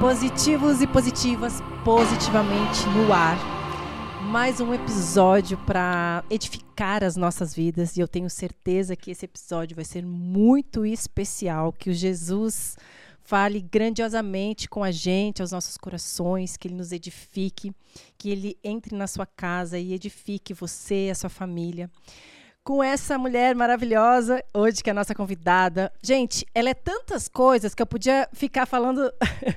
Positivos 0.00 0.80
e 0.80 0.86
positivas, 0.86 1.60
positivamente 1.84 2.86
no 2.86 3.12
ar. 3.12 3.36
Mais 4.30 4.58
um 4.58 4.72
episódio 4.72 5.58
para 5.58 6.24
edificar 6.30 7.04
as 7.04 7.16
nossas 7.16 7.54
vidas 7.54 7.98
e 7.98 8.00
eu 8.00 8.08
tenho 8.08 8.30
certeza 8.30 8.96
que 8.96 9.10
esse 9.10 9.26
episódio 9.26 9.76
vai 9.76 9.84
ser 9.84 10.02
muito 10.06 10.86
especial, 10.86 11.70
que 11.70 11.90
o 11.90 11.92
Jesus 11.92 12.78
fale 13.20 13.60
grandiosamente 13.60 14.70
com 14.70 14.82
a 14.82 14.90
gente, 14.90 15.42
aos 15.42 15.52
nossos 15.52 15.76
corações, 15.76 16.56
que 16.56 16.66
ele 16.66 16.76
nos 16.76 16.92
edifique, 16.92 17.70
que 18.16 18.30
ele 18.30 18.56
entre 18.64 18.96
na 18.96 19.06
sua 19.06 19.26
casa 19.26 19.78
e 19.78 19.92
edifique 19.92 20.54
você 20.54 21.08
e 21.08 21.10
a 21.10 21.14
sua 21.14 21.28
família 21.28 21.90
com 22.62 22.82
essa 22.82 23.18
mulher 23.18 23.54
maravilhosa, 23.54 24.44
hoje 24.52 24.82
que 24.82 24.90
é 24.90 24.92
a 24.92 24.94
nossa 24.94 25.14
convidada. 25.14 25.92
Gente, 26.02 26.46
ela 26.54 26.70
é 26.70 26.74
tantas 26.74 27.28
coisas 27.28 27.74
que 27.74 27.82
eu 27.82 27.86
podia 27.86 28.28
ficar 28.32 28.66
falando 28.66 29.10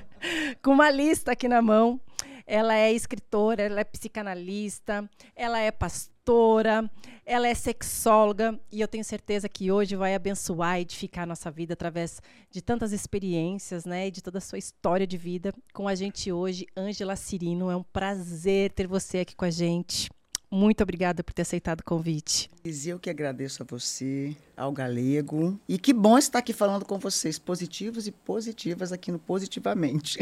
com 0.62 0.72
uma 0.72 0.90
lista 0.90 1.32
aqui 1.32 1.46
na 1.46 1.60
mão. 1.60 2.00
Ela 2.46 2.74
é 2.74 2.92
escritora, 2.92 3.62
ela 3.62 3.80
é 3.80 3.84
psicanalista, 3.84 5.08
ela 5.34 5.60
é 5.60 5.70
pastora, 5.70 6.90
ela 7.24 7.48
é 7.48 7.54
sexóloga 7.54 8.60
e 8.70 8.82
eu 8.82 8.88
tenho 8.88 9.02
certeza 9.02 9.48
que 9.48 9.72
hoje 9.72 9.96
vai 9.96 10.14
abençoar 10.14 10.78
e 10.78 10.82
edificar 10.82 11.24
a 11.24 11.26
nossa 11.26 11.50
vida 11.50 11.72
através 11.72 12.20
de 12.50 12.60
tantas 12.60 12.92
experiências, 12.92 13.86
né, 13.86 14.08
e 14.08 14.10
de 14.10 14.22
toda 14.22 14.38
a 14.38 14.42
sua 14.42 14.58
história 14.58 15.06
de 15.06 15.16
vida. 15.16 15.54
Com 15.72 15.88
a 15.88 15.94
gente 15.94 16.30
hoje, 16.30 16.66
Ângela 16.76 17.16
Cirino, 17.16 17.70
é 17.70 17.76
um 17.76 17.82
prazer 17.82 18.72
ter 18.72 18.86
você 18.86 19.20
aqui 19.20 19.34
com 19.34 19.46
a 19.46 19.50
gente. 19.50 20.10
Muito 20.54 20.84
obrigada 20.84 21.24
por 21.24 21.32
ter 21.32 21.42
aceitado 21.42 21.80
o 21.80 21.84
convite. 21.84 22.48
Eu 22.86 22.96
que 23.00 23.10
agradeço 23.10 23.64
a 23.64 23.66
você, 23.68 24.36
ao 24.56 24.70
Galego. 24.70 25.58
E 25.68 25.76
que 25.76 25.92
bom 25.92 26.16
estar 26.16 26.38
aqui 26.38 26.52
falando 26.52 26.84
com 26.84 26.96
vocês, 26.96 27.40
positivos 27.40 28.06
e 28.06 28.12
positivas 28.12 28.92
aqui 28.92 29.10
no 29.10 29.18
Positivamente. 29.18 30.16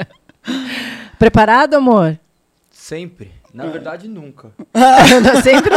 Preparado, 1.18 1.74
amor? 1.74 2.18
Sempre. 2.70 3.30
Na 3.52 3.66
verdade, 3.66 4.08
nunca. 4.08 4.50
sempre. 5.44 5.74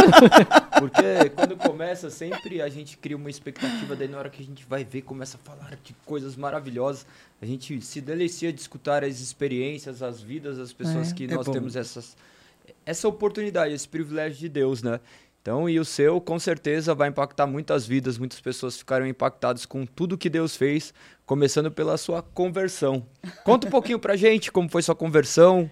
Porque 0.79 1.29
quando 1.35 1.57
começa, 1.57 2.09
sempre 2.09 2.61
a 2.61 2.69
gente 2.69 2.95
cria 2.95 3.17
uma 3.17 3.29
expectativa, 3.29 3.97
daí 3.97 4.07
na 4.07 4.17
hora 4.17 4.29
que 4.29 4.41
a 4.41 4.45
gente 4.45 4.65
vai 4.65 4.85
ver, 4.85 5.01
começa 5.01 5.37
a 5.37 5.39
falar 5.45 5.77
de 5.83 5.93
coisas 6.05 6.37
maravilhosas. 6.37 7.05
A 7.41 7.45
gente 7.45 7.81
se 7.81 7.99
delicia 7.99 8.53
de 8.53 8.61
escutar 8.61 9.03
as 9.03 9.19
experiências, 9.19 10.01
as 10.01 10.21
vidas 10.21 10.57
das 10.57 10.71
pessoas 10.71 11.11
É, 11.11 11.15
que 11.15 11.25
é 11.25 11.35
nós 11.35 11.47
bom. 11.47 11.51
temos 11.51 11.75
essas, 11.75 12.15
essa 12.85 13.07
oportunidade, 13.07 13.73
esse 13.73 13.87
privilégio 13.87 14.39
de 14.39 14.49
Deus, 14.49 14.81
né? 14.81 14.99
Então, 15.41 15.67
e 15.67 15.79
o 15.79 15.85
seu, 15.85 16.21
com 16.21 16.37
certeza, 16.37 16.93
vai 16.93 17.09
impactar 17.09 17.47
muitas 17.47 17.87
vidas. 17.87 18.17
Muitas 18.19 18.39
pessoas 18.39 18.77
ficaram 18.77 19.07
impactadas 19.07 19.65
com 19.65 19.87
tudo 19.87 20.17
que 20.17 20.29
Deus 20.29 20.55
fez, 20.55 20.93
começando 21.25 21.71
pela 21.71 21.97
sua 21.97 22.21
conversão. 22.21 23.07
Conta 23.43 23.67
um 23.67 23.71
pouquinho 23.71 23.97
pra 23.97 24.15
gente 24.15 24.51
como 24.51 24.69
foi 24.69 24.83
sua 24.83 24.95
conversão. 24.95 25.69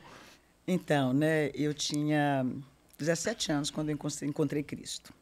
Então, 0.68 1.14
né, 1.14 1.52
eu 1.54 1.74
tinha 1.74 2.46
17 2.98 3.52
anos 3.52 3.70
quando 3.70 3.92
encontrei 3.92 4.64
Cristo. 4.64 5.14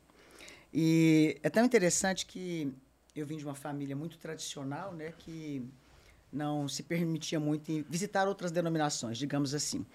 E 0.73 1.37
é 1.43 1.49
tão 1.49 1.65
interessante 1.65 2.25
que 2.25 2.73
eu 3.15 3.25
vim 3.25 3.37
de 3.37 3.43
uma 3.43 3.55
família 3.55 3.95
muito 3.95 4.17
tradicional, 4.17 4.93
né, 4.93 5.13
que 5.17 5.61
não 6.31 6.67
se 6.67 6.83
permitia 6.83 7.39
muito 7.39 7.85
visitar 7.89 8.27
outras 8.27 8.51
denominações, 8.51 9.17
digamos 9.17 9.53
assim. 9.53 9.85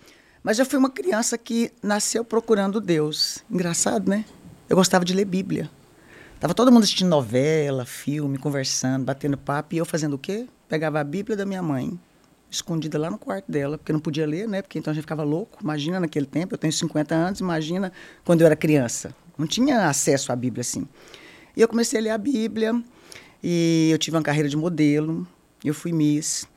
Mas 0.42 0.58
eu 0.58 0.66
fui 0.66 0.78
uma 0.78 0.90
criança 0.90 1.38
que 1.38 1.70
nasceu 1.82 2.24
procurando 2.24 2.80
Deus. 2.80 3.44
Engraçado, 3.48 4.08
né? 4.08 4.24
Eu 4.68 4.76
gostava 4.76 5.04
de 5.04 5.14
ler 5.14 5.24
Bíblia. 5.24 5.70
Tava 6.40 6.52
todo 6.52 6.72
mundo 6.72 6.82
assistindo 6.82 7.08
novela, 7.08 7.86
filme, 7.86 8.36
conversando, 8.36 9.04
batendo 9.04 9.38
papo, 9.38 9.76
e 9.76 9.78
eu 9.78 9.84
fazendo 9.84 10.14
o 10.14 10.18
quê? 10.18 10.48
Pegava 10.68 10.98
a 10.98 11.04
Bíblia 11.04 11.36
da 11.36 11.46
minha 11.46 11.62
mãe, 11.62 11.96
escondida 12.50 12.98
lá 12.98 13.08
no 13.08 13.16
quarto 13.16 13.50
dela, 13.52 13.78
porque 13.78 13.92
não 13.92 14.00
podia 14.00 14.26
ler, 14.26 14.48
né? 14.48 14.60
Porque 14.62 14.80
então 14.80 14.90
a 14.90 14.94
gente 14.94 15.02
ficava 15.02 15.22
louco. 15.22 15.58
Imagina 15.62 16.00
naquele 16.00 16.26
tempo, 16.26 16.54
eu 16.54 16.58
tenho 16.58 16.72
50 16.72 17.14
anos, 17.14 17.38
imagina 17.38 17.92
quando 18.24 18.40
eu 18.40 18.46
era 18.46 18.56
criança. 18.56 19.14
Não 19.38 19.46
tinha 19.46 19.88
acesso 19.88 20.32
à 20.32 20.36
Bíblia 20.36 20.62
assim. 20.62 20.88
E 21.56 21.60
eu 21.60 21.68
comecei 21.68 22.00
a 22.00 22.02
ler 22.02 22.10
a 22.10 22.18
Bíblia, 22.18 22.82
e 23.40 23.90
eu 23.92 23.98
tive 23.98 24.16
uma 24.16 24.22
carreira 24.22 24.48
de 24.48 24.56
modelo, 24.56 25.24
eu 25.64 25.72
fui 25.72 25.92
Miss. 25.92 26.48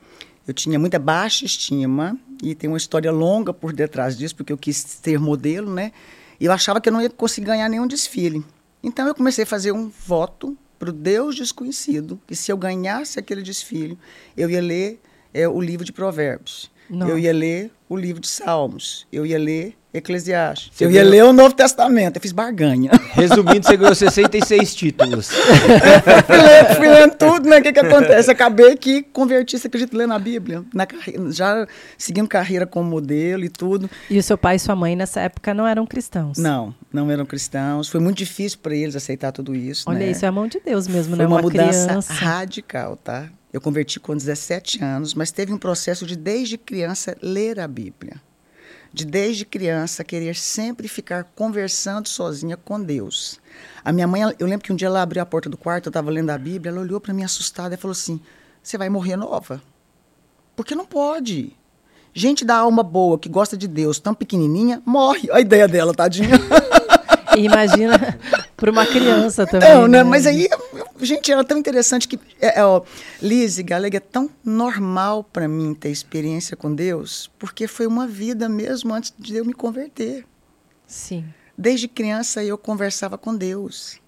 Eu 0.48 0.54
tinha 0.54 0.78
muita 0.78 0.98
baixa 0.98 1.44
estima, 1.44 2.18
e 2.42 2.54
tem 2.54 2.68
uma 2.68 2.76
história 2.76 3.10
longa 3.10 3.52
por 3.52 3.72
detrás 3.72 4.16
disso, 4.16 4.36
porque 4.36 4.52
eu 4.52 4.58
quis 4.58 4.76
ser 4.76 5.18
modelo, 5.18 5.72
né? 5.72 5.92
E 6.38 6.44
eu 6.44 6.52
achava 6.52 6.80
que 6.80 6.88
eu 6.88 6.92
não 6.92 7.00
ia 7.00 7.10
conseguir 7.10 7.46
ganhar 7.46 7.68
nenhum 7.68 7.86
desfile. 7.86 8.44
Então 8.82 9.06
eu 9.06 9.14
comecei 9.14 9.44
a 9.44 9.46
fazer 9.46 9.72
um 9.72 9.88
voto 9.88 10.56
para 10.78 10.90
o 10.90 10.92
Deus 10.92 11.34
desconhecido, 11.34 12.20
que 12.26 12.36
se 12.36 12.52
eu 12.52 12.56
ganhasse 12.56 13.18
aquele 13.18 13.42
desfile, 13.42 13.98
eu 14.36 14.50
ia 14.50 14.60
ler 14.60 15.00
é, 15.32 15.48
o 15.48 15.60
livro 15.60 15.84
de 15.84 15.92
Provérbios. 15.92 16.70
Nossa. 16.88 17.12
Eu 17.12 17.18
ia 17.18 17.32
ler 17.32 17.70
o 17.88 17.96
livro 17.96 18.20
de 18.20 18.28
Salmos. 18.28 19.06
Eu 19.12 19.24
ia 19.24 19.38
ler 19.38 19.76
Eclesiastes. 19.96 20.70
Você 20.72 20.84
eu 20.84 20.90
ia 20.90 21.00
ganhou- 21.00 21.10
ler 21.10 21.24
o 21.24 21.32
Novo 21.32 21.54
Testamento. 21.54 22.16
Eu 22.16 22.20
fiz 22.20 22.32
barganha. 22.32 22.90
Resumindo, 23.14 23.66
você 23.66 23.76
ganhou 23.76 23.94
66 23.94 24.74
títulos. 24.74 25.30
fui, 26.26 26.36
lendo, 26.36 26.74
fui 26.76 26.88
lendo 26.88 27.14
tudo, 27.14 27.48
né? 27.48 27.58
O 27.58 27.62
que, 27.62 27.72
que 27.72 27.80
acontece? 27.80 28.30
Acabei 28.30 28.76
que 28.76 29.02
converti, 29.02 29.58
você 29.58 29.68
acredita, 29.68 29.96
lendo 29.96 30.12
a 30.12 30.18
Bíblia. 30.18 30.62
Na 30.74 30.84
carreira, 30.84 31.32
já 31.32 31.66
seguindo 31.96 32.28
carreira 32.28 32.66
como 32.66 32.88
modelo 32.90 33.44
e 33.44 33.48
tudo. 33.48 33.88
E 34.10 34.18
o 34.18 34.22
seu 34.22 34.36
pai 34.36 34.56
e 34.56 34.58
sua 34.58 34.76
mãe 34.76 34.94
nessa 34.94 35.20
época 35.20 35.54
não 35.54 35.66
eram 35.66 35.86
cristãos? 35.86 36.36
Não, 36.36 36.74
não 36.92 37.10
eram 37.10 37.24
cristãos. 37.24 37.88
Foi 37.88 38.00
muito 38.00 38.18
difícil 38.18 38.58
para 38.62 38.74
eles 38.74 38.94
aceitar 38.96 39.32
tudo 39.32 39.54
isso. 39.54 39.84
Olha, 39.88 40.00
né? 40.00 40.10
isso 40.10 40.24
é 40.24 40.28
a 40.28 40.32
mão 40.32 40.46
de 40.46 40.60
Deus 40.60 40.86
mesmo, 40.86 41.16
Foi 41.16 41.24
né? 41.24 41.26
uma, 41.26 41.40
mudança 41.40 41.86
criança. 41.86 42.12
radical, 42.12 42.96
tá? 42.96 43.30
Eu 43.56 43.60
converti 43.62 43.98
com 43.98 44.14
17 44.14 44.84
anos, 44.84 45.14
mas 45.14 45.30
teve 45.30 45.50
um 45.50 45.56
processo 45.56 46.04
de, 46.04 46.14
desde 46.14 46.58
criança, 46.58 47.16
ler 47.22 47.58
a 47.58 47.66
Bíblia. 47.66 48.20
De, 48.92 49.06
desde 49.06 49.46
criança, 49.46 50.04
querer 50.04 50.36
sempre 50.36 50.86
ficar 50.88 51.24
conversando 51.34 52.06
sozinha 52.06 52.54
com 52.54 52.78
Deus. 52.78 53.40
A 53.82 53.92
minha 53.92 54.06
mãe, 54.06 54.20
eu 54.38 54.46
lembro 54.46 54.62
que 54.62 54.74
um 54.74 54.76
dia 54.76 54.88
ela 54.88 55.00
abriu 55.00 55.22
a 55.22 55.24
porta 55.24 55.48
do 55.48 55.56
quarto, 55.56 55.86
eu 55.86 55.88
estava 55.88 56.10
lendo 56.10 56.28
a 56.28 56.36
Bíblia, 56.36 56.70
ela 56.70 56.82
olhou 56.82 57.00
para 57.00 57.14
mim 57.14 57.24
assustada 57.24 57.74
e 57.74 57.78
falou 57.78 57.92
assim: 57.92 58.20
Você 58.62 58.76
vai 58.76 58.90
morrer 58.90 59.16
nova? 59.16 59.62
Porque 60.54 60.74
não 60.74 60.84
pode. 60.84 61.56
Gente 62.12 62.44
da 62.44 62.56
alma 62.56 62.82
boa, 62.82 63.18
que 63.18 63.30
gosta 63.30 63.56
de 63.56 63.66
Deus, 63.66 63.98
tão 63.98 64.12
pequenininha, 64.12 64.82
morre. 64.84 65.30
A 65.32 65.40
ideia 65.40 65.66
dela, 65.66 65.94
tadinha. 65.94 66.38
Imagina 67.36 68.18
para 68.56 68.70
uma 68.70 68.86
criança 68.86 69.46
também. 69.46 69.68
Não, 69.68 69.86
né? 69.86 70.02
Mas 70.02 70.26
aí, 70.26 70.48
gente, 71.00 71.30
era 71.30 71.44
tão 71.44 71.58
interessante 71.58 72.08
que, 72.08 72.18
é, 72.40 72.60
é, 72.60 72.64
ó, 72.64 72.82
Liz 73.20 73.58
e 73.58 73.62
Galega, 73.62 73.98
é 73.98 74.00
tão 74.00 74.30
normal 74.44 75.24
para 75.24 75.46
mim 75.46 75.74
ter 75.74 75.90
experiência 75.90 76.56
com 76.56 76.74
Deus, 76.74 77.30
porque 77.38 77.66
foi 77.66 77.86
uma 77.86 78.06
vida 78.06 78.48
mesmo 78.48 78.94
antes 78.94 79.12
de 79.18 79.36
eu 79.36 79.44
me 79.44 79.52
converter. 79.52 80.24
Sim. 80.86 81.24
Desde 81.56 81.88
criança 81.88 82.42
eu 82.44 82.56
conversava 82.56 83.16
com 83.16 83.34
Deus. 83.34 84.00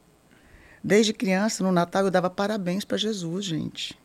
Desde 0.82 1.12
criança, 1.12 1.64
no 1.64 1.72
Natal, 1.72 2.04
eu 2.04 2.10
dava 2.10 2.30
parabéns 2.30 2.84
para 2.84 2.96
Jesus, 2.96 3.44
gente. 3.44 3.98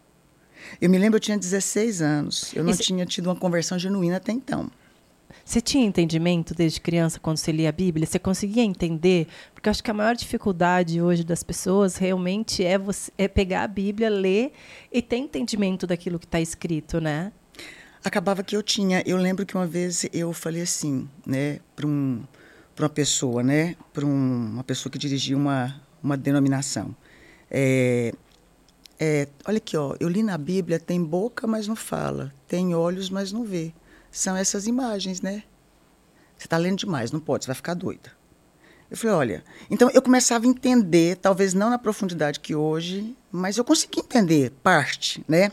Eu 0.82 0.90
me 0.90 0.98
lembro, 0.98 1.18
eu 1.18 1.22
tinha 1.22 1.38
16 1.38 2.02
anos. 2.02 2.54
Eu 2.56 2.64
não 2.64 2.76
tinha 2.76 3.06
tido 3.06 3.28
uma 3.28 3.36
conversão 3.36 3.78
genuína 3.78 4.18
até 4.18 4.32
então. 4.32 4.72
Você 5.44 5.62
tinha 5.62 5.86
entendimento 5.86 6.54
desde 6.54 6.80
criança 6.82 7.20
quando 7.20 7.38
você 7.38 7.52
lia 7.52 7.70
a 7.70 7.72
Bíblia? 7.72 8.06
Você 8.06 8.20
conseguia 8.20 8.64
entender? 8.64 9.28
Porque 9.54 9.68
eu 9.68 9.72
acho 9.72 9.84
que 9.84 9.92
a 9.92 9.94
maior 9.94 10.16
dificuldade 10.16 11.02
hoje 11.02 11.24
das 11.24 11.44
pessoas 11.44 11.98
realmente 11.98 12.64
é 12.64 12.78
você 12.78 13.12
é 13.18 13.28
pegar 13.28 13.64
a 13.64 13.68
Bíblia, 13.68 14.10
ler 14.10 14.54
e 14.92 15.02
ter 15.02 15.18
entendimento 15.18 15.86
daquilo 15.86 16.20
que 16.20 16.26
está 16.26 16.40
escrito, 16.40 17.00
né? 17.02 17.32
acabava 18.04 18.44
que 18.44 18.56
eu 18.56 18.62
tinha. 18.62 19.02
Eu 19.06 19.18
lembro 19.18 19.46
que 19.46 19.56
uma 19.56 19.66
vez 19.66 20.06
eu 20.12 20.34
falei 20.34 20.62
assim, 20.62 21.08
né, 21.26 21.60
para 21.76 21.88
um, 21.88 22.24
uma 22.78 22.90
pessoa, 22.90 23.42
né, 23.42 23.76
para 23.94 24.06
um, 24.06 24.54
uma 24.54 24.64
pessoa 24.64 24.92
que 24.92 24.98
dirigia 24.98 25.38
uma, 25.38 25.82
uma 26.02 26.18
denominação. 26.18 26.96
É, 27.50 28.14
é, 29.00 29.28
olha 29.46 29.58
aqui, 29.58 29.78
ó, 29.78 29.96
eu 30.00 30.10
li 30.10 30.22
na 30.22 30.38
Bíblia, 30.38 30.80
tem 30.80 31.04
boca, 31.04 31.48
mas 31.48 31.68
não 31.68 31.76
fala, 31.76 32.34
tem 32.48 32.76
olhos, 32.76 33.10
mas 33.10 33.32
não 33.32 33.44
vê. 33.44 33.74
São 34.14 34.38
essas 34.38 34.68
imagens, 34.68 35.22
né? 35.22 35.42
Você 36.38 36.46
está 36.46 36.56
lendo 36.56 36.78
demais, 36.78 37.12
não 37.12 37.20
pode, 37.20 37.46
você 37.46 37.48
vai 37.48 37.56
ficar 37.56 37.74
doida. 37.74 38.12
Eu 38.92 38.96
falei, 38.96 39.16
olha, 39.16 39.44
então 39.72 39.90
eu 39.90 40.04
começava 40.04 40.46
a 40.46 40.48
entender, 40.48 41.18
talvez 41.18 41.56
não 41.56 41.68
na 41.68 41.80
profundidade 41.80 42.40
que 42.40 42.54
hoje, 42.54 43.18
mas 43.32 43.58
eu 43.58 43.66
consegui 43.66 44.02
entender 44.02 44.52
parte, 44.62 45.26
né? 45.28 45.52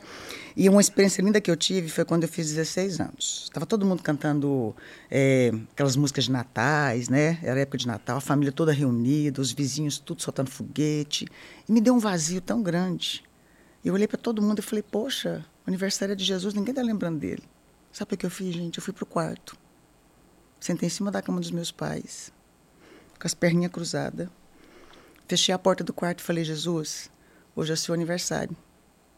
E 0.55 0.69
uma 0.69 0.83
experiência 0.83 1.23
linda 1.23 1.41
que 1.41 1.51
eu 1.51 1.57
tive 1.57 1.89
foi 1.89 2.05
quando 2.05 2.25
eu 2.25 2.29
fiz 2.29 2.49
16 2.49 3.01
anos. 3.01 3.45
Estava 3.45 3.65
todo 3.65 3.87
mundo 3.87 4.03
cantando 4.03 4.77
é, 5.11 5.53
aquelas 5.73 5.97
músicas 5.97 6.25
de 6.25 6.33
natais, 6.33 7.09
né? 7.09 7.39
Era 7.43 7.61
época 7.61 7.79
de 7.79 7.87
Natal, 7.87 8.19
a 8.19 8.21
família 8.21 8.53
toda 8.53 8.73
reunida, 8.73 9.41
os 9.41 9.53
vizinhos 9.53 9.99
tudo 9.99 10.21
soltando 10.21 10.51
foguete. 10.51 11.27
E 11.67 11.73
me 11.73 11.81
deu 11.81 11.95
um 11.95 11.99
vazio 11.99 12.43
tão 12.43 12.63
grande. 12.63 13.25
Eu 13.83 13.95
olhei 13.95 14.07
para 14.07 14.19
todo 14.19 14.43
mundo 14.43 14.59
e 14.59 14.63
falei, 14.63 14.83
poxa, 14.83 15.47
aniversário 15.67 16.13
é 16.13 16.17
de 16.17 16.25
Jesus, 16.25 16.53
ninguém 16.53 16.73
está 16.73 16.83
lembrando 16.83 17.19
dele. 17.19 17.45
Sabe 17.93 18.15
o 18.15 18.17
que 18.17 18.25
eu 18.25 18.31
fiz, 18.31 18.55
gente? 18.55 18.79
Eu 18.79 18.85
fui 18.85 18.95
pro 18.95 19.05
quarto. 19.05 19.59
Sentei 20.61 20.87
em 20.87 20.91
cima 20.91 21.11
da 21.11 21.21
cama 21.21 21.41
dos 21.41 21.51
meus 21.51 21.73
pais, 21.73 22.33
com 23.19 23.27
as 23.27 23.35
perninhas 23.35 23.73
cruzadas. 23.73 24.29
Fechei 25.27 25.55
a 25.55 25.59
porta 25.59 25.83
do 25.83 25.93
quarto 25.93 26.21
e 26.21 26.23
falei: 26.23 26.45
Jesus, 26.45 27.11
hoje 27.57 27.73
é 27.73 27.77
seu 27.77 27.93
aniversário, 27.93 28.57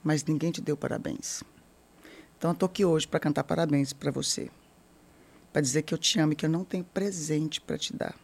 mas 0.02 0.24
ninguém 0.24 0.50
te 0.50 0.60
deu 0.60 0.76
parabéns. 0.76 1.42
Então, 2.38 2.50
eu 2.50 2.54
estou 2.54 2.66
aqui 2.66 2.84
hoje 2.84 3.06
para 3.06 3.20
cantar 3.20 3.44
parabéns 3.44 3.92
para 3.92 4.10
você. 4.10 4.50
Para 5.52 5.62
dizer 5.62 5.82
que 5.82 5.92
eu 5.92 5.98
te 5.98 6.18
amo 6.18 6.32
e 6.32 6.36
que 6.36 6.46
eu 6.46 6.50
não 6.50 6.64
tenho 6.64 6.82
presente 6.82 7.60
para 7.60 7.76
te 7.76 7.94
dar. 7.94 8.14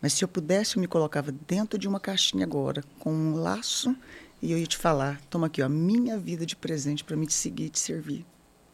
Mas 0.00 0.14
se 0.14 0.24
eu 0.24 0.28
pudesse, 0.28 0.76
eu 0.76 0.80
me 0.80 0.88
colocava 0.88 1.30
dentro 1.30 1.78
de 1.78 1.86
uma 1.86 2.00
caixinha 2.00 2.44
agora, 2.44 2.82
com 2.98 3.12
um 3.12 3.34
laço, 3.34 3.94
e 4.40 4.50
eu 4.50 4.58
ia 4.58 4.66
te 4.66 4.78
falar: 4.78 5.20
toma 5.28 5.46
aqui, 5.48 5.60
ó, 5.60 5.66
a 5.66 5.68
minha 5.68 6.18
vida 6.18 6.46
de 6.46 6.56
presente 6.56 7.04
para 7.04 7.16
me 7.16 7.26
te 7.26 7.34
seguir 7.34 7.66
e 7.66 7.70
te 7.70 7.78
servir. 7.78 8.26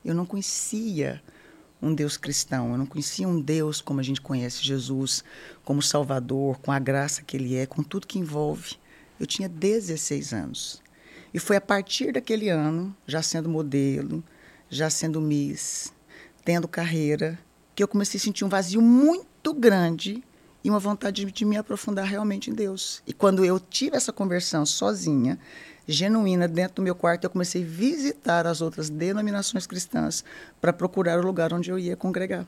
Eu 0.05 0.15
não 0.15 0.25
conhecia 0.25 1.23
um 1.83 1.95
Deus 1.95 2.17
cristão, 2.17 2.73
eu 2.73 2.79
não 2.79 2.87
conhecia 2.87 3.27
um 3.27 3.41
Deus 3.41 3.81
como 3.81 4.01
a 4.01 4.03
gente 4.03 4.21
conhece 4.21 4.63
Jesus, 4.63 5.25
como 5.65 5.83
Salvador, 5.83 6.59
com 6.59 6.71
a 6.71 6.79
graça 6.79 7.23
que 7.23 7.37
Ele 7.37 7.57
é, 7.57 7.67
com 7.67 7.83
tudo 7.83 8.07
que 8.07 8.19
envolve. 8.19 8.77
Eu 9.19 9.27
tinha 9.27 9.49
16 9.49 10.33
anos. 10.33 10.83
E 11.33 11.39
foi 11.39 11.57
a 11.57 11.61
partir 11.61 12.13
daquele 12.13 12.49
ano, 12.49 12.95
já 13.07 13.23
sendo 13.23 13.49
modelo, 13.49 14.23
já 14.69 14.91
sendo 14.91 15.21
Miss, 15.21 15.93
tendo 16.45 16.67
carreira, 16.67 17.39
que 17.75 17.83
eu 17.83 17.89
comecei 17.89 18.19
a 18.19 18.23
sentir 18.23 18.45
um 18.45 18.49
vazio 18.49 18.83
muito 18.83 19.55
grande 19.55 20.23
e 20.63 20.71
uma 20.71 20.79
vontade 20.79 21.25
de, 21.25 21.33
de 21.33 21.45
me 21.45 21.57
aprofundar 21.57 22.05
realmente 22.05 22.51
em 22.51 22.55
Deus. 22.55 23.03
E 23.07 23.13
quando 23.13 23.45
eu 23.45 23.59
tive 23.59 23.97
essa 23.97 24.13
conversão 24.13 24.65
sozinha, 24.67 25.39
genuína, 25.87 26.47
dentro 26.47 26.77
do 26.77 26.83
meu 26.83 26.95
quarto, 26.95 27.25
eu 27.25 27.31
comecei 27.31 27.63
a 27.63 27.67
visitar 27.67 28.47
as 28.47 28.61
outras 28.61 28.89
denominações 28.89 29.67
cristãs 29.67 30.25
para 30.61 30.73
procurar 30.73 31.19
o 31.19 31.27
lugar 31.27 31.53
onde 31.53 31.71
eu 31.71 31.79
ia 31.79 31.97
congregar. 31.97 32.47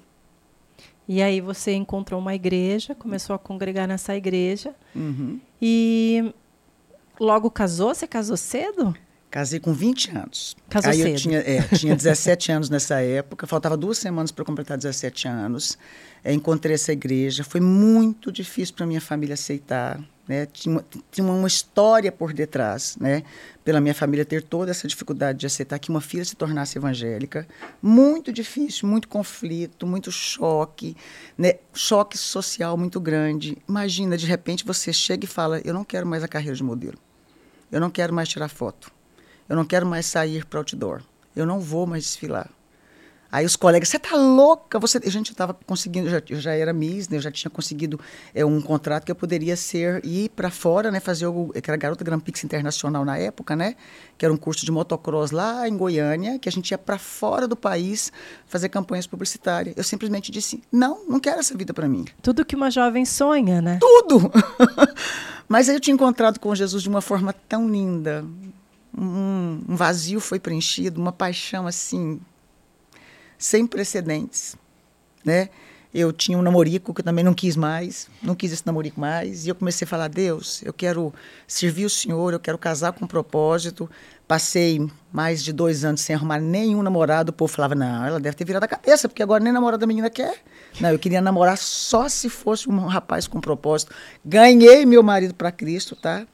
E 1.08 1.20
aí 1.20 1.40
você 1.40 1.72
encontrou 1.72 2.20
uma 2.20 2.34
igreja, 2.34 2.94
começou 2.94 3.34
a 3.34 3.38
congregar 3.38 3.88
nessa 3.88 4.14
igreja. 4.14 4.74
Uhum. 4.94 5.40
E 5.60 6.32
logo 7.18 7.50
casou? 7.50 7.94
Você 7.94 8.06
casou 8.06 8.36
cedo? 8.36 8.94
Casei 9.32 9.58
com 9.58 9.72
20 9.72 10.10
anos. 10.14 10.54
Casou 10.68 10.90
Aí 10.90 10.98
cedo. 10.98 11.08
eu 11.08 11.16
tinha, 11.16 11.38
é, 11.38 11.62
tinha 11.74 11.96
17 11.96 12.52
anos 12.52 12.68
nessa 12.68 13.00
época, 13.00 13.46
faltava 13.46 13.78
duas 13.78 13.96
semanas 13.96 14.30
para 14.30 14.44
completar 14.44 14.76
17 14.76 15.26
anos. 15.26 15.78
É, 16.22 16.34
encontrei 16.34 16.74
essa 16.74 16.92
igreja, 16.92 17.42
foi 17.42 17.58
muito 17.58 18.30
difícil 18.30 18.74
para 18.74 18.84
minha 18.84 19.00
família 19.00 19.32
aceitar. 19.32 19.98
Né? 20.28 20.44
Tinha, 20.44 20.74
uma, 20.74 20.84
tinha 21.10 21.26
uma 21.26 21.48
história 21.48 22.12
por 22.12 22.34
detrás, 22.34 22.94
né? 23.00 23.22
pela 23.64 23.80
minha 23.80 23.94
família 23.94 24.22
ter 24.22 24.42
toda 24.42 24.70
essa 24.70 24.86
dificuldade 24.86 25.38
de 25.38 25.46
aceitar 25.46 25.78
que 25.78 25.88
uma 25.88 26.02
filha 26.02 26.26
se 26.26 26.36
tornasse 26.36 26.76
evangélica. 26.76 27.48
Muito 27.80 28.30
difícil, 28.30 28.86
muito 28.86 29.08
conflito, 29.08 29.86
muito 29.86 30.12
choque, 30.12 30.94
né? 31.38 31.54
choque 31.72 32.18
social 32.18 32.76
muito 32.76 33.00
grande. 33.00 33.56
Imagina, 33.66 34.14
de 34.14 34.26
repente 34.26 34.62
você 34.62 34.92
chega 34.92 35.24
e 35.24 35.28
fala: 35.28 35.58
Eu 35.64 35.72
não 35.72 35.84
quero 35.84 36.06
mais 36.06 36.22
a 36.22 36.28
carreira 36.28 36.54
de 36.54 36.62
modelo, 36.62 36.98
eu 37.70 37.80
não 37.80 37.88
quero 37.88 38.12
mais 38.12 38.28
tirar 38.28 38.50
foto. 38.50 38.92
Eu 39.52 39.56
não 39.56 39.66
quero 39.66 39.84
mais 39.84 40.06
sair 40.06 40.46
para 40.46 40.60
outdoor. 40.60 41.02
Eu 41.36 41.44
não 41.44 41.60
vou 41.60 41.86
mais 41.86 42.04
desfilar. 42.04 42.48
Aí 43.30 43.44
os 43.44 43.54
colegas, 43.54 43.90
você 43.90 43.98
tá 43.98 44.16
louca? 44.16 44.78
Você, 44.78 44.96
a 44.96 45.10
gente 45.10 45.30
estava 45.30 45.52
conseguindo, 45.66 46.08
já, 46.08 46.22
eu 46.26 46.40
já 46.40 46.52
era 46.52 46.72
Miss, 46.72 47.06
né? 47.10 47.18
eu 47.18 47.20
já 47.20 47.30
tinha 47.30 47.50
conseguido 47.50 48.00
é, 48.34 48.46
um 48.46 48.62
contrato 48.62 49.04
que 49.04 49.10
eu 49.10 49.14
poderia 49.14 49.54
ser 49.54 50.02
ir 50.06 50.30
para 50.30 50.50
fora, 50.50 50.90
né? 50.90 51.00
Fazer 51.00 51.26
o 51.26 51.50
que 51.50 51.70
era 51.70 51.76
garota 51.76 52.02
Grand 52.02 52.20
Prix 52.20 52.44
Internacional 52.44 53.04
na 53.04 53.18
época, 53.18 53.54
né? 53.54 53.76
Que 54.16 54.24
era 54.24 54.32
um 54.32 54.38
curso 54.38 54.64
de 54.64 54.72
motocross 54.72 55.32
lá 55.32 55.68
em 55.68 55.76
Goiânia, 55.76 56.38
que 56.38 56.48
a 56.48 56.52
gente 56.52 56.70
ia 56.70 56.78
para 56.78 56.96
fora 56.96 57.46
do 57.46 57.54
país 57.54 58.10
fazer 58.46 58.70
campanhas 58.70 59.06
publicitárias. 59.06 59.76
Eu 59.76 59.84
simplesmente 59.84 60.32
disse: 60.32 60.62
não, 60.72 61.06
não 61.06 61.20
quero 61.20 61.40
essa 61.40 61.54
vida 61.54 61.74
para 61.74 61.86
mim. 61.86 62.06
Tudo 62.22 62.42
que 62.42 62.56
uma 62.56 62.70
jovem 62.70 63.04
sonha, 63.04 63.60
né? 63.60 63.78
Tudo. 63.82 64.32
Mas 65.46 65.68
aí 65.68 65.76
eu 65.76 65.80
tinha 65.80 65.92
encontrado 65.92 66.40
com 66.40 66.54
Jesus 66.54 66.82
de 66.82 66.88
uma 66.88 67.02
forma 67.02 67.34
tão 67.46 67.68
linda, 67.68 68.24
um, 68.96 69.64
um, 69.68 69.76
vazio 69.76 70.20
foi 70.20 70.38
preenchido, 70.38 71.00
uma 71.00 71.12
paixão 71.12 71.66
assim 71.66 72.20
sem 73.38 73.66
precedentes, 73.66 74.56
né? 75.24 75.48
Eu 75.94 76.10
tinha 76.10 76.38
um 76.38 76.42
namorico 76.42 76.94
que 76.94 77.02
eu 77.02 77.04
também 77.04 77.22
não 77.22 77.34
quis 77.34 77.54
mais, 77.54 78.08
não 78.22 78.34
quis 78.34 78.50
esse 78.50 78.66
namorico 78.66 78.98
mais, 78.98 79.44
e 79.44 79.50
eu 79.50 79.54
comecei 79.54 79.84
a 79.84 79.88
falar: 79.88 80.08
Deus, 80.08 80.62
eu 80.62 80.72
quero 80.72 81.12
servir 81.46 81.84
o 81.84 81.90
Senhor, 81.90 82.32
eu 82.32 82.40
quero 82.40 82.56
casar 82.56 82.92
com 82.92 83.04
um 83.04 83.08
propósito. 83.08 83.90
Passei 84.26 84.88
mais 85.12 85.44
de 85.44 85.52
dois 85.52 85.84
anos 85.84 86.00
sem 86.00 86.16
arrumar 86.16 86.40
nenhum 86.40 86.82
namorado. 86.82 87.28
O 87.28 87.32
povo 87.34 87.52
falava: 87.52 87.74
Não, 87.74 88.06
ela 88.06 88.18
deve 88.18 88.34
ter 88.34 88.46
virado 88.46 88.64
a 88.64 88.68
cabeça, 88.68 89.06
porque 89.06 89.22
agora 89.22 89.44
nem 89.44 89.52
namorada 89.52 89.80
da 89.80 89.86
menina 89.86 90.08
quer. 90.08 90.42
Não, 90.80 90.88
eu 90.88 90.98
queria 90.98 91.20
namorar 91.20 91.58
só 91.58 92.08
se 92.08 92.30
fosse 92.30 92.70
um 92.70 92.86
rapaz 92.86 93.26
com 93.26 93.38
propósito. 93.38 93.94
Ganhei 94.24 94.86
meu 94.86 95.02
marido 95.02 95.34
para 95.34 95.52
Cristo, 95.52 95.94
tá? 95.94 96.26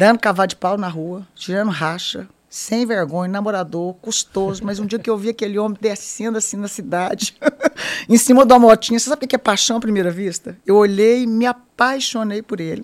Dando 0.00 0.18
cavalo 0.18 0.48
de 0.48 0.56
pau 0.56 0.78
na 0.78 0.88
rua, 0.88 1.28
tirando 1.34 1.70
racha, 1.70 2.26
sem 2.48 2.86
vergonha, 2.86 3.30
namorador, 3.30 3.92
custoso. 4.00 4.64
Mas 4.64 4.78
um 4.78 4.86
dia 4.86 4.98
que 4.98 5.10
eu 5.10 5.18
vi 5.18 5.28
aquele 5.28 5.58
homem 5.58 5.76
descendo 5.78 6.38
assim 6.38 6.56
na 6.56 6.68
cidade, 6.68 7.36
em 8.08 8.16
cima 8.16 8.46
de 8.46 8.52
uma 8.54 8.60
motinha, 8.60 8.98
você 8.98 9.10
sabe 9.10 9.26
o 9.26 9.28
que 9.28 9.36
é 9.36 9.38
paixão 9.38 9.76
à 9.76 9.80
primeira 9.80 10.10
vista? 10.10 10.56
Eu 10.66 10.76
olhei 10.76 11.24
e 11.24 11.26
me 11.26 11.44
apaixonei 11.44 12.40
por 12.40 12.60
ele. 12.60 12.82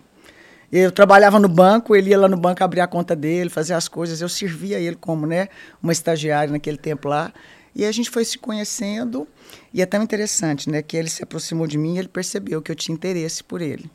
Eu 0.71 0.93
trabalhava 0.93 1.41
no 1.41 1.49
banco, 1.49 1.97
ele 1.97 2.11
ia 2.11 2.19
lá 2.19 2.29
no 2.29 2.37
banco 2.37 2.63
abrir 2.63 2.83
a 2.83 2.87
conta 2.87 3.17
dele, 3.17 3.49
fazer 3.49 3.73
as 3.73 3.89
coisas. 3.89 4.21
Eu 4.21 4.29
servia 4.29 4.79
ele 4.79 4.97
como 4.97 5.27
né, 5.27 5.49
uma 5.83 5.93
estagiária 5.93 6.53
naquele 6.53 6.77
tempo 6.77 7.09
lá. 7.09 7.33
E 7.75 7.87
a 7.87 7.93
gente 7.93 8.11
foi 8.11 8.27
se 8.27 8.37
conhecendo. 8.37 9.27
E 9.73 9.81
é 9.81 9.87
tão 9.87 10.03
interessante 10.03 10.69
né, 10.69 10.83
que 10.83 10.99
ele 10.99 11.09
se 11.09 11.23
aproximou 11.23 11.67
de 11.67 11.79
mim 11.79 11.95
e 11.95 11.99
ele 11.99 12.09
percebeu 12.09 12.61
que 12.61 12.71
eu 12.71 12.77
tinha 12.77 12.95
interesse 12.95 13.43
por 13.43 13.63
ele. 13.63 13.91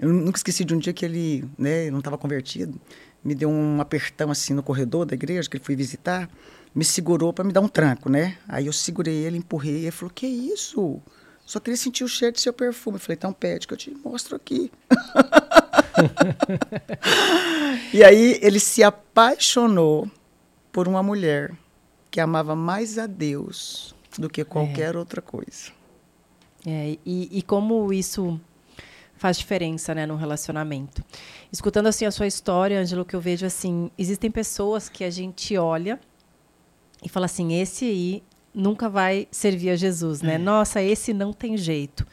Eu 0.00 0.08
nunca 0.08 0.38
esqueci 0.38 0.64
de 0.64 0.74
um 0.74 0.78
dia 0.78 0.94
que 0.94 1.04
ele, 1.04 1.44
né, 1.58 1.90
não 1.90 1.98
estava 1.98 2.16
convertido, 2.16 2.80
me 3.22 3.34
deu 3.34 3.50
um 3.50 3.82
apertão 3.82 4.30
assim 4.30 4.54
no 4.54 4.62
corredor 4.62 5.04
da 5.04 5.14
igreja 5.14 5.46
que 5.46 5.58
ele 5.58 5.64
foi 5.64 5.76
visitar, 5.76 6.26
me 6.74 6.86
segurou 6.86 7.34
para 7.34 7.44
me 7.44 7.52
dar 7.52 7.60
um 7.60 7.68
tranco, 7.68 8.08
né? 8.08 8.38
Aí 8.48 8.64
eu 8.64 8.72
segurei 8.72 9.14
ele, 9.14 9.36
empurrei, 9.36 9.74
e 9.74 9.82
ele 9.82 9.90
falou: 9.90 10.10
"Que 10.14 10.26
isso? 10.26 11.02
Só 11.44 11.60
queria 11.60 11.76
sentir 11.76 12.02
o 12.02 12.08
cheiro 12.08 12.32
do 12.32 12.40
seu 12.40 12.50
perfume". 12.50 12.96
Eu 12.96 13.00
falei: 13.00 13.16
"Então 13.16 13.30
pede 13.30 13.66
que 13.66 13.74
eu 13.74 13.78
te 13.78 13.90
mostro 13.90 14.36
aqui". 14.36 14.72
e 17.92 18.02
aí 18.02 18.38
ele 18.40 18.58
se 18.58 18.82
apaixonou 18.82 20.10
por 20.72 20.88
uma 20.88 21.02
mulher 21.02 21.52
que 22.10 22.20
amava 22.20 22.56
mais 22.56 22.96
a 22.96 23.06
Deus 23.06 23.94
do 24.16 24.30
que 24.30 24.44
qualquer 24.44 24.94
é. 24.94 24.98
outra 24.98 25.20
coisa. 25.20 25.72
É, 26.66 26.96
e, 27.04 27.38
e 27.38 27.42
como 27.42 27.92
isso 27.92 28.40
faz 29.20 29.36
diferença, 29.36 29.94
né, 29.94 30.06
no 30.06 30.16
relacionamento. 30.16 31.04
Escutando 31.52 31.88
assim 31.88 32.06
a 32.06 32.10
sua 32.10 32.26
história, 32.26 32.80
Ângelo, 32.80 33.04
que 33.04 33.14
eu 33.14 33.20
vejo 33.20 33.44
assim, 33.44 33.90
existem 33.98 34.30
pessoas 34.30 34.88
que 34.88 35.04
a 35.04 35.10
gente 35.10 35.58
olha 35.58 36.00
e 37.04 37.08
fala 37.08 37.26
assim, 37.26 37.52
esse 37.60 37.84
aí 37.84 38.22
nunca 38.54 38.88
vai 38.88 39.28
servir 39.30 39.68
a 39.68 39.76
Jesus, 39.76 40.22
né? 40.22 40.36
É. 40.36 40.38
Nossa, 40.38 40.80
esse 40.80 41.12
não 41.12 41.34
tem 41.34 41.54
jeito. 41.58 42.06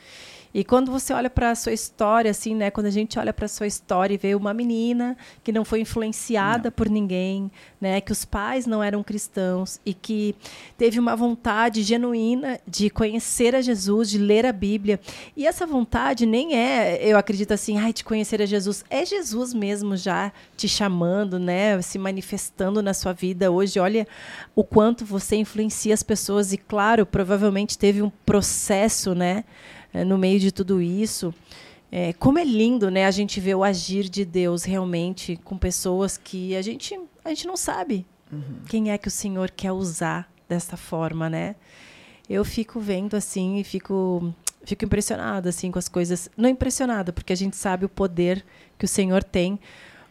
E 0.58 0.64
quando 0.64 0.92
você 0.92 1.14
olha 1.14 1.30
para 1.30 1.52
a 1.52 1.56
sua 1.56 1.72
história, 1.72 2.32
assim, 2.32 2.56
né? 2.56 2.72
Quando 2.72 2.88
a 2.88 2.90
gente 2.90 3.20
olha 3.20 3.32
para 3.32 3.46
a 3.46 3.48
sua 3.48 3.68
história 3.68 4.16
e 4.16 4.18
vê 4.18 4.34
uma 4.34 4.56
menina 4.56 5.16
que 5.44 5.52
não 5.52 5.64
foi 5.64 5.82
influenciada 5.82 6.70
não. 6.70 6.72
por 6.72 6.90
ninguém, 6.90 7.52
né? 7.80 8.02
Que 8.02 8.12
os 8.12 8.26
pais 8.26 8.66
não 8.66 8.82
eram 8.82 9.04
cristãos 9.04 9.80
e 9.86 9.94
que 9.94 10.34
teve 10.76 11.00
uma 11.00 11.16
vontade 11.16 11.84
genuína 11.84 12.60
de 12.68 12.90
conhecer 12.90 13.56
a 13.56 13.62
Jesus, 13.62 14.10
de 14.10 14.18
ler 14.18 14.48
a 14.48 14.52
Bíblia. 14.52 15.00
E 15.36 15.46
essa 15.46 15.64
vontade 15.68 16.26
nem 16.26 16.56
é, 16.56 17.02
eu 17.04 17.20
acredito 17.20 17.54
assim, 17.54 17.78
ai, 17.78 17.94
de 17.94 18.04
conhecer 18.04 18.42
a 18.42 18.46
Jesus. 18.48 18.84
É 18.90 19.06
Jesus 19.06 19.54
mesmo 19.54 19.96
já 19.96 20.32
te 20.56 20.68
chamando, 20.68 21.38
né? 21.38 21.80
Se 21.84 22.00
manifestando 22.00 22.82
na 22.82 22.96
sua 22.96 23.14
vida 23.14 23.52
hoje. 23.52 23.80
Olha 23.80 24.08
o 24.56 24.64
quanto 24.64 25.06
você 25.06 25.36
influencia 25.36 25.94
as 25.94 26.02
pessoas 26.02 26.52
e, 26.52 26.58
claro, 26.58 27.06
provavelmente 27.06 27.78
teve 27.78 28.02
um 28.02 28.10
processo, 28.26 29.14
né? 29.14 29.44
É, 29.94 30.04
no 30.04 30.18
meio 30.18 30.40
de 30.40 30.52
tudo 30.52 30.82
isso. 30.82 31.34
É, 31.92 32.14
como 32.14 32.38
é 32.38 32.44
lindo, 32.44 32.92
né, 32.92 33.06
a 33.06 33.12
gente 33.12 33.40
ver 33.40 33.56
o 33.56 33.64
agir 33.64 34.10
de 34.10 34.26
Deus 34.26 34.64
realmente 34.64 35.38
com 35.38 35.58
pessoas 35.58 36.18
que 36.18 36.56
a 36.56 36.62
gente 36.62 37.00
a 37.24 37.30
gente 37.30 37.48
não 37.48 37.56
sabe 37.56 38.06
uhum. 38.32 38.60
quem 38.68 38.92
é 38.92 38.98
que 38.98 39.08
o 39.08 39.12
Senhor 39.12 39.52
quer 39.52 39.72
usar 39.72 40.30
dessa 40.50 40.76
forma, 40.76 41.30
né? 41.30 41.56
Eu 42.30 42.44
fico 42.44 42.80
vendo 42.80 43.16
assim 43.16 43.58
e 43.58 43.64
fico 43.64 44.34
fico 44.66 44.84
impressionada 44.84 45.48
assim 45.48 45.72
com 45.72 45.80
as 45.80 45.88
coisas, 45.88 46.30
não 46.36 46.50
impressionada 46.50 47.14
porque 47.14 47.32
a 47.32 47.38
gente 47.38 47.56
sabe 47.56 47.86
o 47.86 47.90
poder 47.90 48.46
que 48.78 48.84
o 48.84 48.88
Senhor 48.88 49.24
tem, 49.24 49.58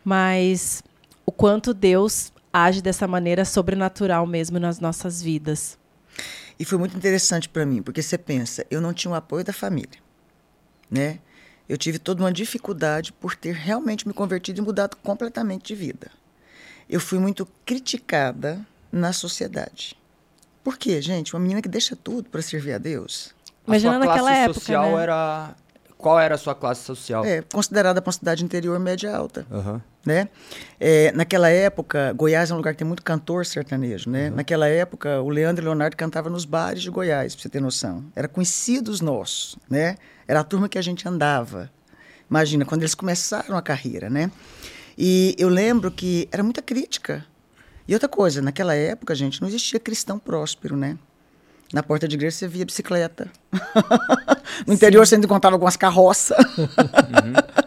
mas 0.02 0.82
o 1.26 1.32
quanto 1.32 1.74
Deus 1.74 2.32
age 2.50 2.80
dessa 2.80 3.06
maneira 3.06 3.44
sobrenatural 3.44 4.26
mesmo 4.26 4.58
nas 4.58 4.80
nossas 4.80 5.20
vidas. 5.20 5.78
E 6.58 6.64
foi 6.64 6.78
muito 6.78 6.96
interessante 6.96 7.48
para 7.48 7.66
mim, 7.66 7.82
porque 7.82 8.02
você 8.02 8.16
pensa, 8.16 8.66
eu 8.70 8.80
não 8.80 8.92
tinha 8.92 9.10
o 9.10 9.14
apoio 9.14 9.44
da 9.44 9.52
família, 9.52 9.98
né? 10.90 11.18
Eu 11.68 11.76
tive 11.76 11.98
toda 11.98 12.22
uma 12.22 12.32
dificuldade 12.32 13.12
por 13.12 13.34
ter 13.34 13.52
realmente 13.52 14.06
me 14.06 14.14
convertido 14.14 14.60
e 14.60 14.64
mudado 14.64 14.96
completamente 14.96 15.66
de 15.66 15.74
vida. 15.74 16.10
Eu 16.88 17.00
fui 17.00 17.18
muito 17.18 17.46
criticada 17.64 18.64
na 18.90 19.12
sociedade. 19.12 19.96
Por 20.62 20.78
quê, 20.78 21.02
gente? 21.02 21.34
Uma 21.34 21.40
menina 21.40 21.60
que 21.60 21.68
deixa 21.68 21.96
tudo 21.96 22.30
para 22.30 22.40
servir 22.40 22.74
a 22.74 22.78
Deus. 22.78 23.34
Imagina 23.66 23.98
naquela 23.98 24.32
época, 24.32 24.60
social 24.60 24.96
né? 24.96 25.02
era 25.02 25.54
qual 25.98 26.20
era 26.20 26.34
a 26.34 26.38
sua 26.38 26.54
classe 26.54 26.82
social? 26.82 27.24
É, 27.24 27.42
considerada 27.42 28.00
para 28.00 28.08
uma 28.08 28.12
cidade 28.12 28.44
interior 28.44 28.78
média 28.78 29.14
alta. 29.14 29.46
Uhum. 29.50 29.80
Né? 30.06 30.28
É, 30.78 31.12
naquela 31.12 31.48
época, 31.50 32.12
Goiás 32.12 32.50
é 32.50 32.54
um 32.54 32.56
lugar 32.56 32.72
que 32.72 32.78
tem 32.78 32.86
muito 32.86 33.02
cantor 33.02 33.44
sertanejo, 33.44 34.08
né? 34.08 34.30
Uhum. 34.30 34.36
Naquela 34.36 34.68
época, 34.68 35.20
o 35.20 35.28
Leandro 35.28 35.64
e 35.64 35.66
Leonardo 35.66 35.96
cantavam 35.96 36.30
nos 36.30 36.44
bares 36.44 36.82
de 36.82 36.90
Goiás, 36.90 37.34
para 37.34 37.42
você 37.42 37.48
ter 37.48 37.60
noção. 37.60 38.04
Era 38.14 38.28
conhecidos 38.28 39.00
nossos, 39.00 39.56
né? 39.68 39.96
Era 40.26 40.40
a 40.40 40.44
turma 40.44 40.68
que 40.68 40.78
a 40.78 40.82
gente 40.82 41.06
andava. 41.08 41.70
Imagina, 42.30 42.64
quando 42.64 42.82
eles 42.82 42.94
começaram 42.94 43.56
a 43.56 43.62
carreira, 43.62 44.08
né? 44.08 44.30
E 44.96 45.34
eu 45.38 45.48
lembro 45.48 45.90
que 45.90 46.28
era 46.32 46.42
muita 46.42 46.62
crítica. 46.62 47.24
E 47.86 47.94
outra 47.94 48.08
coisa, 48.08 48.40
naquela 48.40 48.74
época, 48.74 49.14
gente, 49.14 49.40
não 49.40 49.48
existia 49.48 49.78
cristão 49.78 50.18
próspero, 50.18 50.76
né? 50.76 50.98
Na 51.72 51.82
porta 51.82 52.06
de 52.06 52.14
igreja 52.14 52.36
você 52.36 52.48
via 52.48 52.64
bicicleta. 52.64 53.28
no 54.66 54.72
interior 54.72 55.04
Sim. 55.04 55.10
você 55.10 55.14
ainda 55.16 55.28
contava 55.28 55.58
com 55.58 55.66
as 55.66 55.76
carroças. 55.76 56.38
Uhum. 56.58 57.65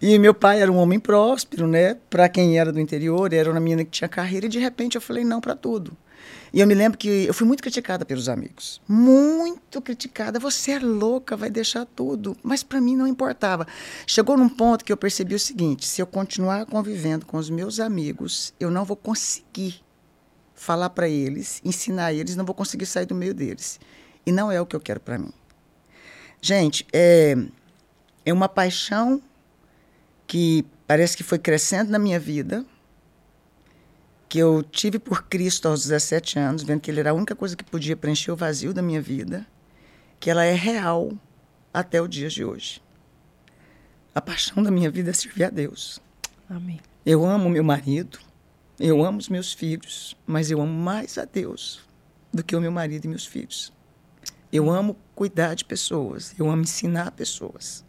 E 0.00 0.18
meu 0.18 0.32
pai 0.32 0.62
era 0.62 0.70
um 0.70 0.76
homem 0.76 1.00
próspero, 1.00 1.66
né? 1.66 1.94
Para 2.08 2.28
quem 2.28 2.58
era 2.58 2.72
do 2.72 2.80
interior, 2.80 3.32
era 3.32 3.50
uma 3.50 3.58
menina 3.58 3.84
que 3.84 3.90
tinha 3.90 4.08
carreira 4.08 4.46
e 4.46 4.48
de 4.48 4.58
repente 4.58 4.94
eu 4.94 5.00
falei 5.00 5.24
não 5.24 5.40
para 5.40 5.56
tudo. 5.56 5.96
E 6.52 6.60
eu 6.60 6.66
me 6.66 6.74
lembro 6.74 6.96
que 6.96 7.26
eu 7.26 7.34
fui 7.34 7.46
muito 7.46 7.62
criticada 7.62 8.04
pelos 8.04 8.28
amigos. 8.28 8.80
Muito 8.88 9.82
criticada. 9.82 10.38
Você 10.38 10.72
é 10.72 10.78
louca, 10.78 11.36
vai 11.36 11.50
deixar 11.50 11.84
tudo. 11.84 12.36
Mas 12.42 12.62
para 12.62 12.80
mim 12.80 12.96
não 12.96 13.06
importava. 13.06 13.66
Chegou 14.06 14.36
num 14.36 14.48
ponto 14.48 14.84
que 14.84 14.92
eu 14.92 14.96
percebi 14.96 15.34
o 15.34 15.38
seguinte: 15.38 15.86
se 15.86 16.00
eu 16.00 16.06
continuar 16.06 16.64
convivendo 16.66 17.26
com 17.26 17.36
os 17.36 17.50
meus 17.50 17.80
amigos, 17.80 18.54
eu 18.58 18.70
não 18.70 18.84
vou 18.84 18.96
conseguir 18.96 19.82
falar 20.54 20.90
para 20.90 21.08
eles, 21.08 21.60
ensinar 21.64 22.12
eles, 22.12 22.34
não 22.34 22.44
vou 22.44 22.54
conseguir 22.54 22.86
sair 22.86 23.06
do 23.06 23.14
meio 23.14 23.34
deles. 23.34 23.78
E 24.24 24.32
não 24.32 24.50
é 24.50 24.60
o 24.60 24.66
que 24.66 24.74
eu 24.74 24.80
quero 24.80 25.00
para 25.00 25.18
mim. 25.18 25.32
Gente, 26.40 26.86
é, 26.92 27.36
é 28.24 28.32
uma 28.32 28.48
paixão 28.48 29.22
que 30.28 30.64
parece 30.86 31.16
que 31.16 31.24
foi 31.24 31.38
crescendo 31.38 31.90
na 31.90 31.98
minha 31.98 32.20
vida, 32.20 32.64
que 34.28 34.38
eu 34.38 34.62
tive 34.62 34.98
por 34.98 35.22
Cristo 35.22 35.66
aos 35.66 35.82
17 35.84 36.38
anos, 36.38 36.62
vendo 36.62 36.80
que 36.80 36.90
Ele 36.90 37.00
era 37.00 37.10
a 37.10 37.14
única 37.14 37.34
coisa 37.34 37.56
que 37.56 37.64
podia 37.64 37.96
preencher 37.96 38.30
o 38.30 38.36
vazio 38.36 38.74
da 38.74 38.82
minha 38.82 39.00
vida, 39.00 39.46
que 40.20 40.30
ela 40.30 40.44
é 40.44 40.52
real 40.52 41.10
até 41.72 42.00
o 42.00 42.06
dia 42.06 42.28
de 42.28 42.44
hoje. 42.44 42.82
A 44.14 44.20
paixão 44.20 44.62
da 44.62 44.70
minha 44.70 44.90
vida 44.90 45.10
é 45.10 45.12
servir 45.14 45.44
a 45.44 45.50
Deus. 45.50 45.98
Amém. 46.48 46.78
Eu 47.06 47.24
amo 47.24 47.48
meu 47.48 47.64
marido, 47.64 48.18
eu 48.78 49.02
amo 49.02 49.18
os 49.18 49.30
meus 49.30 49.54
filhos, 49.54 50.14
mas 50.26 50.50
eu 50.50 50.60
amo 50.60 50.72
mais 50.72 51.16
a 51.16 51.24
Deus 51.24 51.80
do 52.30 52.44
que 52.44 52.54
o 52.54 52.60
meu 52.60 52.70
marido 52.70 53.06
e 53.06 53.08
meus 53.08 53.24
filhos. 53.24 53.72
Eu 54.52 54.68
amo 54.68 54.94
cuidar 55.14 55.54
de 55.54 55.64
pessoas, 55.64 56.34
eu 56.38 56.50
amo 56.50 56.62
ensinar 56.62 57.12
pessoas. 57.12 57.82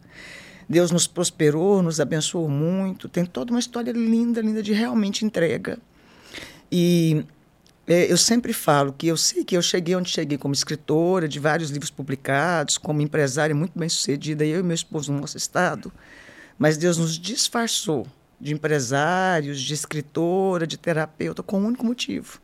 Deus 0.70 0.92
nos 0.92 1.08
prosperou, 1.08 1.82
nos 1.82 1.98
abençoou 1.98 2.48
muito. 2.48 3.08
Tem 3.08 3.26
toda 3.26 3.50
uma 3.50 3.58
história 3.58 3.90
linda, 3.90 4.40
linda 4.40 4.62
de 4.62 4.72
realmente 4.72 5.24
entrega. 5.24 5.80
E 6.70 7.24
é, 7.88 8.10
eu 8.10 8.16
sempre 8.16 8.52
falo 8.52 8.92
que 8.92 9.08
eu 9.08 9.16
sei 9.16 9.44
que 9.44 9.56
eu 9.56 9.62
cheguei 9.62 9.96
onde 9.96 10.08
cheguei 10.08 10.38
como 10.38 10.54
escritora 10.54 11.26
de 11.26 11.40
vários 11.40 11.70
livros 11.70 11.90
publicados, 11.90 12.78
como 12.78 13.02
empresária 13.02 13.52
muito 13.52 13.76
bem 13.76 13.88
sucedida, 13.88 14.44
eu 14.44 14.60
e 14.60 14.62
meu 14.62 14.76
esposo 14.76 15.12
no 15.12 15.20
nosso 15.20 15.36
estado. 15.36 15.92
Mas 16.56 16.76
Deus 16.76 16.96
nos 16.96 17.18
disfarçou 17.18 18.06
de 18.40 18.54
empresários, 18.54 19.60
de 19.60 19.74
escritora, 19.74 20.68
de 20.68 20.78
terapeuta, 20.78 21.42
com 21.42 21.60
um 21.60 21.66
único 21.66 21.84
motivo: 21.84 22.40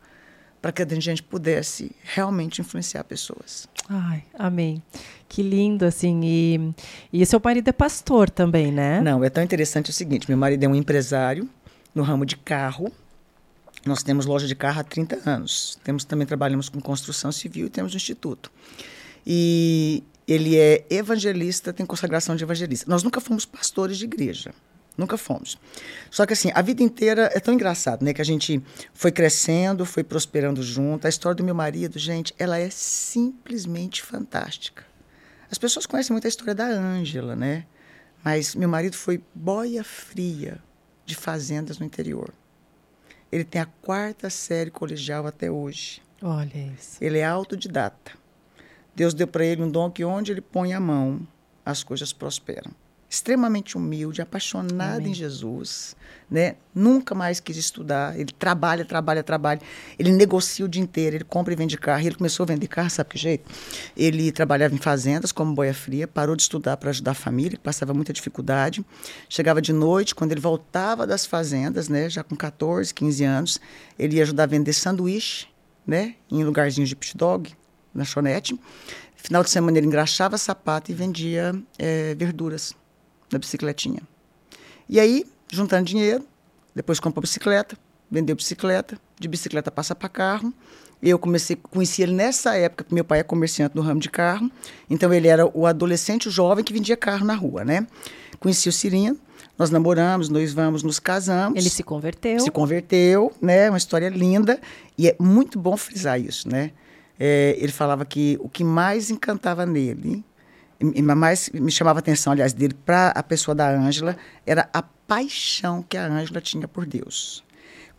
para 0.67 0.85
que 0.85 0.93
a 0.93 0.99
gente 0.99 1.23
pudesse 1.23 1.91
realmente 2.03 2.59
influenciar 2.59 3.05
pessoas. 3.05 3.69
Ai, 3.87 4.25
amém. 4.37 4.83
Que 5.29 5.41
lindo, 5.41 5.85
assim. 5.85 6.19
E, 6.25 6.73
e 7.13 7.25
seu 7.25 7.39
marido 7.41 7.69
é 7.69 7.71
pastor 7.71 8.29
também, 8.29 8.69
né? 8.69 8.99
Não, 8.99 9.23
é 9.23 9.29
tão 9.29 9.41
interessante 9.41 9.91
o 9.91 9.93
seguinte: 9.93 10.27
meu 10.27 10.37
marido 10.37 10.61
é 10.65 10.67
um 10.67 10.75
empresário 10.75 11.49
no 11.95 12.03
ramo 12.03 12.25
de 12.25 12.35
carro. 12.35 12.91
Nós 13.85 14.03
temos 14.03 14.25
loja 14.25 14.45
de 14.45 14.55
carro 14.55 14.81
há 14.81 14.83
30 14.83 15.29
anos. 15.29 15.79
Temos 15.85 16.03
também 16.03 16.27
trabalhamos 16.27 16.67
com 16.67 16.81
construção 16.81 17.31
civil 17.31 17.67
e 17.67 17.69
temos 17.69 17.93
um 17.93 17.95
instituto. 17.95 18.51
E 19.25 20.03
ele 20.27 20.57
é 20.57 20.85
evangelista, 20.89 21.71
tem 21.71 21.85
consagração 21.85 22.35
de 22.35 22.43
evangelista. 22.43 22.91
Nós 22.91 23.03
nunca 23.03 23.21
fomos 23.21 23.45
pastores 23.45 23.97
de 23.97 24.03
igreja. 24.03 24.53
Nunca 24.97 25.15
fomos. 25.15 25.59
Só 26.09 26.25
que 26.25 26.33
assim, 26.33 26.51
a 26.55 26.61
vida 26.63 26.81
inteira 26.81 27.29
é 27.31 27.39
tão 27.39 27.53
engraçado, 27.53 28.03
né? 28.03 28.13
Que 28.13 28.21
a 28.21 28.25
gente 28.25 28.61
foi 28.93 29.11
crescendo, 29.11 29.85
foi 29.85 30.03
prosperando 30.03 30.63
junto. 30.63 31.05
A 31.05 31.09
história 31.09 31.35
do 31.35 31.43
meu 31.43 31.53
marido, 31.53 31.99
gente, 31.99 32.33
ela 32.39 32.57
é 32.57 32.69
simplesmente 32.71 34.01
fantástica. 34.01 34.83
As 35.51 35.59
pessoas 35.59 35.85
conhecem 35.85 36.13
muito 36.13 36.25
a 36.25 36.27
história 36.27 36.55
da 36.55 36.65
Ângela, 36.65 37.35
né? 37.35 37.67
Mas 38.23 38.55
meu 38.55 38.67
marido 38.67 38.97
foi 38.97 39.23
boia 39.35 39.83
fria 39.83 40.57
de 41.05 41.15
fazendas 41.15 41.77
no 41.77 41.85
interior. 41.85 42.33
Ele 43.31 43.43
tem 43.43 43.61
a 43.61 43.65
quarta 43.65 44.31
série 44.31 44.71
colegial 44.71 45.27
até 45.27 45.51
hoje. 45.51 46.01
Olha 46.23 46.73
isso. 46.75 46.97
Ele 46.99 47.19
é 47.19 47.25
autodidata. 47.25 48.13
Deus 48.95 49.13
deu 49.13 49.27
para 49.27 49.45
ele 49.45 49.61
um 49.61 49.69
dom 49.69 49.91
que 49.91 50.03
onde 50.03 50.31
ele 50.31 50.41
põe 50.41 50.73
a 50.73 50.79
mão, 50.79 51.25
as 51.63 51.83
coisas 51.83 52.11
prosperam 52.11 52.71
extremamente 53.09 53.77
humilde, 53.77 54.21
apaixonado 54.21 54.97
Amém. 54.97 55.11
em 55.11 55.13
Jesus, 55.13 55.95
né? 56.29 56.55
Nunca 56.75 57.15
mais 57.15 57.39
quis 57.39 57.55
estudar. 57.55 58.19
Ele 58.19 58.31
trabalha, 58.37 58.83
trabalha, 58.83 59.23
trabalha. 59.23 59.61
Ele 59.97 60.11
negocia 60.11 60.65
o 60.65 60.67
dia 60.67 60.81
inteiro. 60.81 61.15
Ele 61.15 61.23
compra 61.23 61.53
e 61.53 61.55
vende 61.55 61.77
carro. 61.77 62.05
Ele 62.05 62.15
começou 62.15 62.43
a 62.43 62.47
vender 62.47 62.67
carro, 62.67 62.89
sabe 62.89 63.09
que 63.11 63.17
jeito? 63.17 63.49
Ele 63.95 64.31
trabalhava 64.31 64.75
em 64.75 64.77
fazendas 64.77 65.31
como 65.31 65.53
boia 65.53 65.73
fria, 65.73 66.07
parou 66.07 66.35
de 66.35 66.41
estudar 66.41 66.75
para 66.77 66.89
ajudar 66.89 67.11
a 67.11 67.15
família, 67.15 67.51
que 67.51 67.63
passava 67.63 67.93
muita 67.93 68.11
dificuldade. 68.11 68.85
Chegava 69.29 69.61
de 69.61 69.71
noite, 69.71 70.13
quando 70.13 70.33
ele 70.33 70.41
voltava 70.41 71.07
das 71.07 71.25
fazendas, 71.25 71.87
né? 71.87 72.09
Já 72.09 72.23
com 72.23 72.35
14, 72.35 72.93
15 72.93 73.23
anos, 73.23 73.61
ele 73.97 74.17
ia 74.17 74.23
ajudar 74.23 74.43
a 74.43 74.47
vender 74.47 74.73
sanduíche, 74.73 75.47
né? 75.85 76.15
Em 76.29 76.43
lugarzinhos 76.43 76.89
de 76.89 76.95
pit 76.95 77.15
dog, 77.15 77.53
lanchonete. 77.95 78.59
Final 79.15 79.43
de 79.43 79.49
semana 79.49 79.77
ele 79.77 79.87
engraxava 79.87 80.37
sapato 80.37 80.91
e 80.91 80.93
vendia 80.93 81.55
é, 81.79 82.13
verduras 82.13 82.75
na 83.31 83.39
bicicletinha. 83.39 84.01
E 84.89 84.99
aí, 84.99 85.25
juntando 85.51 85.85
dinheiro, 85.85 86.23
depois 86.73 86.99
comprou 86.99 87.21
bicicleta, 87.21 87.77
vendeu 88.09 88.35
bicicleta, 88.35 88.99
de 89.19 89.27
bicicleta 89.27 89.71
passa 89.71 89.93
para 89.95 90.09
carro. 90.09 90.53
Eu 91.01 91.19
comecei, 91.19 91.55
conheci 91.55 92.01
ele 92.01 92.13
nessa 92.13 92.55
época, 92.55 92.83
porque 92.83 92.95
meu 92.95 93.05
pai 93.05 93.19
é 93.19 93.23
comerciante 93.23 93.75
no 93.75 93.81
ramo 93.81 93.99
de 93.99 94.09
carro. 94.09 94.49
Então 94.89 95.13
ele 95.13 95.27
era 95.27 95.45
o 95.45 95.65
adolescente 95.65 96.27
o 96.27 96.31
jovem 96.31 96.63
que 96.63 96.73
vendia 96.73 96.97
carro 96.97 97.25
na 97.25 97.35
rua, 97.35 97.63
né? 97.63 97.85
Conheci 98.39 98.69
o 98.69 98.71
Cirino, 98.71 99.19
nós 99.57 99.69
namoramos, 99.69 100.29
nós 100.29 100.53
vamos, 100.53 100.83
nos 100.83 100.99
casamos. 100.99 101.57
Ele 101.57 101.69
se 101.69 101.83
converteu. 101.83 102.39
Se 102.39 102.51
converteu, 102.51 103.33
né? 103.41 103.69
Uma 103.69 103.77
história 103.77 104.09
linda. 104.09 104.59
E 104.97 105.07
é 105.07 105.15
muito 105.19 105.59
bom 105.59 105.75
frisar 105.75 106.19
isso, 106.19 106.47
né? 106.47 106.71
É, 107.19 107.55
ele 107.59 107.71
falava 107.71 108.05
que 108.05 108.37
o 108.39 108.47
que 108.47 108.63
mais 108.63 109.09
encantava 109.09 109.65
nele 109.65 110.23
e 110.79 111.01
mais 111.01 111.49
me 111.49 111.71
chamava 111.71 111.99
a 111.99 112.01
atenção, 112.01 112.33
aliás, 112.33 112.53
dele 112.53 112.73
para 112.73 113.09
a 113.09 113.23
pessoa 113.23 113.55
da 113.55 113.69
Ângela 113.69 114.15
era 114.45 114.69
a 114.71 114.81
paixão 114.81 115.81
que 115.81 115.97
a 115.97 116.05
Ângela 116.05 116.39
tinha 116.39 116.67
por 116.67 116.85
Deus. 116.85 117.43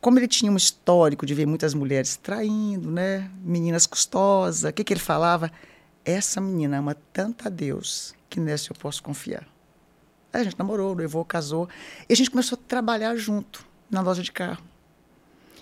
Como 0.01 0.19
ele 0.19 0.29
tinha 0.29 0.51
um 0.53 0.57
histórico 0.57 1.27
de 1.27 1.35
ver 1.35 1.47
muitas 1.47 1.75
mulheres 1.75 2.17
traindo, 2.17 2.89
né? 2.91 3.29
Meninas 3.43 3.85
custosas, 3.85 4.71
o 4.71 4.73
que, 4.73 4.85
que 4.85 4.93
ele 4.93 5.01
falava? 5.01 5.51
Essa 6.05 6.41
menina 6.41 6.79
ama 6.79 6.97
tanto 7.13 7.49
a 7.49 7.51
Deus 7.51 8.15
que 8.31 8.39
nessa 8.39 8.71
eu 8.71 8.77
posso 8.77 9.03
confiar. 9.03 9.45
Aí 10.33 10.43
a 10.43 10.45
gente 10.45 10.59
namorou, 10.59 10.95
levou, 10.95 11.25
casou. 11.25 11.69
E 12.09 12.13
a 12.13 12.17
gente 12.17 12.31
começou 12.31 12.57
a 12.57 12.69
trabalhar 12.69 13.17
junto 13.17 13.67
na 13.91 14.01
loja 14.01 14.23
de 14.23 14.31
carro. 14.31 14.63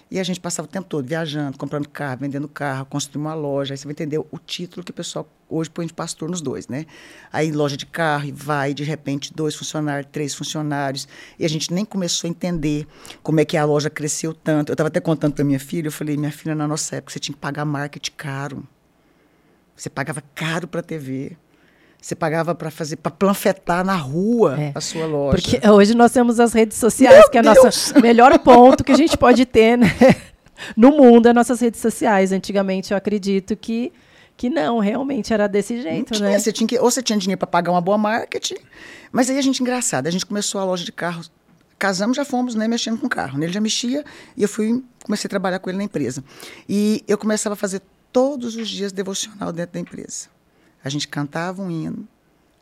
E 0.09 0.21
a 0.21 0.23
gente 0.23 0.39
passava 0.39 0.69
o 0.69 0.71
tempo 0.71 0.87
todo 0.87 1.07
viajando, 1.07 1.59
comprando 1.59 1.89
carro, 1.89 2.19
vendendo 2.21 2.47
carro, 2.47 2.87
construindo 2.87 3.25
uma 3.27 3.35
loja. 3.35 3.75
Aí 3.75 3.79
você 3.79 3.85
vai 3.85 3.93
entender 3.93 4.19
o 4.19 4.39
título 4.39 4.85
que 4.85 4.93
o 4.93 4.95
pessoal 4.95 5.29
hoje 5.49 5.69
põe 5.69 5.85
de 5.87 5.93
pastor 5.93 6.31
nos 6.31 6.41
dois, 6.41 6.69
né? 6.69 6.87
Aí 7.33 7.51
loja 7.51 7.77
de 7.77 7.87
carro 7.87 8.27
e 8.27 8.33
vai, 8.33 8.73
de 8.73 8.85
repente, 8.85 9.35
dois 9.35 9.57
funcionários, 9.57 10.09
três 10.13 10.33
funcionários. 10.33 11.09
E 11.39 11.45
a 11.45 11.49
gente 11.49 11.73
nem 11.73 11.85
começou 11.85 12.29
a 12.29 12.31
entender 12.31 12.87
como 13.21 13.41
é 13.41 13.45
que 13.45 13.57
a 13.57 13.65
loja 13.65 13.91
cresceu 13.91 14.33
tanto. 14.33 14.71
Eu 14.71 14.75
estava 14.75 14.89
até 14.89 15.01
contando 15.01 15.35
para 15.35 15.45
minha 15.45 15.61
filha, 15.61 15.89
eu 15.89 15.93
falei, 15.93 16.17
minha 16.17 16.33
filha, 16.33 16.55
na 16.55 16.69
nossa 16.69 16.97
época, 16.97 17.13
você 17.13 17.19
tinha 17.19 17.35
que 17.35 17.41
pagar 17.41 17.65
marketing 17.65 18.13
caro. 18.17 18.69
Você 19.77 19.91
pagava 19.91 20.23
caro 20.35 20.69
para 20.69 20.81
a 20.81 20.85
TV. 20.85 21.37
Você 22.01 22.15
pagava 22.15 22.55
para 22.55 22.71
fazer, 22.71 22.97
para 22.97 23.11
planfetar 23.11 23.85
na 23.85 23.97
rua 23.97 24.57
é. 24.61 24.73
a 24.75 24.81
sua 24.81 25.07
loja. 25.07 25.37
Porque 25.37 25.69
hoje 25.69 25.95
nós 25.95 26.13
temos 26.13 26.39
as 26.39 26.53
redes 26.53 26.77
sociais, 26.77 27.19
Meu 27.19 27.31
que 27.31 27.39
é 27.39 27.41
o 27.41 27.45
nosso 27.45 27.99
melhor 28.01 28.39
ponto 28.39 28.85
que 28.85 28.93
a 28.93 28.97
gente 28.97 29.17
pode 29.17 29.45
ter 29.45 29.77
né? 29.77 29.91
no 30.77 30.93
mundo, 30.93 31.29
é 31.29 31.33
nossas 31.33 31.61
redes 31.61 31.81
sociais. 31.81 32.33
Antigamente, 32.33 32.93
eu 32.93 32.97
acredito 32.97 33.57
que 33.57 33.93
que 34.37 34.51
não, 34.51 34.79
realmente 34.81 35.33
era 35.33 35.47
desse 35.47 35.81
jeito, 35.81 36.13
tinha, 36.13 36.29
né? 36.29 36.39
Você 36.39 36.53
tinha 36.53 36.67
que, 36.67 36.79
ou 36.79 36.91
você 36.91 37.03
tinha 37.03 37.19
dinheiro 37.19 37.39
para 37.39 37.47
pagar 37.47 37.73
uma 37.73 37.81
boa 37.81 37.97
marketing, 37.97 38.59
mas 39.11 39.31
aí 39.31 39.39
a 39.39 39.43
gente, 39.43 39.63
engraçado, 39.63 40.07
a 40.07 40.11
gente 40.11 40.27
começou 40.27 40.61
a 40.61 40.65
loja 40.65 40.85
de 40.85 40.93
carros, 40.93 41.33
casamos, 41.79 42.17
já 42.17 42.25
fomos 42.25 42.55
né, 42.55 42.69
mexendo 42.69 42.99
com 42.99 43.09
carro. 43.09 43.43
Ele 43.43 43.53
já 43.53 43.61
mexia 43.61 44.05
e 44.37 44.43
eu 44.43 44.49
fui, 44.49 44.85
comecei 45.03 45.27
a 45.27 45.31
trabalhar 45.31 45.59
com 45.59 45.71
ele 45.71 45.79
na 45.79 45.85
empresa. 45.85 46.23
E 46.69 47.03
eu 47.09 47.17
começava 47.17 47.55
a 47.55 47.57
fazer 47.57 47.81
todos 48.13 48.57
os 48.57 48.69
dias 48.69 48.93
devocional 48.93 49.53
dentro 49.53 49.75
da 49.75 49.81
empresa. 49.81 50.29
A 50.87 50.89
gente 50.89 51.09
cantava 51.09 51.63
um 51.63 51.69
hino. 51.69 52.07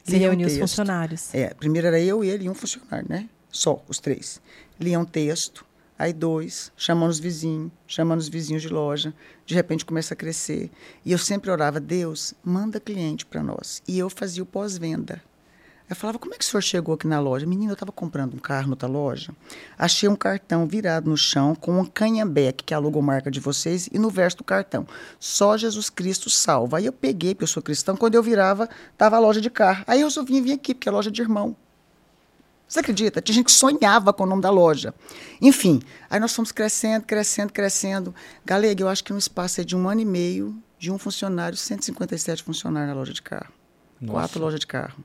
Se 0.03 0.17
reunia 0.17 0.47
um 0.47 0.49
os 0.49 0.57
funcionários. 0.57 1.35
É, 1.35 1.53
primeiro 1.53 1.87
era 1.87 2.01
eu, 2.01 2.25
ele 2.25 2.45
e 2.45 2.49
um 2.49 2.55
funcionário, 2.55 3.07
né? 3.07 3.29
só 3.55 3.83
os 3.87 3.99
três. 3.99 4.41
Liam 4.81 5.05
texto, 5.05 5.65
aí 5.99 6.13
dois, 6.13 6.73
chamando 6.75 7.11
os 7.11 7.21
vizinhos, 7.21 7.71
chamando 7.87 8.21
os 8.21 8.29
vizinhos 8.29 8.63
de 8.63 8.69
loja. 8.69 9.15
De 9.45 9.55
repente 9.55 9.85
começa 9.85 10.15
a 10.15 10.17
crescer. 10.17 10.71
E 11.05 11.13
eu 11.13 11.19
sempre 11.19 11.51
orava, 11.51 11.79
Deus, 11.79 12.33
manda 12.43 12.81
cliente 12.81 13.27
para 13.27 13.43
nós. 13.43 13.83
E 13.87 13.99
eu 13.99 14.09
fazia 14.09 14.43
o 14.43 14.47
pós-venda. 14.47 15.23
Eu 15.89 15.95
falava, 15.95 16.19
como 16.19 16.35
é 16.35 16.39
que 16.39 16.45
o 16.45 16.47
senhor 16.49 16.63
chegou 16.63 16.95
aqui 16.95 17.07
na 17.07 17.21
loja? 17.21 17.45
Menina, 17.45 17.73
eu 17.73 17.75
estava 17.75 17.93
comprando 17.93 18.33
um 18.33 18.39
carro 18.39 18.69
noutra 18.69 18.89
loja, 18.89 19.35
achei 19.77 20.09
um 20.09 20.17
cartão 20.17 20.67
virado 20.67 21.11
no 21.11 21.17
chão 21.17 21.55
com 21.55 21.79
um 21.79 21.85
canhambeque, 21.85 22.65
que 22.65 22.73
é 22.73 22.77
a 22.77 22.81
logomarca 22.81 23.31
de 23.31 23.39
vocês, 23.39 23.87
e 23.93 23.99
no 23.99 24.09
verso 24.09 24.39
do 24.39 24.45
cartão, 24.45 24.87
só 25.21 25.59
Jesus 25.59 25.91
Cristo 25.91 26.31
salva. 26.31 26.79
Aí 26.79 26.87
eu 26.87 26.93
peguei, 26.93 27.35
porque 27.35 27.45
eu 27.45 27.49
sou 27.49 27.63
cristão, 27.63 27.99
quando 27.99 28.15
eu 28.15 28.23
virava, 28.23 28.67
estava 28.93 29.17
a 29.17 29.19
loja 29.19 29.43
de 29.43 29.51
carro. 29.51 29.85
Aí 29.87 30.01
eu 30.01 30.07
resolvi 30.07 30.41
vir 30.41 30.53
aqui, 30.53 30.75
porque 30.75 30.89
é 30.89 30.93
loja 30.93 31.11
de 31.11 31.21
irmão. 31.21 31.55
Você 32.67 32.81
acredita? 32.81 33.21
Tinha 33.21 33.35
gente 33.35 33.47
que 33.47 33.53
sonhava 33.53 34.11
com 34.11 34.25
o 34.25 34.27
nome 34.27 34.41
da 34.41 34.51
loja. 34.51 34.95
Enfim, 35.39 35.83
aí 36.09 36.19
nós 36.19 36.35
fomos 36.35 36.51
crescendo, 36.51 37.05
crescendo, 37.05 37.53
crescendo. 37.53 38.15
Galega, 38.43 38.83
eu 38.83 38.89
acho 38.89 39.05
que 39.05 39.13
no 39.13 39.19
espaço 39.19 39.63
de 39.63 39.77
um 39.77 39.87
ano 39.87 40.01
e 40.01 40.07
meio, 40.07 40.57
de 40.79 40.91
um 40.91 40.97
funcionário, 40.97 41.59
157 41.59 42.43
funcionários 42.43 42.89
na 42.89 42.99
loja 42.99 43.13
de 43.13 43.21
carro. 43.21 43.53
Nossa. 44.01 44.13
Quatro 44.19 44.41
lojas 44.41 44.59
de 44.59 44.67
carro 44.67 45.05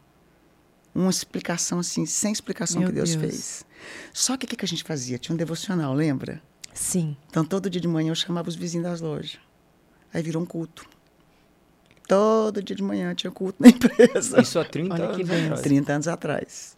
uma 0.93 1.09
explicação 1.09 1.79
assim, 1.79 2.05
sem 2.05 2.31
explicação 2.31 2.79
Meu 2.79 2.89
que 2.89 2.95
Deus, 2.95 3.15
Deus, 3.15 3.21
fez. 3.21 3.65
Só 4.13 4.35
que 4.35 4.45
o 4.45 4.49
que, 4.49 4.55
que 4.55 4.65
a 4.65 4.67
gente 4.67 4.83
fazia? 4.83 5.17
Tinha 5.17 5.33
um 5.33 5.37
devocional, 5.37 5.93
lembra? 5.93 6.41
Sim. 6.73 7.15
Então 7.29 7.43
todo 7.45 7.69
dia 7.69 7.81
de 7.81 7.87
manhã 7.87 8.11
eu 8.11 8.15
chamava 8.15 8.49
os 8.49 8.55
vizinhos 8.55 8.85
das 8.85 9.01
lojas. 9.01 9.39
Aí 10.13 10.21
virou 10.21 10.41
um 10.41 10.45
culto. 10.45 10.87
Todo 12.07 12.63
dia 12.63 12.75
de 12.75 12.81
manhã 12.81 13.13
tinha 13.13 13.31
culto 13.31 13.61
na 13.61 13.69
empresa. 13.69 14.41
Isso 14.41 14.57
há 14.57 14.65
30 14.65 14.93
Olha 14.93 15.05
anos 15.05 15.29
atrás. 15.29 15.61
30 15.61 15.93
anos 15.93 16.07
atrás. 16.07 16.77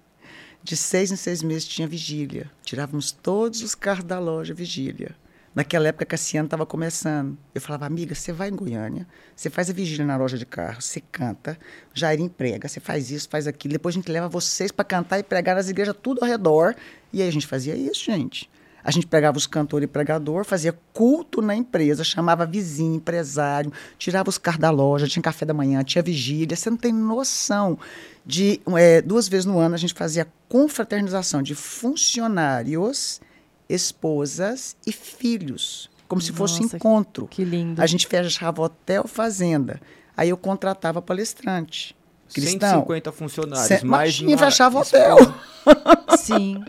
De 0.64 0.78
seis 0.78 1.12
em 1.12 1.16
seis 1.16 1.42
meses 1.42 1.68
tinha 1.68 1.88
vigília. 1.88 2.52
Tirávamos 2.64 3.12
todos 3.12 3.62
os 3.64 3.74
carros 3.74 4.04
da 4.04 4.20
loja 4.20 4.54
vigília. 4.54 5.16
Naquela 5.54 5.90
época, 5.90 6.06
Cassiano 6.06 6.48
estava 6.48 6.66
começando. 6.66 7.38
Eu 7.54 7.60
falava, 7.60 7.86
amiga, 7.86 8.16
você 8.16 8.32
vai 8.32 8.48
em 8.48 8.56
Goiânia, 8.56 9.06
você 9.36 9.50
faz 9.50 9.70
a 9.70 9.74
vigília 9.74 10.06
na 10.06 10.16
loja 10.16 10.38
de 10.38 10.46
carro, 10.46 10.82
você 10.82 11.02
canta, 11.12 11.58
Jair 11.94 12.22
emprega, 12.22 12.70
você 12.70 12.80
faz 12.80 13.12
isso, 13.12 13.28
faz 13.30 13.48
aquilo. 13.48 13.74
Depois 13.74 13.94
a 13.94 13.98
gente 13.98 14.10
leva 14.10 14.30
vocês 14.30 14.72
para 14.72 14.86
cantar 14.86 15.20
e 15.20 15.24
pregar 15.24 15.56
nas 15.56 15.68
igrejas 15.68 15.96
tudo 16.02 16.22
ao 16.22 16.28
redor. 16.28 16.74
E 17.12 17.22
aí 17.22 17.28
a 17.28 17.32
gente 17.32 17.46
fazia 17.46 17.76
isso, 17.76 18.06
gente. 18.06 18.50
A 18.84 18.90
gente 18.92 19.06
pegava 19.06 19.38
os 19.38 19.46
cantores 19.46 19.84
e 19.84 19.88
pregador, 19.88 20.44
fazia 20.44 20.76
culto 20.94 21.42
na 21.42 21.56
empresa, 21.56 22.04
chamava 22.04 22.46
vizinho, 22.46 22.96
empresário, 22.96 23.72
tirava 23.98 24.30
os 24.30 24.38
carros 24.38 24.60
da 24.60 24.72
loja, 24.72 25.08
tinha 25.08 25.22
café 25.22 25.46
da 25.46 25.54
manhã, 25.54 25.84
tinha 25.84 26.02
vigília. 26.02 26.56
Você 26.56 26.70
não 26.70 26.78
tem 26.78 26.92
noção 26.92 27.78
de. 28.26 28.60
É, 28.78 29.02
duas 29.02 29.28
vezes 29.28 29.46
no 29.46 29.60
ano 29.60 29.76
a 29.76 29.78
gente 29.78 29.94
fazia 29.94 30.28
confraternização 30.50 31.44
de 31.44 31.54
funcionários 31.54 33.22
esposas 33.74 34.76
e 34.86 34.92
filhos, 34.92 35.90
como 36.08 36.22
se 36.22 36.32
fosse 36.32 36.62
encontro. 36.62 37.28
Que 37.28 37.44
lindo. 37.44 37.82
A 37.82 37.86
gente 37.86 38.06
fechava 38.08 38.62
hotel, 38.62 39.08
fazenda. 39.08 39.80
Aí 40.16 40.30
eu 40.30 40.38
contratava 40.38 41.02
palestrante. 41.02 41.96
Cristão. 42.34 42.70
150 42.70 43.12
funcionários, 43.12 43.68
Cê, 43.68 43.86
mais 43.86 44.14
de 44.14 44.38
fechava 44.38 44.80
hotel. 44.80 45.18
Sim. 46.18 46.64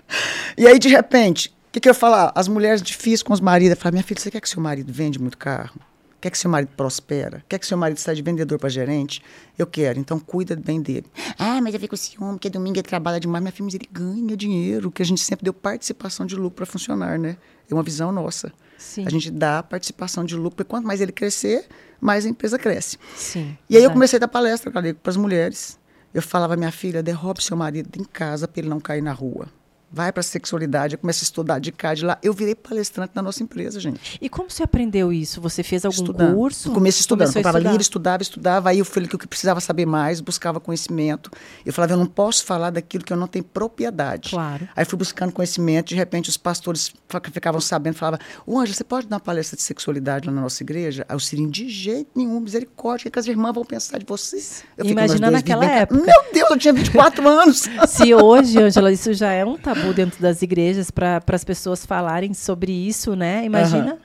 e 0.57 0.67
aí, 0.67 0.79
de 0.79 0.89
repente, 0.89 1.49
o 1.49 1.73
que, 1.73 1.81
que 1.81 1.89
eu 1.89 1.91
ia 1.91 1.95
falar? 1.95 2.33
As 2.35 2.49
mulheres 2.49 2.83
difíceis 2.83 3.23
com 3.23 3.33
os 3.33 3.41
maridos. 3.41 3.71
Eu 3.71 3.77
falava, 3.77 3.95
minha 3.95 4.05
filha, 4.05 4.21
você 4.21 4.31
quer 4.31 4.41
que 4.41 4.49
seu 4.49 4.61
marido 4.61 4.93
vende 4.93 5.19
muito 5.19 5.39
carro? 5.39 5.79
Quer 6.23 6.31
que 6.31 6.39
seu 6.39 6.49
marido 6.49 6.71
prospera? 6.77 7.45
Quer 7.49 7.59
que 7.59 7.67
seu 7.67 7.77
marido 7.77 7.99
saia 7.99 8.15
de 8.15 8.23
vendedor 8.23 8.57
para 8.57 8.69
gerente? 8.69 9.21
Eu 9.59 9.67
quero, 9.67 9.99
então 9.99 10.21
cuida 10.21 10.55
bem 10.55 10.81
dele. 10.81 11.07
Ah, 11.37 11.61
mas 11.61 11.75
eu 11.75 11.81
fico 11.81 11.91
com 11.91 11.97
ciúme, 11.97 12.35
porque 12.35 12.49
domingo 12.49 12.77
ele 12.77 12.85
trabalha 12.85 13.19
demais. 13.19 13.43
Minha 13.43 13.51
filha, 13.51 13.65
mas 13.65 13.75
ele 13.75 13.89
ganha 13.91 14.37
dinheiro, 14.37 14.89
que 14.93 15.03
a 15.03 15.05
gente 15.05 15.21
sempre 15.21 15.43
deu 15.43 15.53
participação 15.53 16.25
de 16.25 16.37
lucro 16.37 16.59
para 16.59 16.67
funcionar, 16.67 17.19
né? 17.19 17.37
É 17.69 17.75
uma 17.75 17.83
visão 17.83 18.13
nossa. 18.13 18.53
Sim. 18.79 19.05
A 19.05 19.11
gente 19.11 19.33
dá 19.33 19.65
participação 19.65 20.25
de 20.25 20.37
lucro, 20.37 20.59
porque 20.59 20.71
quanto 20.71 20.87
mais 20.87 21.01
ele 21.01 21.11
crescer, 21.11 21.67
mais 22.01 22.25
a 22.25 22.29
empresa 22.29 22.57
cresce. 22.57 22.99
Sim. 23.17 23.59
E 23.69 23.77
aí 23.77 23.83
eu 23.83 23.91
comecei 23.91 24.19
a 24.19 24.21
dar 24.21 24.29
palestra 24.29 24.71
para 24.71 24.95
as 25.05 25.17
mulheres. 25.17 25.77
Eu 26.15 26.23
falava, 26.23 26.55
minha 26.55 26.71
filha, 26.71 27.03
derrube 27.03 27.43
seu 27.43 27.57
marido 27.57 28.01
em 28.01 28.05
casa 28.05 28.47
para 28.47 28.61
ele 28.61 28.69
não 28.69 28.79
cair 28.79 29.03
na 29.03 29.13
rua 29.13 29.49
vai 29.93 30.11
para 30.11 30.21
a 30.21 30.25
sexualidade, 30.25 30.95
eu 30.95 30.99
comecei 30.99 31.25
a 31.25 31.29
estudar 31.29 31.59
de 31.59 31.71
cá, 31.71 31.93
de 31.93 32.05
lá. 32.05 32.19
Eu 32.23 32.33
virei 32.33 32.55
palestrante 32.55 33.13
na 33.15 33.21
nossa 33.21 33.43
empresa, 33.43 33.79
gente. 33.79 34.19
E 34.21 34.29
como 34.29 34.51
você 34.51 34.63
aprendeu 34.63 35.13
isso? 35.13 35.41
Você 35.41 35.63
fez 35.63 35.85
algum 35.85 35.95
estudando. 35.95 36.35
curso? 36.35 36.69
No 36.69 36.75
começo 36.75 37.01
estudando, 37.01 37.33
comprava 37.33 37.59
livro, 37.59 37.83
estudava, 37.83 38.23
estudava, 38.23 38.71
aí 38.71 38.79
eu 38.79 38.85
falei 38.85 39.09
que 39.09 39.15
eu 39.15 39.19
precisava 39.29 39.61
saber 39.61 39.85
mais, 39.85 40.21
buscava 40.21 40.59
conhecimento. 40.59 41.31
Eu 41.67 41.73
falava, 41.73 41.93
eu 41.93 41.99
não 41.99 42.07
posso 42.07 42.45
falar 42.45 42.71
daquilo 42.71 43.05
que 43.05 43.13
eu 43.13 43.17
não 43.17 43.27
tenho 43.27 43.45
propriedade. 43.45 44.31
Claro. 44.31 44.69
Aí 44.75 44.85
fui 44.85 44.99
buscando 44.99 45.33
conhecimento, 45.33 45.89
de 45.89 45.97
repente 45.97 46.31
os 46.31 46.37
pastores 46.37 46.93
ficavam 47.33 47.61
sabendo, 47.61 47.95
falavam, 47.95 48.21
ô 48.47 48.59
Ângela, 48.59 48.75
você 48.75 48.85
pode 48.85 49.07
dar 49.07 49.17
uma 49.17 49.21
palestra 49.21 49.57
de 49.57 49.63
sexualidade 49.63 50.27
lá 50.27 50.33
na 50.33 50.41
nossa 50.41 50.63
igreja? 50.63 51.05
Aí 51.09 51.15
eu 51.15 51.21
Sirinho, 51.21 51.51
de 51.51 51.69
jeito 51.69 52.11
nenhum, 52.15 52.41
misericórdia, 52.41 53.09
o 53.09 53.11
que 53.11 53.19
as 53.19 53.27
irmãs 53.27 53.53
vão 53.53 53.65
pensar 53.65 53.99
de 53.99 54.07
vocês? 54.07 54.65
Eu 54.77 54.87
Imagina 54.87 55.31
naquela 55.31 55.65
época. 55.65 56.03
Meu 56.03 56.33
Deus, 56.33 56.51
eu 56.51 56.59
tinha 56.59 56.73
24 56.75 57.29
anos. 57.29 57.69
Se 57.89 58.15
hoje, 58.15 58.59
Ângela, 58.59 58.93
isso 58.93 59.13
já 59.13 59.33
é 59.33 59.45
um 59.45 59.57
tabu 59.57 59.82
tabu 59.83 59.95
dentro 59.95 60.23
das 60.23 60.43
igrejas 60.43 60.91
para 60.91 61.23
as 61.27 61.45
pessoas 61.45 61.85
falarem 61.85 62.33
sobre 62.33 62.73
isso, 62.73 63.17
né? 63.17 63.45
Imagina 63.45 63.95
uhum. 63.95 63.99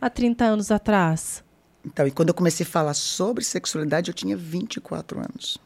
há 0.00 0.10
30 0.10 0.44
anos 0.44 0.70
atrás. 0.70 1.42
Então, 1.84 2.06
e 2.06 2.10
quando 2.10 2.28
eu 2.28 2.34
comecei 2.34 2.64
a 2.64 2.68
falar 2.68 2.94
sobre 2.94 3.44
sexualidade, 3.44 4.10
eu 4.10 4.14
tinha 4.14 4.36
24 4.36 5.18
anos. 5.18 5.58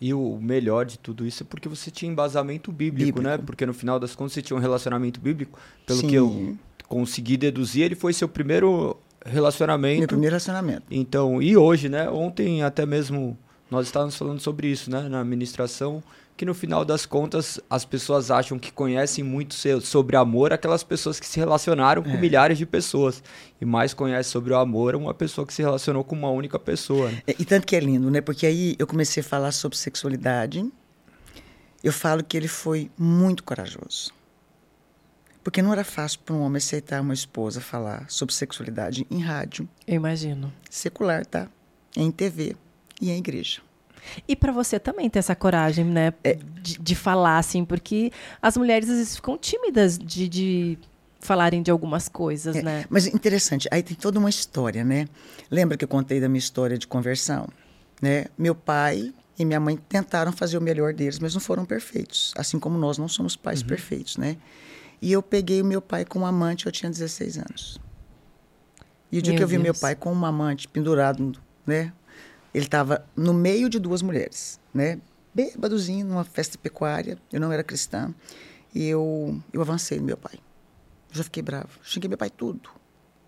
E 0.00 0.12
o 0.12 0.38
melhor 0.40 0.84
de 0.84 0.98
tudo 0.98 1.26
isso 1.26 1.42
é 1.42 1.46
porque 1.46 1.68
você 1.68 1.90
tinha 1.90 2.10
embasamento 2.10 2.70
bíblico, 2.70 3.20
né? 3.20 3.30
bíblico. 3.30 3.42
né? 3.42 3.46
Porque 3.46 3.64
no 3.64 3.72
final 3.72 3.98
das 3.98 4.14
contas 4.14 4.34
você 4.34 4.42
tinha 4.42 4.56
um 4.56 4.60
relacionamento 4.60 5.20
bíblico. 5.20 5.58
Pelo 5.86 6.00
Sim. 6.00 6.08
que 6.08 6.14
eu 6.14 6.56
consegui 6.86 7.36
deduzir, 7.36 7.84
ele 7.84 7.94
foi 7.94 8.12
seu 8.12 8.28
primeiro 8.28 8.96
relacionamento. 9.24 10.00
Meu 10.00 10.08
primeiro 10.08 10.32
relacionamento. 10.32 10.82
Então, 10.90 11.40
e 11.40 11.56
hoje, 11.56 11.88
né? 11.88 12.10
Ontem 12.10 12.62
até 12.62 12.84
mesmo 12.84 13.36
nós 13.70 13.86
estávamos 13.86 14.16
falando 14.16 14.40
sobre 14.40 14.68
isso, 14.68 14.90
né? 14.90 15.08
Na 15.08 15.20
administração 15.20 16.02
que 16.36 16.44
no 16.44 16.54
final 16.54 16.84
das 16.84 17.06
contas 17.06 17.58
as 17.68 17.84
pessoas 17.84 18.30
acham 18.30 18.58
que 18.58 18.70
conhecem 18.70 19.24
muito 19.24 19.54
sobre 19.80 20.16
amor 20.16 20.52
aquelas 20.52 20.84
pessoas 20.84 21.18
que 21.18 21.26
se 21.26 21.38
relacionaram 21.38 22.02
com 22.02 22.10
é. 22.10 22.16
milhares 22.16 22.58
de 22.58 22.66
pessoas 22.66 23.22
e 23.60 23.64
mais 23.64 23.94
conhece 23.94 24.28
sobre 24.28 24.52
o 24.52 24.56
amor 24.56 24.94
uma 24.94 25.14
pessoa 25.14 25.46
que 25.46 25.54
se 25.54 25.62
relacionou 25.62 26.04
com 26.04 26.14
uma 26.14 26.28
única 26.28 26.58
pessoa. 26.58 27.10
Né? 27.10 27.22
É, 27.26 27.34
e 27.38 27.44
tanto 27.44 27.66
que 27.66 27.74
é 27.74 27.80
lindo, 27.80 28.10
né? 28.10 28.20
Porque 28.20 28.46
aí 28.46 28.76
eu 28.78 28.86
comecei 28.86 29.22
a 29.22 29.24
falar 29.24 29.52
sobre 29.52 29.78
sexualidade. 29.78 30.70
Eu 31.82 31.92
falo 31.92 32.22
que 32.22 32.36
ele 32.36 32.48
foi 32.48 32.90
muito 32.98 33.42
corajoso. 33.42 34.12
Porque 35.42 35.62
não 35.62 35.72
era 35.72 35.84
fácil 35.84 36.18
para 36.24 36.34
um 36.34 36.40
homem 36.42 36.58
aceitar 36.58 37.00
uma 37.00 37.14
esposa 37.14 37.60
falar 37.60 38.04
sobre 38.08 38.34
sexualidade 38.34 39.06
em 39.10 39.20
rádio. 39.20 39.68
Eu 39.86 39.94
imagino. 39.94 40.52
Secular, 40.68 41.24
tá? 41.24 41.48
Em 41.96 42.10
TV 42.10 42.56
e 43.00 43.10
em 43.10 43.18
igreja. 43.18 43.65
E 44.26 44.34
para 44.34 44.52
você 44.52 44.78
também 44.78 45.08
ter 45.08 45.18
essa 45.18 45.34
coragem, 45.34 45.84
né? 45.84 46.12
É. 46.22 46.34
De, 46.34 46.78
de, 46.78 46.94
falar, 46.94 47.38
assim, 47.38 47.64
porque 47.64 48.10
as 48.40 48.56
mulheres 48.56 48.88
às 48.88 48.96
vezes 48.96 49.16
ficam 49.16 49.38
tímidas 49.38 49.98
de, 49.98 50.28
de 50.28 50.78
falarem 51.20 51.62
de 51.62 51.70
algumas 51.70 52.08
coisas, 52.08 52.56
é, 52.56 52.62
né? 52.62 52.84
Mas 52.88 53.06
interessante, 53.06 53.68
aí 53.70 53.82
tem 53.82 53.96
toda 53.96 54.18
uma 54.18 54.30
história, 54.30 54.84
né? 54.84 55.06
Lembra 55.50 55.76
que 55.76 55.84
eu 55.84 55.88
contei 55.88 56.20
da 56.20 56.28
minha 56.28 56.38
história 56.38 56.78
de 56.78 56.86
conversão? 56.86 57.48
Né? 58.00 58.26
Meu 58.36 58.54
pai 58.54 59.12
e 59.38 59.44
minha 59.44 59.60
mãe 59.60 59.76
tentaram 59.88 60.32
fazer 60.32 60.56
o 60.56 60.60
melhor 60.60 60.92
deles, 60.92 61.18
mas 61.18 61.34
não 61.34 61.40
foram 61.40 61.64
perfeitos. 61.64 62.32
Assim 62.36 62.58
como 62.58 62.78
nós 62.78 62.98
não 62.98 63.08
somos 63.08 63.36
pais 63.36 63.60
uhum. 63.60 63.68
perfeitos, 63.68 64.16
né? 64.16 64.36
E 65.00 65.12
eu 65.12 65.22
peguei 65.22 65.60
o 65.60 65.64
meu 65.64 65.82
pai 65.82 66.04
com 66.04 66.20
um 66.20 66.26
amante, 66.26 66.66
eu 66.66 66.72
tinha 66.72 66.90
16 66.90 67.38
anos. 67.38 67.78
E 69.10 69.18
o 69.18 69.22
dia 69.22 69.32
meu 69.32 69.38
que 69.38 69.44
eu 69.44 69.48
vi 69.48 69.56
Deus. 69.56 69.64
meu 69.64 69.74
pai 69.74 69.94
com 69.94 70.12
um 70.12 70.24
amante 70.24 70.66
pendurado, 70.68 71.32
né? 71.66 71.92
Ele 72.56 72.64
estava 72.64 73.06
no 73.14 73.34
meio 73.34 73.68
de 73.68 73.78
duas 73.78 74.00
mulheres, 74.00 74.58
né? 74.72 74.98
Bêbadozinho, 75.34 76.06
numa 76.06 76.24
festa 76.24 76.56
pecuária. 76.56 77.18
Eu 77.30 77.38
não 77.38 77.52
era 77.52 77.62
cristã. 77.62 78.14
E 78.74 78.86
eu, 78.86 79.38
eu 79.52 79.60
avancei 79.60 79.98
no 79.98 80.06
meu 80.06 80.16
pai. 80.16 80.36
Eu 81.10 81.16
já 81.16 81.22
fiquei 81.22 81.42
bravo. 81.42 81.68
Xinguei 81.82 82.08
meu 82.08 82.16
pai 82.16 82.30
tudo. 82.30 82.70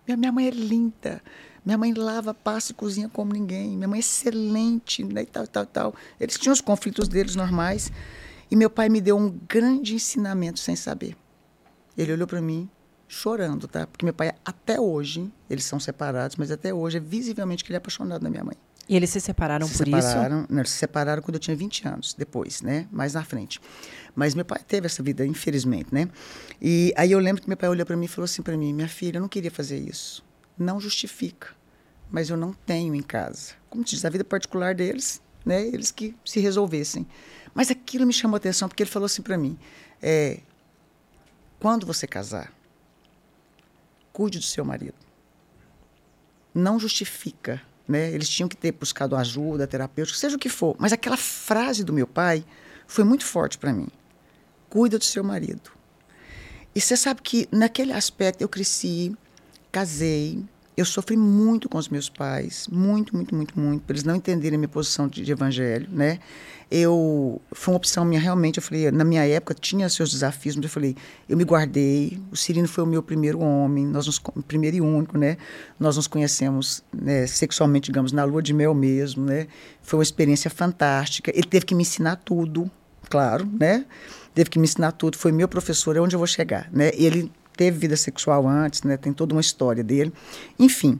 Minha, 0.07 0.17
minha 0.17 0.31
mãe 0.31 0.47
é 0.47 0.49
linda. 0.49 1.21
Minha 1.63 1.77
mãe 1.77 1.93
lava, 1.93 2.33
passa 2.33 2.71
e 2.71 2.73
cozinha 2.73 3.07
como 3.07 3.31
ninguém. 3.31 3.77
Minha 3.77 3.87
mãe 3.87 3.97
é 3.97 3.99
excelente, 3.99 5.03
né? 5.03 5.21
E 5.21 5.25
tal, 5.27 5.45
tal, 5.45 5.65
tal. 5.67 5.95
Eles 6.19 6.35
tinham 6.35 6.51
os 6.51 6.59
conflitos 6.59 7.07
deles 7.07 7.35
normais. 7.35 7.91
E 8.49 8.55
meu 8.55 8.71
pai 8.71 8.89
me 8.89 8.99
deu 8.99 9.15
um 9.15 9.29
grande 9.47 9.93
ensinamento 9.93 10.59
sem 10.59 10.75
saber. 10.75 11.15
Ele 11.95 12.13
olhou 12.13 12.25
para 12.25 12.41
mim 12.41 12.67
chorando, 13.07 13.67
tá? 13.67 13.85
Porque 13.85 14.03
meu 14.03 14.13
pai, 14.13 14.33
até 14.43 14.81
hoje, 14.81 15.31
eles 15.47 15.65
são 15.65 15.79
separados, 15.79 16.35
mas 16.35 16.49
até 16.49 16.73
hoje 16.73 16.97
é 16.97 16.99
visivelmente 16.99 17.63
que 17.63 17.69
ele 17.69 17.75
é 17.75 17.77
apaixonado 17.77 18.23
na 18.23 18.29
minha 18.31 18.43
mãe. 18.43 18.57
E 18.89 18.95
eles 18.95 19.11
se 19.11 19.21
separaram 19.21 19.67
se 19.67 19.77
por 19.77 19.85
separaram, 19.85 20.41
isso? 20.41 20.47
Não, 20.51 20.59
eles 20.59 20.71
se 20.71 20.77
separaram 20.77 21.21
quando 21.21 21.35
eu 21.35 21.39
tinha 21.39 21.55
20 21.55 21.87
anos, 21.87 22.15
depois, 22.15 22.63
né? 22.63 22.87
Mais 22.91 23.13
na 23.13 23.23
frente. 23.23 23.61
Mas 24.15 24.33
meu 24.33 24.43
pai 24.43 24.63
teve 24.67 24.87
essa 24.87 25.03
vida, 25.03 25.23
infelizmente, 25.23 25.93
né? 25.93 26.09
E 26.59 26.91
aí 26.97 27.11
eu 27.11 27.19
lembro 27.19 27.39
que 27.39 27.47
meu 27.47 27.55
pai 27.55 27.69
olhou 27.69 27.85
para 27.85 27.95
mim 27.95 28.05
e 28.05 28.07
falou 28.07 28.25
assim 28.25 28.41
para 28.41 28.57
mim: 28.57 28.73
"Minha 28.73 28.87
filha, 28.87 29.17
eu 29.17 29.21
não 29.21 29.29
queria 29.29 29.51
fazer 29.51 29.77
isso. 29.77 30.25
Não 30.57 30.81
justifica, 30.81 31.49
mas 32.09 32.31
eu 32.31 32.35
não 32.35 32.51
tenho 32.51 32.95
em 32.95 33.03
casa. 33.03 33.53
Como 33.69 33.83
diz, 33.83 34.03
a 34.03 34.09
vida 34.09 34.23
particular 34.23 34.73
deles, 34.73 35.21
né? 35.45 35.67
Eles 35.67 35.91
que 35.91 36.15
se 36.25 36.39
resolvessem. 36.39 37.05
Mas 37.53 37.69
aquilo 37.69 38.07
me 38.07 38.13
chamou 38.13 38.35
a 38.35 38.37
atenção 38.37 38.67
porque 38.67 38.81
ele 38.81 38.89
falou 38.89 39.05
assim 39.05 39.21
para 39.21 39.37
mim: 39.37 39.55
é, 40.01 40.39
quando 41.59 41.85
você 41.85 42.07
casar, 42.07 42.51
cuide 44.11 44.39
do 44.39 44.45
seu 44.45 44.65
marido. 44.65 44.97
Não 46.55 46.79
justifica, 46.79 47.61
né? 47.89 48.11
Eles 48.11 48.29
tinham 48.29 48.47
que 48.47 48.55
ter 48.55 48.71
buscado 48.71 49.15
ajuda 49.15 49.65
terapêutica, 49.65 50.17
seja 50.17 50.35
o 50.35 50.39
que 50.39 50.47
for. 50.47 50.75
Mas 50.77 50.93
aquela 50.93 51.17
frase 51.17 51.83
do 51.83 51.91
meu 51.91 52.05
pai 52.05 52.45
foi 52.87 53.03
muito 53.03 53.25
forte 53.25 53.57
para 53.57 53.73
mim. 53.73 53.87
Cuida 54.69 54.99
do 54.99 55.03
seu 55.03 55.23
marido. 55.23 55.71
E 56.75 56.79
você 56.79 56.95
sabe 56.95 57.21
que 57.23 57.49
naquele 57.51 57.91
aspecto 57.91 58.41
eu 58.43 58.47
cresci, 58.47 59.15
casei, 59.71 60.45
eu 60.79 60.85
sofri 60.85 61.17
muito 61.17 61.67
com 61.67 61.77
os 61.77 61.89
meus 61.89 62.09
pais, 62.09 62.67
muito, 62.71 63.15
muito, 63.15 63.35
muito, 63.35 63.59
muito, 63.59 63.81
para 63.83 63.93
eles 63.93 64.03
não 64.05 64.15
entenderem 64.15 64.57
minha 64.57 64.69
posição 64.69 65.07
de, 65.07 65.23
de, 65.23 65.31
evangelho, 65.31 65.89
né? 65.91 66.19
Eu 66.71 67.41
foi 67.51 67.73
uma 67.73 67.77
opção 67.77 68.05
minha 68.05 68.19
realmente. 68.21 68.57
Eu 68.57 68.63
falei, 68.63 68.89
na 68.91 69.03
minha 69.03 69.27
época 69.27 69.53
tinha 69.53 69.89
seus 69.89 70.11
desafios, 70.11 70.55
mas 70.55 70.63
eu 70.63 70.69
falei, 70.69 70.95
eu 71.27 71.35
me 71.35 71.43
guardei. 71.43 72.21
O 72.31 72.37
Cirino 72.37 72.67
foi 72.67 72.83
o 72.83 72.87
meu 72.87 73.01
primeiro 73.01 73.39
homem, 73.39 73.85
nós 73.85 74.05
nos, 74.05 74.21
primeiro 74.47 74.77
e 74.77 74.81
único, 74.81 75.17
né? 75.17 75.37
Nós 75.79 75.97
nos 75.97 76.07
conhecemos 76.07 76.83
né, 76.93 77.25
sexualmente, 77.27 77.87
digamos, 77.87 78.11
na 78.11 78.23
lua 78.23 78.41
de 78.41 78.53
mel 78.53 78.73
mesmo, 78.73 79.25
né? 79.25 79.47
Foi 79.81 79.97
uma 79.97 80.03
experiência 80.03 80.49
fantástica. 80.49 81.31
Ele 81.35 81.47
teve 81.47 81.65
que 81.65 81.75
me 81.75 81.81
ensinar 81.81 82.17
tudo, 82.17 82.69
claro, 83.09 83.49
né? 83.59 83.85
Teve 84.33 84.49
que 84.49 84.59
me 84.59 84.65
ensinar 84.65 84.91
tudo. 84.91 85.17
Foi 85.17 85.31
meu 85.31 85.47
professor, 85.47 85.97
é 85.97 85.99
onde 85.99 86.15
eu 86.15 86.19
vou 86.19 86.27
chegar, 86.27 86.69
né? 86.71 86.91
Ele 86.93 87.31
teve 87.59 87.77
vida 87.77 87.97
sexual 87.97 88.47
antes, 88.47 88.83
né? 88.83 88.95
Tem 88.95 89.11
toda 89.11 89.35
uma 89.35 89.41
história 89.41 89.83
dele. 89.83 90.13
Enfim, 90.57 90.97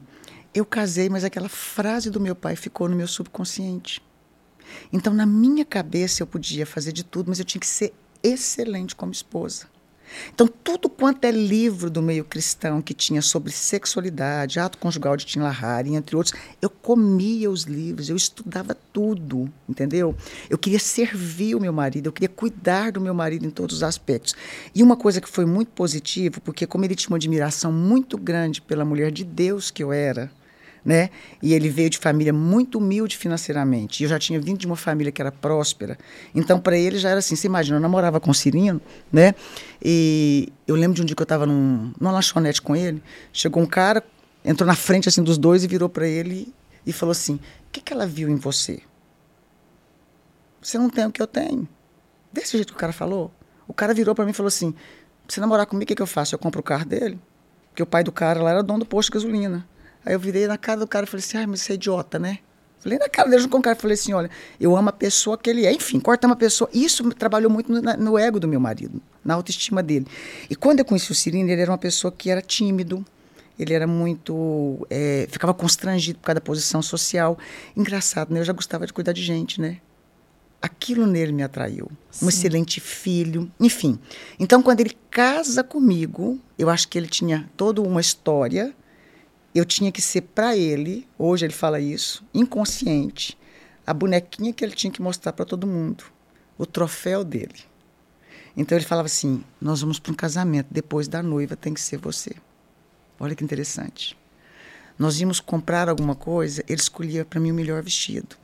eu 0.53 0.65
casei, 0.65 1.07
mas 1.07 1.23
aquela 1.23 1.47
frase 1.47 2.09
do 2.09 2.19
meu 2.19 2.35
pai 2.35 2.57
ficou 2.57 2.89
no 2.89 2.97
meu 2.97 3.07
subconsciente. 3.07 4.01
Então, 4.91 5.13
na 5.13 5.25
minha 5.25 5.63
cabeça, 5.63 6.21
eu 6.21 6.27
podia 6.27 6.65
fazer 6.65 6.91
de 6.91 7.05
tudo, 7.05 7.29
mas 7.29 7.39
eu 7.39 7.45
tinha 7.45 7.61
que 7.61 7.65
ser 7.65 7.93
excelente 8.21 8.93
como 8.93 9.13
esposa. 9.13 9.67
Então, 10.33 10.47
tudo 10.47 10.89
quanto 10.89 11.23
é 11.25 11.31
livro 11.31 11.89
do 11.89 12.01
meio 12.01 12.23
cristão 12.23 12.81
que 12.81 12.93
tinha 12.93 13.21
sobre 13.21 13.51
sexualidade, 13.51 14.59
ato 14.59 14.77
conjugal 14.77 15.15
de 15.15 15.25
Tim 15.25 15.39
LaHari, 15.39 15.95
entre 15.95 16.15
outros, 16.15 16.33
eu 16.61 16.69
comia 16.69 17.49
os 17.49 17.63
livros, 17.63 18.09
eu 18.09 18.15
estudava 18.15 18.75
tudo, 18.93 19.51
entendeu? 19.67 20.15
Eu 20.49 20.57
queria 20.57 20.79
servir 20.79 21.55
o 21.55 21.59
meu 21.59 21.73
marido, 21.73 22.07
eu 22.07 22.11
queria 22.11 22.29
cuidar 22.29 22.91
do 22.91 23.01
meu 23.01 23.13
marido 23.13 23.45
em 23.45 23.49
todos 23.49 23.77
os 23.77 23.83
aspectos. 23.83 24.35
E 24.73 24.83
uma 24.83 24.95
coisa 24.95 25.21
que 25.21 25.29
foi 25.29 25.45
muito 25.45 25.69
positiva, 25.69 26.39
porque 26.43 26.65
como 26.65 26.85
ele 26.85 26.95
tinha 26.95 27.11
uma 27.11 27.17
admiração 27.17 27.71
muito 27.71 28.17
grande 28.17 28.61
pela 28.61 28.85
mulher 28.85 29.11
de 29.11 29.23
Deus 29.23 29.71
que 29.71 29.83
eu 29.83 29.91
era, 29.91 30.31
né? 30.89 31.11
E 31.39 31.53
ele 31.53 31.69
veio 31.69 31.87
de 31.87 31.99
família 31.99 32.33
muito 32.33 32.79
humilde 32.79 33.15
financeiramente. 33.15 34.01
E 34.01 34.05
eu 34.05 34.09
já 34.09 34.17
tinha 34.17 34.41
vindo 34.41 34.57
de 34.57 34.65
uma 34.65 34.75
família 34.75 35.11
que 35.11 35.21
era 35.21 35.31
próspera. 35.31 35.95
Então, 36.33 36.59
para 36.59 36.75
ele 36.75 36.97
já 36.97 37.09
era 37.09 37.19
assim. 37.19 37.35
Você 37.35 37.45
imagina, 37.45 37.77
eu 37.77 37.79
namorava 37.79 38.19
com 38.19 38.31
o 38.31 38.33
Cirino, 38.33 38.81
né? 39.13 39.35
E 39.79 40.51
eu 40.67 40.75
lembro 40.75 40.95
de 40.95 41.03
um 41.03 41.05
dia 41.05 41.15
que 41.15 41.21
eu 41.21 41.25
estava 41.25 41.45
num, 41.45 41.93
numa 41.99 42.11
lanchonete 42.11 42.59
com 42.59 42.75
ele. 42.75 43.03
Chegou 43.31 43.61
um 43.61 43.67
cara, 43.67 44.03
entrou 44.43 44.65
na 44.65 44.73
frente 44.73 45.07
assim 45.07 45.21
dos 45.21 45.37
dois 45.37 45.63
e 45.63 45.67
virou 45.67 45.87
para 45.87 46.07
ele 46.07 46.51
e 46.83 46.91
falou 46.91 47.11
assim: 47.11 47.35
O 47.35 47.39
que, 47.71 47.81
que 47.81 47.93
ela 47.93 48.07
viu 48.07 48.27
em 48.27 48.35
você? 48.35 48.81
Você 50.59 50.79
não 50.79 50.89
tem 50.89 51.05
o 51.05 51.11
que 51.11 51.21
eu 51.21 51.27
tenho. 51.27 51.69
Desse 52.33 52.53
jeito 52.57 52.73
que 52.73 52.77
o 52.77 52.79
cara 52.79 52.93
falou. 52.93 53.31
O 53.67 53.75
cara 53.75 53.93
virou 53.93 54.15
para 54.15 54.25
mim 54.25 54.31
e 54.31 54.33
falou 54.33 54.47
assim: 54.47 54.73
Você 55.27 55.39
namorar 55.39 55.67
comigo, 55.67 55.83
o 55.83 55.87
que, 55.87 55.93
que 55.93 56.01
eu 56.01 56.07
faço? 56.07 56.33
Eu 56.33 56.39
compro 56.39 56.61
o 56.61 56.63
carro 56.63 56.85
dele? 56.85 57.19
Porque 57.69 57.83
o 57.83 57.85
pai 57.85 58.03
do 58.03 58.11
cara 58.11 58.41
lá 58.41 58.49
era 58.49 58.63
dono 58.63 58.79
do 58.79 58.85
posto 58.87 59.11
de 59.11 59.19
gasolina. 59.19 59.67
Aí 60.05 60.13
eu 60.13 60.19
virei 60.19 60.47
na 60.47 60.57
cara 60.57 60.79
do 60.79 60.87
cara 60.87 61.05
e 61.05 61.07
falei 61.07 61.23
assim, 61.23 61.37
ai, 61.37 61.45
mas 61.45 61.61
você 61.61 61.73
é 61.73 61.75
idiota, 61.75 62.17
né? 62.17 62.39
Falei 62.79 62.97
na 62.97 63.09
cara 63.09 63.29
dele 63.29 63.47
com 63.47 63.57
o 63.57 63.61
cara 63.61 63.75
falei 63.75 63.95
assim, 63.95 64.13
olha, 64.13 64.29
eu 64.59 64.75
amo 64.75 64.89
a 64.89 64.93
pessoa 64.93 65.37
que 65.37 65.49
ele 65.49 65.65
é. 65.65 65.71
Enfim, 65.71 65.99
corta 65.99 66.25
uma 66.25 66.35
pessoa. 66.35 66.69
Isso 66.73 67.03
trabalhou 67.13 67.51
muito 67.51 67.71
no, 67.71 67.81
no, 67.81 68.17
ego 68.17 68.39
do 68.39 68.47
meu 68.47 68.59
marido, 68.59 69.01
na 69.23 69.33
autoestima 69.33 69.83
dele. 69.83 70.07
E 70.49 70.55
quando 70.55 70.79
eu 70.79 70.85
conheci 70.85 71.11
o 71.11 71.15
Cirino, 71.15 71.49
ele 71.49 71.61
era 71.61 71.71
uma 71.71 71.77
pessoa 71.77 72.11
que 72.11 72.29
era 72.29 72.41
tímido, 72.41 73.05
ele 73.57 73.73
era 73.73 73.85
muito. 73.85 74.87
É, 74.89 75.27
ficava 75.29 75.53
constrangido 75.53 76.19
por 76.19 76.27
causa 76.27 76.35
da 76.35 76.41
posição 76.41 76.81
social. 76.81 77.37
Engraçado, 77.75 78.33
né? 78.33 78.39
Eu 78.39 78.45
já 78.45 78.53
gostava 78.53 78.87
de 78.87 78.93
cuidar 78.93 79.11
de 79.11 79.21
gente, 79.21 79.59
né? 79.59 79.79
Aquilo 80.61 81.05
nele 81.05 81.33
me 81.33 81.43
atraiu. 81.43 81.91
Sim. 82.09 82.25
Um 82.25 82.29
excelente 82.29 82.79
filho, 82.79 83.51
enfim. 83.59 83.99
Então, 84.39 84.61
quando 84.61 84.79
ele 84.79 84.95
casa 85.11 85.63
comigo, 85.63 86.39
eu 86.57 86.69
acho 86.69 86.87
que 86.87 86.97
ele 86.97 87.07
tinha 87.07 87.49
toda 87.57 87.81
uma 87.81 87.99
história 87.99 88.73
eu 89.53 89.65
tinha 89.65 89.91
que 89.91 90.01
ser 90.01 90.21
para 90.21 90.55
ele, 90.55 91.07
hoje 91.17 91.45
ele 91.45 91.53
fala 91.53 91.79
isso, 91.79 92.23
inconsciente, 92.33 93.37
a 93.85 93.93
bonequinha 93.93 94.53
que 94.53 94.63
ele 94.63 94.75
tinha 94.75 94.91
que 94.91 95.01
mostrar 95.01 95.33
para 95.33 95.45
todo 95.45 95.65
mundo, 95.65 96.05
o 96.57 96.65
troféu 96.65 97.23
dele. 97.23 97.67
Então 98.55 98.77
ele 98.77 98.85
falava 98.85 99.07
assim: 99.07 99.43
Nós 99.59 99.81
vamos 99.81 99.99
para 99.99 100.11
um 100.11 100.15
casamento, 100.15 100.67
depois 100.69 101.07
da 101.07 101.23
noiva 101.23 101.55
tem 101.55 101.73
que 101.73 101.81
ser 101.81 101.97
você. 101.97 102.35
Olha 103.19 103.35
que 103.35 103.43
interessante. 103.43 104.17
Nós 104.97 105.19
íamos 105.19 105.39
comprar 105.39 105.89
alguma 105.89 106.13
coisa, 106.13 106.63
ele 106.67 106.81
escolhia 106.81 107.23
para 107.25 107.39
mim 107.39 107.51
o 107.51 107.55
melhor 107.55 107.81
vestido. 107.81 108.35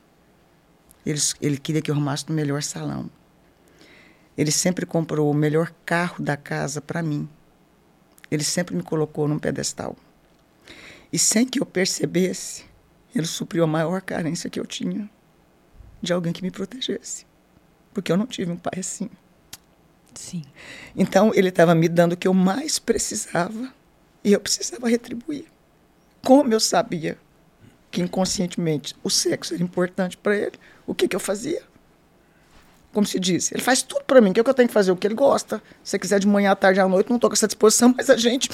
Ele, 1.05 1.19
ele 1.41 1.57
queria 1.57 1.81
que 1.81 1.91
eu 1.91 1.95
arrumasse 1.95 2.25
no 2.27 2.35
melhor 2.35 2.63
salão. 2.63 3.09
Ele 4.37 4.51
sempre 4.51 4.85
comprou 4.85 5.29
o 5.29 5.33
melhor 5.33 5.71
carro 5.85 6.23
da 6.23 6.35
casa 6.35 6.81
para 6.81 7.03
mim. 7.03 7.27
Ele 8.31 8.43
sempre 8.43 8.75
me 8.75 8.83
colocou 8.83 9.27
num 9.27 9.37
pedestal. 9.37 9.95
E 11.15 11.17
sem 11.17 11.45
que 11.45 11.61
eu 11.61 11.65
percebesse, 11.65 12.65
ele 13.15 13.25
supriu 13.25 13.63
a 13.63 13.67
maior 13.67 14.01
carência 14.01 14.49
que 14.49 14.59
eu 14.59 14.65
tinha 14.65 15.09
de 16.01 16.11
alguém 16.11 16.33
que 16.33 16.43
me 16.43 16.51
protegesse. 16.51 17.25
Porque 17.93 18.11
eu 18.11 18.17
não 18.17 18.25
tive 18.27 18.51
um 18.51 18.57
pai 18.57 18.81
assim. 18.81 19.09
Sim. 20.13 20.43
Então, 20.93 21.31
ele 21.33 21.47
estava 21.47 21.73
me 21.73 21.87
dando 21.87 22.11
o 22.11 22.17
que 22.17 22.27
eu 22.27 22.33
mais 22.33 22.79
precisava 22.79 23.73
e 24.25 24.33
eu 24.33 24.41
precisava 24.41 24.89
retribuir. 24.89 25.45
Como 26.21 26.53
eu 26.53 26.59
sabia 26.59 27.17
que 27.89 28.01
inconscientemente 28.01 28.93
o 29.01 29.09
sexo 29.09 29.53
era 29.53 29.63
importante 29.63 30.17
para 30.17 30.35
ele, 30.35 30.59
o 30.85 30.93
que, 30.93 31.07
que 31.07 31.15
eu 31.15 31.19
fazia? 31.21 31.63
Como 32.91 33.07
se 33.07 33.17
diz, 33.21 33.53
ele 33.53 33.61
faz 33.61 33.81
tudo 33.81 34.03
para 34.03 34.19
mim, 34.19 34.31
o 34.31 34.33
que, 34.33 34.41
é 34.41 34.43
que 34.43 34.49
eu 34.49 34.53
tenho 34.53 34.67
que 34.67 34.73
fazer? 34.73 34.91
O 34.91 34.97
que 34.97 35.07
ele 35.07 35.15
gosta. 35.15 35.63
Se 35.81 35.91
você 35.91 35.99
quiser 35.99 36.19
de 36.19 36.27
manhã, 36.27 36.51
à 36.51 36.55
tarde, 36.57 36.81
à 36.81 36.87
noite, 36.89 37.09
não 37.09 37.15
estou 37.15 37.29
com 37.29 37.35
essa 37.35 37.47
disposição, 37.47 37.95
mas 37.95 38.09
a 38.09 38.17
gente. 38.17 38.49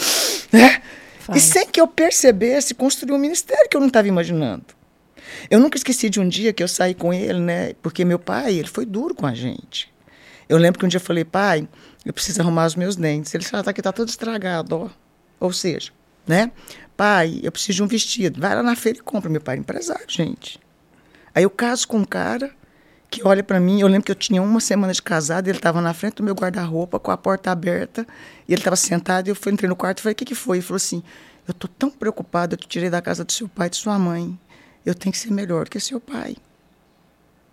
Né? 0.54 0.84
Faz. 1.21 1.43
E 1.43 1.45
sem 1.45 1.67
que 1.67 1.79
eu 1.79 1.88
percebesse, 1.88 2.73
construiu 2.73 3.15
um 3.15 3.19
ministério 3.19 3.69
que 3.69 3.77
eu 3.77 3.81
não 3.81 3.88
estava 3.88 4.07
imaginando. 4.07 4.65
Eu 5.49 5.60
nunca 5.60 5.77
esqueci 5.77 6.10
de 6.10 6.19
um 6.19 6.27
dia 6.27 6.51
que 6.51 6.63
eu 6.63 6.67
saí 6.67 6.93
com 6.93 7.13
ele, 7.13 7.39
né? 7.39 7.73
Porque 7.81 8.03
meu 8.03 8.19
pai, 8.19 8.55
ele 8.55 8.67
foi 8.67 8.86
duro 8.86 9.13
com 9.15 9.25
a 9.25 9.34
gente. 9.34 9.91
Eu 10.49 10.57
lembro 10.57 10.79
que 10.79 10.86
um 10.86 10.89
dia 10.89 10.97
eu 10.97 11.01
falei, 11.01 11.23
pai, 11.23 11.67
eu 12.05 12.12
preciso 12.12 12.41
arrumar 12.41 12.65
os 12.65 12.75
meus 12.75 12.95
dentes. 12.95 13.34
Ele 13.34 13.43
falou, 13.43 13.63
tá 13.63 13.71
aqui, 13.71 13.81
tá 13.81 13.91
todo 13.91 14.10
estragado, 14.10 14.75
ó. 14.75 14.89
Ou 15.39 15.53
seja, 15.53 15.91
né? 16.27 16.51
Pai, 16.97 17.39
eu 17.41 17.51
preciso 17.51 17.77
de 17.77 17.84
um 17.84 17.88
vestido. 17.88 18.39
Vai 18.39 18.55
lá 18.55 18.62
na 18.62 18.75
feira 18.75 18.99
e 18.99 19.01
compra. 19.01 19.29
Meu 19.29 19.41
pai 19.41 19.55
é 19.55 19.60
empresário, 19.60 20.05
gente. 20.07 20.60
Aí 21.34 21.43
eu 21.43 21.49
caso 21.49 21.88
com 21.88 21.97
um 21.97 22.05
cara 22.05 22.51
que 23.12 23.28
olha 23.28 23.43
para 23.43 23.60
mim. 23.60 23.82
Eu 23.82 23.88
lembro 23.88 24.06
que 24.06 24.12
eu 24.12 24.15
tinha 24.15 24.41
uma 24.41 24.62
semana 24.62 24.93
de 24.93 25.02
casado, 25.02 25.50
ele 25.50 25.58
estava 25.58 25.82
na 25.82 25.93
frente 25.93 26.15
do 26.15 26.24
meu 26.24 26.34
guarda-roupa 26.34 26.97
com 26.97 27.12
a 27.12 27.17
porta 27.17 27.52
aberta, 27.52 28.08
e 28.47 28.54
ele 28.54 28.62
estava 28.62 28.78
sentado, 28.78 29.28
e 29.28 29.30
eu 29.30 29.36
fui, 29.36 29.52
entrei 29.52 29.69
no 29.69 29.76
quarto 29.76 30.00
e 30.00 30.02
falei: 30.02 30.13
"O 30.13 30.15
que 30.15 30.26
que 30.26 30.34
foi?" 30.34 30.58
Ele 30.58 30.65
falou 30.65 30.78
assim: 30.78 31.04
"Eu 31.45 31.54
tô 31.54 31.67
tão 31.67 31.91
preocupado, 31.91 32.54
eu 32.56 32.58
te 32.58 32.67
tirei 32.67 32.89
da 32.89 33.02
casa 33.02 33.26
do 33.26 33.32
seu 33.32 33.50
pai 33.50 33.67
e 33.67 33.69
de 33.69 33.76
sua 33.76 34.00
mãe. 34.00 34.39
Eu 34.86 34.95
tenho 34.95 35.12
que 35.12 35.19
ser 35.19 35.32
melhor 35.32 35.67
que 35.67 35.80
seu 35.80 36.00
pai." 36.00 36.38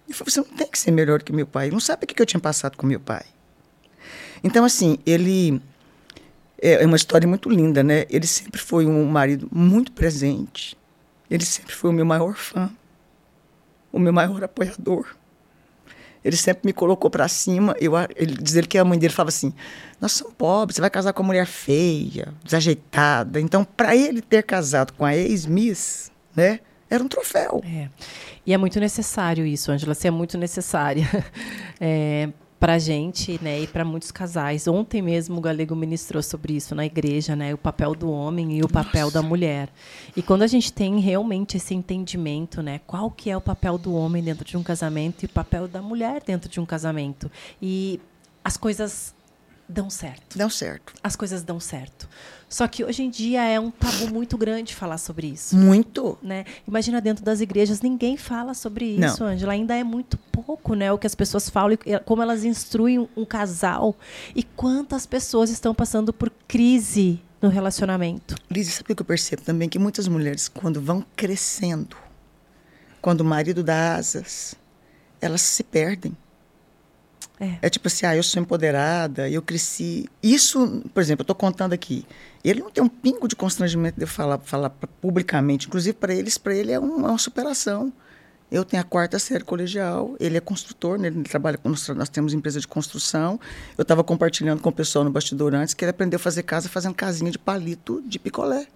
Ele 0.06 0.14
falou: 0.14 0.30
"Você 0.30 0.40
não 0.40 0.56
tem 0.56 0.68
que 0.68 0.78
ser 0.78 0.92
melhor 0.92 1.22
que 1.22 1.32
meu 1.32 1.46
pai. 1.46 1.66
Ele 1.66 1.74
não 1.74 1.80
sabe 1.80 2.04
o 2.04 2.06
que 2.06 2.22
eu 2.22 2.26
tinha 2.26 2.40
passado 2.40 2.76
com 2.76 2.86
meu 2.86 3.00
pai." 3.00 3.24
Então 4.44 4.64
assim, 4.64 4.98
ele 5.04 5.60
é, 6.62 6.84
é 6.84 6.86
uma 6.86 6.96
história 6.96 7.26
muito 7.26 7.50
linda, 7.50 7.82
né? 7.82 8.06
Ele 8.08 8.26
sempre 8.26 8.60
foi 8.60 8.86
um 8.86 9.04
marido 9.06 9.48
muito 9.52 9.90
presente. 9.90 10.78
Ele 11.28 11.44
sempre 11.44 11.74
foi 11.74 11.90
o 11.90 11.92
meu 11.92 12.06
maior 12.06 12.34
fã, 12.34 12.70
o 13.92 13.98
meu 13.98 14.12
maior 14.12 14.42
apoiador. 14.44 15.17
Ele 16.24 16.36
sempre 16.36 16.62
me 16.64 16.72
colocou 16.72 17.10
para 17.10 17.28
cima. 17.28 17.74
Eu, 17.80 17.92
ele 18.16 18.34
diz 18.40 18.58
que 18.66 18.78
a 18.78 18.84
mãe 18.84 18.98
dele 18.98 19.12
falava 19.12 19.28
assim: 19.28 19.52
Nós 20.00 20.12
somos 20.12 20.34
pobres, 20.34 20.76
você 20.76 20.80
vai 20.80 20.90
casar 20.90 21.12
com 21.12 21.22
uma 21.22 21.28
mulher 21.28 21.46
feia, 21.46 22.34
desajeitada. 22.44 23.40
Então, 23.40 23.64
para 23.64 23.96
ele 23.96 24.20
ter 24.20 24.42
casado 24.42 24.92
com 24.92 25.04
a 25.04 25.16
ex-miss, 25.16 26.10
né, 26.34 26.60
era 26.90 27.02
um 27.02 27.08
troféu. 27.08 27.62
É. 27.64 27.88
E 28.46 28.52
é 28.52 28.56
muito 28.56 28.80
necessário 28.80 29.44
isso, 29.44 29.70
Angela. 29.70 29.94
Você 29.94 30.08
é 30.08 30.10
muito 30.10 30.38
necessária. 30.38 31.06
É, 31.80 32.28
para 32.58 32.74
a 32.74 32.78
gente, 32.78 33.38
né, 33.42 33.60
e 33.60 33.66
para 33.66 33.84
muitos 33.84 34.10
casais. 34.10 34.66
Ontem 34.66 35.00
mesmo 35.00 35.38
o 35.38 35.40
Galego 35.40 35.76
ministrou 35.76 36.22
sobre 36.22 36.54
isso 36.54 36.74
na 36.74 36.84
igreja, 36.84 37.36
né, 37.36 37.54
o 37.54 37.58
papel 37.58 37.94
do 37.94 38.10
homem 38.10 38.58
e 38.58 38.62
o 38.62 38.68
papel 38.68 39.06
Nossa. 39.06 39.22
da 39.22 39.22
mulher. 39.22 39.68
E 40.16 40.22
quando 40.22 40.42
a 40.42 40.46
gente 40.46 40.72
tem 40.72 40.98
realmente 40.98 41.56
esse 41.56 41.74
entendimento, 41.74 42.62
né, 42.62 42.80
qual 42.86 43.10
que 43.10 43.30
é 43.30 43.36
o 43.36 43.40
papel 43.40 43.78
do 43.78 43.94
homem 43.94 44.22
dentro 44.22 44.44
de 44.44 44.56
um 44.56 44.62
casamento 44.62 45.22
e 45.22 45.26
o 45.26 45.28
papel 45.28 45.68
da 45.68 45.80
mulher 45.80 46.22
dentro 46.24 46.50
de 46.50 46.58
um 46.58 46.66
casamento, 46.66 47.30
e 47.62 48.00
as 48.44 48.56
coisas 48.56 49.14
dão 49.68 49.90
certo. 49.90 50.36
Dão 50.36 50.48
certo. 50.48 50.94
As 51.02 51.14
coisas 51.14 51.42
dão 51.42 51.60
certo. 51.60 52.08
Só 52.48 52.66
que 52.66 52.82
hoje 52.82 53.02
em 53.02 53.10
dia 53.10 53.44
é 53.44 53.60
um 53.60 53.70
tabu 53.70 54.12
muito 54.12 54.38
grande 54.38 54.74
falar 54.74 54.98
sobre 54.98 55.26
isso. 55.26 55.56
Muito. 55.56 56.16
Né? 56.22 56.44
Imagina 56.66 57.00
dentro 57.00 57.24
das 57.24 57.40
igrejas, 57.40 57.82
ninguém 57.82 58.16
fala 58.16 58.54
sobre 58.54 58.86
isso, 58.86 59.22
Não. 59.22 59.30
Angela. 59.30 59.52
Ainda 59.52 59.76
é 59.76 59.84
muito 59.84 60.16
pouco 60.32 60.74
né, 60.74 60.90
o 60.90 60.98
que 60.98 61.06
as 61.06 61.14
pessoas 61.14 61.50
falam, 61.50 61.76
e 61.84 61.98
como 62.00 62.22
elas 62.22 62.44
instruem 62.44 62.98
um, 62.98 63.08
um 63.16 63.24
casal. 63.24 63.94
E 64.34 64.42
quantas 64.42 65.04
pessoas 65.04 65.50
estão 65.50 65.74
passando 65.74 66.12
por 66.12 66.30
crise 66.46 67.20
no 67.40 67.48
relacionamento. 67.48 68.34
Liz, 68.50 68.68
sabe 68.68 68.92
o 68.92 68.96
que 68.96 69.02
eu 69.02 69.06
percebo 69.06 69.42
também? 69.42 69.68
Que 69.68 69.78
muitas 69.78 70.08
mulheres, 70.08 70.48
quando 70.48 70.80
vão 70.80 71.04
crescendo, 71.14 71.96
quando 73.00 73.20
o 73.20 73.24
marido 73.24 73.62
dá 73.62 73.96
asas, 73.96 74.54
elas 75.20 75.42
se 75.42 75.62
perdem. 75.62 76.16
É. 77.40 77.58
É 77.62 77.70
tipo 77.70 77.86
assim, 77.86 78.04
ah, 78.04 78.16
eu 78.16 78.22
sou 78.22 78.42
empoderada, 78.42 79.28
eu 79.28 79.40
cresci. 79.40 80.08
Isso, 80.22 80.82
por 80.92 81.00
exemplo, 81.00 81.20
eu 81.20 81.24
estou 81.24 81.36
contando 81.36 81.72
aqui. 81.72 82.04
Ele 82.42 82.60
não 82.60 82.70
tem 82.70 82.82
um 82.82 82.88
pingo 82.88 83.28
de 83.28 83.36
constrangimento 83.36 83.96
de 83.96 84.04
eu 84.04 84.08
falar, 84.08 84.38
falar 84.38 84.70
publicamente. 85.00 85.68
Inclusive, 85.68 85.96
para 85.96 86.14
eles, 86.14 86.36
para 86.36 86.54
ele 86.54 86.72
é, 86.72 86.80
um, 86.80 87.06
é 87.06 87.10
uma 87.10 87.18
superação. 87.18 87.92
Eu 88.50 88.64
tenho 88.64 88.80
a 88.80 88.84
quarta 88.84 89.18
série 89.18 89.44
colegial, 89.44 90.16
ele 90.18 90.38
é 90.38 90.40
construtor, 90.40 90.98
né? 90.98 91.08
ele 91.08 91.22
trabalha 91.22 91.58
com 91.58 91.68
nós, 91.68 92.08
temos 92.08 92.32
empresa 92.32 92.58
de 92.58 92.66
construção. 92.66 93.38
Eu 93.76 93.82
estava 93.82 94.02
compartilhando 94.02 94.62
com 94.62 94.70
o 94.70 94.72
pessoal 94.72 95.04
no 95.04 95.10
bastidor 95.10 95.54
antes 95.54 95.74
que 95.74 95.84
ele 95.84 95.90
aprendeu 95.90 96.16
a 96.16 96.20
fazer 96.20 96.42
casa 96.44 96.66
fazendo 96.68 96.94
casinha 96.94 97.30
de 97.30 97.38
palito 97.38 98.02
de 98.06 98.18
picolé. 98.18 98.66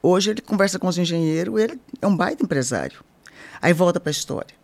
Hoje 0.00 0.30
ele 0.30 0.40
conversa 0.40 0.78
com 0.78 0.86
os 0.86 0.96
engenheiros, 0.96 1.60
ele 1.60 1.80
é 2.00 2.06
um 2.06 2.16
baita 2.16 2.44
empresário. 2.44 3.02
Aí 3.60 3.72
volta 3.72 3.98
para 3.98 4.10
a 4.10 4.12
história. 4.12 4.54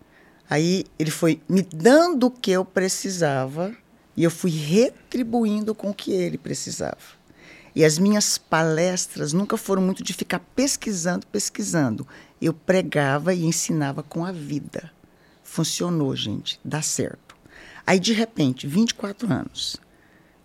Aí 0.50 0.84
ele 0.98 1.12
foi 1.12 1.40
me 1.48 1.62
dando 1.62 2.26
o 2.26 2.30
que 2.30 2.50
eu 2.50 2.64
precisava 2.64 3.72
e 4.16 4.24
eu 4.24 4.30
fui 4.32 4.50
retribuindo 4.50 5.76
com 5.76 5.90
o 5.90 5.94
que 5.94 6.10
ele 6.10 6.36
precisava. 6.36 6.98
E 7.72 7.84
as 7.84 7.98
minhas 7.98 8.36
palestras 8.36 9.32
nunca 9.32 9.56
foram 9.56 9.80
muito 9.80 10.02
de 10.02 10.12
ficar 10.12 10.40
pesquisando, 10.40 11.24
pesquisando. 11.28 12.04
Eu 12.42 12.52
pregava 12.52 13.32
e 13.32 13.44
ensinava 13.44 14.02
com 14.02 14.24
a 14.24 14.32
vida. 14.32 14.90
Funcionou, 15.44 16.16
gente, 16.16 16.58
dá 16.64 16.82
certo. 16.82 17.36
Aí, 17.86 18.00
de 18.00 18.12
repente, 18.12 18.66
24 18.66 19.32
anos, 19.32 19.76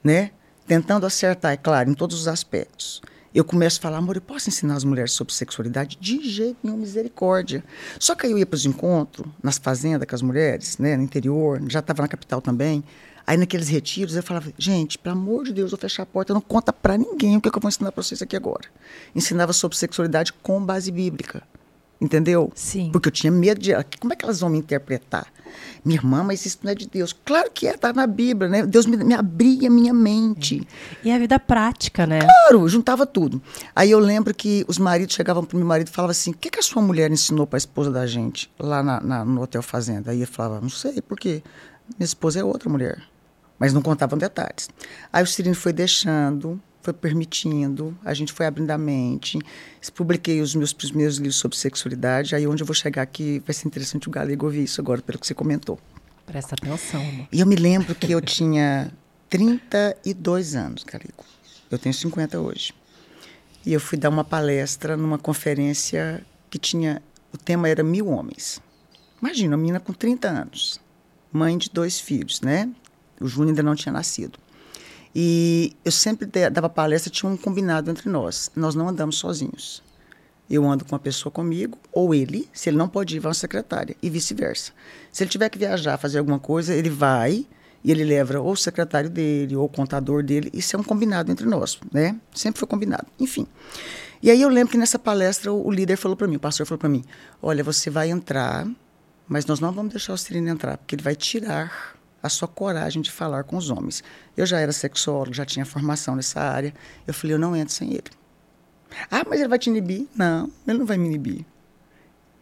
né? 0.03 0.31
Tentando 0.67 1.05
acertar, 1.05 1.53
é 1.53 1.57
claro, 1.57 1.89
em 1.89 1.95
todos 1.95 2.21
os 2.21 2.27
aspectos. 2.27 3.01
Eu 3.35 3.43
começo 3.43 3.79
a 3.79 3.81
falar, 3.81 3.97
amor, 3.97 4.15
eu 4.15 4.21
posso 4.21 4.47
ensinar 4.47 4.75
as 4.75 4.85
mulheres 4.85 5.11
sobre 5.11 5.33
sexualidade? 5.33 5.97
De 5.99 6.25
jeito 6.25 6.55
nenhum, 6.63 6.77
misericórdia. 6.77 7.61
Só 7.99 8.15
que 8.15 8.25
aí 8.25 8.31
eu 8.31 8.37
ia 8.37 8.45
para 8.45 8.55
os 8.55 8.65
encontros, 8.65 9.27
nas 9.43 9.57
fazendas 9.57 10.07
com 10.07 10.15
as 10.15 10.21
mulheres, 10.21 10.77
né, 10.77 10.95
no 10.95 11.03
interior, 11.03 11.61
já 11.67 11.79
estava 11.79 12.01
na 12.01 12.07
capital 12.07 12.41
também. 12.41 12.81
Aí 13.27 13.35
naqueles 13.35 13.67
retiros 13.67 14.15
eu 14.15 14.23
falava, 14.23 14.53
gente, 14.57 14.97
pelo 14.97 15.17
amor 15.17 15.43
de 15.43 15.51
Deus, 15.51 15.73
eu 15.73 15.77
vou 15.77 15.81
fechar 15.81 16.03
a 16.03 16.05
porta, 16.05 16.33
não 16.33 16.39
conta 16.39 16.71
para 16.71 16.97
ninguém 16.97 17.35
o 17.35 17.41
que, 17.41 17.49
é 17.49 17.51
que 17.51 17.57
eu 17.57 17.61
vou 17.61 17.67
ensinar 17.67 17.91
para 17.91 18.01
vocês 18.01 18.21
aqui 18.21 18.37
agora. 18.37 18.69
Ensinava 19.13 19.51
sobre 19.51 19.77
sexualidade 19.77 20.31
com 20.31 20.65
base 20.65 20.89
bíblica. 20.89 21.43
Entendeu? 21.99 22.51
Sim. 22.53 22.89
Porque 22.91 23.07
eu 23.07 23.11
tinha 23.11 23.31
medo 23.31 23.59
de. 23.59 23.71
Como 23.99 24.11
é 24.11 24.15
que 24.15 24.25
elas 24.25 24.39
vão 24.39 24.49
me 24.49 24.57
interpretar? 24.57 25.27
Minha 25.83 25.99
irmã, 25.99 26.23
mas 26.23 26.45
isso 26.45 26.59
não 26.63 26.71
é 26.71 26.75
de 26.75 26.87
Deus. 26.87 27.13
Claro 27.13 27.49
que 27.53 27.67
é, 27.67 27.75
está 27.75 27.93
na 27.93 28.05
Bíblia, 28.05 28.49
né? 28.49 28.65
Deus 28.65 28.85
me, 28.85 28.97
me 28.97 29.13
abria 29.13 29.69
a 29.69 29.71
minha 29.71 29.93
mente. 29.93 30.67
E 31.03 31.11
a 31.11 31.17
vida 31.17 31.39
prática, 31.39 32.05
né? 32.05 32.19
Claro, 32.19 32.67
juntava 32.67 33.05
tudo. 33.05 33.41
Aí 33.73 33.91
eu 33.91 33.99
lembro 33.99 34.33
que 34.33 34.65
os 34.67 34.77
maridos 34.77 35.15
chegavam 35.15 35.45
para 35.45 35.55
o 35.55 35.59
meu 35.59 35.67
marido 35.67 35.87
e 35.87 35.91
falavam 35.91 36.11
assim: 36.11 36.31
o 36.31 36.33
que, 36.33 36.49
que 36.49 36.59
a 36.59 36.63
sua 36.63 36.81
mulher 36.81 37.09
ensinou 37.11 37.47
para 37.47 37.57
a 37.57 37.59
esposa 37.59 37.89
da 37.89 38.05
gente 38.05 38.51
lá 38.59 38.83
na, 38.83 38.99
na, 38.99 39.23
no 39.25 39.41
Hotel 39.41 39.61
Fazenda? 39.61 40.11
Aí 40.11 40.17
ele 40.17 40.25
falava: 40.25 40.59
não 40.59 40.69
sei, 40.69 41.01
por 41.01 41.17
quê? 41.17 41.41
Minha 41.97 42.05
esposa 42.05 42.39
é 42.39 42.43
outra 42.43 42.69
mulher. 42.69 43.01
Mas 43.57 43.71
não 43.71 43.81
contavam 43.81 44.17
detalhes. 44.17 44.69
Aí 45.13 45.23
o 45.23 45.27
Cirino 45.27 45.55
foi 45.55 45.71
deixando, 45.71 46.59
foi 46.85 46.93
permitindo, 46.93 47.97
a 48.05 48.13
gente 48.13 48.31
foi 48.31 48.45
abrindo 48.45 48.69
a 48.69 48.77
mente. 48.77 49.39
Publiquei 49.95 50.39
os 50.39 50.53
meus 50.53 50.71
primeiros 50.71 51.17
livros 51.17 51.37
sobre 51.37 51.57
sexualidade. 51.57 52.35
Aí 52.35 52.45
onde 52.45 52.61
eu 52.61 52.67
vou 52.67 52.75
chegar 52.75 53.01
aqui 53.01 53.41
vai 53.45 53.53
ser 53.53 53.67
interessante 53.67 54.07
o 54.07 54.11
Galego 54.11 54.45
ouvir 54.45 54.63
isso 54.63 54.79
agora, 54.79 55.01
pelo 55.01 55.17
que 55.17 55.25
você 55.25 55.33
comentou. 55.33 55.79
Presta 56.25 56.55
atenção, 56.55 57.01
amor. 57.01 57.27
E 57.31 57.39
eu 57.39 57.45
me 57.45 57.55
lembro 57.55 57.95
que 57.95 58.11
eu 58.11 58.21
tinha 58.21 58.91
32 59.29 60.55
anos, 60.55 60.83
Galego. 60.83 61.25
Eu 61.71 61.79
tenho 61.79 61.93
50 61.93 62.39
hoje. 62.39 62.73
E 63.65 63.73
eu 63.73 63.79
fui 63.79 63.97
dar 63.97 64.09
uma 64.09 64.23
palestra 64.23 64.95
numa 64.95 65.17
conferência 65.17 66.23
que 66.49 66.59
tinha. 66.59 67.01
O 67.33 67.37
tema 67.37 67.67
era 67.67 67.83
Mil 67.83 68.07
Homens. 68.07 68.61
Imagina, 69.19 69.55
uma 69.55 69.57
menina 69.57 69.79
com 69.79 69.91
30 69.91 70.27
anos, 70.27 70.79
mãe 71.33 71.57
de 71.57 71.69
dois 71.69 71.99
filhos, 71.99 72.41
né? 72.41 72.69
O 73.19 73.27
Júnior 73.27 73.49
ainda 73.49 73.63
não 73.63 73.75
tinha 73.75 73.91
nascido. 73.91 74.37
E 75.15 75.77
eu 75.85 75.93
sempre 75.93 76.27
dava 76.49 76.67
palestra, 76.67 77.09
tinha 77.09 77.31
um 77.31 77.37
combinado 77.37 77.89
entre 77.89 78.09
nós. 78.09 78.51
Nós 78.53 78.75
não 78.75 78.89
andamos 78.89 79.17
sozinhos. 79.17 79.81
Eu 80.49 80.69
ando 80.69 80.83
com 80.83 80.93
uma 80.93 80.99
pessoa 80.99 81.31
comigo, 81.31 81.77
ou 81.91 82.13
ele, 82.13 82.49
se 82.53 82.69
ele 82.69 82.77
não 82.77 82.89
pode 82.89 83.15
ir, 83.15 83.19
vai 83.19 83.29
uma 83.29 83.33
secretária, 83.33 83.95
e 84.01 84.09
vice-versa. 84.09 84.73
Se 85.11 85.23
ele 85.23 85.29
tiver 85.31 85.49
que 85.49 85.57
viajar, 85.57 85.97
fazer 85.97 86.19
alguma 86.19 86.37
coisa, 86.37 86.73
ele 86.73 86.89
vai 86.89 87.47
e 87.83 87.91
ele 87.91 88.03
leva 88.03 88.39
ou 88.39 88.51
o 88.51 88.57
secretário 88.57 89.09
dele, 89.09 89.55
ou 89.55 89.65
o 89.65 89.69
contador 89.69 90.21
dele. 90.21 90.51
Isso 90.53 90.75
é 90.75 90.79
um 90.79 90.83
combinado 90.83 91.31
entre 91.31 91.45
nós, 91.45 91.79
né? 91.91 92.19
Sempre 92.33 92.59
foi 92.59 92.67
combinado. 92.67 93.07
Enfim. 93.19 93.47
E 94.21 94.29
aí 94.29 94.41
eu 94.41 94.49
lembro 94.49 94.71
que 94.71 94.77
nessa 94.77 94.99
palestra 94.99 95.53
o, 95.53 95.67
o 95.67 95.71
líder 95.71 95.95
falou 95.95 96.17
para 96.17 96.27
mim, 96.27 96.35
o 96.35 96.39
pastor 96.39 96.65
falou 96.65 96.79
para 96.79 96.89
mim: 96.89 97.03
olha, 97.41 97.63
você 97.63 97.89
vai 97.89 98.09
entrar, 98.09 98.67
mas 99.27 99.45
nós 99.45 99.59
não 99.59 99.71
vamos 99.71 99.91
deixar 99.91 100.13
o 100.13 100.17
Cirino 100.17 100.49
entrar, 100.49 100.77
porque 100.77 100.95
ele 100.95 101.03
vai 101.03 101.15
tirar 101.15 101.95
a 102.25 102.29
sua 102.29 102.47
coragem 102.47 103.01
de 103.01 103.11
falar 103.11 103.43
com 103.43 103.57
os 103.57 103.69
homens. 103.69 104.03
Eu 104.35 104.45
já 104.45 104.59
era 104.59 104.71
sexólogo, 104.71 105.33
já 105.33 105.45
tinha 105.45 105.65
formação 105.65 106.15
nessa 106.15 106.41
área. 106.41 106.73
Eu 107.05 107.13
falei, 107.13 107.35
eu 107.35 107.39
não 107.39 107.55
entro 107.55 107.73
sem 107.73 107.91
ele. 107.91 108.11
Ah, 109.09 109.23
mas 109.27 109.39
ele 109.39 109.49
vai 109.49 109.59
te 109.59 109.69
inibir? 109.69 110.07
Não, 110.15 110.49
ele 110.67 110.79
não 110.79 110.85
vai 110.85 110.97
me 110.97 111.07
inibir. 111.07 111.45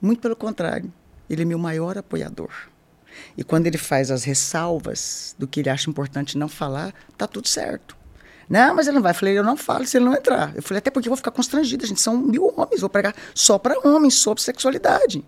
Muito 0.01 0.21
pelo 0.21 0.35
contrário, 0.35 0.91
ele 1.29 1.43
é 1.43 1.45
meu 1.45 1.57
maior 1.57 1.97
apoiador. 1.97 2.51
E 3.37 3.43
quando 3.43 3.67
ele 3.67 3.77
faz 3.77 4.11
as 4.11 4.23
ressalvas 4.23 5.35
do 5.37 5.47
que 5.47 5.59
ele 5.59 5.69
acha 5.69 5.89
importante 5.89 6.37
não 6.37 6.47
falar, 6.47 6.93
tá 7.17 7.27
tudo 7.27 7.47
certo. 7.47 7.95
Não, 8.49 8.75
mas 8.75 8.87
ele 8.87 8.95
não 8.95 9.01
vai. 9.01 9.11
Eu 9.11 9.15
falei, 9.15 9.37
eu 9.37 9.43
não 9.43 9.55
falo 9.55 9.85
se 9.85 9.97
ele 9.97 10.05
não 10.05 10.13
entrar. 10.13 10.55
Eu 10.55 10.61
falei, 10.61 10.79
até 10.79 10.91
porque 10.91 11.07
eu 11.07 11.11
vou 11.11 11.17
ficar 11.17 11.31
constrangida, 11.31 11.85
gente. 11.85 12.01
São 12.01 12.17
mil 12.17 12.53
homens, 12.55 12.81
vou 12.81 12.89
pregar 12.89 13.15
só 13.33 13.57
para 13.57 13.79
homens 13.87 14.15
sobre 14.15 14.43
sexualidade. 14.43 15.23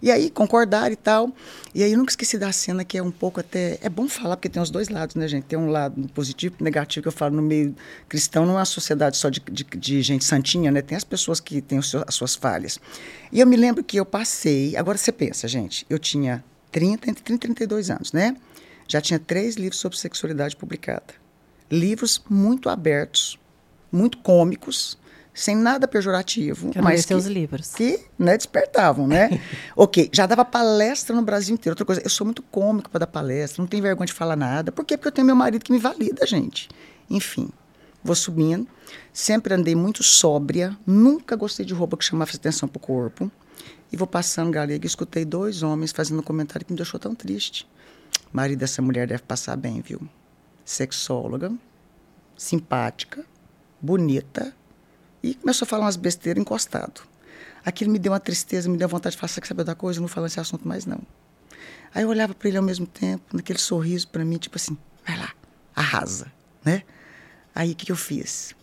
E 0.00 0.10
aí, 0.10 0.30
concordar 0.30 0.92
e 0.92 0.96
tal. 0.96 1.32
E 1.74 1.82
aí, 1.82 1.92
eu 1.92 1.98
nunca 1.98 2.10
esqueci 2.10 2.38
da 2.38 2.52
cena 2.52 2.84
que 2.84 2.98
é 2.98 3.02
um 3.02 3.10
pouco 3.10 3.40
até. 3.40 3.78
É 3.80 3.88
bom 3.88 4.08
falar, 4.08 4.36
porque 4.36 4.48
tem 4.48 4.62
os 4.62 4.70
dois 4.70 4.88
lados, 4.88 5.14
né, 5.14 5.26
gente? 5.26 5.44
Tem 5.44 5.58
um 5.58 5.68
lado 5.68 6.08
positivo 6.14 6.56
e 6.60 6.62
negativo 6.62 7.02
que 7.02 7.08
eu 7.08 7.12
falo 7.12 7.36
no 7.36 7.42
meio 7.42 7.74
cristão, 8.08 8.44
não 8.44 8.54
é 8.54 8.58
uma 8.58 8.64
sociedade 8.64 9.16
só 9.16 9.28
de, 9.28 9.40
de, 9.40 9.64
de 9.64 10.02
gente 10.02 10.24
santinha, 10.24 10.70
né? 10.70 10.82
Tem 10.82 10.96
as 10.96 11.04
pessoas 11.04 11.40
que 11.40 11.60
têm 11.60 11.80
seu, 11.82 12.04
as 12.06 12.14
suas 12.14 12.34
falhas. 12.34 12.78
E 13.32 13.40
eu 13.40 13.46
me 13.46 13.56
lembro 13.56 13.82
que 13.82 13.96
eu 13.96 14.04
passei. 14.04 14.76
Agora 14.76 14.98
você 14.98 15.12
pensa, 15.12 15.48
gente, 15.48 15.86
eu 15.88 15.98
tinha 15.98 16.44
30, 16.72 17.10
entre 17.10 17.22
30 17.22 17.46
e 17.46 17.54
32 17.54 17.90
anos, 17.90 18.12
né? 18.12 18.36
Já 18.88 19.00
tinha 19.00 19.18
três 19.18 19.56
livros 19.56 19.80
sobre 19.80 19.98
sexualidade 19.98 20.56
publicados. 20.56 21.14
Livros 21.70 22.22
muito 22.28 22.68
abertos, 22.68 23.38
muito 23.90 24.18
cômicos 24.18 24.96
sem 25.36 25.54
nada 25.54 25.86
pejorativo, 25.86 26.70
Quero 26.70 26.82
mas 26.82 27.02
que, 27.02 27.08
seus 27.08 27.26
livros. 27.26 27.74
que 27.74 28.00
né, 28.18 28.38
despertavam, 28.38 29.06
né? 29.06 29.38
ok, 29.76 30.08
já 30.10 30.24
dava 30.24 30.46
palestra 30.46 31.14
no 31.14 31.20
Brasil 31.20 31.52
inteiro. 31.52 31.72
Outra 31.72 31.84
coisa, 31.84 32.00
eu 32.02 32.08
sou 32.08 32.24
muito 32.24 32.42
cômico 32.42 32.88
para 32.88 33.00
dar 33.00 33.06
palestra, 33.06 33.62
não 33.62 33.68
tenho 33.68 33.82
vergonha 33.82 34.06
de 34.06 34.14
falar 34.14 34.34
nada. 34.34 34.72
Por 34.72 34.82
quê? 34.82 34.96
Porque 34.96 35.08
eu 35.08 35.12
tenho 35.12 35.26
meu 35.26 35.36
marido 35.36 35.62
que 35.62 35.70
me 35.70 35.78
valida, 35.78 36.26
gente. 36.26 36.70
Enfim, 37.10 37.50
vou 38.02 38.16
subindo. 38.16 38.66
Sempre 39.12 39.52
andei 39.52 39.74
muito 39.74 40.02
sóbria, 40.02 40.74
nunca 40.86 41.36
gostei 41.36 41.66
de 41.66 41.74
roupa 41.74 41.98
que 41.98 42.04
chamasse 42.04 42.36
atenção 42.36 42.66
para 42.66 42.78
o 42.78 42.80
corpo. 42.80 43.30
E 43.92 43.96
vou 43.96 44.06
passando 44.06 44.50
galega 44.50 44.86
e 44.86 44.88
escutei 44.88 45.26
dois 45.26 45.62
homens 45.62 45.92
fazendo 45.92 46.20
um 46.20 46.22
comentário 46.22 46.64
que 46.64 46.72
me 46.72 46.78
deixou 46.78 46.98
tão 46.98 47.14
triste. 47.14 47.68
Marido 48.32 48.60
dessa 48.60 48.80
mulher 48.80 49.06
deve 49.06 49.22
passar 49.22 49.54
bem, 49.54 49.82
viu? 49.82 50.00
Sexóloga, 50.64 51.52
simpática, 52.38 53.22
bonita, 53.82 54.54
e 55.30 55.34
começou 55.34 55.66
a 55.66 55.68
falar 55.68 55.84
umas 55.84 55.96
besteiras 55.96 56.40
encostado. 56.40 57.02
Aquilo 57.64 57.90
me 57.90 57.98
deu 57.98 58.12
uma 58.12 58.20
tristeza, 58.20 58.68
me 58.68 58.76
deu 58.76 58.88
vontade 58.88 59.16
de 59.16 59.20
falar, 59.20 59.28
saber 59.44 59.64
da 59.64 59.74
coisa? 59.74 59.98
Eu 59.98 60.02
não 60.02 60.08
falo 60.08 60.26
esse 60.26 60.38
assunto 60.38 60.66
mais, 60.66 60.86
não. 60.86 61.00
Aí 61.92 62.02
eu 62.02 62.08
olhava 62.08 62.34
para 62.34 62.48
ele 62.48 62.56
ao 62.56 62.62
mesmo 62.62 62.86
tempo, 62.86 63.36
naquele 63.36 63.58
sorriso 63.58 64.06
para 64.08 64.24
mim, 64.24 64.36
tipo 64.38 64.56
assim, 64.56 64.76
vai 65.04 65.18
lá, 65.18 65.32
arrasa, 65.74 66.30
né? 66.64 66.82
Aí 67.54 67.72
o 67.72 67.74
que, 67.74 67.86
que 67.86 67.92
eu 67.92 67.96
fiz? 67.96 68.54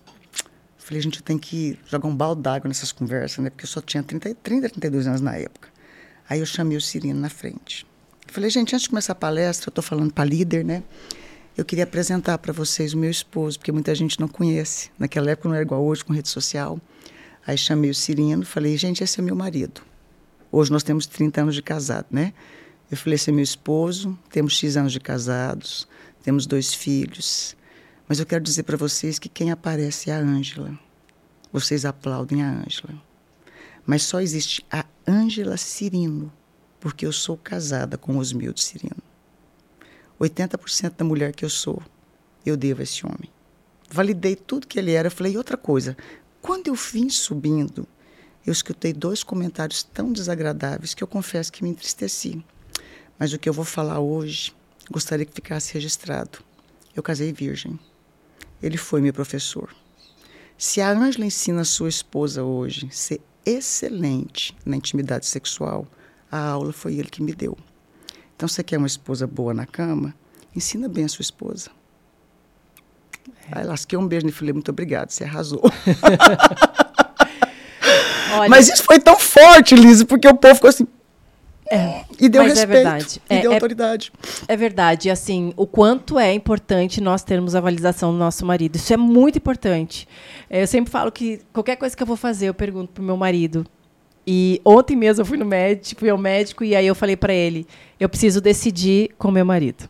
Falei, 0.77 1.01
gente, 1.01 1.17
eu 1.17 1.23
tenho 1.23 1.39
que 1.39 1.79
jogar 1.85 2.07
um 2.07 2.15
balde 2.15 2.41
d'água 2.41 2.67
nessas 2.67 2.91
conversas, 2.91 3.43
né? 3.43 3.49
Porque 3.49 3.65
eu 3.65 3.69
só 3.69 3.81
tinha 3.81 4.03
30, 4.03 4.35
30, 4.35 4.69
32 4.69 5.07
anos 5.07 5.21
na 5.21 5.35
época. 5.35 5.69
Aí 6.29 6.39
eu 6.39 6.45
chamei 6.45 6.77
o 6.77 6.81
Cirino 6.81 7.19
na 7.19 7.29
frente. 7.29 7.85
Falei, 8.27 8.49
gente, 8.49 8.73
antes 8.73 8.83
de 8.83 8.89
começar 8.89 9.13
a 9.13 9.15
palestra, 9.15 9.67
eu 9.67 9.71
estou 9.71 9.83
falando 9.83 10.13
para 10.13 10.23
líder, 10.25 10.63
né? 10.63 10.83
Eu 11.55 11.63
queria 11.63 11.83
apresentar 11.83 12.39
para 12.39 12.51
vocês 12.51 12.95
o 12.95 12.97
meu 12.97 13.11
esposo, 13.11 13.59
porque 13.59 13.71
muita 13.71 13.93
gente 13.93 14.19
não 14.19 14.27
conhece. 14.27 14.89
Naquela 14.97 15.29
época 15.29 15.47
não 15.47 15.55
era 15.55 15.63
igual 15.63 15.83
hoje, 15.83 16.03
com 16.03 16.11
rede 16.11 16.27
social. 16.27 16.81
Aí 17.45 17.55
chamei 17.55 17.91
o 17.91 17.95
Cirino, 17.95 18.43
falei, 18.43 18.75
gente, 18.75 19.03
esse 19.03 19.19
é 19.19 19.23
meu 19.23 19.35
marido. 19.35 19.81
Hoje 20.51 20.71
nós 20.71 20.81
temos 20.81 21.05
30 21.05 21.41
anos 21.41 21.53
de 21.53 21.61
casado, 21.61 22.07
né? 22.09 22.33
Eu 22.89 22.97
falei, 22.97 23.15
esse 23.15 23.29
é 23.29 23.33
meu 23.33 23.43
esposo, 23.43 24.17
temos 24.31 24.57
X 24.57 24.77
anos 24.77 24.91
de 24.91 24.99
casados, 24.99 25.87
temos 26.23 26.47
dois 26.47 26.73
filhos. 26.73 27.55
Mas 28.07 28.19
eu 28.19 28.25
quero 28.25 28.43
dizer 28.43 28.63
para 28.63 28.77
vocês 28.77 29.19
que 29.19 29.29
quem 29.29 29.51
aparece 29.51 30.09
é 30.09 30.15
a 30.15 30.19
Ângela. 30.19 30.77
Vocês 31.51 31.85
aplaudem 31.85 32.41
a 32.41 32.49
Ângela. 32.49 32.95
Mas 33.85 34.01
só 34.01 34.19
existe 34.19 34.65
a 34.71 34.85
Ângela 35.07 35.57
Cirino, 35.57 36.33
porque 36.79 37.05
eu 37.05 37.11
sou 37.11 37.37
casada 37.37 37.95
com 37.95 38.17
Osmildo 38.17 38.59
Cirino. 38.59 39.12
80% 40.23 40.93
da 40.97 41.05
mulher 41.05 41.33
que 41.33 41.43
eu 41.45 41.49
sou, 41.49 41.81
eu 42.45 42.57
devo 42.57 42.81
a 42.81 42.83
esse 42.83 43.05
homem. 43.05 43.29
Validei 43.89 44.35
tudo 44.35 44.67
que 44.67 44.79
ele 44.79 44.91
era. 44.91 45.09
Falei, 45.09 45.37
outra 45.37 45.57
coisa, 45.57 45.95
quando 46.41 46.67
eu 46.67 46.75
vim 46.75 47.09
subindo, 47.09 47.87
eu 48.45 48.51
escutei 48.51 48.91
dois 48.91 49.23
comentários 49.23 49.83
tão 49.83 50.11
desagradáveis 50.11 50.93
que 50.93 51.03
eu 51.03 51.07
confesso 51.07 51.51
que 51.51 51.63
me 51.63 51.69
entristeci. 51.69 52.43
Mas 53.17 53.31
o 53.33 53.39
que 53.39 53.47
eu 53.47 53.53
vou 53.53 53.65
falar 53.65 53.99
hoje, 53.99 54.53
gostaria 54.89 55.25
que 55.25 55.33
ficasse 55.33 55.73
registrado. 55.73 56.39
Eu 56.95 57.03
casei 57.03 57.31
virgem. 57.31 57.79
Ele 58.61 58.77
foi 58.77 59.01
meu 59.01 59.13
professor. 59.13 59.73
Se 60.57 60.81
a 60.81 60.89
Ângela 60.89 61.25
ensina 61.25 61.61
a 61.61 61.65
sua 61.65 61.89
esposa 61.89 62.43
hoje 62.43 62.89
ser 62.91 63.21
excelente 63.45 64.55
na 64.65 64.77
intimidade 64.77 65.25
sexual, 65.25 65.87
a 66.31 66.39
aula 66.39 66.71
foi 66.71 66.95
ele 66.95 67.09
que 67.09 67.21
me 67.21 67.33
deu. 67.33 67.57
Então, 68.43 68.49
você 68.49 68.61
quer 68.61 68.77
uma 68.77 68.87
esposa 68.87 69.25
boa 69.25 69.53
na 69.53 69.65
cama? 69.65 70.13
Ensina 70.53 70.89
bem 70.89 71.05
a 71.05 71.07
sua 71.07 71.21
esposa. 71.21 71.69
É. 73.49 73.59
Aí 73.59 73.63
lasquei 73.63 73.97
um 73.97 74.05
beijo 74.05 74.27
e 74.27 74.33
falei, 74.33 74.51
muito 74.51 74.69
obrigado, 74.69 75.11
você 75.11 75.23
arrasou. 75.23 75.61
Olha, 78.35 78.49
Mas 78.49 78.67
isso 78.67 78.83
foi 78.83 78.99
tão 78.99 79.17
forte, 79.17 79.73
Lisa, 79.75 80.05
porque 80.05 80.27
o 80.27 80.35
povo 80.35 80.55
ficou 80.55 80.69
assim, 80.69 80.85
é, 81.71 82.03
e 82.19 82.27
deu 82.27 82.41
é 82.41 82.47
respeito. 82.47 82.69
É 82.69 82.75
verdade. 82.75 83.21
E 83.29 83.33
é, 83.33 83.41
deu 83.43 83.51
é 83.51 83.53
autoridade. 83.53 84.11
É, 84.45 84.53
é 84.53 84.57
verdade. 84.57 85.09
Assim, 85.09 85.53
o 85.55 85.65
quanto 85.65 86.19
é 86.19 86.33
importante 86.33 86.99
nós 86.99 87.23
termos 87.23 87.55
a 87.55 87.61
validação 87.61 88.11
do 88.11 88.17
nosso 88.17 88.45
marido. 88.45 88.75
Isso 88.75 88.91
é 88.91 88.97
muito 88.97 89.37
importante. 89.37 90.05
É, 90.49 90.63
eu 90.63 90.67
sempre 90.67 90.91
falo 90.91 91.13
que 91.13 91.39
qualquer 91.53 91.77
coisa 91.77 91.95
que 91.95 92.03
eu 92.03 92.07
vou 92.07 92.17
fazer, 92.17 92.49
eu 92.49 92.53
pergunto 92.53 92.91
pro 92.91 93.01
meu 93.01 93.15
marido. 93.15 93.65
E 94.25 94.61
ontem 94.63 94.95
mesmo 94.95 95.21
eu 95.21 95.25
fui 95.25 95.37
no 95.37 95.45
médico, 95.45 95.99
fui 95.99 96.09
ao 96.09 96.17
médico, 96.17 96.63
e 96.63 96.75
aí 96.75 96.87
eu 96.87 96.95
falei 96.95 97.15
para 97.15 97.33
ele: 97.33 97.67
eu 97.99 98.07
preciso 98.07 98.39
decidir 98.39 99.11
com 99.17 99.31
meu 99.31 99.45
marido. 99.45 99.89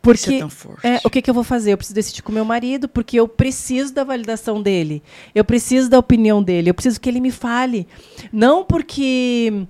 Porque 0.00 0.34
é 0.34 0.38
tão 0.38 0.50
forte. 0.50 0.86
É, 0.86 1.00
o 1.04 1.10
que, 1.10 1.20
que 1.20 1.28
eu 1.28 1.34
vou 1.34 1.44
fazer? 1.44 1.72
Eu 1.72 1.76
preciso 1.76 1.94
decidir 1.94 2.22
com 2.22 2.32
meu 2.32 2.44
marido, 2.44 2.88
porque 2.88 3.18
eu 3.18 3.26
preciso 3.26 3.92
da 3.92 4.04
validação 4.04 4.62
dele. 4.62 5.02
Eu 5.34 5.44
preciso 5.44 5.90
da 5.90 5.98
opinião 5.98 6.42
dele. 6.42 6.70
Eu 6.70 6.74
preciso 6.74 7.00
que 7.00 7.08
ele 7.08 7.20
me 7.20 7.30
fale. 7.30 7.86
Não 8.32 8.64
porque 8.64 9.66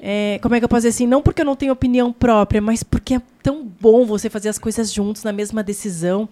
é, 0.00 0.38
como 0.42 0.54
é 0.54 0.58
que 0.58 0.64
eu 0.64 0.68
posso 0.68 0.80
dizer 0.80 0.90
assim? 0.90 1.06
Não 1.06 1.22
porque 1.22 1.42
eu 1.42 1.46
não 1.46 1.56
tenho 1.56 1.72
opinião 1.72 2.12
própria, 2.12 2.60
mas 2.60 2.82
porque 2.82 3.14
é 3.14 3.22
tão 3.42 3.64
bom 3.64 4.04
você 4.06 4.30
fazer 4.30 4.48
as 4.48 4.58
coisas 4.58 4.92
juntos 4.92 5.24
na 5.24 5.32
mesma 5.32 5.62
decisão. 5.62 6.28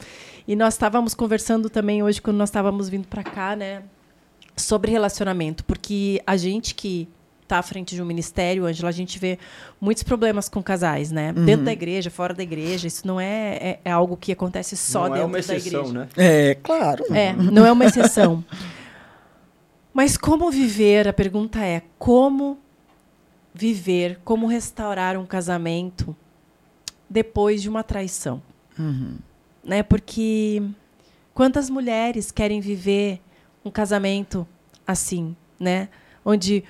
E 0.47 0.55
nós 0.55 0.75
estávamos 0.75 1.15
conversando 1.15 1.69
também 1.69 2.03
hoje, 2.03 2.21
quando 2.21 2.37
nós 2.37 2.49
estávamos 2.49 2.89
vindo 2.89 3.09
para 3.09 3.23
cá, 3.23 3.57
né? 3.57 3.83
Sobre 4.57 4.91
relacionamento. 4.91 5.65
Porque 5.65 6.23
a 6.27 6.37
gente 6.37 6.75
que 6.75 7.09
está 7.43 7.59
à 7.59 7.63
frente 7.63 7.95
de 7.95 8.01
um 8.01 8.05
ministério, 8.05 8.65
Angela, 8.65 8.89
a 8.89 8.93
gente 8.93 9.19
vê 9.19 9.39
muitos 9.81 10.03
problemas 10.03 10.49
com 10.49 10.63
casais, 10.63 11.11
né? 11.11 11.35
Uhum. 11.37 11.45
Dentro 11.45 11.65
da 11.67 11.73
igreja, 11.73 12.11
fora 12.11 12.33
da 12.33 12.43
igreja. 12.43 12.87
Isso 12.87 13.07
não 13.07 13.21
é, 13.21 13.57
é, 13.57 13.81
é 13.85 13.91
algo 13.91 14.17
que 14.17 14.33
acontece 14.33 14.77
só 14.77 15.09
não 15.09 15.17
é 15.17 15.21
dentro 15.21 15.39
é 15.39 15.43
da 15.43 15.57
exceção, 15.57 15.81
igreja. 15.81 15.99
Né? 15.99 16.09
É, 16.17 16.55
claro. 16.63 17.05
É, 17.15 17.33
não 17.33 17.67
é 17.67 17.73
uma 17.73 17.85
exceção. 17.85 18.45
Mas 19.93 20.17
como 20.17 20.51
viver? 20.51 21.07
A 21.07 21.13
pergunta 21.13 21.61
é: 21.61 21.83
como 21.99 22.59
viver, 23.53 24.19
como 24.25 24.47
restaurar 24.47 25.19
um 25.19 25.27
casamento 25.27 26.17
depois 27.09 27.61
de 27.61 27.69
uma 27.69 27.83
traição. 27.83 28.43
Uhum. 28.79 29.17
Né? 29.63 29.83
Porque 29.83 30.63
quantas 31.35 31.69
mulheres 31.69 32.31
querem 32.31 32.61
viver 32.61 33.21
um 33.65 33.71
casamento 33.71 34.47
assim, 34.87 35.37
né? 35.59 35.89
Onde 36.25 36.65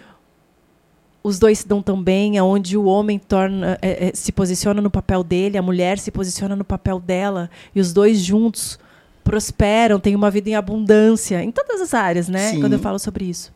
os 1.23 1.39
dois 1.39 1.61
se 1.61 1.69
dão 1.69 1.81
tão 1.81 2.03
bem, 2.03 2.41
onde 2.41 2.77
o 2.77 2.85
homem 2.85 3.19
torna, 3.19 3.79
é, 3.81 4.09
é, 4.09 4.13
se 4.15 4.33
posiciona 4.33 4.83
no 4.83 4.91
papel 4.91 5.23
dele, 5.23 5.57
a 5.57 5.63
mulher 5.63 5.99
se 5.99 6.11
posiciona 6.11 6.57
no 6.57 6.65
papel 6.65 6.99
dela, 6.99 7.49
e 7.75 7.81
os 7.81 7.93
dois 7.93 8.19
juntos 8.19 8.79
prosperam, 9.23 10.01
têm 10.01 10.17
uma 10.17 10.31
vida 10.31 10.51
em 10.51 10.57
abundância, 10.57 11.43
em 11.43 11.53
todas 11.53 11.81
as 11.81 11.95
áreas, 11.95 12.29
né? 12.29 12.51
Sim. 12.51 12.61
Quando 12.61 12.73
eu 12.73 12.79
falo 12.79 12.99
sobre 12.99 13.25
isso. 13.25 13.53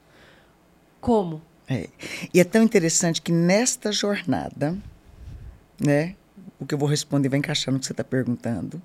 Como? 1.00 1.42
É. 1.68 1.88
E 2.32 2.40
é 2.40 2.44
tão 2.44 2.62
interessante 2.62 3.20
que 3.20 3.32
nesta 3.32 3.90
jornada, 3.90 4.76
né, 5.80 6.14
o 6.60 6.64
que 6.64 6.72
eu 6.72 6.78
vou 6.78 6.88
responder 6.88 7.28
vai 7.28 7.38
encaixar 7.38 7.74
no 7.74 7.80
que 7.80 7.86
você 7.86 7.92
está 7.92 8.04
perguntando, 8.04 8.80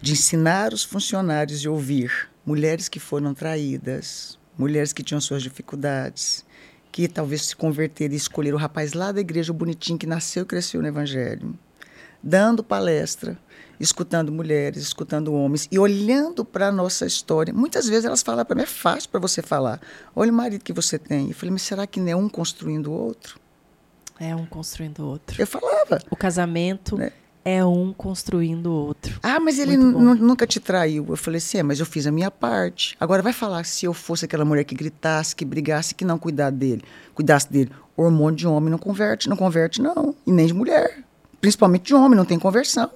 de 0.00 0.12
ensinar 0.12 0.72
os 0.72 0.82
funcionários 0.82 1.64
a 1.66 1.70
ouvir 1.70 2.30
mulheres 2.44 2.88
que 2.88 2.98
foram 2.98 3.34
traídas, 3.34 4.38
mulheres 4.56 4.92
que 4.92 5.02
tinham 5.02 5.20
suas 5.20 5.42
dificuldades, 5.42 6.44
que 6.90 7.06
talvez 7.06 7.46
se 7.46 7.56
converteram 7.56 8.14
e 8.14 8.16
escolheram 8.16 8.56
o 8.56 8.60
rapaz 8.60 8.92
lá 8.92 9.12
da 9.12 9.20
igreja 9.20 9.52
bonitinho 9.52 9.98
que 9.98 10.06
nasceu 10.06 10.42
e 10.42 10.46
cresceu 10.46 10.80
no 10.80 10.88
evangelho, 10.88 11.58
dando 12.22 12.64
palestra 12.64 13.38
escutando 13.80 14.30
mulheres, 14.30 14.82
escutando 14.82 15.32
homens 15.32 15.66
e 15.72 15.78
olhando 15.78 16.44
para 16.44 16.68
a 16.68 16.72
nossa 16.72 17.06
história. 17.06 17.52
Muitas 17.52 17.88
vezes 17.88 18.04
elas 18.04 18.22
falam 18.22 18.44
para 18.44 18.54
mim, 18.54 18.62
é 18.62 18.66
fácil 18.66 19.08
para 19.08 19.18
você 19.18 19.40
falar. 19.40 19.80
Olha 20.14 20.30
o 20.30 20.34
marido 20.34 20.62
que 20.62 20.72
você 20.72 20.98
tem. 20.98 21.28
Eu 21.28 21.34
falei, 21.34 21.50
mas 21.50 21.62
será 21.62 21.86
que 21.86 21.98
não 21.98 22.08
é 22.08 22.14
um 22.14 22.28
construindo 22.28 22.88
o 22.88 22.92
outro? 22.92 23.40
É 24.18 24.36
um 24.36 24.44
construindo 24.44 25.00
o 25.00 25.06
outro. 25.06 25.40
Eu 25.40 25.46
falava. 25.46 25.98
O 26.10 26.16
casamento 26.16 26.98
né? 26.98 27.10
É 27.44 27.64
um 27.64 27.92
construindo 27.92 28.66
o 28.66 28.86
outro. 28.86 29.18
Ah, 29.22 29.40
mas 29.40 29.58
ele 29.58 29.76
nunca 29.76 30.46
te 30.46 30.60
traiu. 30.60 31.06
Eu 31.08 31.16
falei 31.16 31.38
assim, 31.38 31.58
é, 31.58 31.62
mas 31.62 31.80
eu 31.80 31.86
fiz 31.86 32.06
a 32.06 32.12
minha 32.12 32.30
parte. 32.30 32.96
Agora 33.00 33.22
vai 33.22 33.32
falar 33.32 33.64
se 33.64 33.86
eu 33.86 33.94
fosse 33.94 34.24
aquela 34.24 34.44
mulher 34.44 34.64
que 34.64 34.74
gritasse, 34.74 35.34
que 35.34 35.44
brigasse, 35.44 35.94
que 35.94 36.04
não 36.04 36.18
cuidasse 36.18 36.56
dele, 36.56 36.82
cuidasse 37.14 37.50
dele. 37.50 37.70
hormônio 37.96 38.36
de 38.36 38.46
homem 38.46 38.70
não 38.70 38.78
converte, 38.78 39.28
não 39.28 39.36
converte 39.36 39.80
não, 39.80 40.14
e 40.26 40.32
nem 40.32 40.46
de 40.46 40.54
mulher. 40.54 41.02
Principalmente 41.40 41.84
de 41.84 41.94
homem, 41.94 42.16
não 42.16 42.24
tem 42.24 42.38
conversão. 42.38 42.90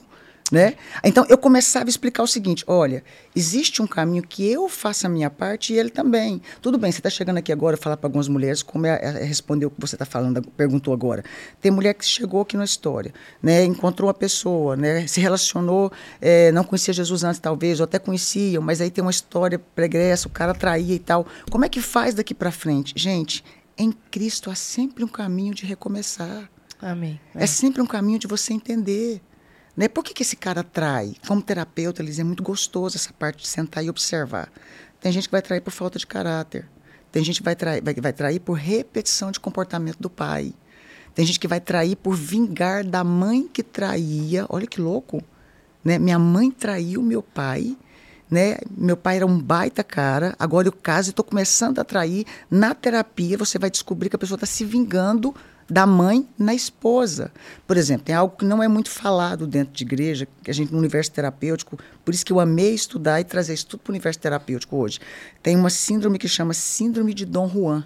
Né? 0.55 0.75
Então 1.03 1.27
eu 1.29 1.37
começava 1.37 1.87
a 1.87 1.90
explicar 1.90 2.23
o 2.23 2.29
seguinte: 2.29 2.62
olha, 2.69 3.03
existe 3.35 3.83
um 3.83 3.88
caminho 3.88 4.23
que 4.23 4.49
eu 4.49 4.69
faço 4.69 5.05
a 5.05 5.11
minha 5.11 5.29
parte 5.29 5.73
e 5.73 5.79
ele 5.79 5.90
também. 5.90 6.40
Tudo 6.62 6.79
bem, 6.79 6.93
você 6.93 7.01
está 7.01 7.11
chegando 7.11 7.38
aqui 7.38 7.51
agora 7.51 7.77
falar 7.77 7.97
para 7.97 8.07
algumas 8.07 8.29
mulheres, 8.29 8.62
como 8.62 8.87
é, 8.87 9.01
é, 9.03 9.25
respondeu 9.25 9.67
o 9.67 9.71
que 9.73 9.81
você 9.81 9.97
está 9.97 10.05
falando, 10.05 10.40
perguntou 10.57 10.95
agora. 10.95 11.25
Tem 11.61 11.73
mulher 11.73 11.93
que 11.95 12.05
chegou 12.05 12.43
aqui 12.43 12.57
na 12.57 12.62
história, 12.62 13.12
né? 13.43 13.64
encontrou 13.64 14.07
uma 14.07 14.14
pessoa, 14.14 14.77
né? 14.77 15.09
se 15.09 15.21
relacionou, 15.21 15.90
é, 16.21 16.53
não 16.53 16.62
conhecia 16.62 16.95
Jesus 16.95 17.25
antes, 17.25 17.40
talvez, 17.40 17.81
ou 17.81 17.85
até 17.85 17.99
conheciam, 17.99 18.62
mas 18.62 18.81
aí 18.81 18.93
tem 18.93 19.03
uma 19.03 19.11
história 19.11 19.59
pregressa, 19.59 20.29
o 20.29 20.31
cara 20.31 20.55
traía 20.55 20.95
e 20.95 21.01
tal. 21.01 21.27
Como 21.51 21.64
é 21.64 21.69
que 21.69 21.81
faz 21.81 22.14
daqui 22.14 22.33
para 22.33 22.53
frente? 22.53 22.95
Gente, 22.97 23.45
em 23.77 23.90
Cristo 23.90 24.53
há 24.53 24.55
sempre 24.55 25.03
um 25.03 25.09
caminho 25.09 25.53
de 25.53 25.67
recomeçar. 25.67 26.49
Amém. 26.81 27.19
É, 27.35 27.43
é 27.43 27.47
sempre 27.49 27.83
um 27.83 27.87
caminho 27.87 28.21
de 28.21 28.29
você 28.29 28.53
entender. 28.53 29.21
Né? 29.76 29.88
Por 29.88 30.04
que, 30.04 30.14
que 30.14 30.22
esse 30.22 30.37
cara 30.37 30.62
trai? 30.62 31.14
Como 31.26 31.42
terapeuta, 31.42 32.02
eles 32.02 32.18
é 32.18 32.24
muito 32.24 32.42
gostoso 32.42 32.96
essa 32.96 33.12
parte 33.12 33.42
de 33.42 33.48
sentar 33.48 33.84
e 33.84 33.90
observar. 33.90 34.50
Tem 35.00 35.12
gente 35.12 35.28
que 35.28 35.32
vai 35.32 35.42
trair 35.42 35.60
por 35.60 35.72
falta 35.72 35.98
de 35.98 36.06
caráter. 36.06 36.68
Tem 37.10 37.22
gente 37.22 37.38
que 37.38 37.44
vai 37.44 37.54
trair, 37.54 37.82
vai, 37.82 37.94
vai 37.94 38.12
trair 38.12 38.40
por 38.40 38.54
repetição 38.54 39.30
de 39.30 39.38
comportamento 39.38 39.98
do 39.98 40.10
pai. 40.10 40.54
Tem 41.14 41.24
gente 41.24 41.38
que 41.38 41.46
vai 41.46 41.60
trair 41.60 41.96
por 41.96 42.16
vingar 42.16 42.84
da 42.84 43.04
mãe 43.04 43.48
que 43.52 43.62
traía. 43.62 44.46
Olha 44.48 44.66
que 44.66 44.80
louco. 44.80 45.22
Né? 45.84 45.98
Minha 45.98 46.18
mãe 46.18 46.50
traiu 46.50 47.02
meu 47.02 47.22
pai. 47.22 47.76
Né? 48.30 48.58
Meu 48.76 48.96
pai 48.96 49.16
era 49.16 49.26
um 49.26 49.38
baita 49.38 49.84
cara. 49.84 50.34
Agora 50.38 50.66
eu 50.66 50.72
caso 50.72 51.08
e 51.08 51.10
estou 51.10 51.24
começando 51.24 51.78
a 51.78 51.84
trair. 51.84 52.26
Na 52.50 52.74
terapia, 52.74 53.38
você 53.38 53.58
vai 53.58 53.70
descobrir 53.70 54.08
que 54.08 54.16
a 54.16 54.18
pessoa 54.18 54.37
está 54.37 54.46
se 54.46 54.64
vingando 54.64 55.34
da 55.68 55.87
mãe 55.87 56.29
na 56.38 56.55
esposa. 56.55 57.33
Por 57.66 57.77
exemplo, 57.77 58.05
tem 58.05 58.14
algo 58.14 58.37
que 58.37 58.44
não 58.44 58.62
é 58.62 58.68
muito 58.68 58.90
falado 58.90 59.46
dentro 59.46 59.72
de 59.72 59.85
igreja, 59.85 60.29
que 60.42 60.50
a 60.50 60.55
gente 60.55 60.72
no 60.72 60.79
universo 60.79 61.11
terapêutico, 61.12 61.79
por 62.05 62.12
isso 62.12 62.24
que 62.24 62.33
eu 62.33 62.40
amei 62.40 62.74
estudar 62.74 63.20
e 63.20 63.24
trazer 63.24 63.55
isso 63.55 63.66
tudo 63.66 63.81
para 63.81 63.90
o 63.90 63.94
universo 63.94 64.18
terapêutico 64.20 64.77
hoje. 64.77 65.00
Tem 65.42 65.57
uma 65.57 65.70
síndrome 65.70 66.18
que 66.18 66.29
chama 66.29 66.55
síndrome 66.55 67.14
de 67.14 67.24
Dom 67.24 67.48
Juan, 67.48 67.85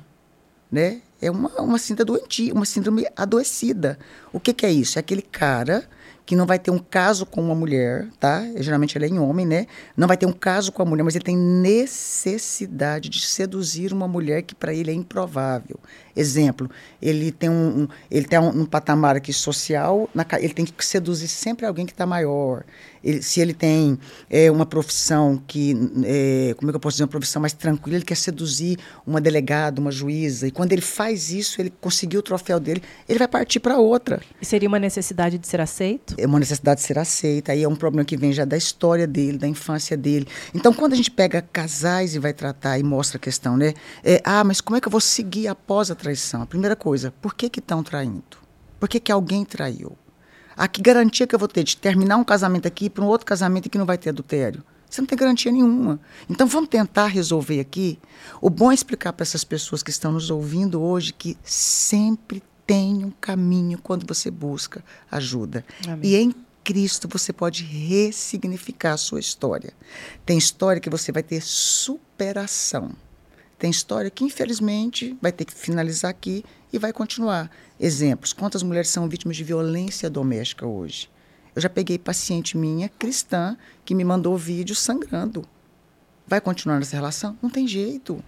né? 0.70 1.00
É 1.20 1.30
uma, 1.30 1.48
uma 1.60 1.78
síndrome 1.78 2.18
doentia, 2.18 2.54
uma 2.54 2.64
síndrome 2.64 3.06
adoecida. 3.16 3.98
O 4.32 4.38
que, 4.38 4.52
que 4.52 4.64
é 4.64 4.72
isso? 4.72 4.98
É 4.98 5.00
aquele 5.00 5.22
cara 5.22 5.88
que 6.28 6.36
não 6.36 6.44
vai 6.44 6.58
ter 6.58 6.70
um 6.70 6.78
caso 6.78 7.24
com 7.24 7.40
uma 7.40 7.54
mulher, 7.54 8.06
tá? 8.20 8.46
Geralmente 8.56 8.98
ele 8.98 9.06
é 9.06 9.08
em 9.08 9.18
homem, 9.18 9.46
né? 9.46 9.66
Não 9.96 10.06
vai 10.06 10.14
ter 10.14 10.26
um 10.26 10.32
caso 10.32 10.70
com 10.70 10.82
a 10.82 10.84
mulher, 10.84 11.02
mas 11.02 11.16
ele 11.16 11.24
tem 11.24 11.34
necessidade 11.34 13.08
de 13.08 13.24
seduzir 13.24 13.94
uma 13.94 14.06
mulher 14.06 14.42
que 14.42 14.54
para 14.54 14.74
ele 14.74 14.90
é 14.90 14.94
improvável. 14.94 15.80
Exemplo, 16.14 16.68
ele 17.00 17.32
tem 17.32 17.48
um, 17.48 17.82
um 17.82 17.88
ele 18.10 18.26
tem 18.26 18.38
um, 18.38 18.48
um, 18.48 18.66
patamar 18.66 19.16
aqui 19.16 19.32
social, 19.32 20.10
na, 20.12 20.26
ele 20.38 20.52
tem 20.52 20.66
que 20.66 20.84
seduzir 20.84 21.28
sempre 21.28 21.64
alguém 21.64 21.86
que 21.86 21.92
está 21.92 22.04
maior. 22.04 22.64
Ele, 23.02 23.22
se 23.22 23.40
ele 23.40 23.54
tem 23.54 23.96
é, 24.28 24.50
uma 24.50 24.66
profissão 24.66 25.40
que, 25.46 25.76
é, 26.04 26.54
como 26.58 26.70
é 26.70 26.72
que 26.72 26.76
eu 26.76 26.80
posso 26.80 26.96
dizer, 26.96 27.04
uma 27.04 27.08
profissão 27.08 27.40
mais 27.40 27.52
tranquila, 27.52 27.98
ele 27.98 28.04
quer 28.04 28.16
seduzir 28.16 28.78
uma 29.06 29.20
delegada, 29.20 29.80
uma 29.80 29.92
juíza. 29.92 30.48
E 30.48 30.50
quando 30.50 30.72
ele 30.72 30.82
faz 30.82 31.30
isso, 31.30 31.60
ele 31.62 31.72
conseguiu 31.80 32.18
o 32.18 32.22
troféu 32.22 32.58
dele, 32.58 32.82
ele 33.08 33.18
vai 33.18 33.28
partir 33.28 33.60
para 33.60 33.78
outra. 33.78 34.20
E 34.42 34.44
seria 34.44 34.68
uma 34.68 34.80
necessidade 34.80 35.38
de 35.38 35.46
ser 35.46 35.60
aceito? 35.60 36.16
É 36.18 36.26
uma 36.26 36.38
necessidade 36.38 36.80
de 36.80 36.86
ser 36.86 36.98
aceita. 36.98 37.52
Aí 37.52 37.62
é 37.62 37.68
um 37.68 37.76
problema 37.76 38.04
que 38.04 38.16
vem 38.16 38.32
já 38.32 38.44
da 38.44 38.56
história 38.56 39.06
dele, 39.06 39.38
da 39.38 39.46
infância 39.46 39.96
dele. 39.96 40.26
Então, 40.54 40.72
quando 40.72 40.92
a 40.92 40.96
gente 40.96 41.10
pega 41.10 41.40
casais 41.40 42.14
e 42.14 42.18
vai 42.18 42.32
tratar 42.32 42.78
e 42.78 42.82
mostra 42.82 43.18
a 43.18 43.20
questão, 43.20 43.56
né? 43.56 43.74
É, 44.04 44.20
ah, 44.24 44.44
mas 44.44 44.60
como 44.60 44.76
é 44.76 44.80
que 44.80 44.88
eu 44.88 44.92
vou 44.92 45.00
seguir 45.00 45.48
após 45.48 45.90
a 45.90 45.94
traição? 45.94 46.42
A 46.42 46.46
primeira 46.46 46.76
coisa, 46.76 47.12
por 47.20 47.34
que 47.34 47.46
estão 47.46 47.82
traindo? 47.82 48.38
Por 48.78 48.88
que, 48.88 49.00
que 49.00 49.10
alguém 49.10 49.44
traiu? 49.44 49.96
A 50.56 50.66
que 50.66 50.82
garantia 50.82 51.26
que 51.26 51.34
eu 51.34 51.38
vou 51.38 51.48
ter 51.48 51.62
de 51.62 51.76
terminar 51.76 52.16
um 52.16 52.24
casamento 52.24 52.66
aqui 52.66 52.90
para 52.90 53.04
um 53.04 53.06
outro 53.06 53.26
casamento 53.26 53.70
que 53.70 53.78
não 53.78 53.86
vai 53.86 53.96
ter 53.96 54.10
adultério? 54.10 54.64
Você 54.88 55.00
não 55.00 55.06
tem 55.06 55.18
garantia 55.18 55.52
nenhuma. 55.52 56.00
Então 56.28 56.46
vamos 56.46 56.70
tentar 56.70 57.06
resolver 57.06 57.60
aqui. 57.60 57.98
O 58.40 58.48
bom 58.48 58.70
é 58.72 58.74
explicar 58.74 59.12
para 59.12 59.22
essas 59.22 59.44
pessoas 59.44 59.82
que 59.82 59.90
estão 59.90 60.12
nos 60.12 60.30
ouvindo 60.30 60.80
hoje 60.80 61.12
que 61.12 61.36
sempre 61.44 62.42
tem 62.68 63.02
um 63.02 63.10
caminho 63.10 63.78
quando 63.78 64.06
você 64.06 64.30
busca 64.30 64.84
ajuda. 65.10 65.64
Amém. 65.86 66.10
E 66.10 66.16
em 66.16 66.34
Cristo 66.62 67.08
você 67.08 67.32
pode 67.32 67.64
ressignificar 67.64 68.92
a 68.92 68.98
sua 68.98 69.18
história. 69.18 69.72
Tem 70.26 70.36
história 70.36 70.78
que 70.78 70.90
você 70.90 71.10
vai 71.10 71.22
ter 71.22 71.40
superação. 71.42 72.92
Tem 73.58 73.70
história 73.70 74.10
que, 74.10 74.22
infelizmente, 74.22 75.16
vai 75.22 75.32
ter 75.32 75.46
que 75.46 75.54
finalizar 75.54 76.10
aqui 76.10 76.44
e 76.70 76.78
vai 76.78 76.92
continuar. 76.92 77.50
Exemplos: 77.80 78.34
quantas 78.34 78.62
mulheres 78.62 78.90
são 78.90 79.08
vítimas 79.08 79.38
de 79.38 79.44
violência 79.44 80.10
doméstica 80.10 80.66
hoje? 80.66 81.10
Eu 81.56 81.62
já 81.62 81.70
peguei 81.70 81.98
paciente 81.98 82.58
minha, 82.58 82.90
cristã, 82.90 83.56
que 83.82 83.94
me 83.94 84.04
mandou 84.04 84.36
vídeo 84.36 84.76
sangrando. 84.76 85.42
Vai 86.26 86.42
continuar 86.42 86.78
nessa 86.78 86.94
relação? 86.94 87.36
Não 87.42 87.48
tem 87.48 87.66
jeito. 87.66 88.22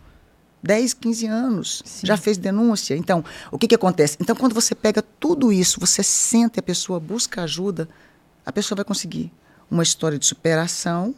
10, 0.62 0.94
15 0.94 1.26
anos, 1.26 1.82
Sim. 1.84 2.06
já 2.06 2.16
fez 2.16 2.36
denúncia. 2.36 2.96
Então, 2.96 3.24
o 3.50 3.58
que, 3.58 3.68
que 3.68 3.74
acontece? 3.74 4.16
Então, 4.20 4.36
quando 4.36 4.54
você 4.54 4.74
pega 4.74 5.02
tudo 5.02 5.52
isso, 5.52 5.80
você 5.80 6.02
senta 6.02 6.58
e 6.58 6.60
a 6.60 6.62
pessoa 6.62 7.00
busca 7.00 7.42
ajuda, 7.42 7.88
a 8.44 8.52
pessoa 8.52 8.76
vai 8.76 8.84
conseguir 8.84 9.32
uma 9.70 9.82
história 9.82 10.18
de 10.18 10.26
superação 10.26 11.14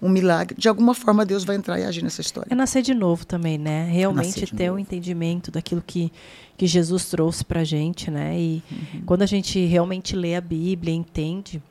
um 0.00 0.08
milagre. 0.08 0.56
De 0.58 0.68
alguma 0.68 0.94
forma, 0.94 1.24
Deus 1.24 1.44
vai 1.44 1.56
entrar 1.56 1.80
e 1.80 1.84
agir 1.84 2.02
nessa 2.02 2.20
história. 2.20 2.48
É 2.52 2.54
nascer 2.54 2.82
de 2.82 2.94
novo 2.94 3.24
também, 3.24 3.56
né? 3.56 3.88
Realmente 3.90 4.46
ter 4.54 4.70
o 4.70 4.74
um 4.74 4.78
entendimento 4.78 5.50
daquilo 5.50 5.82
que, 5.84 6.12
que 6.56 6.66
Jesus 6.66 7.06
trouxe 7.06 7.44
para 7.44 7.60
a 7.60 7.64
gente, 7.64 8.10
né? 8.10 8.38
E 8.38 8.62
uhum. 8.70 9.02
quando 9.06 9.22
a 9.22 9.26
gente 9.26 9.64
realmente 9.64 10.14
lê 10.14 10.36
a 10.36 10.40
Bíblia, 10.40 10.94
entende, 10.94 11.62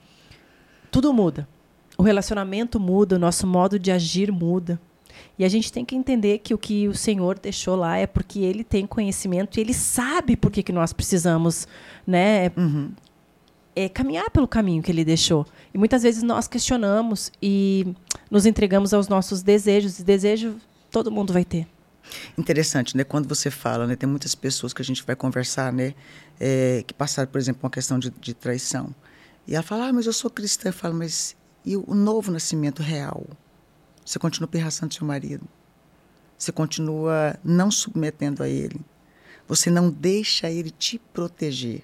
tudo 0.91 1.13
muda. 1.13 1.47
O 1.97 2.03
relacionamento 2.03 2.79
muda, 2.79 3.15
o 3.15 3.19
nosso 3.19 3.45
modo 3.45 3.77
de 3.77 3.91
agir 3.91 4.31
muda. 4.31 4.79
E 5.37 5.43
a 5.43 5.49
gente 5.49 5.71
tem 5.71 5.83
que 5.83 5.95
entender 5.95 6.39
que 6.39 6.53
o 6.53 6.57
que 6.57 6.87
o 6.87 6.93
Senhor 6.93 7.37
deixou 7.37 7.75
lá 7.75 7.97
é 7.97 8.07
porque 8.07 8.39
Ele 8.39 8.63
tem 8.63 8.87
conhecimento 8.87 9.57
e 9.57 9.61
Ele 9.61 9.73
sabe 9.73 10.35
por 10.37 10.51
que, 10.51 10.63
que 10.63 10.71
nós 10.71 10.93
precisamos 10.93 11.67
né, 12.07 12.51
uhum 12.55 12.91
é, 13.75 13.89
caminhar 13.89 14.29
pelo 14.31 14.47
caminho 14.47 14.81
que 14.81 14.91
ele 14.91 15.03
deixou. 15.03 15.45
E 15.73 15.77
muitas 15.77 16.01
vezes 16.01 16.23
nós 16.23 16.47
questionamos 16.47 17.31
e 17.41 17.93
nos 18.31 18.45
entregamos 18.45 18.93
aos 18.93 19.07
nossos 19.07 19.43
desejos. 19.43 19.99
E 19.99 20.03
desejo 20.03 20.55
todo 20.89 21.11
mundo 21.11 21.33
vai 21.33 21.43
ter. 21.43 21.67
Interessante, 22.37 22.95
né? 22.95 23.03
Quando 23.03 23.27
você 23.27 23.51
fala, 23.51 23.85
né? 23.85 23.95
Tem 23.95 24.07
muitas 24.07 24.33
pessoas 24.33 24.71
que 24.73 24.81
a 24.81 24.85
gente 24.85 25.03
vai 25.03 25.15
conversar, 25.15 25.73
né? 25.73 25.93
É, 26.39 26.83
que 26.87 26.93
passaram, 26.93 27.29
por 27.29 27.39
exemplo, 27.39 27.61
uma 27.63 27.69
questão 27.69 27.99
de, 27.99 28.09
de, 28.09 28.33
traição. 28.33 28.95
E 29.47 29.53
ela 29.55 29.63
fala, 29.63 29.87
ah, 29.87 29.93
mas 29.93 30.05
eu 30.05 30.13
sou 30.13 30.29
cristã. 30.29 30.69
Eu 30.69 30.73
falo, 30.73 30.93
mas 30.93 31.35
e 31.65 31.75
o 31.75 31.93
novo 31.93 32.31
nascimento 32.31 32.81
real? 32.81 33.25
Você 34.05 34.19
continua 34.19 34.47
pirraçando 34.47 34.93
seu 34.93 35.05
marido. 35.05 35.47
Você 36.37 36.51
continua 36.51 37.37
não 37.43 37.71
submetendo 37.71 38.43
a 38.43 38.47
ele. 38.47 38.79
Você 39.47 39.69
não 39.69 39.89
deixa 39.89 40.49
ele 40.49 40.69
te 40.69 40.99
proteger. 40.99 41.83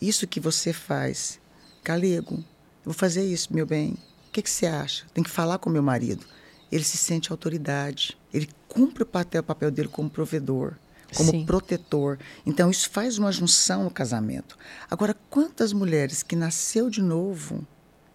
Isso 0.00 0.26
que 0.26 0.40
você 0.40 0.72
faz, 0.72 1.40
galego, 1.84 2.34
eu 2.36 2.86
vou 2.86 2.94
fazer 2.94 3.24
isso, 3.24 3.54
meu 3.54 3.66
bem. 3.66 3.96
O 4.28 4.32
que, 4.32 4.42
que 4.42 4.50
você 4.50 4.66
acha? 4.66 5.06
Tem 5.12 5.22
que 5.22 5.30
falar 5.30 5.58
com 5.58 5.68
meu 5.70 5.82
marido. 5.82 6.24
Ele 6.72 6.84
se 6.84 6.96
sente 6.96 7.30
autoridade. 7.30 8.16
Ele 8.32 8.48
cumpre 8.68 9.02
o 9.02 9.06
papel, 9.06 9.40
o 9.40 9.44
papel 9.44 9.70
dele 9.70 9.88
como 9.88 10.08
provedor, 10.08 10.74
como 11.14 11.30
Sim. 11.30 11.44
protetor. 11.44 12.18
Então, 12.46 12.70
isso 12.70 12.88
faz 12.90 13.18
uma 13.18 13.32
junção 13.32 13.84
no 13.84 13.90
casamento. 13.90 14.56
Agora, 14.88 15.14
quantas 15.28 15.72
mulheres 15.72 16.22
que 16.22 16.36
nasceu 16.36 16.88
de 16.88 17.02
novo 17.02 17.66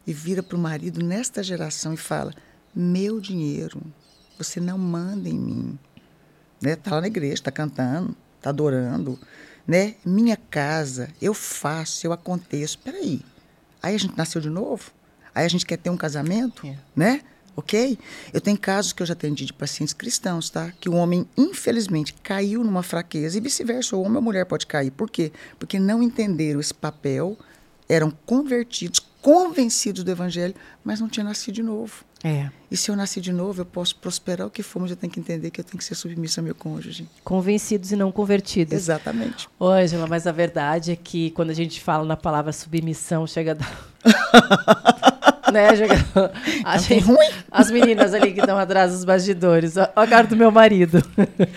e 0.08 0.14
vira 0.14 0.41
para 0.41 0.58
o 0.58 0.60
marido 0.60 1.03
nesta 1.03 1.43
geração 1.43 1.93
e 1.93 1.97
fala: 1.97 2.34
Meu 2.76 3.21
dinheiro, 3.21 3.82
você 4.38 4.59
não 4.59 4.78
manda 4.78 5.30
em 5.30 5.39
mim. 5.39 5.80
Está 6.55 6.69
né? 6.69 6.76
Tá 6.76 6.91
lá 6.95 7.01
na 7.01 7.07
igreja, 7.07 7.36
está 7.36 7.51
cantando, 7.51 8.15
está 8.38 8.49
adorando 8.49 9.19
né? 9.67 9.95
Minha 10.05 10.38
casa, 10.38 11.09
eu 11.21 11.34
faço, 11.34 12.05
eu 12.05 12.13
aconteço. 12.13 12.78
Peraí, 12.80 13.21
aí 13.82 13.95
a 13.95 13.97
gente 13.97 14.17
nasceu 14.17 14.39
de 14.41 14.49
novo? 14.49 14.91
Aí 15.34 15.45
a 15.45 15.49
gente 15.49 15.65
quer 15.65 15.78
ter 15.78 15.89
um 15.89 15.97
casamento, 15.97 16.65
é. 16.65 16.78
né? 16.95 17.21
Ok? 17.57 17.97
Eu 18.34 18.41
tenho 18.41 18.57
casos 18.57 18.91
que 18.91 19.01
eu 19.01 19.07
já 19.07 19.13
atendi 19.13 19.45
de 19.45 19.53
pacientes 19.53 19.93
cristãos, 19.93 20.49
tá? 20.49 20.71
Que 20.80 20.89
o 20.89 20.93
homem, 20.93 21.26
infelizmente, 21.38 22.13
caiu 22.21 22.63
numa 22.63 22.84
fraqueza 22.84 23.38
e 23.38 23.41
vice-versa. 23.41 23.95
O 23.95 24.01
homem 24.01 24.13
ou 24.13 24.19
a 24.19 24.21
mulher 24.21 24.45
pode 24.45 24.67
cair. 24.67 24.91
Por 24.91 25.09
quê? 25.09 25.32
Porque 25.57 25.80
não 25.80 26.03
entenderam 26.03 26.59
esse 26.59 26.73
papel, 26.73 27.38
eram 27.88 28.11
convertidos, 28.26 28.99
convencidos 29.21 30.03
do 30.03 30.11
evangelho, 30.11 30.53
mas 30.84 30.99
não 30.99 31.07
tinham 31.07 31.26
nascido 31.26 31.55
de 31.55 31.63
novo. 31.63 32.03
É. 32.26 32.49
E 32.71 32.76
se 32.76 32.89
eu 32.89 32.95
nasci 32.95 33.21
de 33.21 33.32
novo, 33.32 33.61
eu 33.61 33.65
posso 33.65 33.95
prosperar 33.97 34.47
o 34.47 34.49
que 34.49 34.63
for, 34.63 34.80
mas 34.80 34.89
eu 34.89 34.97
tenho 34.97 35.13
que 35.13 35.19
entender 35.19 35.51
que 35.51 35.61
eu 35.61 35.63
tenho 35.63 35.78
que 35.78 35.84
ser 35.84 35.93
submissa 35.93 36.41
ao 36.41 36.43
meu 36.43 36.55
cônjuge. 36.55 37.07
Convencidos 37.23 37.91
e 37.91 37.95
não 37.95 38.11
convertidos. 38.11 38.73
Exatamente. 38.73 39.47
Ô, 39.59 39.67
Angela, 39.67 40.07
mas 40.07 40.26
a 40.26 40.32
verdade 40.32 40.91
é 40.91 40.95
que 40.95 41.30
quando 41.32 41.51
a 41.51 41.53
gente 41.53 41.80
fala 41.80 42.03
na 42.03 42.17
palavra 42.17 42.51
submissão, 42.51 43.28
chega 43.28 43.51
a 43.51 43.53
dar. 43.53 43.80
né? 45.53 45.76
Chega... 45.76 46.03
A 46.65 46.80
gente... 46.80 47.03
ruim. 47.03 47.30
As 47.51 47.69
meninas 47.69 48.11
ali 48.15 48.34
que 48.34 48.39
estão 48.39 48.57
atrás 48.57 48.91
dos 48.91 49.05
bastidores. 49.05 49.78
Olha 49.78 49.91
a 49.93 50.07
cara 50.07 50.26
do 50.26 50.36
meu 50.36 50.49
marido. 50.49 51.03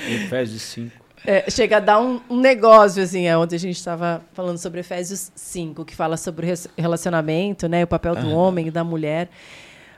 Efésios 0.06 0.60
5. 0.60 0.90
É, 1.26 1.50
chega 1.50 1.78
a 1.78 1.80
dar 1.80 1.98
um, 1.98 2.20
um 2.28 2.38
negócio, 2.38 3.02
assim, 3.02 3.26
é 3.26 3.36
onde 3.38 3.54
a 3.54 3.58
gente 3.58 3.76
estava 3.76 4.20
falando 4.34 4.58
sobre 4.58 4.80
Efésios 4.80 5.32
5, 5.34 5.86
que 5.86 5.96
fala 5.96 6.18
sobre 6.18 6.52
o 6.52 6.54
relacionamento, 6.76 7.66
né? 7.66 7.84
O 7.84 7.86
papel 7.86 8.14
do 8.14 8.30
homem 8.30 8.68
e 8.68 8.70
da 8.70 8.84
mulher. 8.84 9.30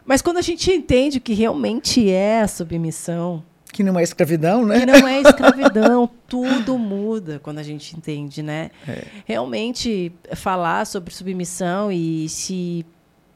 Mas 0.05 0.23
quando 0.23 0.39
a 0.39 0.43
gente 0.43 0.71
entende 0.71 1.21
que 1.21 1.33
realmente 1.33 2.11
é 2.11 2.43
a 2.43 2.49
submissão. 2.49 3.43
Que 3.73 3.83
não 3.83 3.99
é 3.99 4.03
escravidão, 4.03 4.67
né? 4.67 4.81
Que 4.81 4.87
não 4.87 5.07
é 5.07 5.21
escravidão, 5.21 6.11
tudo 6.27 6.77
muda 6.77 7.39
quando 7.41 7.59
a 7.59 7.63
gente 7.63 7.97
entende, 7.97 8.43
né? 8.43 8.71
É. 8.89 9.05
Realmente 9.25 10.13
falar 10.35 10.87
sobre 10.87 11.15
submissão 11.15 11.93
e 11.93 12.29
se 12.29 12.85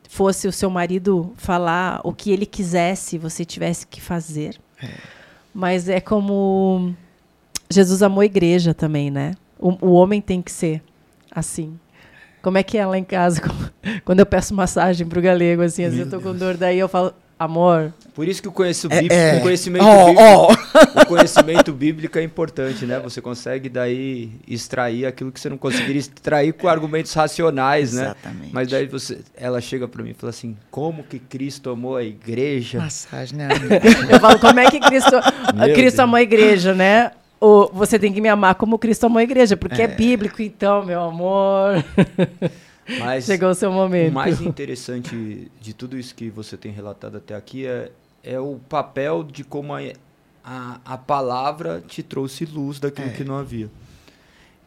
fosse 0.08 0.46
o 0.46 0.52
seu 0.52 0.70
marido 0.70 1.32
falar 1.36 2.00
o 2.04 2.12
que 2.12 2.30
ele 2.30 2.46
quisesse, 2.46 3.18
você 3.18 3.44
tivesse 3.44 3.86
que 3.86 4.00
fazer. 4.00 4.58
É. 4.82 4.88
Mas 5.52 5.88
é 5.88 6.00
como 6.00 6.94
Jesus 7.70 8.02
amou 8.02 8.20
a 8.20 8.26
igreja 8.26 8.74
também, 8.74 9.10
né? 9.10 9.34
O, 9.58 9.88
o 9.88 9.92
homem 9.92 10.20
tem 10.20 10.42
que 10.42 10.50
ser 10.50 10.82
assim. 11.30 11.78
Como 12.44 12.58
é 12.58 12.62
que 12.62 12.76
é 12.76 12.84
lá 12.84 12.98
em 12.98 13.04
casa? 13.04 13.40
Quando 14.04 14.20
eu 14.20 14.26
peço 14.26 14.54
massagem 14.54 15.06
pro 15.06 15.22
galego, 15.22 15.62
assim, 15.62 15.82
às 15.82 15.94
vezes 15.94 16.12
eu 16.12 16.20
tô 16.20 16.22
com 16.22 16.36
dor, 16.36 16.58
daí 16.58 16.78
eu 16.78 16.90
falo, 16.90 17.14
amor. 17.38 17.90
Por 18.14 18.28
isso 18.28 18.42
que 18.42 18.48
o, 18.48 18.52
conhecimento, 18.52 19.00
bíblico, 19.00 19.14
é, 19.14 19.36
é. 19.36 19.38
o 19.38 19.42
conhecimento, 19.42 19.84
oh, 19.86 20.06
bíblico, 20.06 20.22
oh. 20.22 21.00
o 21.00 21.06
conhecimento 21.06 21.72
bíblico 21.72 22.18
é 22.18 22.22
importante, 22.22 22.84
né? 22.84 23.00
Você 23.00 23.22
consegue 23.22 23.70
daí 23.70 24.30
extrair 24.46 25.06
aquilo 25.06 25.32
que 25.32 25.40
você 25.40 25.48
não 25.48 25.56
conseguiria 25.56 26.00
extrair 26.00 26.52
com 26.52 26.68
argumentos 26.68 27.14
racionais, 27.14 27.94
né? 27.94 28.02
Exatamente. 28.02 28.50
Mas 28.52 28.68
daí 28.68 28.86
você, 28.86 29.20
ela 29.34 29.58
chega 29.62 29.88
para 29.88 30.02
mim 30.02 30.10
e 30.10 30.14
fala 30.14 30.30
assim: 30.30 30.54
como 30.70 31.02
que 31.02 31.18
Cristo 31.18 31.70
amou 31.70 31.96
a 31.96 32.04
igreja? 32.04 32.78
Massagem, 32.78 33.38
né? 33.38 33.48
eu 34.10 34.20
falo, 34.20 34.38
como 34.38 34.60
é 34.60 34.70
que 34.70 34.80
Cristo, 34.80 35.16
Cristo 35.74 36.00
amou 36.00 36.16
a 36.16 36.22
igreja, 36.22 36.74
né? 36.74 37.10
Ou 37.44 37.70
você 37.74 37.98
tem 37.98 38.10
que 38.10 38.22
me 38.22 38.28
amar 38.30 38.54
como 38.54 38.78
Cristo 38.78 39.04
amou 39.04 39.18
a 39.18 39.22
igreja, 39.22 39.54
porque 39.54 39.82
é, 39.82 39.84
é 39.84 39.88
bíblico, 39.88 40.40
então, 40.40 40.82
meu 40.82 41.02
amor. 41.02 41.84
Mas 42.98 43.26
Chegou 43.26 43.50
o 43.50 43.54
seu 43.54 43.70
momento. 43.70 44.12
O 44.12 44.14
mais 44.14 44.40
interessante 44.40 45.50
de 45.60 45.74
tudo 45.74 45.98
isso 45.98 46.14
que 46.14 46.30
você 46.30 46.56
tem 46.56 46.72
relatado 46.72 47.18
até 47.18 47.34
aqui 47.34 47.66
é, 47.66 47.92
é 48.22 48.40
o 48.40 48.58
papel 48.66 49.22
de 49.22 49.44
como 49.44 49.74
a, 49.74 49.80
a, 50.42 50.80
a 50.86 50.96
palavra 50.96 51.84
te 51.86 52.02
trouxe 52.02 52.46
luz 52.46 52.80
daquilo 52.80 53.08
é. 53.08 53.12
que 53.12 53.24
não 53.24 53.36
havia. 53.36 53.70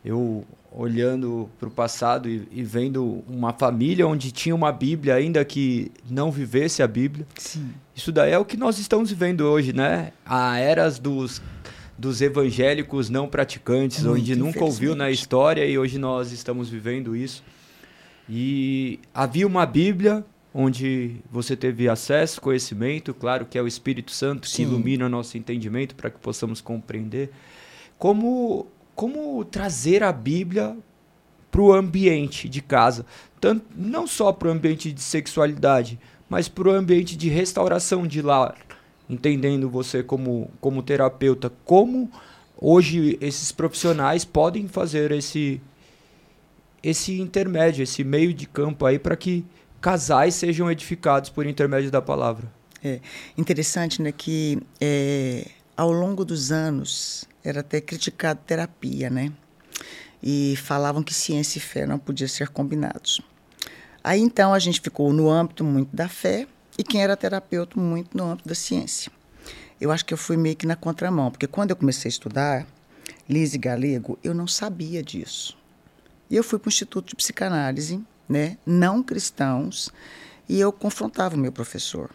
Eu, 0.06 0.46
olhando 0.72 1.50
para 1.60 1.68
o 1.68 1.72
passado 1.72 2.30
e, 2.30 2.48
e, 2.52 2.64
vendo 2.64 3.24
uma 3.28 3.54
família 3.54 4.08
onde 4.08 4.32
tinha 4.32 4.54
uma 4.54 4.72
Bíblia, 4.72 5.16
ainda 5.16 5.44
que 5.44 5.92
não 6.08 6.32
vivesse 6.32 6.84
a 6.84 6.88
Bíblia, 6.88 7.26
Sim. 7.36 7.72
isso 7.96 8.12
daí 8.12 8.34
é 8.34 8.38
o 8.38 8.46
que 8.46 8.56
nós 8.56 8.78
estamos 8.78 9.10
vivendo 9.10 9.42
hoje, 9.42 9.74
né? 9.74 10.12
A 10.24 10.60
eras 10.60 11.00
dos 11.00 11.42
dos 11.98 12.22
evangélicos 12.22 13.10
não 13.10 13.28
praticantes, 13.28 14.04
Muito, 14.04 14.20
onde 14.20 14.36
nunca 14.36 14.64
ouviu 14.64 14.96
na 14.96 15.10
história 15.10 15.66
e 15.66 15.78
hoje 15.78 15.98
nós 15.98 16.32
estamos 16.32 16.70
vivendo 16.70 17.16
isso. 17.16 17.44
E 18.30 19.00
havia 19.14 19.48
uma 19.48 19.66
Bíblia 19.66 20.24
onde 20.54 21.18
você 21.32 21.56
teve 21.56 21.88
acesso, 21.88 22.42
conhecimento, 22.42 23.14
claro 23.14 23.46
que 23.46 23.58
é 23.58 23.62
o 23.62 23.68
Espírito 23.68 24.12
Santo 24.12 24.42
que 24.42 24.50
Sim. 24.50 24.64
ilumina 24.64 25.08
nosso 25.08 25.38
entendimento 25.38 25.96
para 25.96 26.10
que 26.10 26.20
possamos 26.20 26.62
compreender. 26.62 27.30
Como, 27.98 28.68
como 28.96 29.44
trazer 29.46 30.04
a 30.04 30.12
Bíblia 30.12 30.76
para 31.52 31.62
o 31.62 31.74
ambiente 31.74 32.50
de 32.50 32.62
casa, 32.62 33.06
tanto, 33.40 33.66
não 33.76 34.08
só 34.08 34.32
para 34.32 34.48
o 34.48 34.52
ambiente 34.52 34.92
de 34.92 35.02
sexualidade, 35.02 36.00
mas 36.30 36.48
para 36.48 36.70
o 36.70 36.72
ambiente 36.72 37.16
de 37.16 37.30
restauração 37.30 38.06
de 38.06 38.22
lar, 38.22 38.56
entendendo 39.10 39.70
você 39.70 40.04
como, 40.04 40.50
como 40.60 40.84
terapeuta, 40.84 41.52
como 41.64 42.12
hoje 42.58 43.18
esses 43.22 43.52
profissionais 43.52 44.26
podem 44.26 44.68
fazer 44.68 45.12
esse 45.12 45.62
esse 46.84 47.20
intermédio, 47.20 47.84
esse 47.84 48.04
meio 48.04 48.34
de 48.34 48.48
campo 48.48 48.86
aí 48.86 48.98
para 49.00 49.16
que 49.18 49.44
casais 49.82 50.36
sejam 50.36 50.72
edificados 50.72 51.30
por 51.30 51.46
intermédio 51.46 51.92
da 51.92 52.02
palavra. 52.02 52.50
Interessante, 53.38 54.02
né, 54.02 54.12
que 54.12 54.60
é, 54.80 55.48
ao 55.76 55.92
longo 55.92 56.24
dos 56.24 56.52
anos 56.52 57.26
era 57.44 57.60
até 57.60 57.82
criticado 57.82 58.40
terapia, 58.46 59.10
né? 59.10 59.32
E 60.24 60.56
falavam 60.58 61.04
que 61.04 61.14
ciência 61.14 61.58
e 61.58 61.62
fé 61.62 61.86
não 61.86 62.00
podiam 62.00 62.28
ser 62.28 62.50
combinados. 62.50 63.22
Aí 64.04 64.22
então 64.22 64.54
a 64.54 64.60
gente 64.60 64.80
ficou 64.80 65.12
no 65.12 65.30
âmbito 65.30 65.64
muito 65.64 65.94
da 65.96 66.08
fé 66.08 66.48
e 66.78 66.84
quem 66.84 67.02
era 67.02 67.18
terapeuta 67.18 67.80
muito 67.80 68.16
no 68.16 68.26
âmbito 68.26 68.48
da 68.48 68.56
ciência. 68.56 69.12
Eu 69.80 69.92
acho 69.92 70.06
que 70.06 70.14
eu 70.14 70.18
fui 70.18 70.38
meio 70.38 70.56
que 70.56 70.66
na 70.66 70.76
contramão, 70.76 71.32
porque 71.32 71.48
quando 71.48 71.72
eu 71.72 71.76
comecei 71.76 72.10
a 72.10 72.12
estudar 72.12 72.68
Lise 73.30 73.58
Galego, 73.58 74.18
eu 74.24 74.34
não 74.34 74.48
sabia 74.48 75.04
disso. 75.04 75.58
E 76.30 76.36
eu 76.36 76.44
fui 76.44 76.60
para 76.60 76.68
o 76.68 76.70
Instituto 76.70 77.10
de 77.10 77.16
Psicanálise, 77.16 78.04
né, 78.28 78.58
não 78.66 79.02
cristãos, 79.02 79.90
e 80.48 80.60
eu 80.60 80.72
confrontava 80.72 81.36
o 81.36 81.40
meu 81.40 81.52
professor. 81.52 82.10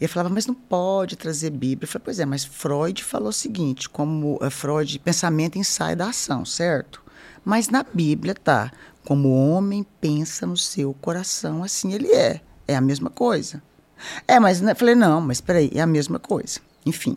Ele 0.00 0.08
falava, 0.08 0.34
mas 0.34 0.46
não 0.46 0.54
pode 0.54 1.14
trazer 1.14 1.50
Bíblia. 1.50 1.84
Eu 1.84 1.88
falei, 1.88 2.04
pois 2.04 2.18
é, 2.18 2.24
mas 2.24 2.44
Freud 2.44 3.04
falou 3.04 3.28
o 3.28 3.32
seguinte, 3.32 3.88
como 3.88 4.38
uh, 4.42 4.50
Freud, 4.50 4.98
pensamento 5.00 5.58
ensaio 5.58 5.96
da 5.96 6.08
ação, 6.08 6.44
certo? 6.44 7.02
Mas 7.44 7.68
na 7.68 7.82
Bíblia 7.82 8.34
tá, 8.34 8.72
como 9.04 9.28
o 9.28 9.50
homem 9.50 9.84
pensa 10.00 10.46
no 10.46 10.56
seu 10.56 10.94
coração, 10.94 11.62
assim 11.62 11.92
ele 11.92 12.08
é. 12.12 12.40
É 12.66 12.76
a 12.76 12.80
mesma 12.80 13.10
coisa. 13.10 13.62
É, 14.26 14.38
mas 14.38 14.60
né, 14.60 14.74
falei, 14.74 14.94
não, 14.94 15.20
mas 15.20 15.40
peraí, 15.40 15.70
é 15.74 15.80
a 15.80 15.86
mesma 15.86 16.18
coisa. 16.18 16.60
Enfim, 16.84 17.16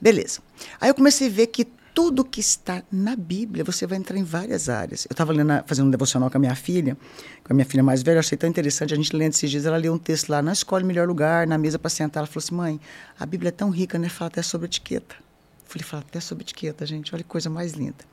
beleza. 0.00 0.40
Aí 0.80 0.90
eu 0.90 0.94
comecei 0.94 1.28
a 1.28 1.30
ver 1.30 1.46
que 1.48 1.66
tudo 1.98 2.24
que 2.24 2.38
está 2.38 2.80
na 2.92 3.16
Bíblia, 3.16 3.64
você 3.64 3.84
vai 3.84 3.98
entrar 3.98 4.16
em 4.16 4.22
várias 4.22 4.68
áreas. 4.68 5.04
Eu 5.06 5.14
estava 5.14 5.32
fazendo 5.66 5.88
um 5.88 5.90
devocional 5.90 6.30
com 6.30 6.36
a 6.36 6.40
minha 6.40 6.54
filha, 6.54 6.96
com 7.42 7.52
a 7.52 7.54
minha 7.54 7.64
filha 7.64 7.82
mais 7.82 8.04
velha, 8.04 8.18
eu 8.18 8.20
achei 8.20 8.38
tão 8.38 8.48
interessante, 8.48 8.94
a 8.94 8.96
gente 8.96 9.16
lendo 9.16 9.32
esses 9.32 9.50
dias, 9.50 9.66
ela 9.66 9.76
leu 9.76 9.92
um 9.92 9.98
texto 9.98 10.28
lá, 10.28 10.40
não 10.40 10.52
escolhe 10.52 10.84
o 10.84 10.86
melhor 10.86 11.08
lugar, 11.08 11.44
na 11.44 11.58
mesa 11.58 11.76
para 11.76 11.90
sentar, 11.90 12.20
ela 12.20 12.28
falou 12.28 12.38
assim, 12.44 12.54
mãe, 12.54 12.80
a 13.18 13.26
Bíblia 13.26 13.48
é 13.48 13.50
tão 13.50 13.68
rica, 13.70 13.98
né, 13.98 14.08
fala 14.08 14.28
até 14.28 14.42
sobre 14.42 14.66
etiqueta. 14.66 15.16
Eu 15.18 15.64
falei, 15.64 15.84
fala 15.84 16.04
até 16.08 16.20
sobre 16.20 16.44
etiqueta, 16.44 16.86
gente, 16.86 17.12
olha 17.12 17.24
que 17.24 17.28
coisa 17.28 17.50
mais 17.50 17.72
linda. 17.72 18.04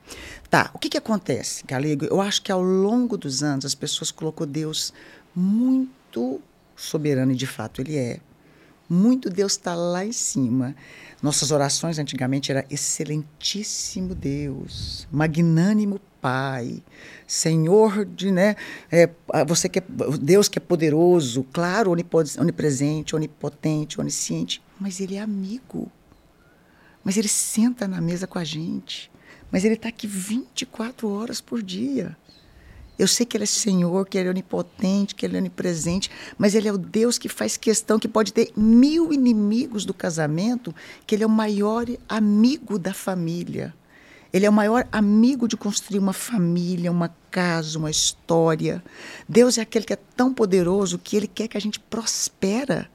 Tá, 0.50 0.68
o 0.74 0.80
que 0.80 0.88
que 0.88 0.98
acontece, 0.98 1.64
Galego? 1.64 2.06
Eu 2.06 2.20
acho 2.20 2.42
que 2.42 2.50
ao 2.50 2.60
longo 2.60 3.16
dos 3.16 3.44
anos, 3.44 3.64
as 3.64 3.76
pessoas 3.76 4.10
colocou 4.10 4.48
Deus 4.48 4.92
muito 5.32 6.40
soberano, 6.76 7.32
e 7.32 7.36
de 7.36 7.46
fato 7.46 7.80
ele 7.80 7.96
é. 7.96 8.20
Muito 8.88 9.28
Deus 9.28 9.52
está 9.52 9.74
lá 9.74 10.04
em 10.04 10.12
cima. 10.12 10.76
Nossas 11.22 11.50
orações 11.50 11.98
antigamente 11.98 12.52
era 12.52 12.64
excelentíssimo 12.70 14.14
Deus, 14.14 15.08
magnânimo 15.10 16.00
Pai, 16.20 16.82
Senhor 17.26 18.04
de, 18.04 18.30
né, 18.30 18.56
é, 18.90 19.08
você 19.46 19.68
que 19.68 19.78
é 19.78 19.82
Deus 20.20 20.48
que 20.48 20.58
é 20.58 20.60
poderoso, 20.60 21.44
claro, 21.52 21.90
onipresente, 21.90 23.16
onipotente, 23.16 24.00
onisciente, 24.00 24.62
mas 24.78 25.00
ele 25.00 25.16
é 25.16 25.20
amigo. 25.20 25.90
Mas 27.02 27.16
ele 27.16 27.28
senta 27.28 27.86
na 27.86 28.00
mesa 28.00 28.26
com 28.26 28.38
a 28.38 28.44
gente. 28.44 29.10
Mas 29.50 29.64
ele 29.64 29.74
está 29.74 29.88
aqui 29.88 30.08
24 30.08 31.08
horas 31.08 31.40
por 31.40 31.62
dia. 31.62 32.16
Eu 32.98 33.06
sei 33.06 33.26
que 33.26 33.36
ele 33.36 33.44
é 33.44 33.46
Senhor, 33.46 34.06
que 34.06 34.16
ele 34.16 34.28
é 34.28 34.30
onipotente, 34.30 35.14
que 35.14 35.26
ele 35.26 35.36
é 35.36 35.38
onipresente, 35.38 36.10
mas 36.38 36.54
ele 36.54 36.68
é 36.68 36.72
o 36.72 36.78
Deus 36.78 37.18
que 37.18 37.28
faz 37.28 37.56
questão, 37.56 37.98
que 37.98 38.08
pode 38.08 38.32
ter 38.32 38.52
mil 38.56 39.12
inimigos 39.12 39.84
do 39.84 39.92
casamento, 39.92 40.74
que 41.06 41.14
ele 41.14 41.24
é 41.24 41.26
o 41.26 41.30
maior 41.30 41.86
amigo 42.08 42.78
da 42.78 42.94
família. 42.94 43.74
Ele 44.32 44.44
é 44.44 44.50
o 44.50 44.52
maior 44.52 44.86
amigo 44.90 45.46
de 45.46 45.56
construir 45.56 45.98
uma 45.98 46.12
família, 46.12 46.90
uma 46.90 47.14
casa, 47.30 47.78
uma 47.78 47.90
história. 47.90 48.82
Deus 49.28 49.56
é 49.56 49.62
aquele 49.62 49.84
que 49.84 49.92
é 49.92 49.98
tão 50.16 50.32
poderoso 50.32 50.98
que 50.98 51.16
ele 51.16 51.26
quer 51.26 51.48
que 51.48 51.56
a 51.56 51.60
gente 51.60 51.78
prospera. 51.78 52.90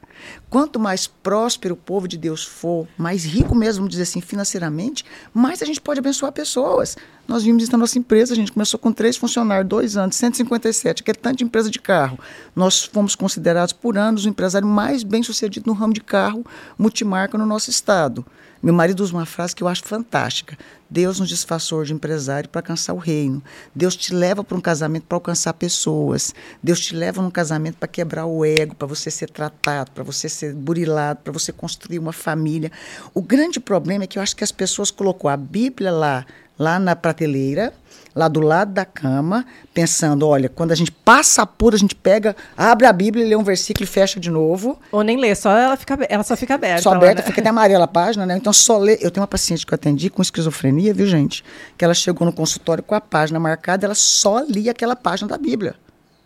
Quanto 0.51 0.77
mais 0.77 1.07
próspero 1.07 1.75
o 1.75 1.77
povo 1.77 2.09
de 2.09 2.17
Deus 2.17 2.43
for, 2.43 2.85
mais 2.97 3.23
rico 3.23 3.55
mesmo, 3.55 3.87
dizer 3.87 4.03
assim, 4.03 4.19
financeiramente, 4.19 5.05
mais 5.33 5.61
a 5.61 5.65
gente 5.65 5.79
pode 5.79 6.01
abençoar 6.01 6.33
pessoas. 6.33 6.97
Nós 7.25 7.43
vimos 7.43 7.63
isso 7.63 7.71
na 7.71 7.77
nossa 7.77 7.97
empresa, 7.97 8.33
a 8.33 8.35
gente 8.35 8.51
começou 8.51 8.77
com 8.77 8.91
três 8.91 9.15
funcionários, 9.15 9.69
dois 9.69 9.95
anos, 9.95 10.17
157, 10.17 11.03
aquele 11.03 11.17
tanto 11.17 11.37
de 11.37 11.45
empresa 11.45 11.71
de 11.71 11.79
carro. 11.79 12.19
Nós 12.53 12.83
fomos 12.83 13.15
considerados 13.15 13.71
por 13.71 13.97
anos 13.97 14.25
o 14.25 14.29
empresário 14.29 14.67
mais 14.67 15.03
bem 15.03 15.23
sucedido 15.23 15.67
no 15.67 15.73
ramo 15.73 15.93
de 15.93 16.01
carro 16.01 16.45
multimarca 16.77 17.37
no 17.37 17.45
nosso 17.45 17.69
estado. 17.69 18.25
Meu 18.61 18.75
marido 18.75 19.01
usa 19.01 19.13
uma 19.13 19.25
frase 19.25 19.55
que 19.55 19.63
eu 19.63 19.67
acho 19.67 19.83
fantástica. 19.83 20.55
Deus 20.87 21.19
nos 21.19 21.29
disfarçou 21.29 21.83
de 21.83 21.93
empresário 21.93 22.47
para 22.47 22.59
alcançar 22.59 22.93
o 22.93 22.97
reino. 22.97 23.41
Deus 23.73 23.95
te 23.95 24.13
leva 24.13 24.43
para 24.43 24.55
um 24.55 24.61
casamento 24.61 25.05
para 25.07 25.15
alcançar 25.15 25.53
pessoas. 25.53 26.35
Deus 26.61 26.79
te 26.79 26.95
leva 26.95 27.23
num 27.23 27.31
casamento 27.31 27.77
para 27.77 27.87
quebrar 27.87 28.27
o 28.27 28.45
ego, 28.45 28.75
para 28.75 28.87
você 28.87 29.09
ser 29.09 29.31
tratado, 29.31 29.89
para 29.91 30.03
você 30.03 30.29
ser 30.29 30.40
burilado, 30.49 31.19
para 31.23 31.33
você 31.33 31.51
construir 31.51 31.99
uma 31.99 32.13
família. 32.13 32.71
O 33.13 33.21
grande 33.21 33.59
problema 33.59 34.03
é 34.03 34.07
que 34.07 34.17
eu 34.17 34.23
acho 34.23 34.35
que 34.35 34.43
as 34.43 34.51
pessoas 34.51 34.91
colocou 34.91 35.29
a 35.29 35.37
Bíblia 35.37 35.91
lá, 35.91 36.25
lá 36.57 36.79
na 36.79 36.95
prateleira, 36.95 37.73
lá 38.15 38.27
do 38.27 38.39
lado 38.39 38.73
da 38.73 38.85
cama, 38.85 39.45
pensando, 39.73 40.27
olha, 40.27 40.49
quando 40.49 40.71
a 40.71 40.75
gente 40.75 40.91
passa 40.91 41.41
apuro, 41.41 41.75
a 41.75 41.79
gente 41.79 41.95
pega, 41.95 42.35
abre 42.55 42.85
a 42.85 42.93
Bíblia, 42.93 43.25
lê 43.25 43.35
um 43.35 43.43
versículo 43.43 43.83
e 43.83 43.87
fecha 43.87 44.19
de 44.19 44.29
novo. 44.29 44.79
Ou 44.91 45.03
nem 45.03 45.17
lê, 45.17 45.33
só 45.33 45.51
ela, 45.57 45.77
fica, 45.77 45.97
ela 46.09 46.23
só 46.23 46.35
fica 46.35 46.55
aberta. 46.55 46.81
Só 46.81 46.91
lá, 46.91 46.97
aberta, 46.97 47.21
né? 47.21 47.27
fica 47.27 47.41
até 47.41 47.49
amarela 47.49 47.85
a 47.85 47.87
página, 47.87 48.25
né? 48.25 48.37
Então 48.37 48.51
só 48.51 48.77
lê. 48.77 48.97
Eu 49.01 49.11
tenho 49.11 49.21
uma 49.21 49.27
paciente 49.27 49.65
que 49.65 49.73
eu 49.73 49.75
atendi 49.75 50.09
com 50.09 50.21
esquizofrenia, 50.21 50.93
viu, 50.93 51.07
gente? 51.07 51.43
Que 51.77 51.85
ela 51.85 51.93
chegou 51.93 52.25
no 52.25 52.33
consultório 52.33 52.83
com 52.83 52.95
a 52.95 53.01
página 53.01 53.39
marcada, 53.39 53.85
ela 53.85 53.95
só 53.95 54.39
lia 54.41 54.71
aquela 54.71 54.95
página 54.95 55.29
da 55.29 55.37
Bíblia. 55.37 55.75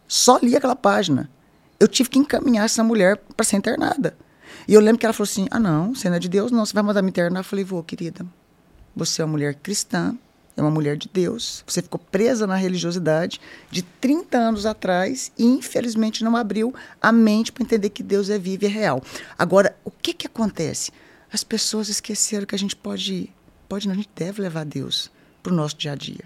Só 0.08 0.40
lia 0.42 0.58
aquela 0.58 0.76
página. 0.76 1.30
Eu 1.80 1.88
tive 1.88 2.10
que 2.10 2.20
encaminhar 2.20 2.66
essa 2.66 2.84
mulher 2.84 3.18
para 3.36 3.46
ser 3.46 3.58
internada. 3.58 4.16
E 4.68 4.74
eu 4.74 4.82
lembro 4.82 5.00
que 5.00 5.06
ela 5.06 5.14
falou 5.14 5.30
assim: 5.30 5.48
ah, 5.52 5.60
não, 5.60 5.94
você 5.94 6.10
não 6.10 6.16
é 6.16 6.20
de 6.20 6.30
Deus, 6.30 6.52
não, 6.52 6.66
você 6.66 6.74
vai 6.74 6.84
mandar 6.84 7.02
me 7.02 7.10
internar. 7.10 7.40
Eu 7.40 7.44
falei, 7.44 7.66
vou, 7.66 7.84
querida. 7.84 8.26
Você 8.96 9.22
é 9.22 9.26
uma 9.26 9.32
mulher 9.32 9.56
cristã, 9.56 10.18
é 10.56 10.62
uma 10.62 10.72
mulher 10.72 10.96
de 10.96 11.10
Deus. 11.12 11.64
Você 11.68 11.82
ficou 11.82 12.00
presa 12.00 12.48
na 12.48 12.56
religiosidade 12.56 13.42
de 13.70 13.82
30 13.82 14.38
anos 14.38 14.66
atrás 14.66 15.32
e, 15.38 15.44
infelizmente, 15.44 16.24
não 16.24 16.36
abriu 16.36 16.74
a 17.02 17.12
mente 17.12 17.52
para 17.52 17.64
entender 17.64 17.90
que 17.90 18.02
Deus 18.02 18.30
é 18.30 18.40
vivo 18.40 18.64
e 18.64 18.68
é 18.68 18.70
real. 18.70 19.04
Agora, 19.38 19.76
o 19.84 19.92
que, 19.92 20.14
que 20.14 20.28
acontece? 20.28 20.92
As 21.32 21.44
pessoas 21.44 21.90
esqueceram 21.90 22.46
que 22.46 22.56
a 22.56 22.60
gente 22.60 22.76
pode, 22.76 23.30
pode 23.68 23.88
não, 23.88 23.94
a 23.94 23.98
gente 23.98 24.10
deve 24.16 24.42
levar 24.42 24.66
Deus 24.66 25.12
para 25.44 25.52
o 25.52 25.56
nosso 25.56 25.76
dia 25.76 25.92
a 25.92 25.96
dia. 25.96 26.24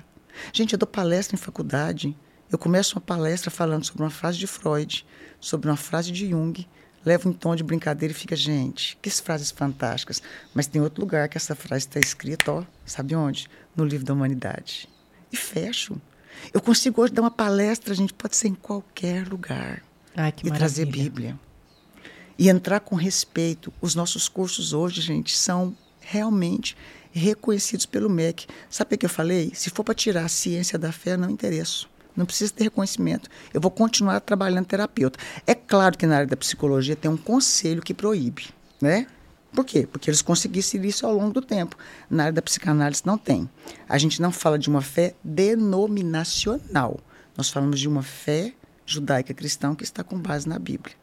Gente, 0.54 0.74
eu 0.74 0.80
dou 0.80 0.88
palestra 0.88 1.36
em 1.36 1.40
faculdade. 1.40 2.16
Eu 2.52 2.58
começo 2.58 2.96
uma 2.96 3.02
palestra 3.02 3.50
falando 3.50 3.86
sobre 3.86 4.04
uma 4.04 4.10
frase 4.10 4.38
de 4.38 4.48
Freud, 4.48 5.06
sobre 5.40 5.70
uma 5.70 5.78
frase 5.78 6.12
de 6.12 6.30
Jung, 6.30 6.68
levo 7.06 7.30
um 7.30 7.34
tom 7.34 7.56
de 7.56 7.64
brincadeira 7.64 8.12
e 8.12 8.16
fica, 8.16 8.36
gente, 8.36 8.98
que 9.02 9.10
frases 9.10 9.52
fantásticas. 9.52 10.22
Mas 10.54 10.68
tem 10.68 10.82
outro 10.82 11.02
lugar 11.02 11.30
que 11.30 11.38
essa 11.38 11.56
frase 11.56 11.86
está 11.86 12.00
escrita, 12.00 12.52
ó, 12.52 12.64
sabe 12.86 13.16
onde? 13.16 13.48
No 13.76 13.86
livro 13.86 14.06
da 14.06 14.14
humanidade. 14.14 14.88
E 15.32 15.38
fecho. 15.38 16.00
Eu 16.54 16.62
consigo 16.62 17.02
hoje 17.02 17.14
dar 17.14 17.22
uma 17.22 17.32
palestra, 17.32 17.94
a 17.94 17.96
gente 17.96 18.14
pode 18.14 18.36
ser 18.36 18.48
em 18.48 18.56
qualquer 18.56 19.28
lugar. 19.28 19.84
Ai, 20.16 20.32
que 20.32 20.48
e 20.48 20.52
trazer 20.52 20.86
maravilha. 20.86 21.10
Bíblia. 21.10 21.40
E 22.38 22.50
entrar 22.50 22.80
com 22.80 22.96
respeito. 22.96 23.72
Os 23.82 23.96
nossos 23.96 24.30
cursos 24.30 24.74
hoje, 24.74 25.02
gente, 25.02 25.36
são 25.36 25.76
realmente 26.00 26.76
reconhecidos 27.12 27.86
pelo 27.86 28.10
MEC. 28.10 28.48
Sabe 28.70 28.96
o 28.96 28.98
que 28.98 29.06
eu 29.06 29.10
falei? 29.10 29.52
Se 29.54 29.70
for 29.70 29.84
para 29.84 29.94
tirar 29.94 30.26
a 30.26 30.30
ciência 30.30 30.80
da 30.80 30.92
fé, 30.92 31.18
não 31.18 31.30
interessa. 31.30 31.86
Não 32.20 32.26
precisa 32.26 32.52
ter 32.52 32.66
reconhecimento. 32.66 33.30
Eu 33.54 33.62
vou 33.62 33.72
continuar 33.72 34.20
trabalhando 34.20 34.66
terapeuta. 34.66 35.18
É 35.48 35.56
claro 35.56 35.98
que 35.98 36.06
na 36.06 36.18
área 36.18 36.28
da 36.28 36.36
psicologia 36.36 36.94
tem 36.94 37.10
um 37.10 37.16
conselho 37.16 37.82
que 37.82 37.94
proíbe, 37.94 38.50
né? 38.82 39.08
Por 39.54 39.64
quê? 39.64 39.88
Porque 39.90 40.10
eles 40.10 40.22
conseguissem 40.22 40.86
isso 40.86 41.06
ao 41.06 41.14
longo 41.14 41.32
do 41.32 41.42
tempo. 41.42 41.78
Na 42.10 42.24
área 42.24 42.34
da 42.34 42.42
psicanálise 42.42 43.04
não 43.06 43.18
tem. 43.18 43.50
A 43.88 43.98
gente 43.98 44.22
não 44.22 44.34
fala 44.34 44.60
de 44.60 44.68
uma 44.68 44.82
fé 44.82 45.16
denominacional. 45.24 47.00
Nós 47.38 47.50
falamos 47.50 47.80
de 47.80 47.88
uma 47.88 48.04
fé 48.04 48.54
judaica 48.92 49.34
cristã 49.34 49.76
que 49.76 49.84
está 49.84 50.04
com 50.04 50.18
base 50.18 50.48
na 50.48 50.58
Bíblia. 50.58 50.96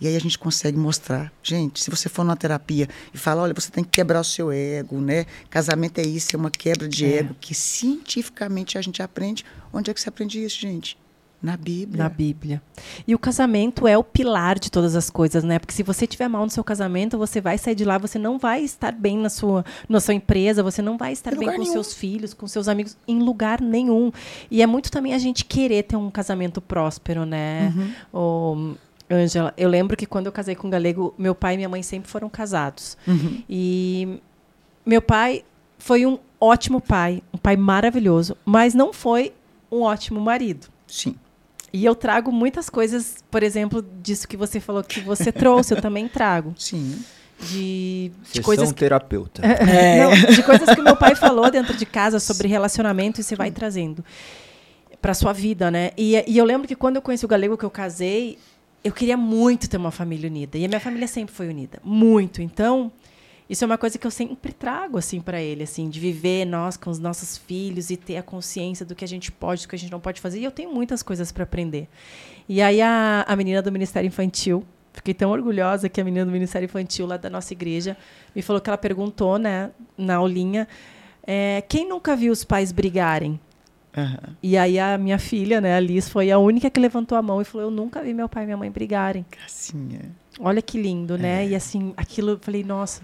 E 0.00 0.06
aí 0.06 0.16
a 0.16 0.20
gente 0.20 0.38
consegue 0.38 0.76
mostrar, 0.78 1.32
gente, 1.42 1.82
se 1.82 1.90
você 1.90 2.08
for 2.08 2.24
numa 2.24 2.36
terapia 2.36 2.88
e 3.12 3.18
falar, 3.18 3.42
olha, 3.42 3.54
você 3.54 3.70
tem 3.70 3.84
que 3.84 3.90
quebrar 3.90 4.20
o 4.20 4.24
seu 4.24 4.52
ego, 4.52 5.00
né? 5.00 5.26
Casamento 5.50 5.98
é 5.98 6.02
isso, 6.02 6.34
é 6.34 6.38
uma 6.38 6.50
quebra 6.50 6.88
de 6.88 7.04
é. 7.04 7.18
ego 7.18 7.34
que 7.40 7.54
cientificamente 7.54 8.78
a 8.78 8.82
gente 8.82 9.02
aprende. 9.02 9.44
Onde 9.72 9.90
é 9.90 9.94
que 9.94 10.00
você 10.00 10.08
aprende 10.08 10.42
isso, 10.42 10.60
gente? 10.60 10.96
Na 11.44 11.58
Bíblia. 11.58 12.02
Na 12.02 12.08
Bíblia. 12.08 12.62
E 13.06 13.14
o 13.14 13.18
casamento 13.18 13.86
é 13.86 13.98
o 13.98 14.02
pilar 14.02 14.58
de 14.58 14.70
todas 14.70 14.96
as 14.96 15.10
coisas, 15.10 15.44
né? 15.44 15.58
Porque 15.58 15.74
se 15.74 15.82
você 15.82 16.06
tiver 16.06 16.26
mal 16.26 16.42
no 16.42 16.50
seu 16.50 16.64
casamento, 16.64 17.18
você 17.18 17.38
vai 17.38 17.58
sair 17.58 17.74
de 17.74 17.84
lá, 17.84 17.98
você 17.98 18.18
não 18.18 18.38
vai 18.38 18.62
estar 18.62 18.92
bem 18.92 19.18
na 19.18 19.28
sua, 19.28 19.62
na 19.86 20.00
sua 20.00 20.14
empresa, 20.14 20.62
você 20.62 20.80
não 20.80 20.96
vai 20.96 21.12
estar 21.12 21.36
bem 21.36 21.46
com 21.46 21.58
nenhum. 21.58 21.70
seus 21.70 21.92
filhos, 21.92 22.32
com 22.32 22.48
seus 22.48 22.66
amigos, 22.66 22.96
em 23.06 23.18
lugar 23.18 23.60
nenhum. 23.60 24.10
E 24.50 24.62
é 24.62 24.66
muito 24.66 24.90
também 24.90 25.12
a 25.12 25.18
gente 25.18 25.44
querer 25.44 25.82
ter 25.82 25.96
um 25.96 26.10
casamento 26.10 26.62
próspero, 26.62 27.26
né? 27.26 27.70
Uhum. 28.10 28.76
Ângela, 29.10 29.52
eu 29.58 29.68
lembro 29.68 29.98
que 29.98 30.06
quando 30.06 30.26
eu 30.26 30.32
casei 30.32 30.54
com 30.54 30.66
o 30.66 30.70
Galego, 30.70 31.14
meu 31.18 31.34
pai 31.34 31.54
e 31.54 31.56
minha 31.58 31.68
mãe 31.68 31.82
sempre 31.82 32.10
foram 32.10 32.30
casados. 32.30 32.96
Uhum. 33.06 33.42
E 33.46 34.18
meu 34.86 35.02
pai 35.02 35.44
foi 35.78 36.06
um 36.06 36.18
ótimo 36.40 36.80
pai, 36.80 37.22
um 37.34 37.36
pai 37.36 37.54
maravilhoso, 37.54 38.34
mas 38.46 38.72
não 38.72 38.94
foi 38.94 39.34
um 39.70 39.82
ótimo 39.82 40.18
marido. 40.20 40.68
Sim. 40.86 41.16
E 41.74 41.84
eu 41.84 41.96
trago 41.96 42.30
muitas 42.30 42.70
coisas, 42.70 43.16
por 43.28 43.42
exemplo, 43.42 43.84
disso 44.00 44.28
que 44.28 44.36
você 44.36 44.60
falou 44.60 44.84
que 44.84 45.00
você 45.00 45.32
trouxe, 45.32 45.74
eu 45.74 45.82
também 45.82 46.06
trago. 46.06 46.54
Sim. 46.56 47.02
De, 47.50 48.12
de 48.32 48.40
coisas 48.40 48.70
que... 48.70 48.78
terapeuta. 48.78 49.42
É. 49.44 50.04
Não, 50.04 50.12
de 50.14 50.40
coisas 50.44 50.72
que 50.72 50.80
meu 50.80 50.94
pai 50.94 51.16
falou 51.16 51.50
dentro 51.50 51.76
de 51.76 51.84
casa 51.84 52.20
sobre 52.20 52.46
relacionamento 52.46 53.20
e 53.20 53.24
você 53.24 53.34
vai 53.34 53.50
trazendo 53.50 54.04
para 55.02 55.14
sua 55.14 55.32
vida, 55.32 55.68
né? 55.68 55.90
E, 55.96 56.14
e 56.28 56.38
eu 56.38 56.44
lembro 56.44 56.68
que 56.68 56.76
quando 56.76 56.94
eu 56.94 57.02
conheci 57.02 57.24
o 57.24 57.28
galego 57.28 57.58
que 57.58 57.64
eu 57.64 57.70
casei, 57.70 58.38
eu 58.84 58.92
queria 58.92 59.16
muito 59.16 59.68
ter 59.68 59.76
uma 59.76 59.90
família 59.90 60.30
unida. 60.30 60.56
E 60.56 60.64
a 60.64 60.68
minha 60.68 60.78
família 60.78 61.08
sempre 61.08 61.34
foi 61.34 61.48
unida, 61.48 61.80
muito. 61.82 62.40
Então, 62.40 62.92
isso 63.48 63.62
é 63.62 63.66
uma 63.66 63.76
coisa 63.76 63.98
que 63.98 64.06
eu 64.06 64.10
sempre 64.10 64.52
trago 64.52 64.96
assim 64.96 65.20
para 65.20 65.40
ele, 65.40 65.64
assim, 65.64 65.88
de 65.88 66.00
viver 66.00 66.46
nós 66.46 66.76
com 66.76 66.88
os 66.88 66.98
nossos 66.98 67.36
filhos 67.36 67.90
e 67.90 67.96
ter 67.96 68.16
a 68.16 68.22
consciência 68.22 68.86
do 68.86 68.94
que 68.94 69.04
a 69.04 69.08
gente 69.08 69.30
pode, 69.30 69.62
do 69.62 69.68
que 69.68 69.76
a 69.76 69.78
gente 69.78 69.92
não 69.92 70.00
pode 70.00 70.20
fazer. 70.20 70.40
E 70.40 70.44
eu 70.44 70.50
tenho 70.50 70.72
muitas 70.72 71.02
coisas 71.02 71.30
para 71.30 71.44
aprender. 71.44 71.88
E 72.48 72.62
aí 72.62 72.80
a, 72.80 73.24
a 73.28 73.36
menina 73.36 73.60
do 73.60 73.70
Ministério 73.70 74.08
Infantil, 74.08 74.64
fiquei 74.92 75.12
tão 75.12 75.30
orgulhosa 75.30 75.88
que 75.88 76.00
a 76.00 76.04
menina 76.04 76.24
do 76.24 76.32
Ministério 76.32 76.64
Infantil 76.64 77.06
lá 77.06 77.16
da 77.18 77.28
nossa 77.28 77.52
igreja 77.52 77.96
me 78.34 78.40
falou 78.40 78.62
que 78.62 78.70
ela 78.70 78.78
perguntou, 78.78 79.38
né, 79.38 79.70
na 79.96 80.16
aulinha, 80.16 80.66
é, 81.26 81.62
quem 81.68 81.86
nunca 81.86 82.16
viu 82.16 82.32
os 82.32 82.44
pais 82.44 82.72
brigarem? 82.72 83.38
Uhum. 83.96 84.34
E 84.42 84.56
aí 84.56 84.78
a 84.78 84.98
minha 84.98 85.18
filha, 85.18 85.60
né, 85.60 85.76
a 85.76 85.80
Liz, 85.80 86.08
foi 86.08 86.30
a 86.30 86.38
única 86.38 86.68
que 86.68 86.80
levantou 86.80 87.16
a 87.16 87.22
mão 87.22 87.40
e 87.40 87.44
falou: 87.44 87.68
Eu 87.68 87.70
nunca 87.70 88.02
vi 88.02 88.12
meu 88.12 88.28
pai 88.28 88.42
e 88.42 88.46
minha 88.46 88.56
mãe 88.56 88.68
brigarem. 88.68 89.24
Gracinha. 89.30 90.10
Olha 90.40 90.60
que 90.60 90.80
lindo, 90.80 91.16
né? 91.16 91.44
É. 91.44 91.48
E 91.48 91.54
assim, 91.54 91.94
aquilo, 91.96 92.32
eu 92.32 92.38
falei, 92.40 92.64
nossa, 92.64 93.02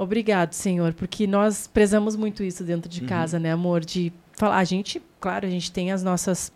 Obrigado, 0.00 0.54
Senhor, 0.54 0.94
porque 0.94 1.26
nós 1.26 1.66
prezamos 1.66 2.16
muito 2.16 2.42
isso 2.42 2.64
dentro 2.64 2.88
de 2.88 3.02
uhum. 3.02 3.06
casa, 3.06 3.38
né, 3.38 3.52
amor? 3.52 3.84
De 3.84 4.10
falar, 4.32 4.56
a 4.56 4.64
gente, 4.64 5.02
claro, 5.20 5.46
a 5.46 5.50
gente 5.50 5.70
tem 5.70 5.92
as 5.92 6.02
nossas 6.02 6.50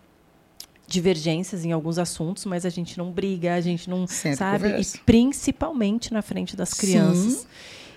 divergências 0.87 1.63
em 1.63 1.71
alguns 1.71 1.99
assuntos, 1.99 2.47
mas 2.47 2.65
a 2.65 2.71
gente 2.71 2.97
não 2.97 3.13
briga, 3.13 3.55
a 3.55 3.61
gente 3.61 3.91
não 3.91 4.07
Sempre 4.07 4.39
sabe, 4.39 4.65
conversa. 4.65 4.97
e 4.97 5.01
principalmente 5.01 6.11
na 6.11 6.23
frente 6.23 6.57
das 6.57 6.73
crianças. 6.73 7.33
Sim. 7.35 7.47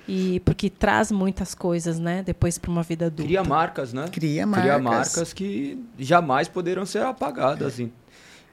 E 0.05 0.39
porque 0.41 0.69
traz 0.69 1.13
muitas 1.13 1.55
coisas, 1.55 1.97
né, 1.97 2.21
depois 2.23 2.57
para 2.57 2.69
uma 2.69 2.83
vida 2.83 3.05
adulta. 3.05 3.23
Cria 3.23 3.43
marcas, 3.45 3.93
né? 3.93 4.05
Cria 4.11 4.45
marcas. 4.45 4.65
Cria 4.65 4.79
marcas 4.79 5.31
que 5.33 5.81
jamais 5.97 6.49
poderão 6.49 6.85
ser 6.85 7.03
apagadas. 7.03 7.79
É. 7.79 7.87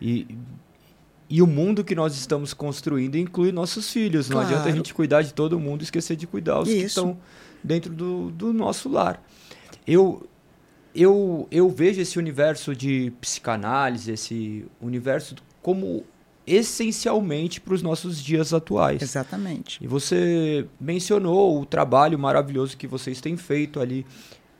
E 0.00 0.38
e 1.28 1.40
o 1.40 1.46
mundo 1.46 1.82
que 1.82 1.94
nós 1.94 2.14
estamos 2.14 2.52
construindo 2.52 3.16
inclui 3.16 3.50
nossos 3.50 3.90
filhos. 3.90 4.28
Não 4.28 4.40
adianta 4.40 4.68
a 4.68 4.72
gente 4.72 4.92
cuidar 4.92 5.22
de 5.22 5.32
todo 5.32 5.58
mundo 5.58 5.80
e 5.80 5.84
esquecer 5.84 6.16
de 6.16 6.26
cuidar 6.26 6.60
os 6.60 6.68
Isso. 6.68 6.78
que 6.78 6.84
estão 6.84 7.18
dentro 7.62 7.92
do, 7.92 8.30
do 8.30 8.52
nosso 8.52 8.88
lar. 8.88 9.22
Eu, 9.86 10.28
eu, 10.94 11.48
eu 11.50 11.68
vejo 11.70 12.00
esse 12.00 12.18
universo 12.18 12.74
de 12.74 13.12
psicanálise, 13.20 14.12
esse 14.12 14.66
universo 14.80 15.34
como 15.62 16.04
essencialmente 16.46 17.60
para 17.60 17.72
os 17.72 17.82
nossos 17.82 18.22
dias 18.22 18.52
atuais. 18.52 19.00
Exatamente. 19.00 19.82
E 19.82 19.86
você 19.86 20.66
mencionou 20.78 21.60
o 21.60 21.64
trabalho 21.64 22.18
maravilhoso 22.18 22.76
que 22.76 22.86
vocês 22.86 23.20
têm 23.20 23.36
feito 23.36 23.80
ali. 23.80 24.04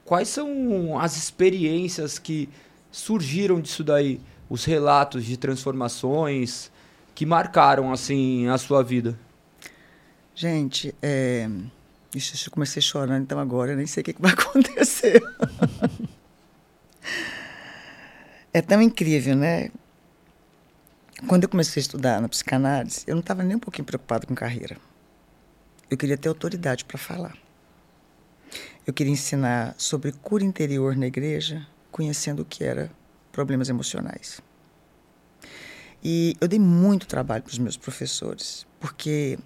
Quais 0.04 0.28
são 0.28 0.98
as 0.98 1.16
experiências 1.16 2.18
que 2.18 2.48
surgiram 2.90 3.60
disso 3.60 3.84
daí? 3.84 4.20
Os 4.48 4.64
relatos 4.64 5.24
de 5.24 5.36
transformações 5.36 6.70
que 7.14 7.24
marcaram 7.24 7.92
assim 7.92 8.48
a 8.48 8.58
sua 8.58 8.82
vida? 8.82 9.18
Gente, 10.34 10.94
é... 11.00 11.48
Ixi, 12.14 12.46
eu 12.46 12.52
comecei 12.52 12.80
chorando, 12.80 13.22
então 13.22 13.38
agora 13.38 13.72
eu 13.72 13.76
nem 13.76 13.86
sei 13.86 14.00
o 14.02 14.04
que, 14.04 14.14
vai 14.18 14.32
acontecer. 14.34 15.20
é 18.52 18.62
tão 18.62 18.80
incrível, 18.80 19.34
né? 19.34 19.70
Quando 21.26 21.44
eu 21.44 21.48
comecei 21.48 21.80
a 21.80 21.82
estudar 21.82 22.20
na 22.20 22.28
psicanálise, 22.28 23.04
eu 23.06 23.14
não 23.14 23.20
estava 23.20 23.42
nem 23.42 23.56
um 23.56 23.60
pouquinho 23.60 23.84
preocupado 23.84 24.26
com 24.26 24.34
carreira. 24.34 24.76
Eu 25.90 25.96
queria 25.96 26.16
ter 26.16 26.28
autoridade 26.28 26.84
para 26.84 26.98
falar. 26.98 27.36
Eu 28.86 28.92
queria 28.92 29.12
ensinar 29.12 29.74
sobre 29.78 30.12
cura 30.12 30.44
interior 30.44 30.96
na 30.96 31.06
igreja, 31.06 31.66
conhecendo 31.90 32.42
o 32.42 32.44
que 32.44 32.62
era 32.62 32.90
problemas 33.34 33.68
emocionais. 33.68 34.40
E 36.02 36.36
eu 36.40 36.46
dei 36.46 36.58
muito 36.58 37.06
trabalho 37.06 37.42
para 37.42 37.50
os 37.50 37.58
meus 37.58 37.76
professores, 37.76 38.66
porque 38.78 39.38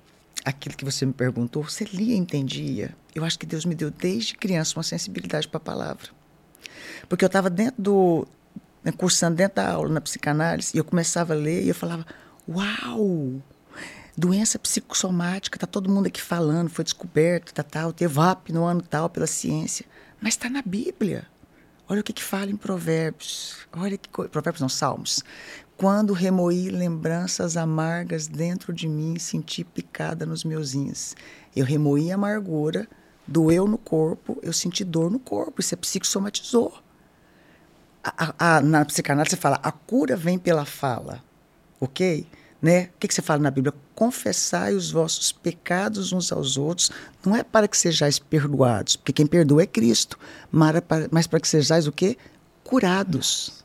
aquilo 0.44 0.76
que 0.76 0.84
você 0.84 1.06
me 1.06 1.12
perguntou, 1.12 1.62
você 1.62 1.84
lia 1.84 2.14
e 2.14 2.18
entendia. 2.18 2.94
Eu 3.14 3.24
acho 3.24 3.38
que 3.38 3.46
Deus 3.46 3.64
me 3.64 3.74
deu 3.74 3.90
desde 3.90 4.34
criança 4.34 4.76
uma 4.76 4.82
sensibilidade 4.82 5.48
para 5.48 5.56
a 5.58 5.60
palavra. 5.60 6.08
Porque 7.08 7.24
eu 7.24 7.28
estava 7.28 7.48
dentro 7.48 7.82
do. 7.82 8.28
Né, 8.84 8.92
cursando 8.92 9.36
dentro 9.36 9.56
da 9.56 9.70
aula 9.70 9.88
na 9.88 10.00
psicanálise, 10.00 10.70
e 10.74 10.78
eu 10.78 10.84
começava 10.84 11.32
a 11.32 11.36
ler 11.36 11.64
e 11.64 11.68
eu 11.68 11.74
falava: 11.74 12.06
Uau! 12.48 13.42
Doença 14.16 14.58
psicossomática, 14.58 15.56
está 15.56 15.66
todo 15.66 15.88
mundo 15.88 16.08
aqui 16.08 16.20
falando, 16.20 16.68
foi 16.68 16.84
descoberto, 16.84 17.54
tá, 17.54 17.62
tal, 17.62 17.92
teve 17.92 18.18
up 18.18 18.52
no 18.52 18.64
ano 18.64 18.82
tal 18.82 19.08
pela 19.08 19.28
ciência. 19.28 19.86
Mas 20.20 20.34
está 20.34 20.50
na 20.50 20.60
Bíblia. 20.60 21.24
Olha 21.88 22.00
o 22.00 22.04
que, 22.04 22.12
que 22.12 22.22
fala 22.22 22.50
em 22.50 22.56
Provérbios. 22.56 23.66
Olha 23.72 23.96
que 23.96 24.08
Provérbios 24.08 24.60
não, 24.60 24.68
Salmos. 24.68 25.24
Quando 25.76 26.12
remoí 26.12 26.70
lembranças 26.70 27.56
amargas 27.56 28.26
dentro 28.26 28.72
de 28.72 28.86
mim, 28.86 29.18
senti 29.18 29.64
picada 29.64 30.26
nos 30.26 30.44
meus 30.44 30.74
rins. 30.74 31.14
Eu 31.56 31.64
remoí 31.64 32.12
a 32.12 32.16
amargura, 32.16 32.86
doeu 33.26 33.66
no 33.66 33.78
corpo, 33.78 34.38
eu 34.42 34.52
senti 34.52 34.84
dor 34.84 35.10
no 35.10 35.18
corpo. 35.18 35.60
Isso 35.60 35.74
é 35.74 35.76
psicossomatizou. 35.76 36.74
A, 38.04 38.56
a, 38.56 38.60
na 38.60 38.84
psicanálise 38.84 39.36
você 39.36 39.40
fala, 39.40 39.58
a 39.62 39.72
cura 39.72 40.16
vem 40.16 40.38
pela 40.38 40.64
fala, 40.64 41.22
ok? 41.80 42.26
Né? 42.60 42.90
O 42.94 42.98
que, 42.98 43.08
que 43.08 43.14
você 43.14 43.22
fala 43.22 43.40
na 43.40 43.50
Bíblia? 43.50 43.72
Confessai 43.98 44.74
os 44.74 44.92
vossos 44.92 45.32
pecados 45.32 46.12
uns 46.12 46.30
aos 46.30 46.56
outros, 46.56 46.88
não 47.26 47.34
é 47.34 47.42
para 47.42 47.66
que 47.66 47.76
sejais 47.76 48.16
perdoados, 48.16 48.94
porque 48.94 49.12
quem 49.12 49.26
perdoa 49.26 49.62
é 49.62 49.66
Cristo, 49.66 50.16
mas 50.52 51.26
para 51.26 51.40
que 51.40 51.48
sejais 51.48 51.88
o 51.88 51.90
quê? 51.90 52.16
Curados. 52.62 53.64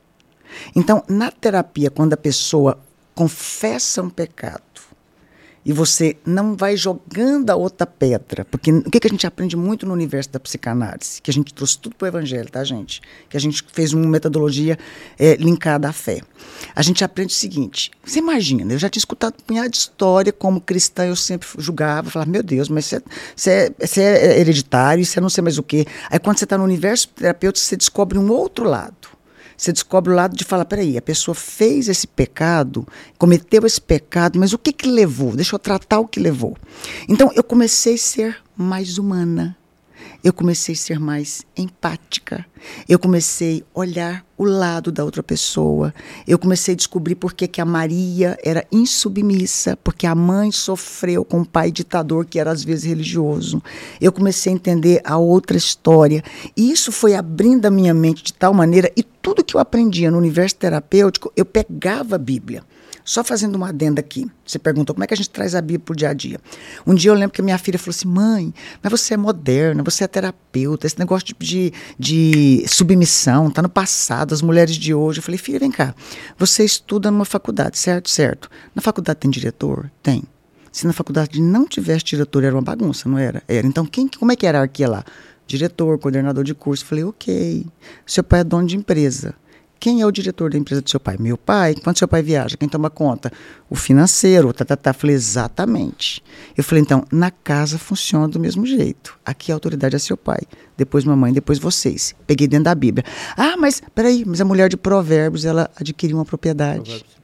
Então, 0.76 1.04
na 1.08 1.30
terapia, 1.30 1.92
quando 1.92 2.14
a 2.14 2.18
pessoa 2.18 2.80
confessa 3.14 4.02
um 4.02 4.10
pecado, 4.10 4.73
e 5.66 5.72
você 5.72 6.18
não 6.26 6.56
vai 6.56 6.76
jogando 6.76 7.50
a 7.50 7.56
outra 7.56 7.86
pedra. 7.86 8.46
Porque 8.46 8.72
o 8.72 8.90
que, 8.90 9.00
que 9.00 9.08
a 9.08 9.10
gente 9.10 9.26
aprende 9.26 9.56
muito 9.56 9.86
no 9.86 9.94
universo 9.94 10.32
da 10.32 10.40
psicanálise? 10.40 11.22
Que 11.22 11.32
a 11.32 11.34
gente 11.34 11.54
trouxe 11.54 11.78
tudo 11.78 11.96
para 11.96 12.06
o 12.06 12.08
evangelho, 12.08 12.50
tá, 12.50 12.64
gente? 12.64 13.02
Que 13.30 13.38
a 13.38 13.40
gente 13.40 13.64
fez 13.72 13.94
uma 13.94 14.06
metodologia 14.08 14.78
é, 15.18 15.36
linkada 15.36 15.90
à 15.90 15.94
fé. 15.94 16.22
A 16.76 16.82
gente 16.82 17.04
aprende 17.04 17.34
o 17.34 17.36
seguinte: 17.36 17.92
você 18.04 18.20
imagina, 18.20 18.74
eu 18.74 18.80
já 18.80 18.90
tinha 18.90 19.02
escutado 19.02 19.36
um 19.40 19.46
punhado 19.46 19.70
de 19.70 19.78
história 19.78 20.34
como 20.34 20.60
cristã, 20.60 21.06
eu 21.06 21.16
sempre 21.16 21.48
julgava, 21.58 22.10
falava, 22.10 22.30
meu 22.30 22.44
Deus, 22.44 22.70
mas 22.70 22.94
você 23.36 23.50
é, 23.50 23.88
você 23.88 24.02
é 24.02 24.40
hereditário, 24.40 25.06
você 25.06 25.20
é 25.20 25.22
não 25.22 25.30
sei 25.30 25.42
mais 25.42 25.58
o 25.58 25.64
quê. 25.64 25.86
Aí 26.10 26.20
quando 26.20 26.38
você 26.38 26.44
está 26.44 26.58
no 26.58 26.64
universo 26.64 27.08
terapêutico, 27.10 27.66
você 27.66 27.78
descobre 27.78 28.18
um 28.18 28.30
outro 28.32 28.66
lado 28.66 29.13
você 29.64 29.72
descobre 29.72 30.12
o 30.12 30.16
lado 30.16 30.36
de 30.36 30.44
falar, 30.44 30.66
peraí, 30.66 30.98
a 30.98 31.02
pessoa 31.02 31.34
fez 31.34 31.88
esse 31.88 32.06
pecado, 32.06 32.86
cometeu 33.18 33.66
esse 33.66 33.80
pecado, 33.80 34.38
mas 34.38 34.52
o 34.52 34.58
que 34.58 34.74
que 34.74 34.90
levou? 34.90 35.36
Deixa 35.36 35.56
eu 35.56 35.60
tratar 35.60 36.00
o 36.00 36.08
que 36.08 36.20
levou. 36.20 36.58
Então, 37.08 37.32
eu 37.34 37.44
comecei 37.44 37.96
a 37.96 37.98
ser 37.98 38.38
mais 38.58 38.98
humana. 38.98 39.56
Eu 40.24 40.32
comecei 40.32 40.74
a 40.74 40.78
ser 40.78 41.00
mais 41.00 41.46
empática. 41.58 42.46
Eu 42.88 42.98
comecei 42.98 43.62
a 43.76 43.80
olhar 43.80 44.26
o 44.38 44.46
lado 44.46 44.90
da 44.90 45.04
outra 45.04 45.22
pessoa. 45.22 45.94
Eu 46.26 46.40
comecei 46.40 46.74
a 46.74 46.78
descobrir 46.78 47.16
por 47.16 47.34
que, 47.34 47.60
a 47.60 47.66
Maria 47.66 48.38
era 48.42 48.66
insubmissa, 48.72 49.78
porque 49.84 50.08
a 50.08 50.16
mãe 50.16 50.50
sofreu 50.50 51.26
com 51.26 51.42
o 51.42 51.46
pai 51.46 51.72
ditador, 51.72 52.26
que 52.26 52.40
era 52.40 52.52
às 52.52 52.64
vezes 52.64 52.86
religioso. 52.86 53.62
Eu 54.00 54.14
comecei 54.14 54.54
a 54.54 54.56
entender 54.56 55.02
a 55.04 55.18
outra 55.18 55.58
história. 55.58 56.24
E 56.56 56.72
isso 56.72 56.92
foi 56.92 57.16
abrindo 57.16 57.66
a 57.66 57.72
minha 57.72 57.94
mente 57.94 58.24
de 58.24 58.34
tal 58.34 58.54
maneira, 58.54 58.90
e 58.96 59.04
tudo 59.04 59.44
que 59.44 59.56
eu 59.56 59.60
aprendia 59.60 60.10
no 60.10 60.18
universo 60.18 60.56
terapêutico, 60.56 61.34
eu 61.36 61.46
pegava 61.46 62.16
a 62.16 62.20
Bíblia. 62.20 62.64
Só 63.06 63.24
fazendo 63.24 63.56
uma 63.56 63.70
adenda 63.70 64.00
aqui. 64.00 64.30
Você 64.46 64.58
perguntou 64.58 64.96
como 64.96 65.04
é 65.04 65.08
que 65.08 65.14
a 65.14 65.18
gente 65.18 65.30
traz 65.30 65.56
a 65.56 65.62
Bíblia 65.62 65.80
para 65.80 65.94
o 65.94 65.96
dia 65.96 66.10
a 66.10 66.14
dia. 66.14 66.40
Um 66.88 66.96
dia 66.96 67.12
eu 67.12 67.16
lembro 67.16 67.32
que 67.32 67.42
a 67.42 67.44
minha 67.44 67.58
filha 67.58 67.78
falou 67.78 67.92
assim: 67.92 68.08
mãe, 68.08 68.54
mas 68.82 68.92
você 68.92 69.14
é 69.14 69.18
moderna, 69.18 69.84
você 69.84 70.04
é 70.04 70.08
terapeuta, 70.08 70.88
esse 70.88 70.98
negócio 70.98 71.36
de, 71.38 71.74
de 72.00 72.64
submissão 72.68 73.48
está 73.50 73.62
no 73.62 73.70
passado, 73.70 74.34
as 74.34 74.42
mulheres 74.42 74.76
de 74.76 74.94
hoje. 74.94 75.20
Eu 75.20 75.24
falei: 75.24 75.38
filha, 75.38 75.60
vem 75.60 75.72
cá. 75.72 75.94
Você 76.38 76.64
estuda 76.64 77.12
numa 77.12 77.26
faculdade, 77.26 77.78
certo? 77.78 78.10
Certo. 78.10 78.50
Na 78.74 78.82
faculdade 78.82 79.20
tem 79.20 79.30
diretor? 79.30 79.92
Tem. 80.02 80.24
Se 80.72 80.88
na 80.88 80.94
faculdade 80.94 81.40
não 81.40 81.68
tivesse 81.68 82.04
diretor, 82.04 82.44
era 82.44 82.56
uma 82.56 82.62
bagunça, 82.62 83.08
não 83.08 83.18
era? 83.18 83.44
Era. 83.48 83.68
Então, 83.68 83.86
quem, 83.86 84.08
como 84.08 84.32
é 84.32 84.36
que 84.36 84.48
era 84.48 84.58
a 84.58 84.62
hierarquia 84.62 84.90
lá? 84.90 85.04
Diretor, 85.46 86.00
coordenador 86.00 86.44
de 86.44 86.56
curso. 86.56 86.84
Eu 86.84 86.88
falei: 86.88 87.04
ok. 87.04 87.66
Seu 88.06 88.24
pai 88.24 88.40
é 88.40 88.44
dono 88.44 88.66
de 88.66 88.78
empresa. 88.78 89.36
Quem 89.84 90.00
é 90.00 90.06
o 90.06 90.12
diretor 90.14 90.50
da 90.50 90.58
empresa 90.58 90.82
do 90.82 90.90
seu 90.90 90.98
pai? 90.98 91.18
Meu 91.20 91.38
pai. 91.38 91.76
Quando 91.76 91.98
seu 91.98 92.08
pai 92.08 92.24
viaja, 92.24 92.56
quem 92.56 92.70
toma 92.70 92.90
conta? 92.90 93.30
O 93.70 93.76
financeiro. 93.76 94.54
Tá, 94.54 94.64
tá, 94.64 94.78
tá. 94.78 94.94
Falei, 94.94 95.14
exatamente. 95.14 96.24
Eu 96.56 96.64
falei, 96.64 96.82
então, 96.82 97.04
na 97.12 97.30
casa 97.30 97.78
funciona 97.78 98.30
do 98.30 98.40
mesmo 98.40 98.66
jeito. 98.66 99.20
Aqui 99.26 99.52
a 99.52 99.56
autoridade 99.56 99.94
é 99.94 100.00
seu 100.00 100.16
pai. 100.16 100.40
Depois 100.78 101.04
mamãe, 101.04 101.34
depois 101.34 101.60
vocês. 101.60 102.16
Peguei 102.26 102.48
dentro 102.48 102.64
da 102.64 102.76
Bíblia. 102.76 103.04
Ah, 103.36 103.58
mas, 103.58 103.84
peraí, 103.94 104.24
mas 104.26 104.40
a 104.40 104.46
mulher 104.46 104.70
de 104.70 104.78
Provérbios, 104.78 105.44
ela 105.44 105.70
adquiriu 105.76 106.16
uma 106.16 106.24
propriedade. 106.24 106.84
Provérbios. 106.84 107.18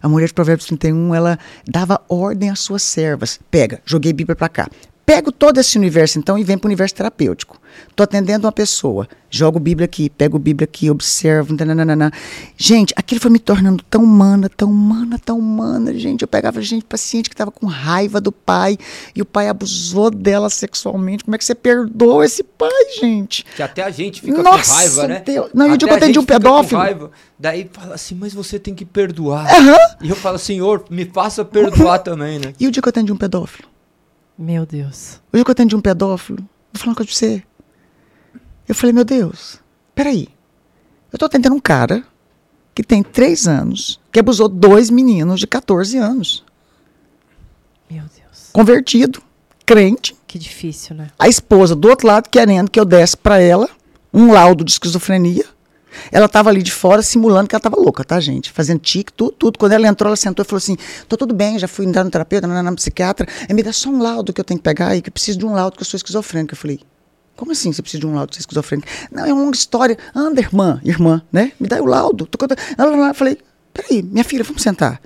A 0.00 0.08
mulher 0.08 0.26
de 0.28 0.32
Provérbios 0.32 0.66
31, 0.68 1.14
ela 1.14 1.38
dava 1.68 2.00
ordem 2.08 2.48
às 2.48 2.60
suas 2.60 2.82
servas. 2.82 3.38
Pega, 3.50 3.82
joguei 3.84 4.14
Bíblia 4.14 4.34
para 4.34 4.48
cá 4.48 4.70
pego 5.06 5.30
todo 5.30 5.58
esse 5.58 5.78
universo 5.78 6.18
então 6.18 6.36
e 6.36 6.42
venho 6.42 6.58
para 6.58 6.66
o 6.66 6.68
universo 6.68 6.96
terapêutico. 6.96 7.60
Estou 7.88 8.04
atendendo 8.04 8.46
uma 8.46 8.52
pessoa, 8.52 9.06
jogo 9.30 9.60
Bíblia 9.60 9.84
aqui, 9.84 10.10
pego 10.10 10.38
Bíblia 10.38 10.64
aqui, 10.64 10.90
observo. 10.90 11.54
Nananana. 11.54 12.10
Gente, 12.56 12.92
aquilo 12.96 13.20
foi 13.20 13.30
me 13.30 13.38
tornando 13.38 13.84
tão 13.88 14.02
humana, 14.02 14.48
tão 14.48 14.68
humana, 14.68 15.18
tão 15.18 15.38
humana, 15.38 15.94
gente. 15.94 16.22
Eu 16.22 16.28
pegava 16.28 16.60
gente, 16.60 16.84
paciente 16.84 17.28
que 17.28 17.34
estava 17.34 17.50
com 17.50 17.66
raiva 17.66 18.20
do 18.20 18.32
pai 18.32 18.76
e 19.14 19.22
o 19.22 19.24
pai 19.24 19.48
abusou 19.48 20.10
dela 20.10 20.50
sexualmente. 20.50 21.24
Como 21.24 21.34
é 21.34 21.38
que 21.38 21.44
você 21.44 21.54
perdoa 21.54 22.24
esse 22.24 22.42
pai, 22.42 22.70
gente? 22.98 23.44
Que 23.54 23.62
até 23.62 23.82
a 23.82 23.90
gente 23.90 24.20
fica 24.20 24.42
Nossa, 24.42 24.72
com 24.72 24.78
raiva, 24.78 25.08
né? 25.08 25.22
Deus. 25.24 25.50
Não, 25.54 25.66
eu 25.66 25.76
digo 25.76 25.88
que 25.88 25.94
eu 25.94 25.98
atendi 25.98 26.18
um 26.18 26.24
pedófilo. 26.24 26.80
Raiva, 26.80 27.10
daí 27.38 27.70
fala 27.72 27.94
assim, 27.94 28.14
mas 28.14 28.34
você 28.34 28.58
tem 28.58 28.74
que 28.74 28.84
perdoar. 28.84 29.46
Uhum. 29.54 30.06
E 30.06 30.10
eu 30.10 30.16
falo, 30.16 30.38
Senhor, 30.38 30.84
me 30.90 31.04
faça 31.04 31.44
perdoar 31.44 31.98
também, 32.00 32.38
né? 32.38 32.52
E 32.58 32.66
o 32.66 32.70
dia 32.70 32.82
que 32.82 32.88
eu 32.88 32.90
atendi 32.90 33.12
um 33.12 33.16
pedófilo? 33.16 33.75
Meu 34.38 34.66
Deus. 34.66 35.20
Hoje 35.32 35.44
que 35.44 35.50
eu 35.50 35.52
atendi 35.52 35.74
um 35.74 35.80
pedófilo, 35.80 36.38
vou 36.72 36.80
falar 36.80 36.90
uma 36.90 36.96
coisa 36.96 37.10
pra 37.10 37.18
você. 37.18 37.42
Eu 38.68 38.74
falei, 38.74 38.92
meu 38.92 39.04
Deus, 39.04 39.60
peraí. 39.94 40.28
Eu 41.10 41.18
tô 41.18 41.24
atendendo 41.24 41.54
um 41.54 41.60
cara 41.60 42.04
que 42.74 42.82
tem 42.82 43.02
três 43.02 43.48
anos, 43.48 43.98
que 44.12 44.20
abusou 44.20 44.48
dois 44.48 44.90
meninos 44.90 45.40
de 45.40 45.46
14 45.46 45.96
anos. 45.96 46.44
Meu 47.90 48.02
Deus. 48.02 48.50
Convertido, 48.52 49.22
crente. 49.64 50.14
Que 50.26 50.38
difícil, 50.38 50.94
né? 50.94 51.10
A 51.18 51.28
esposa 51.28 51.74
do 51.74 51.88
outro 51.88 52.06
lado 52.06 52.28
querendo 52.28 52.70
que 52.70 52.78
eu 52.78 52.84
desse 52.84 53.16
para 53.16 53.40
ela 53.40 53.70
um 54.12 54.32
laudo 54.32 54.64
de 54.64 54.72
esquizofrenia. 54.72 55.46
Ela 56.10 56.26
estava 56.26 56.50
ali 56.50 56.62
de 56.62 56.72
fora 56.72 57.02
simulando 57.02 57.48
que 57.48 57.54
ela 57.54 57.60
estava 57.60 57.76
louca, 57.76 58.04
tá, 58.04 58.18
gente? 58.20 58.50
Fazendo 58.52 58.80
tique, 58.80 59.12
tudo, 59.12 59.32
tudo. 59.32 59.58
Quando 59.58 59.72
ela 59.72 59.86
entrou, 59.86 60.08
ela 60.08 60.16
sentou 60.16 60.44
e 60.44 60.46
falou 60.46 60.58
assim: 60.58 60.76
tô 61.08 61.16
tudo 61.16 61.34
bem, 61.34 61.58
já 61.58 61.68
fui 61.68 61.86
entrar 61.86 62.04
no 62.04 62.10
terapeuta, 62.10 62.46
na, 62.46 62.72
psiquiatra. 62.72 63.26
É, 63.48 63.54
me 63.54 63.62
dá 63.62 63.72
só 63.72 63.88
um 63.88 64.00
laudo 64.00 64.32
que 64.32 64.40
eu 64.40 64.44
tenho 64.44 64.58
que 64.58 64.64
pegar 64.64 64.88
aí, 64.88 65.02
que 65.02 65.08
eu 65.08 65.12
preciso 65.12 65.38
de 65.38 65.46
um 65.46 65.52
laudo 65.52 65.76
que 65.76 65.82
eu 65.82 65.86
sou 65.86 65.96
esquizofrênica. 65.96 66.54
Eu 66.54 66.58
falei: 66.58 66.80
como 67.36 67.52
assim 67.52 67.72
você 67.72 67.82
precisa 67.82 68.00
de 68.00 68.06
um 68.06 68.14
laudo 68.14 68.32
de 68.32 68.38
esquizofrênica? 68.38 68.88
Não, 69.10 69.24
é 69.24 69.32
uma 69.32 69.42
longa 69.42 69.56
história. 69.56 69.98
Anda, 70.14 70.40
irmã, 70.40 70.80
irmã, 70.84 71.22
né? 71.32 71.52
Me 71.60 71.68
dá 71.68 71.80
o 71.80 71.86
laudo. 71.86 72.28
Eu 72.78 73.14
falei: 73.14 73.38
peraí, 73.72 74.02
minha 74.02 74.24
filha, 74.24 74.42
vamos 74.42 74.62
sentar. 74.62 75.00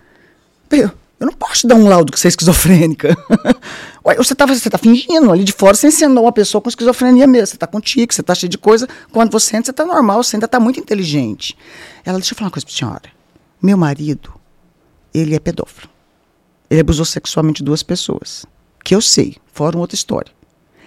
Peraí, 0.68 0.90
eu 1.20 1.26
não 1.26 1.34
posso 1.34 1.60
te 1.60 1.66
dar 1.66 1.74
um 1.74 1.86
laudo 1.86 2.10
que 2.10 2.18
você 2.18 2.28
é 2.28 2.30
esquizofrênica. 2.30 3.14
Ué, 4.06 4.16
você 4.16 4.32
está 4.32 4.46
você 4.46 4.70
tá 4.70 4.78
fingindo 4.78 5.30
ali 5.30 5.44
de 5.44 5.52
fora, 5.52 5.74
você 5.74 5.88
ensinou 5.88 6.24
uma 6.24 6.32
pessoa 6.32 6.62
com 6.62 6.70
esquizofrenia 6.70 7.26
mesmo. 7.26 7.48
Você 7.48 7.56
está 7.56 7.66
contigo, 7.66 8.12
você 8.12 8.22
está 8.22 8.34
cheio 8.34 8.48
de 8.48 8.56
coisa. 8.56 8.88
Quando 9.12 9.30
você 9.30 9.54
entra, 9.54 9.66
você 9.66 9.70
está 9.70 9.84
normal, 9.84 10.24
você 10.24 10.36
ainda 10.36 10.46
está 10.46 10.58
muito 10.58 10.80
inteligente. 10.80 11.54
Ela, 12.06 12.16
deixa 12.16 12.32
eu 12.32 12.38
falar 12.38 12.46
uma 12.46 12.52
coisa 12.52 12.64
para 12.64 12.74
senhora. 12.74 13.10
Meu 13.62 13.76
marido, 13.76 14.32
ele 15.12 15.34
é 15.34 15.38
pedófilo. 15.38 15.90
Ele 16.70 16.80
abusou 16.80 17.04
sexualmente 17.04 17.62
duas 17.62 17.82
pessoas. 17.82 18.46
Que 18.82 18.94
eu 18.94 19.02
sei, 19.02 19.36
fora 19.52 19.76
uma 19.76 19.82
outra 19.82 19.96
história. 19.96 20.32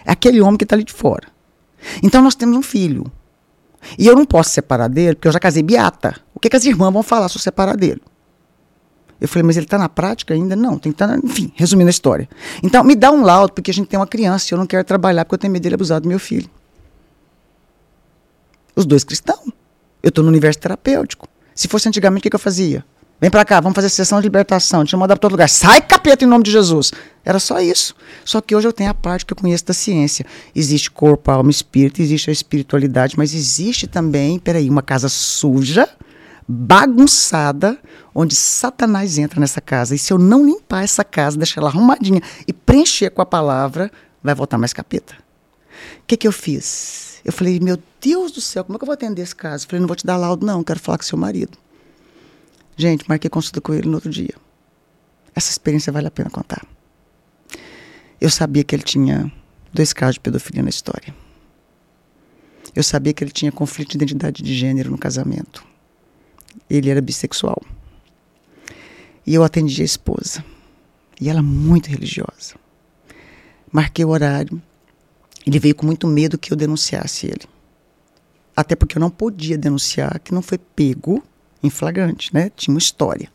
É 0.03 0.11
aquele 0.11 0.41
homem 0.41 0.57
que 0.57 0.63
está 0.63 0.75
ali 0.75 0.83
de 0.83 0.93
fora. 0.93 1.27
Então 2.01 2.23
nós 2.23 2.33
temos 2.33 2.57
um 2.57 2.63
filho. 2.63 3.05
E 3.99 4.07
eu 4.07 4.15
não 4.15 4.25
posso 4.25 4.49
separar 4.49 4.87
dele, 4.87 5.13
porque 5.13 5.27
eu 5.27 5.31
já 5.31 5.39
casei 5.39 5.61
beata. 5.61 6.15
O 6.33 6.39
que, 6.39 6.49
que 6.49 6.55
as 6.55 6.65
irmãs 6.65 6.91
vão 6.91 7.03
falar 7.03 7.29
se 7.29 7.37
eu 7.37 7.41
separar 7.41 7.77
dele? 7.77 8.01
Eu 9.19 9.27
falei, 9.27 9.43
mas 9.43 9.55
ele 9.55 9.65
está 9.65 9.77
na 9.77 9.87
prática 9.87 10.33
ainda? 10.33 10.55
Não, 10.55 10.77
tem 10.77 10.91
que 10.91 10.95
estar. 10.95 11.07
Tá 11.07 11.19
enfim, 11.23 11.51
resumindo 11.55 11.87
a 11.87 11.91
história. 11.91 12.27
Então, 12.61 12.83
me 12.83 12.95
dá 12.95 13.11
um 13.11 13.23
laudo, 13.23 13.53
porque 13.53 13.71
a 13.71 13.73
gente 13.73 13.87
tem 13.87 13.99
uma 13.99 14.07
criança 14.07 14.47
e 14.49 14.53
eu 14.53 14.57
não 14.57 14.67
quero 14.67 14.83
trabalhar 14.83 15.25
porque 15.25 15.35
eu 15.35 15.39
tenho 15.39 15.53
medo 15.53 15.63
dele 15.63 15.75
abusar 15.75 16.01
do 16.01 16.07
meu 16.07 16.19
filho. 16.19 16.49
Os 18.75 18.85
dois 18.85 19.03
cristãos. 19.03 19.51
Eu 20.01 20.09
estou 20.09 20.23
no 20.23 20.29
universo 20.29 20.59
terapêutico. 20.59 21.27
Se 21.55 21.67
fosse 21.67 21.87
antigamente, 21.87 22.27
o 22.27 22.29
que, 22.29 22.35
eu 22.35 22.39
fazia? 22.39 22.83
Vem 23.21 23.31
para 23.31 23.45
cá, 23.45 23.61
vamos 23.61 23.75
fazer 23.75 23.87
sessão 23.87 24.19
de 24.19 24.25
libertação, 24.25 24.83
eu 24.91 24.99
mandar 24.99 25.15
para 25.15 25.21
todo 25.21 25.31
lugar. 25.31 25.47
Sai, 25.47 25.79
capeta, 25.81 26.25
em 26.25 26.27
nome 26.27 26.43
de 26.43 26.51
Jesus. 26.51 26.91
Era 27.23 27.39
só 27.39 27.61
isso. 27.61 27.95
Só 28.25 28.41
que 28.41 28.53
hoje 28.53 28.67
eu 28.67 28.73
tenho 28.73 28.89
a 28.89 28.93
parte 28.93 29.25
que 29.25 29.31
eu 29.31 29.37
conheço 29.37 29.63
da 29.65 29.73
ciência. 29.73 30.25
Existe 30.53 30.91
corpo, 30.91 31.31
alma, 31.31 31.49
espírito, 31.49 32.01
existe 32.01 32.29
a 32.29 32.33
espiritualidade, 32.33 33.15
mas 33.17 33.33
existe 33.33 33.87
também, 33.87 34.39
peraí, 34.39 34.69
uma 34.69 34.81
casa 34.81 35.07
suja 35.07 35.87
bagunçada, 36.47 37.79
onde 38.13 38.35
Satanás 38.35 39.17
entra 39.17 39.39
nessa 39.39 39.61
casa. 39.61 39.95
E 39.95 39.99
se 39.99 40.11
eu 40.11 40.17
não 40.17 40.45
limpar 40.45 40.83
essa 40.83 41.03
casa, 41.03 41.37
deixar 41.37 41.61
ela 41.61 41.69
arrumadinha 41.69 42.21
e 42.47 42.53
preencher 42.53 43.09
com 43.09 43.21
a 43.21 43.25
palavra, 43.25 43.91
vai 44.21 44.35
voltar 44.35 44.57
mais 44.57 44.73
capeta. 44.73 45.15
O 45.99 46.05
que, 46.05 46.17
que 46.17 46.27
eu 46.27 46.31
fiz? 46.31 47.21
Eu 47.23 47.31
falei, 47.31 47.59
meu 47.59 47.77
Deus 48.01 48.31
do 48.31 48.41
céu, 48.41 48.63
como 48.63 48.75
é 48.75 48.77
que 48.77 48.83
eu 48.83 48.87
vou 48.87 48.93
atender 48.93 49.21
esse 49.21 49.35
caso? 49.35 49.65
Eu 49.65 49.69
falei, 49.69 49.79
não 49.79 49.87
vou 49.87 49.95
te 49.95 50.05
dar 50.05 50.17
laudo, 50.17 50.45
não, 50.45 50.63
quero 50.63 50.79
falar 50.79 50.97
com 50.97 51.03
seu 51.03 51.17
marido. 51.17 51.57
Gente, 52.75 53.05
marquei 53.07 53.29
consulta 53.29 53.61
com 53.61 53.73
ele 53.73 53.87
no 53.87 53.95
outro 53.95 54.09
dia. 54.09 54.33
Essa 55.35 55.49
experiência 55.49 55.91
vale 55.91 56.07
a 56.07 56.11
pena 56.11 56.29
contar. 56.29 56.65
Eu 58.19 58.29
sabia 58.29 58.63
que 58.63 58.75
ele 58.75 58.83
tinha 58.83 59.31
dois 59.73 59.93
casos 59.93 60.15
de 60.15 60.19
pedofilia 60.19 60.63
na 60.63 60.69
história. 60.69 61.13
Eu 62.75 62.83
sabia 62.83 63.13
que 63.13 63.23
ele 63.23 63.31
tinha 63.31 63.51
conflito 63.51 63.91
de 63.91 63.97
identidade 63.97 64.41
de 64.41 64.53
gênero 64.55 64.89
no 64.89 64.97
casamento 64.97 65.72
ele 66.69 66.89
era 66.89 67.01
bissexual. 67.01 67.61
E 69.25 69.33
eu 69.33 69.43
atendi 69.43 69.81
a 69.81 69.85
esposa. 69.85 70.43
E 71.19 71.29
ela 71.29 71.41
muito 71.41 71.87
religiosa. 71.87 72.55
Marquei 73.71 74.03
o 74.03 74.09
horário. 74.09 74.61
Ele 75.45 75.59
veio 75.59 75.75
com 75.75 75.85
muito 75.85 76.07
medo 76.07 76.37
que 76.37 76.51
eu 76.51 76.57
denunciasse 76.57 77.27
ele. 77.27 77.45
Até 78.55 78.75
porque 78.75 78.97
eu 78.97 78.99
não 78.99 79.09
podia 79.09 79.57
denunciar 79.57 80.19
que 80.19 80.33
não 80.33 80.41
foi 80.41 80.57
pego 80.57 81.23
em 81.61 81.69
flagrante, 81.69 82.33
né? 82.33 82.51
Tinha 82.55 82.73
uma 82.73 82.79
história. 82.79 83.29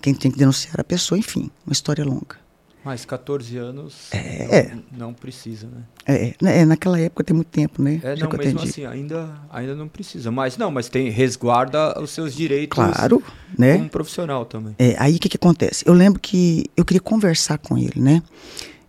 Quem 0.00 0.14
tem 0.14 0.30
que 0.30 0.38
denunciar 0.38 0.80
a 0.80 0.84
pessoa, 0.84 1.18
enfim, 1.18 1.50
uma 1.64 1.72
história 1.72 2.04
longa. 2.04 2.41
Mas 2.84 3.04
14 3.04 3.56
anos 3.58 4.12
é, 4.12 4.74
não, 4.90 5.06
não, 5.06 5.14
precisa, 5.14 5.68
né? 5.68 5.82
É, 6.04 6.34
né, 6.42 6.58
é, 6.58 6.64
naquela 6.64 6.98
época 6.98 7.22
tem 7.22 7.34
muito 7.34 7.48
tempo, 7.48 7.80
né? 7.80 8.00
É, 8.02 8.16
não, 8.16 8.28
mesmo 8.30 8.60
assim, 8.60 8.84
ainda, 8.84 9.30
ainda 9.50 9.74
não 9.74 9.86
precisa. 9.86 10.32
Mas 10.32 10.56
não, 10.56 10.70
mas 10.70 10.88
tem, 10.88 11.08
resguarda 11.08 12.00
os 12.00 12.10
seus 12.10 12.34
direitos 12.34 12.74
claro, 12.74 13.22
né? 13.56 13.76
como 13.76 13.88
profissional 13.88 14.44
também. 14.44 14.74
É, 14.78 14.96
aí 14.98 15.14
o 15.14 15.18
que, 15.20 15.28
que 15.28 15.36
acontece? 15.36 15.84
Eu 15.86 15.94
lembro 15.94 16.18
que 16.18 16.66
eu 16.76 16.84
queria 16.84 17.00
conversar 17.00 17.58
com 17.58 17.78
ele, 17.78 18.00
né? 18.00 18.20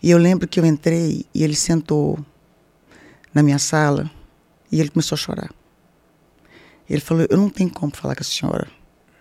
E 0.01 0.09
eu 0.09 0.17
lembro 0.17 0.47
que 0.47 0.59
eu 0.59 0.65
entrei 0.65 1.25
e 1.33 1.43
ele 1.43 1.55
sentou 1.55 2.17
na 3.33 3.43
minha 3.43 3.59
sala 3.59 4.09
e 4.71 4.79
ele 4.79 4.89
começou 4.89 5.15
a 5.15 5.19
chorar. 5.19 5.49
Ele 6.89 6.99
falou: 6.99 7.25
Eu 7.29 7.37
não 7.37 7.49
tenho 7.49 7.69
como 7.69 7.95
falar 7.95 8.15
com 8.15 8.21
a 8.21 8.25
senhora. 8.25 8.67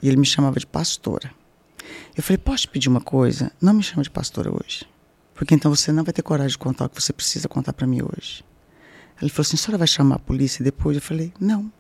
E 0.03 0.09
ele 0.09 0.17
me 0.17 0.27
chamava 0.27 0.59
de 0.59 0.67
pastora. 0.67 1.31
Eu 2.17 2.23
falei, 2.23 2.39
posso 2.39 2.63
te 2.63 2.69
pedir 2.69 2.89
uma 2.89 3.01
coisa? 3.01 3.51
Não 3.61 3.73
me 3.73 3.83
chama 3.83 4.03
de 4.03 4.11
pastora 4.11 4.51
hoje. 4.51 4.87
Porque 5.35 5.55
então 5.55 5.75
você 5.75 5.91
não 5.91 6.05
vai 6.05 6.13
ter 6.13 6.23
coragem 6.23 6.51
de 6.51 6.59
contar 6.59 6.85
o 6.85 6.89
que 6.89 7.01
você 7.01 7.13
precisa 7.13 7.49
contar 7.49 7.73
para 7.73 7.87
mim 7.87 8.03
hoje. 8.03 8.45
Ele 9.21 9.31
falou 9.31 9.43
assim, 9.47 9.57
a 9.57 9.59
senhora 9.59 9.79
vai 9.79 9.87
chamar 9.87 10.17
a 10.17 10.19
polícia 10.19 10.65
depois? 10.65 10.97
Eu 10.97 11.03
falei, 11.03 11.33
não. 11.41 11.73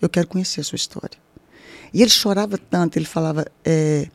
Eu 0.00 0.08
quero 0.08 0.28
conhecer 0.28 0.60
a 0.60 0.64
sua 0.64 0.76
história. 0.76 1.18
E 1.92 2.02
ele 2.02 2.10
chorava 2.10 2.58
tanto, 2.58 2.96
ele 2.96 3.06
falava, 3.06 3.46
é, 3.64 4.08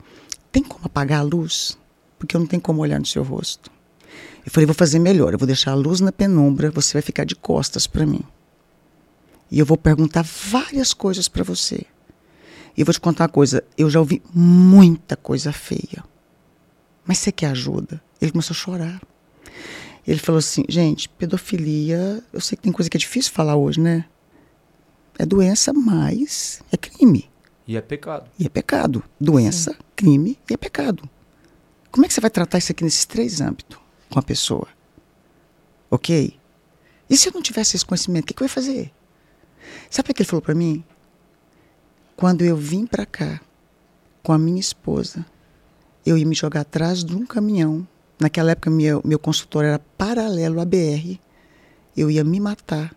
tem 0.51 0.63
como 0.63 0.85
apagar 0.85 1.19
a 1.19 1.23
luz? 1.23 1.77
Porque 2.17 2.35
eu 2.35 2.39
não 2.39 2.47
tenho 2.47 2.61
como 2.61 2.81
olhar 2.81 2.99
no 2.99 3.05
seu 3.05 3.23
rosto. 3.23 3.71
Eu 4.45 4.51
falei, 4.51 4.65
vou 4.65 4.75
fazer 4.75 4.99
melhor, 4.99 5.33
eu 5.33 5.39
vou 5.39 5.47
deixar 5.47 5.71
a 5.71 5.75
luz 5.75 5.99
na 5.99 6.11
penumbra, 6.11 6.71
você 6.71 6.93
vai 6.93 7.01
ficar 7.01 7.23
de 7.23 7.35
costas 7.35 7.87
para 7.87 8.05
mim. 8.05 8.23
E 9.51 9.59
eu 9.59 9.65
vou 9.65 9.77
perguntar 9.77 10.23
várias 10.23 10.93
coisas 10.93 11.27
para 11.27 11.43
você. 11.43 11.85
E 12.79 12.81
eu 12.81 12.85
vou 12.85 12.93
te 12.93 13.01
contar 13.01 13.25
uma 13.25 13.29
coisa, 13.29 13.61
eu 13.77 13.89
já 13.89 13.99
ouvi 13.99 14.23
muita 14.33 15.17
coisa 15.17 15.51
feia. 15.51 16.01
Mas 17.05 17.17
você 17.17 17.29
quer 17.29 17.47
ajuda? 17.47 18.01
Ele 18.21 18.31
começou 18.31 18.53
a 18.53 18.57
chorar. 18.57 19.01
Ele 20.07 20.17
falou 20.17 20.39
assim, 20.39 20.63
gente, 20.69 21.09
pedofilia, 21.09 22.23
eu 22.31 22.39
sei 22.39 22.55
que 22.55 22.63
tem 22.63 22.71
coisa 22.71 22.89
que 22.89 22.95
é 22.95 22.97
difícil 22.97 23.33
falar 23.33 23.57
hoje, 23.57 23.81
né? 23.81 24.05
É 25.17 25.25
doença, 25.25 25.73
mas 25.73 26.61
é 26.71 26.77
crime. 26.77 27.29
E 27.67 27.75
é 27.75 27.81
pecado. 27.81 28.31
E 28.39 28.45
é 28.45 28.49
pecado. 28.49 29.03
Doença, 29.19 29.71
Sim. 29.73 29.77
crime 29.93 30.39
e 30.49 30.53
é 30.53 30.57
pecado. 30.57 31.03
Como 31.91 32.05
é 32.05 32.07
que 32.07 32.13
você 32.13 32.21
vai 32.21 32.29
tratar 32.29 32.59
isso 32.59 32.71
aqui 32.71 32.85
nesses 32.85 33.03
três 33.03 33.41
âmbitos 33.41 33.77
com 34.09 34.19
a 34.19 34.23
pessoa? 34.23 34.69
Ok? 35.91 36.39
E 37.09 37.17
se 37.17 37.27
eu 37.27 37.33
não 37.33 37.41
tivesse 37.41 37.75
esse 37.75 37.85
conhecimento, 37.85 38.23
o 38.23 38.27
que, 38.27 38.33
que 38.33 38.41
eu 38.41 38.45
ia 38.45 38.49
fazer? 38.49 38.89
Sabe 39.89 40.11
o 40.11 40.13
que 40.13 40.21
ele 40.21 40.29
falou 40.29 40.41
para 40.41 40.55
mim? 40.55 40.81
Quando 42.19 42.41
eu 42.41 42.57
vim 42.57 42.85
para 42.85 43.05
cá 43.05 43.39
com 44.21 44.33
a 44.33 44.37
minha 44.37 44.59
esposa, 44.59 45.25
eu 46.05 46.17
ia 46.17 46.25
me 46.25 46.35
jogar 46.35 46.61
atrás 46.61 47.01
de 47.01 47.15
um 47.15 47.25
caminhão. 47.25 47.87
Naquela 48.19 48.51
época, 48.51 48.69
meu, 48.69 49.01
meu 49.05 49.17
consultório 49.17 49.69
era 49.69 49.79
paralelo 49.97 50.59
à 50.59 50.65
BR. 50.65 51.17
Eu 51.95 52.11
ia 52.11 52.25
me 52.25 52.41
matar 52.41 52.93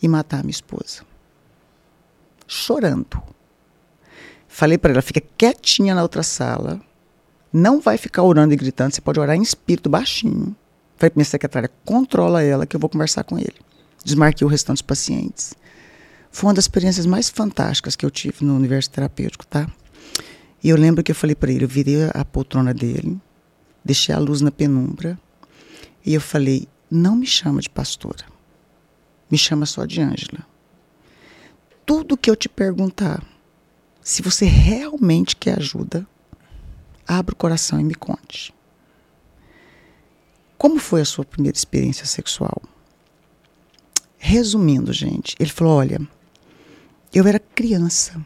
e 0.00 0.06
matar 0.06 0.38
a 0.38 0.42
minha 0.42 0.52
esposa 0.52 1.02
chorando. 2.46 3.20
Falei 4.46 4.78
para 4.78 4.92
ela, 4.92 5.02
fica 5.02 5.20
quietinha 5.36 5.92
na 5.92 6.02
outra 6.02 6.22
sala, 6.22 6.80
não 7.52 7.80
vai 7.80 7.96
ficar 7.96 8.22
orando 8.22 8.54
e 8.54 8.56
gritando, 8.56 8.94
você 8.94 9.00
pode 9.00 9.18
orar 9.18 9.34
em 9.34 9.42
espírito 9.42 9.88
baixinho. 9.88 10.54
Falei 10.96 11.10
para 11.10 11.16
minha 11.16 11.24
secretária, 11.24 11.70
controla 11.84 12.44
ela 12.44 12.64
que 12.64 12.76
eu 12.76 12.80
vou 12.80 12.90
conversar 12.90 13.24
com 13.24 13.38
ele. 13.38 13.56
Desmarquei 14.04 14.46
o 14.46 14.50
restante 14.50 14.76
dos 14.76 14.82
pacientes. 14.82 15.54
Foi 16.32 16.48
uma 16.48 16.54
das 16.54 16.64
experiências 16.64 17.06
mais 17.06 17.28
fantásticas 17.28 17.94
que 17.94 18.04
eu 18.04 18.10
tive 18.10 18.44
no 18.44 18.56
universo 18.56 18.90
terapêutico, 18.90 19.46
tá? 19.46 19.70
E 20.64 20.68
eu 20.68 20.76
lembro 20.76 21.04
que 21.04 21.12
eu 21.12 21.16
falei 21.16 21.36
para 21.36 21.52
ele, 21.52 21.64
eu 21.64 21.68
virei 21.68 22.10
a 22.12 22.24
poltrona 22.24 22.74
dele, 22.74 23.20
deixei 23.84 24.12
a 24.14 24.18
luz 24.18 24.40
na 24.40 24.50
penumbra, 24.50 25.16
e 26.04 26.14
eu 26.14 26.20
falei, 26.20 26.66
não 26.90 27.14
me 27.14 27.26
chama 27.26 27.60
de 27.60 27.70
pastora, 27.70 28.24
me 29.30 29.38
chama 29.38 29.66
só 29.66 29.84
de 29.84 30.00
Ângela 30.00 30.52
tudo 31.84 32.16
que 32.16 32.30
eu 32.30 32.36
te 32.36 32.48
perguntar, 32.48 33.22
se 34.00 34.22
você 34.22 34.44
realmente 34.44 35.36
quer 35.36 35.58
ajuda, 35.58 36.06
abra 37.06 37.34
o 37.34 37.36
coração 37.36 37.80
e 37.80 37.84
me 37.84 37.94
conte. 37.94 38.54
Como 40.56 40.78
foi 40.78 41.00
a 41.00 41.04
sua 41.04 41.24
primeira 41.24 41.56
experiência 41.56 42.06
sexual? 42.06 42.62
Resumindo, 44.16 44.92
gente, 44.92 45.34
ele 45.38 45.50
falou: 45.50 45.74
olha, 45.74 46.00
eu 47.18 47.26
era 47.26 47.38
criança. 47.38 48.24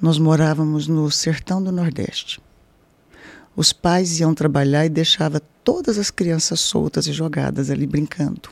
Nós 0.00 0.18
morávamos 0.18 0.88
no 0.88 1.10
sertão 1.10 1.62
do 1.62 1.70
Nordeste. 1.70 2.40
Os 3.54 3.72
pais 3.72 4.18
iam 4.20 4.34
trabalhar 4.34 4.86
e 4.86 4.90
deixavam 4.90 5.40
todas 5.62 5.98
as 5.98 6.10
crianças 6.10 6.60
soltas 6.60 7.06
e 7.06 7.12
jogadas 7.12 7.70
ali 7.70 7.86
brincando. 7.86 8.50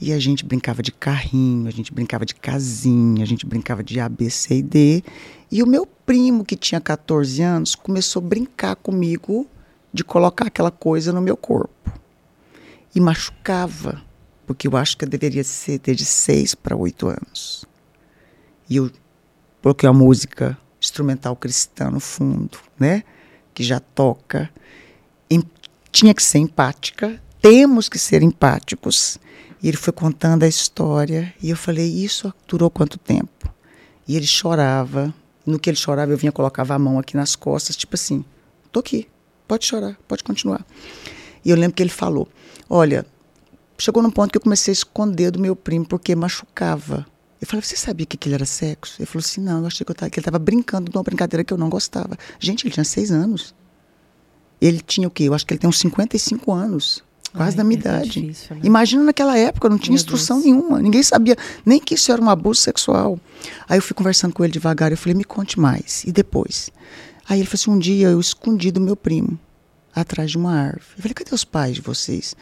E 0.00 0.12
a 0.12 0.18
gente 0.18 0.44
brincava 0.44 0.82
de 0.82 0.92
carrinho, 0.92 1.66
a 1.66 1.72
gente 1.72 1.92
brincava 1.92 2.24
de 2.24 2.34
casinha, 2.34 3.22
a 3.22 3.26
gente 3.26 3.44
brincava 3.44 3.82
de 3.82 3.98
A, 3.98 4.08
B, 4.08 4.30
C 4.30 4.58
e 4.58 4.62
D. 4.62 5.04
E 5.50 5.62
o 5.62 5.66
meu 5.66 5.86
primo, 5.86 6.44
que 6.44 6.56
tinha 6.56 6.80
14 6.80 7.42
anos, 7.42 7.74
começou 7.74 8.22
a 8.22 8.26
brincar 8.26 8.76
comigo 8.76 9.46
de 9.92 10.04
colocar 10.04 10.46
aquela 10.46 10.70
coisa 10.70 11.12
no 11.12 11.20
meu 11.20 11.36
corpo. 11.36 11.92
E 12.94 13.00
machucava, 13.00 14.02
porque 14.46 14.68
eu 14.68 14.76
acho 14.76 14.96
que 14.96 15.04
eu 15.04 15.08
deveria 15.08 15.42
ser 15.42 15.78
de 15.78 16.04
6 16.04 16.54
para 16.54 16.76
8 16.76 17.08
anos. 17.08 17.68
E 18.68 18.76
eu 18.76 18.90
coloquei 19.62 19.88
a 19.88 19.92
música 19.92 20.58
instrumental 20.80 21.34
cristã 21.36 21.90
no 21.90 22.00
fundo, 22.00 22.58
né? 22.78 23.02
Que 23.54 23.62
já 23.62 23.80
toca. 23.80 24.50
E 25.30 25.42
tinha 25.90 26.14
que 26.14 26.22
ser 26.22 26.38
empática, 26.38 27.20
temos 27.40 27.88
que 27.88 27.98
ser 27.98 28.22
empáticos. 28.22 29.18
E 29.62 29.68
ele 29.68 29.76
foi 29.76 29.92
contando 29.92 30.44
a 30.44 30.48
história 30.48 31.34
e 31.42 31.50
eu 31.50 31.56
falei: 31.56 31.86
Isso 31.86 32.32
durou 32.46 32.70
quanto 32.70 32.98
tempo? 32.98 33.52
E 34.06 34.16
ele 34.16 34.26
chorava. 34.26 35.12
No 35.44 35.58
que 35.58 35.70
ele 35.70 35.76
chorava, 35.76 36.12
eu 36.12 36.18
vinha 36.18 36.30
colocava 36.30 36.74
a 36.74 36.78
mão 36.78 36.98
aqui 36.98 37.16
nas 37.16 37.34
costas, 37.34 37.74
tipo 37.74 37.96
assim: 37.96 38.24
Tô 38.70 38.80
aqui, 38.80 39.08
pode 39.46 39.64
chorar, 39.64 39.96
pode 40.06 40.22
continuar. 40.22 40.64
E 41.44 41.50
eu 41.50 41.56
lembro 41.56 41.74
que 41.74 41.82
ele 41.82 41.90
falou: 41.90 42.28
Olha, 42.68 43.04
chegou 43.78 44.02
num 44.02 44.10
ponto 44.10 44.30
que 44.30 44.36
eu 44.36 44.42
comecei 44.42 44.70
a 44.70 44.74
esconder 44.74 45.30
do 45.30 45.40
meu 45.40 45.56
primo 45.56 45.86
porque 45.86 46.14
machucava. 46.14 47.06
Eu 47.40 47.46
falei, 47.46 47.62
você 47.62 47.76
sabia 47.76 48.04
que 48.04 48.16
aquilo 48.16 48.34
era 48.34 48.44
sexo? 48.44 48.96
Ele 48.98 49.06
falou 49.06 49.24
assim, 49.24 49.40
não, 49.40 49.60
eu 49.60 49.66
achei 49.66 49.84
que, 49.84 49.90
eu 49.90 49.94
tava, 49.94 50.10
que 50.10 50.18
ele 50.18 50.22
estava 50.22 50.38
brincando 50.38 50.90
de 50.90 50.96
uma 50.96 51.02
brincadeira 51.02 51.44
que 51.44 51.52
eu 51.52 51.58
não 51.58 51.68
gostava. 51.68 52.16
Gente, 52.40 52.66
ele 52.66 52.72
tinha 52.74 52.84
seis 52.84 53.12
anos. 53.12 53.54
Ele 54.60 54.80
tinha 54.80 55.06
o 55.06 55.10
quê? 55.10 55.24
Eu 55.24 55.34
acho 55.34 55.46
que 55.46 55.54
ele 55.54 55.60
tem 55.60 55.70
uns 55.70 55.78
55 55.78 56.52
anos 56.52 57.04
quase 57.32 57.52
Ai, 57.52 57.56
da 57.56 57.64
minha 57.64 57.78
é 57.78 57.80
idade. 57.80 58.20
Difícil, 58.20 58.56
né? 58.56 58.62
Imagina 58.64 59.04
naquela 59.04 59.36
época, 59.36 59.68
não 59.68 59.78
tinha 59.78 59.92
Meu 59.92 59.96
instrução 60.00 60.40
Deus. 60.40 60.46
nenhuma, 60.46 60.80
ninguém 60.80 61.02
sabia 61.02 61.36
nem 61.64 61.78
que 61.78 61.94
isso 61.94 62.10
era 62.10 62.20
um 62.20 62.30
abuso 62.30 62.60
sexual. 62.60 63.18
Aí 63.68 63.78
eu 63.78 63.82
fui 63.82 63.94
conversando 63.94 64.32
com 64.32 64.44
ele 64.44 64.52
devagar, 64.52 64.90
eu 64.90 64.96
falei, 64.98 65.14
me 65.14 65.24
conte 65.24 65.58
mais. 65.58 66.04
E 66.04 66.12
depois? 66.12 66.70
Aí 67.28 67.40
ele 67.40 67.46
falou 67.46 67.60
assim, 67.60 67.70
um 67.70 67.78
dia 67.78 68.08
eu 68.08 68.20
escondi 68.20 68.70
do 68.70 68.80
meu 68.80 68.96
primo, 68.96 69.38
atrás 69.94 70.30
de 70.30 70.38
uma 70.38 70.52
árvore. 70.52 70.84
Eu 70.96 71.02
falei, 71.02 71.14
cadê 71.14 71.34
os 71.34 71.44
pais 71.44 71.74
de 71.74 71.82
vocês? 71.82 72.34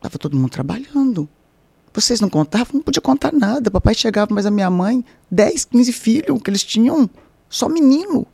Tava 0.00 0.18
todo 0.18 0.36
mundo 0.36 0.50
trabalhando. 0.50 1.28
Vocês 1.96 2.20
não 2.20 2.28
contavam? 2.28 2.74
Não 2.74 2.82
podia 2.82 3.00
contar 3.00 3.32
nada. 3.32 3.70
Papai 3.70 3.94
chegava, 3.94 4.34
mas 4.34 4.44
a 4.44 4.50
minha 4.50 4.68
mãe, 4.68 5.02
10, 5.30 5.64
15 5.64 5.92
filhos 5.92 6.42
que 6.42 6.50
eles 6.50 6.62
tinham, 6.62 7.08
só 7.48 7.70
menino. 7.70 8.26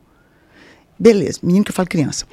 Beleza, 0.99 1.39
menino 1.41 1.63
que 1.63 1.71
eu 1.71 1.75
falo 1.75 1.87
criança. 1.87 2.25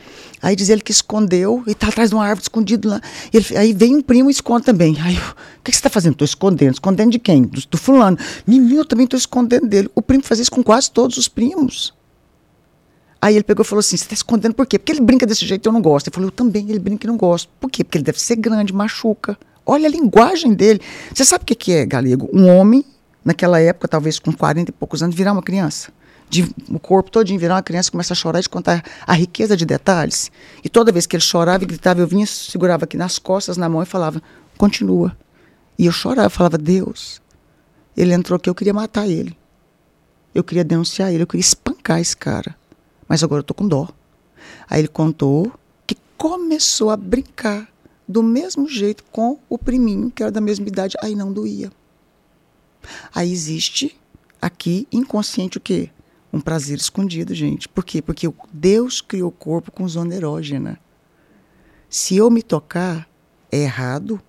Aí 0.43 0.55
diz 0.55 0.69
ele 0.69 0.81
que 0.81 0.91
escondeu 0.91 1.63
e 1.67 1.75
tá 1.75 1.89
atrás 1.89 2.11
de 2.11 2.17
uma 2.17 2.25
árvore 2.25 2.43
escondido 2.43 2.89
lá. 2.89 3.01
Ele, 3.33 3.45
aí 3.57 3.73
vem 3.73 3.97
um 3.97 4.03
primo 4.03 4.29
e 4.29 4.33
esconde 4.33 4.65
também. 4.65 4.97
Aí, 5.01 5.17
o 5.17 5.63
que, 5.63 5.71
você 5.71 5.79
está 5.79 5.89
fazendo? 5.89 6.13
Estou 6.13 6.25
escondendo. 6.25 6.73
Escondendo 6.73 7.13
de 7.13 7.19
quem? 7.19 7.43
Do, 7.43 7.61
do 7.69 7.79
fulano. 7.79 8.19
Menino, 8.47 8.81
eu 8.81 8.85
também 8.85 9.05
estou 9.05 9.17
escondendo 9.17 9.67
dele. 9.67 9.89
O 9.95 10.03
primo 10.03 10.25
fazia 10.25 10.43
isso 10.43 10.51
com 10.51 10.63
quase 10.63 10.91
todos 10.91 11.17
os 11.17 11.29
primos. 11.29 11.95
Aí 13.23 13.35
ele 13.35 13.45
pegou 13.45 13.65
e 13.65 13.67
falou 13.67 13.81
assim: 13.81 13.97
Você 13.97 14.05
está 14.05 14.15
escondendo 14.15 14.55
por 14.55 14.67
quê? 14.67 14.79
Porque 14.79 14.93
ele 14.93 15.01
brinca 15.01 15.27
desse 15.27 15.47
jeito 15.47 15.67
e 15.67 15.69
eu 15.69 15.73
não 15.73 15.81
gosto. 15.81 16.09
Ele 16.09 16.15
falou: 16.15 16.29
Eu 16.29 16.33
também, 16.33 16.69
ele 16.69 16.79
brinca 16.79 17.07
e 17.07 17.09
não 17.09 17.17
gosto. 17.17 17.49
Por 17.61 17.71
quê? 17.71 17.85
Porque 17.85 17.99
ele 17.99 18.05
deve 18.05 18.21
ser 18.21 18.37
grande, 18.37 18.73
machuca. 18.73 19.39
Olha 19.65 19.89
a 19.89 19.91
linguagem 19.91 20.55
dele. 20.55 20.81
Você 21.15 21.25
sabe 21.25 21.43
o 21.43 21.47
que, 21.47 21.73
é, 21.73 21.87
galego? 21.87 22.29
Um 22.33 22.49
homem, 22.49 22.85
naquela 23.25 23.61
época, 23.61 23.89
talvez 23.89 24.19
com 24.19 24.33
40 24.33 24.71
e 24.71 24.73
poucos 24.73 25.03
anos, 25.03 25.15
virar 25.15 25.33
uma 25.33 25.43
criança 25.43 25.93
de, 26.31 26.49
o 26.71 26.79
corpo 26.79 27.11
todo 27.11 27.27
virar 27.27 27.57
uma 27.57 27.63
criança 27.63 27.91
começa 27.91 28.13
a 28.13 28.17
chorar 28.17 28.41
de 28.41 28.49
contar 28.49 28.85
a 29.05 29.13
riqueza 29.13 29.57
de 29.57 29.67
detalhes. 29.67 30.31
E 30.63 30.69
toda 30.69 30.93
vez 30.93 31.05
que 31.05 31.17
ele 31.17 31.23
chorava 31.23 31.65
e 31.65 31.67
gritava, 31.67 32.01
eu 32.01 32.07
vinha, 32.07 32.25
segurava 32.25 32.85
aqui 32.85 32.97
nas 32.97 33.19
costas, 33.19 33.57
na 33.57 33.69
mão 33.69 33.83
e 33.83 33.87
falava, 33.87 34.23
continua. 34.57 35.15
E 35.77 35.87
eu 35.87 35.93
chorava, 35.93 36.31
falava, 36.31 36.57
Deus. 36.57 37.21
Ele 37.97 38.15
entrou 38.15 38.37
aqui, 38.37 38.49
eu 38.49 38.55
queria 38.55 38.73
matar 38.73 39.09
ele. 39.09 39.37
Eu 40.33 40.45
queria 40.45 40.63
denunciar 40.63 41.13
ele, 41.13 41.25
eu 41.25 41.27
queria 41.27 41.41
espancar 41.41 41.99
esse 41.99 42.17
cara. 42.17 42.55
Mas 43.09 43.25
agora 43.25 43.41
eu 43.41 43.45
tô 43.45 43.53
com 43.53 43.67
dó. 43.67 43.89
Aí 44.69 44.81
ele 44.81 44.89
contou 44.89 45.53
que 45.85 45.97
começou 46.17 46.91
a 46.91 46.97
brincar 46.97 47.69
do 48.11 48.23
mesmo 48.23 48.69
jeito 48.69 49.05
com 49.11 49.39
o 49.49 49.57
priminho, 49.57 50.11
que 50.11 50.23
era 50.23 50.33
da 50.33 50.41
mesma 50.41 50.67
idade, 50.69 50.97
aí 51.01 51.15
não 51.15 51.33
doía. 51.33 51.71
Aí 53.15 53.31
existe 53.31 53.97
aqui 54.41 54.87
inconsciente 54.91 55.59
o 55.59 55.61
quê? 55.61 55.91
um 56.33 56.41
prazer 56.41 56.79
escondido, 56.79 57.35
gente. 57.35 57.69
Por 57.69 57.85
quê? 57.85 58.01
Porque 58.01 58.29
Deus 58.53 59.01
criou 59.01 59.29
o 59.29 59.33
corpo 59.33 59.71
com 59.71 59.89
zona 59.89 60.15
erógena. 60.15 60.79
Se 61.89 62.17
eu 62.17 62.31
me 62.31 62.43
tocar, 62.43 63.09
é 63.51 63.59
errado, 63.59 64.21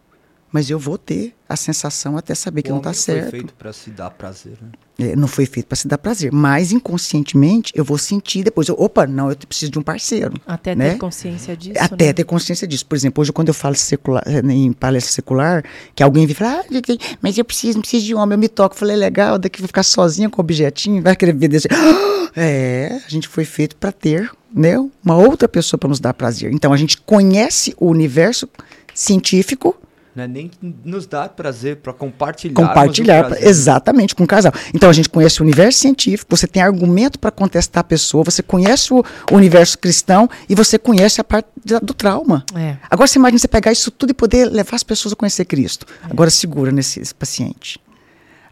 mas 0.52 0.70
eu 0.70 0.78
vou 0.78 0.97
ter 0.97 1.34
a 1.47 1.56
sensação 1.56 2.18
até 2.18 2.36
saber 2.36 2.62
o 2.62 2.64
que 2.64 2.70
não 2.70 2.78
está 2.78 2.93
certo. 2.93 3.24
Não 3.24 3.30
foi 3.30 3.39
feito 3.39 3.54
para 3.54 3.74
se 3.74 3.89
dar 3.89 4.10
prazer, 4.10 4.58
né? 4.62 4.70
É, 4.99 5.16
não 5.16 5.28
foi 5.28 5.47
feito 5.47 5.66
para 5.66 5.76
se 5.76 5.88
dar 5.88 5.97
prazer, 5.97 6.32
mas 6.32 6.72
inconscientemente 6.72 7.74
eu 7.76 7.84
vou 7.84 7.97
sentir 7.97 8.43
depois. 8.43 8.68
Eu, 8.68 8.76
Opa, 8.78 9.08
não, 9.08 9.32
eu 9.32 9.36
preciso 9.36 9.72
de 9.72 9.80
um 9.80 9.82
parceiro. 9.82 10.34
Até 10.45 10.76
né? 10.76 10.91
ter 10.91 10.97
consciência 10.99 11.58
disso. 11.58 11.80
Até 11.80 12.08
né? 12.08 12.14
ter 12.14 12.24
consciência 12.24 12.68
disso. 12.68 12.86
Por 12.86 12.95
exemplo, 12.95 13.22
hoje 13.22 13.32
quando 13.32 13.47
eu 13.47 13.54
falo 13.54 13.76
secular, 13.76 14.24
eh, 14.28 14.41
em 14.52 14.72
palestra 14.72 15.12
secular, 15.12 15.64
que 15.95 16.04
alguém 16.04 16.28
vem 16.28 16.36
falar, 16.36 16.60
ah, 16.60 16.97
mas 17.22 17.38
eu 17.38 17.45
preciso, 17.45 17.76
não 17.76 17.82
preciso 17.82 18.06
de 18.06 18.14
homem, 18.14 18.36
eu 18.36 18.39
me 18.39 18.47
toco. 18.47 18.76
Eu 18.76 18.80
falei, 18.80 18.95
legal, 18.95 19.39
daqui 19.39 19.60
vou 19.60 19.68
ficar 19.68 19.84
sozinha 19.84 20.30
com 20.30 20.39
o 20.39 20.43
objetinho, 20.43 21.02
vai 21.02 21.16
querer 21.16 21.34
ver 21.34 21.47
desse. 21.47 21.68
É, 22.34 23.02
a 23.06 23.10
gente 23.10 23.28
foi 23.28 23.43
feito 23.43 23.76
para 23.76 23.91
ter 23.91 24.32
né, 24.56 24.78
uma 25.04 25.18
outra 25.18 25.49
pessoa 25.49 25.78
para 25.78 25.89
nos 25.89 25.99
dar 25.99 26.14
prazer. 26.14 26.54
Então 26.54 26.72
a 26.72 26.78
gente 26.78 26.95
conhece 27.02 27.76
o 27.78 27.88
universo 27.88 28.47
científico 28.93 29.76
Não 30.14 30.26
é 30.26 30.28
nem 30.28 30.51
nos 30.84 31.07
dar 31.07 31.30
prazer 31.30 31.78
para 31.78 31.93
compartilhar. 31.93 32.53
Compartilhar, 32.53 33.32
exatamente, 33.41 34.14
com 34.14 34.26
o 34.26 34.28
casal. 34.28 34.51
Então 34.74 34.89
a 34.89 34.93
gente 34.93 35.07
conhece 35.07 35.41
o 35.41 35.43
universo 35.43 35.80
científico, 35.80 36.36
você 36.36 36.45
tem 36.45 36.62
argumento 36.62 37.18
para 37.18 37.32
contestar 37.32 37.80
a 37.80 37.84
pessoa, 37.84 38.24
você 38.24 38.43
conhece 38.43 38.93
o 38.93 39.03
universo 39.32 39.80
cristão 39.80 40.30
e 40.49 40.55
você 40.55 40.78
conhece 40.78 41.22
a 41.22 41.24
parte 41.24 41.47
do 41.82 41.93
trauma. 41.93 42.45
É. 42.53 42.76
Agora 42.89 43.07
você 43.07 43.18
imagina 43.18 43.39
você 43.39 43.47
pegar 43.47 43.72
isso 43.72 43.89
tudo 43.89 44.09
e 44.09 44.14
poder 44.14 44.45
levar 44.45 44.76
as 44.76 44.84
pessoas 44.84 45.14
a 45.14 45.16
conhecer 45.16 45.45
Cristo. 45.45 45.86
É. 46.03 46.12
Agora 46.12 46.30
segura 46.30 46.72
nesse 46.74 47.16
paciente. 47.16 47.80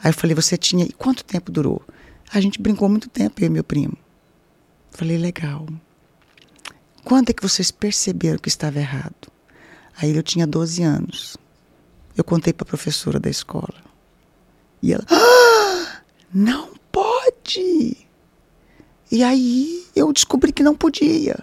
Aí 0.01 0.11
eu 0.11 0.13
falei, 0.13 0.33
você 0.33 0.55
tinha. 0.55 0.85
E 0.85 0.93
quanto 0.93 1.25
tempo 1.25 1.51
durou? 1.51 1.81
A 2.31 2.39
gente 2.39 2.61
brincou 2.61 2.87
muito 2.87 3.09
tempo, 3.09 3.41
eu 3.41 3.47
e 3.47 3.49
meu 3.49 3.65
primo. 3.65 3.97
Falei, 4.91 5.17
legal. 5.17 5.67
Quando 7.03 7.31
é 7.31 7.33
que 7.33 7.43
vocês 7.43 7.69
perceberam 7.69 8.37
que 8.37 8.47
estava 8.47 8.79
errado? 8.79 9.29
Aí 10.01 10.15
eu 10.15 10.23
tinha 10.23 10.47
12 10.47 10.83
anos. 10.83 11.37
Eu 12.19 12.23
contei 12.25 12.51
para 12.51 12.65
a 12.65 12.67
professora 12.67 13.17
da 13.17 13.29
escola. 13.29 13.75
E 14.83 14.91
ela, 14.91 15.05
ah, 15.09 16.01
não 16.33 16.71
pode! 16.91 17.95
E 19.09 19.23
aí 19.23 19.85
eu 19.95 20.11
descobri 20.11 20.51
que 20.51 20.61
não 20.61 20.75
podia. 20.75 21.39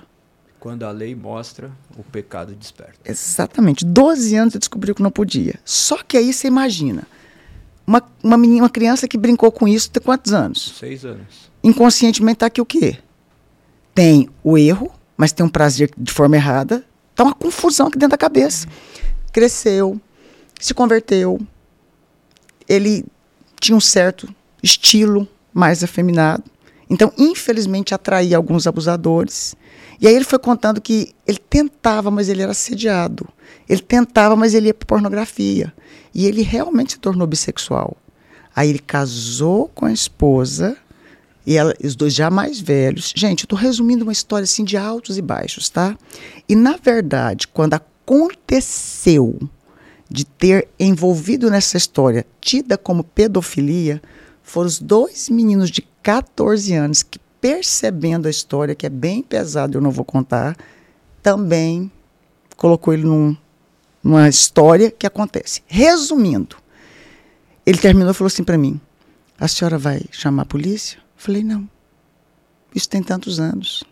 Quando 0.60 0.82
a 0.82 0.90
lei 0.90 1.14
mostra, 1.14 1.72
o 1.96 2.02
pecado 2.02 2.54
desperta. 2.54 2.98
Exatamente. 3.06 3.86
12 3.86 4.36
anos 4.36 4.54
eu 4.54 4.60
descobri 4.60 4.92
que 4.94 5.02
não 5.02 5.10
podia. 5.10 5.58
Só 5.64 5.96
que 6.02 6.18
aí 6.18 6.30
você 6.30 6.46
imagina. 6.46 7.06
Uma, 7.86 8.02
uma, 8.22 8.36
menina, 8.36 8.64
uma 8.64 8.68
criança 8.68 9.08
que 9.08 9.16
brincou 9.16 9.50
com 9.50 9.66
isso 9.66 9.90
tem 9.90 10.02
quantos 10.02 10.34
anos? 10.34 10.74
Seis 10.78 11.06
anos. 11.06 11.50
Inconscientemente 11.64 12.36
está 12.36 12.46
aqui 12.46 12.60
o 12.60 12.66
quê? 12.66 12.98
Tem 13.94 14.28
o 14.44 14.58
erro, 14.58 14.92
mas 15.16 15.32
tem 15.32 15.46
um 15.46 15.48
prazer 15.48 15.90
de 15.96 16.12
forma 16.12 16.36
errada. 16.36 16.84
Tá 17.14 17.24
uma 17.24 17.34
confusão 17.34 17.86
aqui 17.86 17.96
dentro 17.96 18.10
da 18.10 18.18
cabeça. 18.18 18.68
Cresceu, 19.32 19.98
se 20.58 20.74
converteu. 20.74 21.40
Ele 22.68 23.04
tinha 23.60 23.76
um 23.76 23.80
certo 23.80 24.28
estilo 24.62 25.28
mais 25.52 25.82
afeminado. 25.82 26.44
Então, 26.88 27.12
infelizmente, 27.18 27.94
atraía 27.94 28.36
alguns 28.36 28.66
abusadores. 28.66 29.56
E 30.00 30.06
aí 30.06 30.14
ele 30.14 30.24
foi 30.24 30.38
contando 30.38 30.80
que 30.80 31.14
ele 31.26 31.38
tentava, 31.38 32.10
mas 32.10 32.28
ele 32.28 32.42
era 32.42 32.52
assediado. 32.52 33.26
Ele 33.68 33.80
tentava, 33.80 34.36
mas 34.36 34.54
ele 34.54 34.68
ia 34.68 34.74
para 34.74 34.86
pornografia. 34.86 35.72
E 36.14 36.26
ele 36.26 36.42
realmente 36.42 36.92
se 36.92 36.98
tornou 36.98 37.26
bissexual. 37.26 37.96
Aí 38.54 38.70
ele 38.70 38.78
casou 38.78 39.68
com 39.74 39.84
a 39.84 39.92
esposa, 39.92 40.76
e 41.46 41.56
ela, 41.56 41.74
os 41.82 41.94
dois 41.94 42.12
já 42.12 42.28
mais 42.28 42.58
velhos. 42.58 43.12
Gente, 43.14 43.42
eu 43.42 43.46
estou 43.46 43.58
resumindo 43.58 44.04
uma 44.04 44.12
história 44.12 44.44
assim 44.44 44.64
de 44.64 44.76
altos 44.76 45.16
e 45.16 45.22
baixos, 45.22 45.68
tá? 45.68 45.96
E 46.48 46.56
na 46.56 46.76
verdade, 46.76 47.46
quando 47.46 47.74
aconteceu 47.74 49.38
de 50.08 50.24
ter 50.24 50.68
envolvido 50.78 51.50
nessa 51.50 51.76
história, 51.76 52.24
tida 52.40 52.78
como 52.78 53.02
pedofilia, 53.02 54.00
foram 54.42 54.68
os 54.68 54.78
dois 54.78 55.28
meninos 55.28 55.70
de 55.70 55.82
14 56.02 56.72
anos 56.74 57.02
que, 57.02 57.18
percebendo 57.40 58.26
a 58.26 58.30
história, 58.30 58.74
que 58.74 58.86
é 58.86 58.90
bem 58.90 59.22
pesada, 59.22 59.76
eu 59.76 59.80
não 59.80 59.90
vou 59.90 60.04
contar, 60.04 60.56
também 61.22 61.90
colocou 62.56 62.94
ele 62.94 63.04
num, 63.04 63.36
numa 64.02 64.28
história 64.28 64.90
que 64.90 65.06
acontece. 65.06 65.62
Resumindo, 65.66 66.56
ele 67.64 67.78
terminou 67.78 68.12
e 68.12 68.14
falou 68.14 68.28
assim 68.28 68.44
para 68.44 68.56
mim: 68.56 68.80
A 69.38 69.48
senhora 69.48 69.76
vai 69.76 70.02
chamar 70.12 70.42
a 70.42 70.46
polícia? 70.46 70.98
Eu 70.98 71.02
falei: 71.16 71.42
Não. 71.42 71.68
Isso 72.72 72.88
tem 72.88 73.02
tantos 73.02 73.40
anos. 73.40 73.82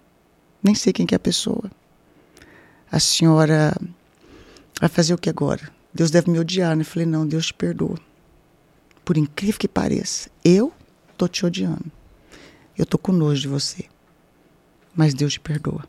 Nem 0.63 0.75
sei 0.75 0.93
quem 0.93 1.07
que 1.07 1.15
é 1.15 1.17
a 1.17 1.21
pessoa. 1.21 1.71
A 2.93 3.01
senhora 3.01 3.75
vai 4.81 4.89
fazer 4.89 5.15
o 5.15 5.19
que 5.19 5.29
agora? 5.29 5.74
Deus 5.95 6.11
deve 6.11 6.29
me 6.31 6.41
odiar, 6.41 6.75
né? 6.75 6.83
Eu 6.83 6.87
falei, 6.87 7.07
não, 7.07 7.27
Deus 7.27 7.47
te 7.47 7.55
perdoa. 7.55 7.97
Por 9.05 9.17
incrível 9.17 9.59
que 9.59 9.69
pareça, 9.69 10.29
eu 10.45 10.73
tô 11.17 11.29
te 11.29 11.47
odiando. 11.47 11.91
Eu 12.77 12.85
tô 12.85 12.99
com 12.99 13.13
nojo 13.13 13.43
de 13.43 13.49
você. 13.49 13.85
Mas 14.95 15.15
Deus 15.15 15.35
te 15.35 15.41
perdoa. 15.41 15.85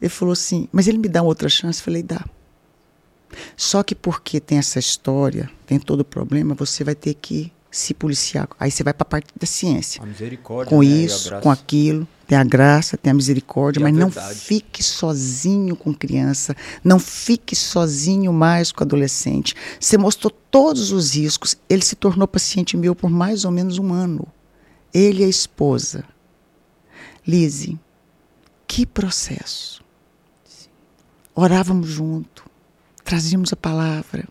Ele 0.00 0.08
falou 0.08 0.32
assim, 0.32 0.68
mas 0.70 0.86
ele 0.86 0.98
me 0.98 1.08
dá 1.08 1.22
outra 1.22 1.48
chance? 1.48 1.80
Eu 1.80 1.84
falei, 1.84 2.02
dá. 2.02 2.24
Só 3.56 3.82
que 3.82 3.94
porque 3.94 4.40
tem 4.40 4.58
essa 4.58 4.78
história, 4.78 5.50
tem 5.66 5.78
todo 5.78 6.00
o 6.00 6.04
problema, 6.04 6.54
você 6.54 6.84
vai 6.84 6.94
ter 6.94 7.14
que 7.14 7.52
se 7.70 7.92
policiar. 7.92 8.48
Aí 8.58 8.70
você 8.70 8.82
vai 8.82 8.94
para 8.94 9.02
a 9.02 9.10
parte 9.10 9.32
da 9.38 9.46
ciência. 9.46 10.02
A 10.02 10.06
misericórdia. 10.06 10.70
Com 10.70 10.80
né? 10.80 10.86
isso, 10.86 11.34
com 11.40 11.50
aquilo. 11.50 12.06
Tem 12.26 12.36
a 12.36 12.44
graça, 12.44 12.96
tem 12.98 13.10
a 13.10 13.14
misericórdia, 13.14 13.80
e 13.80 13.82
mas 13.82 13.96
a 13.96 13.98
não 13.98 14.10
fique 14.10 14.82
sozinho 14.82 15.74
com 15.74 15.94
criança, 15.94 16.54
não 16.84 16.98
fique 16.98 17.56
sozinho 17.56 18.32
mais 18.34 18.70
com 18.70 18.84
adolescente. 18.84 19.54
Você 19.80 19.96
mostrou 19.96 20.30
todos 20.30 20.92
os 20.92 21.14
riscos. 21.14 21.56
Ele 21.70 21.82
se 21.82 21.96
tornou 21.96 22.28
paciente 22.28 22.76
meu 22.76 22.94
por 22.94 23.08
mais 23.08 23.46
ou 23.46 23.50
menos 23.50 23.78
um 23.78 23.94
ano. 23.94 24.26
Ele 24.92 25.22
e 25.22 25.24
a 25.24 25.28
esposa. 25.28 26.04
Lise, 27.26 27.78
que 28.66 28.84
processo. 28.84 29.82
Orávamos 31.34 31.88
junto, 31.88 32.44
trazíamos 33.04 33.52
a 33.52 33.56
palavra 33.56 34.28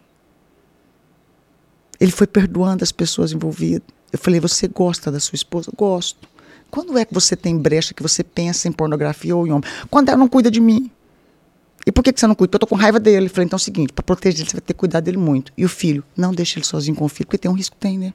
ele 1.99 2.11
foi 2.11 2.27
perdoando 2.27 2.83
as 2.83 2.91
pessoas 2.91 3.31
envolvidas. 3.31 3.87
Eu 4.11 4.19
falei: 4.19 4.39
Você 4.39 4.67
gosta 4.67 5.11
da 5.11 5.19
sua 5.19 5.35
esposa? 5.35 5.71
Gosto. 5.75 6.27
Quando 6.69 6.97
é 6.97 7.05
que 7.05 7.13
você 7.13 7.35
tem 7.35 7.57
brecha 7.57 7.93
que 7.93 8.03
você 8.03 8.23
pensa 8.23 8.67
em 8.67 8.71
pornografia 8.71 9.35
ou 9.35 9.47
em 9.47 9.51
homem? 9.51 9.69
Quando 9.89 10.09
ela 10.09 10.17
não 10.17 10.27
cuida 10.27 10.51
de 10.51 10.59
mim. 10.59 10.91
E 11.85 11.91
por 11.91 12.03
que, 12.03 12.11
que 12.11 12.19
você 12.19 12.27
não 12.27 12.35
cuida? 12.35 12.49
Porque 12.49 12.55
eu 12.57 12.67
tô 12.67 12.67
com 12.67 12.75
raiva 12.75 12.99
dele. 12.99 13.27
Eu 13.27 13.29
falei, 13.29 13.45
então 13.45 13.55
é 13.55 13.61
o 13.61 13.63
seguinte, 13.63 13.93
para 13.93 14.03
proteger 14.03 14.41
ele, 14.41 14.49
você 14.49 14.57
vai 14.57 14.61
ter 14.61 14.73
que 14.73 14.79
cuidar 14.79 14.99
dele 14.99 15.17
muito. 15.17 15.53
E 15.57 15.63
o 15.63 15.69
filho, 15.69 16.03
não 16.17 16.33
deixe 16.33 16.59
ele 16.59 16.65
sozinho 16.65 16.97
com 16.97 17.05
o 17.05 17.07
filho, 17.07 17.25
porque 17.25 17.37
tem 17.37 17.49
um 17.49 17.53
risco, 17.53 17.77
tem, 17.79 17.97
né? 17.97 18.13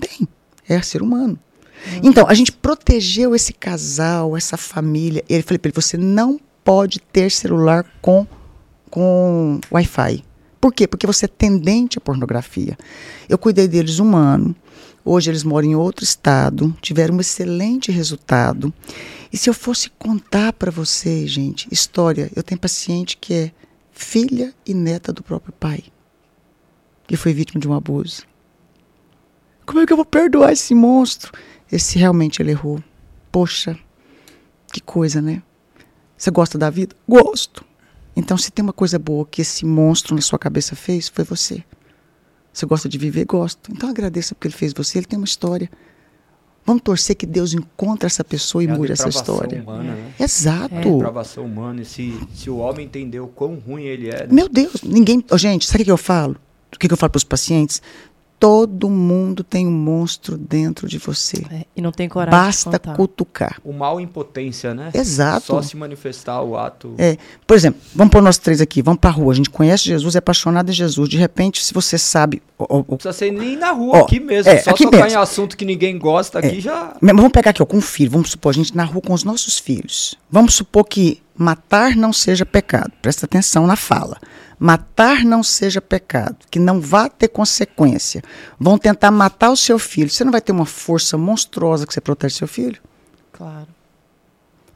Tem. 0.00 0.26
É 0.68 0.82
ser 0.82 1.00
humano. 1.00 1.38
Uhum. 1.86 2.00
Então, 2.02 2.26
a 2.28 2.34
gente 2.34 2.50
protegeu 2.50 3.32
esse 3.32 3.52
casal, 3.52 4.36
essa 4.36 4.56
família. 4.56 5.24
E 5.28 5.34
ele 5.34 5.44
falei 5.44 5.58
para 5.58 5.68
ele, 5.68 5.74
você 5.80 5.96
não 5.96 6.40
pode 6.64 6.98
ter 6.98 7.30
celular 7.30 7.86
com, 8.02 8.26
com 8.90 9.60
Wi-Fi. 9.70 10.24
Por 10.60 10.72
quê? 10.72 10.86
Porque 10.86 11.06
você 11.06 11.26
é 11.26 11.28
tendente 11.28 11.98
à 11.98 12.00
pornografia. 12.00 12.76
Eu 13.28 13.38
cuidei 13.38 13.68
deles 13.68 14.00
um 14.00 14.16
ano. 14.16 14.54
Hoje 15.04 15.30
eles 15.30 15.44
moram 15.44 15.68
em 15.68 15.74
outro 15.74 16.04
estado, 16.04 16.76
tiveram 16.82 17.16
um 17.16 17.20
excelente 17.20 17.90
resultado. 17.90 18.72
E 19.32 19.36
se 19.36 19.48
eu 19.48 19.54
fosse 19.54 19.90
contar 19.90 20.52
para 20.52 20.70
vocês, 20.70 21.30
gente, 21.30 21.68
história, 21.70 22.30
eu 22.34 22.42
tenho 22.42 22.60
paciente 22.60 23.16
que 23.16 23.32
é 23.32 23.52
filha 23.92 24.52
e 24.66 24.74
neta 24.74 25.12
do 25.12 25.22
próprio 25.22 25.52
pai, 25.52 25.84
que 27.06 27.16
foi 27.16 27.32
vítima 27.32 27.60
de 27.60 27.68
um 27.68 27.72
abuso. 27.72 28.22
Como 29.64 29.80
é 29.80 29.86
que 29.86 29.92
eu 29.92 29.96
vou 29.96 30.06
perdoar 30.06 30.52
esse 30.52 30.74
monstro? 30.74 31.32
Esse 31.70 31.98
realmente 31.98 32.40
ele 32.40 32.52
errou. 32.52 32.82
Poxa, 33.30 33.78
que 34.72 34.80
coisa, 34.80 35.20
né? 35.20 35.42
Você 36.16 36.30
gosta 36.30 36.56
da 36.58 36.70
vida? 36.70 36.96
Gosto. 37.06 37.64
Então, 38.18 38.36
se 38.36 38.50
tem 38.50 38.64
uma 38.64 38.72
coisa 38.72 38.98
boa 38.98 39.24
que 39.24 39.42
esse 39.42 39.64
monstro 39.64 40.12
na 40.12 40.20
sua 40.20 40.40
cabeça 40.40 40.74
fez, 40.74 41.08
foi 41.08 41.24
você. 41.24 41.62
Você 42.52 42.66
gosta 42.66 42.88
de 42.88 42.98
viver? 42.98 43.24
Gosto. 43.24 43.70
Então 43.70 43.88
agradeça 43.88 44.34
porque 44.34 44.48
ele 44.48 44.54
fez 44.54 44.72
você, 44.72 44.98
ele 44.98 45.06
tem 45.06 45.16
uma 45.16 45.24
história. 45.24 45.70
Vamos 46.66 46.82
torcer 46.82 47.14
que 47.14 47.24
Deus 47.24 47.54
encontre 47.54 48.06
essa 48.06 48.24
pessoa 48.24 48.64
e 48.64 48.66
é 48.66 48.76
mude 48.76 48.90
essa 48.90 49.08
história. 49.08 49.62
Humana, 49.62 49.94
né? 49.94 50.12
Exato. 50.18 50.74
É. 50.74 50.80
Depravação 50.80 51.44
humana. 51.44 51.82
E 51.82 51.84
se, 51.84 52.18
se 52.34 52.50
o 52.50 52.56
homem 52.56 52.86
entendeu 52.86 53.28
quão 53.28 53.54
ruim 53.54 53.84
ele 53.84 54.08
é. 54.08 54.26
Né? 54.26 54.32
Meu 54.32 54.48
Deus, 54.48 54.82
ninguém. 54.82 55.24
Oh, 55.30 55.38
gente, 55.38 55.64
sabe 55.66 55.82
o 55.82 55.84
que 55.84 55.92
eu 55.92 55.96
falo? 55.96 56.36
O 56.74 56.78
que 56.78 56.92
eu 56.92 56.96
falo 56.96 57.10
para 57.10 57.18
os 57.18 57.24
pacientes? 57.24 57.80
Todo 58.38 58.88
mundo 58.88 59.42
tem 59.42 59.66
um 59.66 59.72
monstro 59.72 60.36
dentro 60.36 60.86
de 60.86 60.96
você. 60.98 61.44
É, 61.50 61.64
e 61.74 61.82
não 61.82 61.90
tem 61.90 62.08
coragem 62.08 62.30
Basta 62.30 62.78
cutucar. 62.78 63.60
O 63.64 63.72
mal 63.72 64.00
em 64.00 64.06
potência, 64.06 64.72
né? 64.74 64.90
Exato. 64.94 65.46
Só 65.46 65.62
se 65.62 65.76
manifestar 65.76 66.40
o 66.42 66.56
ato. 66.56 66.94
É. 66.98 67.16
Por 67.44 67.56
exemplo, 67.56 67.80
vamos 67.94 68.12
pôr 68.12 68.22
nós 68.22 68.38
três 68.38 68.60
aqui, 68.60 68.80
vamos 68.80 69.00
pra 69.00 69.10
rua. 69.10 69.32
A 69.32 69.36
gente 69.36 69.50
conhece 69.50 69.84
Jesus, 69.84 70.14
é 70.14 70.18
apaixonado 70.18 70.70
em 70.70 70.72
Jesus. 70.72 71.08
De 71.08 71.16
repente, 71.16 71.64
se 71.64 71.74
você 71.74 71.98
sabe. 71.98 72.40
Não 72.58 72.82
precisa 72.84 73.12
ser 73.12 73.32
nem 73.32 73.56
na 73.56 73.72
rua, 73.72 74.00
aqui 74.00 74.20
mesmo. 74.20 74.52
É, 74.52 74.58
só 74.58 74.70
aqui 74.70 74.84
tocar 74.84 75.04
mesmo. 75.04 75.18
em 75.18 75.22
assunto 75.22 75.56
que 75.56 75.64
ninguém 75.64 75.98
gosta 75.98 76.38
aqui 76.38 76.58
é. 76.58 76.60
já. 76.60 76.96
Mas 77.00 77.16
vamos 77.16 77.32
pegar 77.32 77.50
aqui, 77.50 77.62
ó, 77.62 77.66
com 77.66 77.78
o 77.78 77.82
filho. 77.82 78.10
Vamos 78.10 78.30
supor, 78.30 78.50
a 78.50 78.54
gente 78.54 78.76
na 78.76 78.84
rua 78.84 79.02
com 79.02 79.12
os 79.12 79.24
nossos 79.24 79.58
filhos. 79.58 80.16
Vamos 80.30 80.54
supor 80.54 80.84
que 80.84 81.20
matar 81.38 81.94
não 81.94 82.12
seja 82.12 82.44
pecado. 82.44 82.92
Presta 83.00 83.26
atenção 83.26 83.66
na 83.66 83.76
fala 83.76 84.18
matar 84.58 85.24
não 85.24 85.42
seja 85.42 85.80
pecado, 85.80 86.36
que 86.50 86.58
não 86.58 86.80
vá 86.80 87.08
ter 87.08 87.28
consequência. 87.28 88.22
Vão 88.58 88.76
tentar 88.76 89.10
matar 89.10 89.50
o 89.50 89.56
seu 89.56 89.78
filho. 89.78 90.10
Você 90.10 90.24
não 90.24 90.32
vai 90.32 90.40
ter 90.40 90.52
uma 90.52 90.66
força 90.66 91.16
monstruosa 91.16 91.86
que 91.86 91.94
você 91.94 92.00
protege 92.00 92.34
seu 92.34 92.48
filho? 92.48 92.80
Claro. 93.32 93.68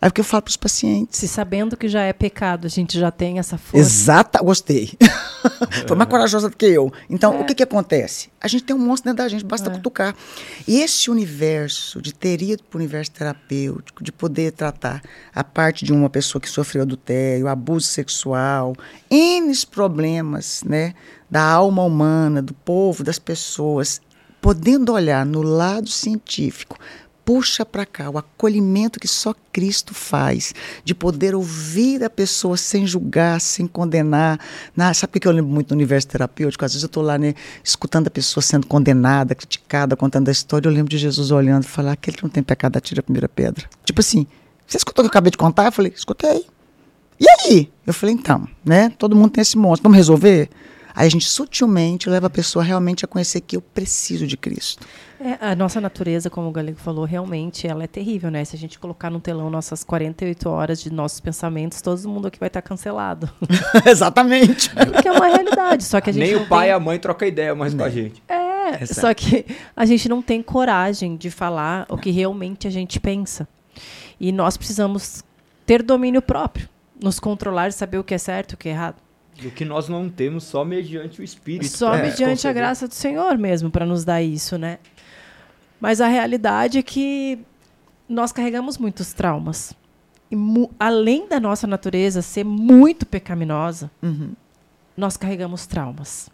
Aí 0.02 0.08
o 0.08 0.12
que 0.12 0.20
eu 0.20 0.24
falo 0.24 0.42
para 0.42 0.50
os 0.50 0.56
pacientes. 0.56 1.16
Se 1.20 1.28
sabendo 1.28 1.76
que 1.76 1.86
já 1.86 2.02
é 2.02 2.12
pecado, 2.12 2.66
a 2.66 2.68
gente 2.68 2.98
já 2.98 3.12
tem 3.12 3.38
essa 3.38 3.56
força. 3.56 3.86
Exata, 3.86 4.42
gostei. 4.42 4.90
Foi 5.86 5.96
mais 5.96 6.10
corajosa 6.10 6.50
do 6.50 6.56
que 6.56 6.66
eu. 6.66 6.92
Então, 7.08 7.34
é. 7.34 7.40
o 7.40 7.44
que, 7.44 7.54
que 7.54 7.62
acontece? 7.62 8.28
A 8.40 8.48
gente 8.48 8.64
tem 8.64 8.74
um 8.74 8.80
monstro 8.80 9.12
dentro 9.12 9.22
da 9.22 9.28
gente, 9.28 9.44
basta 9.44 9.70
é. 9.70 9.72
cutucar. 9.72 10.12
E 10.66 10.80
esse 10.80 11.08
universo 11.08 12.02
de 12.02 12.12
ter 12.12 12.42
ido 12.42 12.64
para 12.64 12.78
o 12.78 12.80
universo 12.80 13.12
terapêutico, 13.12 14.02
de 14.02 14.10
poder 14.10 14.50
tratar 14.50 15.00
a 15.32 15.44
parte 15.44 15.84
de 15.84 15.92
uma 15.92 16.10
pessoa 16.10 16.42
que 16.42 16.50
sofreu 16.50 16.82
adultério, 16.82 17.46
abuso 17.46 17.86
sexual, 17.86 18.74
N 19.08 19.52
problemas 19.70 20.64
né, 20.64 20.94
da 21.30 21.44
alma 21.44 21.84
humana, 21.84 22.42
do 22.42 22.54
povo, 22.54 23.04
das 23.04 23.20
pessoas, 23.20 24.00
podendo 24.40 24.92
olhar 24.92 25.24
no 25.24 25.42
lado 25.42 25.88
científico, 25.88 26.76
puxa 27.24 27.64
para 27.64 27.86
cá 27.86 28.10
o 28.10 28.18
acolhimento 28.18 28.98
que 28.98 29.08
só 29.08 29.34
Cristo 29.52 29.94
faz, 29.94 30.54
de 30.84 30.94
poder 30.94 31.34
ouvir 31.34 32.02
a 32.02 32.10
pessoa 32.10 32.56
sem 32.56 32.86
julgar, 32.86 33.40
sem 33.40 33.66
condenar. 33.66 34.40
Na, 34.76 34.92
sabe 34.94 35.16
o 35.16 35.20
que 35.20 35.28
eu 35.28 35.32
lembro 35.32 35.50
muito 35.50 35.68
do 35.68 35.74
universo 35.74 36.08
terapêutico? 36.08 36.64
Às 36.64 36.72
vezes 36.72 36.82
eu 36.82 36.86
estou 36.86 37.02
lá 37.02 37.18
né, 37.18 37.34
escutando 37.62 38.08
a 38.08 38.10
pessoa 38.10 38.42
sendo 38.42 38.66
condenada, 38.66 39.34
criticada, 39.34 39.96
contando 39.96 40.28
a 40.28 40.32
história. 40.32 40.68
Eu 40.68 40.72
lembro 40.72 40.90
de 40.90 40.98
Jesus 40.98 41.30
olhando 41.30 41.64
e 41.64 41.68
falar: 41.68 41.92
aquele 41.92 42.16
que 42.16 42.22
não 42.22 42.30
tem 42.30 42.42
pecado, 42.42 42.76
atira 42.76 43.00
a 43.00 43.02
primeira 43.02 43.28
pedra. 43.28 43.68
Tipo 43.84 44.00
assim, 44.00 44.26
você 44.66 44.76
escutou 44.76 45.04
o 45.04 45.08
que 45.08 45.08
eu 45.08 45.12
acabei 45.12 45.30
de 45.30 45.38
contar? 45.38 45.66
Eu 45.66 45.72
falei: 45.72 45.92
escutei. 45.94 46.46
E 47.20 47.26
aí? 47.28 47.70
Eu 47.86 47.94
falei: 47.94 48.14
então, 48.14 48.48
né? 48.64 48.90
Todo 48.98 49.14
mundo 49.14 49.30
tem 49.30 49.42
esse 49.42 49.56
monstro, 49.56 49.84
vamos 49.84 49.96
resolver? 49.96 50.48
Aí 50.94 51.06
a 51.06 51.10
gente 51.10 51.26
sutilmente 51.26 52.08
leva 52.08 52.26
a 52.26 52.30
pessoa 52.30 52.64
realmente 52.64 53.04
a 53.04 53.08
conhecer 53.08 53.40
que 53.40 53.56
eu 53.56 53.62
preciso 53.62 54.26
de 54.26 54.36
Cristo. 54.36 54.86
É, 55.24 55.38
a 55.40 55.54
nossa 55.54 55.80
natureza, 55.80 56.28
como 56.28 56.48
o 56.48 56.50
Galego 56.50 56.78
falou, 56.78 57.04
realmente 57.04 57.66
ela 57.66 57.84
é 57.84 57.86
terrível, 57.86 58.28
né? 58.28 58.44
Se 58.44 58.56
a 58.56 58.58
gente 58.58 58.76
colocar 58.76 59.08
no 59.08 59.20
telão 59.20 59.48
nossas 59.48 59.84
48 59.84 60.48
horas 60.50 60.82
de 60.82 60.92
nossos 60.92 61.20
pensamentos, 61.20 61.80
todo 61.80 62.08
mundo 62.08 62.26
aqui 62.26 62.40
vai 62.40 62.48
estar 62.48 62.60
cancelado. 62.60 63.30
Exatamente. 63.86 64.68
Que 65.00 65.06
é 65.06 65.12
uma 65.12 65.28
realidade. 65.28 65.84
Só 65.84 66.00
que 66.00 66.10
a 66.10 66.12
gente 66.12 66.24
Nem 66.24 66.34
o 66.34 66.48
pai 66.48 66.62
tem... 66.62 66.70
e 66.70 66.72
a 66.72 66.80
mãe 66.80 66.98
trocam 66.98 67.28
ideia 67.28 67.54
mais 67.54 67.72
com 67.72 67.84
a 67.84 67.88
gente. 67.88 68.20
É, 68.28 68.82
Exato. 68.82 69.00
só 69.00 69.14
que 69.14 69.46
a 69.76 69.86
gente 69.86 70.08
não 70.08 70.20
tem 70.20 70.42
coragem 70.42 71.16
de 71.16 71.30
falar 71.30 71.86
não. 71.88 71.96
o 71.96 72.00
que 72.00 72.10
realmente 72.10 72.66
a 72.66 72.70
gente 72.70 72.98
pensa. 72.98 73.46
E 74.18 74.32
nós 74.32 74.56
precisamos 74.56 75.22
ter 75.64 75.84
domínio 75.84 76.20
próprio, 76.20 76.68
nos 77.00 77.20
controlar 77.20 77.68
e 77.68 77.72
saber 77.72 77.98
o 77.98 78.04
que 78.04 78.14
é 78.14 78.18
certo 78.18 78.52
e 78.52 78.54
o 78.54 78.58
que 78.58 78.68
é 78.68 78.72
errado. 78.72 78.96
O 79.44 79.50
que 79.50 79.64
nós 79.64 79.88
não 79.88 80.08
temos 80.08 80.44
só 80.44 80.64
mediante 80.64 81.20
o 81.20 81.24
Espírito. 81.24 81.68
Só 81.76 81.94
é, 81.94 82.02
mediante 82.02 82.46
a 82.46 82.52
graça 82.52 82.86
do 82.86 82.94
Senhor 82.94 83.38
mesmo 83.38 83.70
para 83.70 83.86
nos 83.86 84.04
dar 84.04 84.22
isso, 84.22 84.58
né? 84.58 84.78
Mas 85.80 86.00
a 86.00 86.06
realidade 86.06 86.78
é 86.78 86.82
que 86.82 87.38
nós 88.08 88.30
carregamos 88.30 88.78
muitos 88.78 89.12
traumas. 89.12 89.74
E 90.30 90.36
além 90.78 91.28
da 91.28 91.40
nossa 91.40 91.66
natureza 91.66 92.22
ser 92.22 92.44
muito 92.44 93.04
pecaminosa, 93.04 93.90
uhum. 94.02 94.32
nós 94.96 95.16
carregamos 95.16 95.66
traumas. 95.66 96.30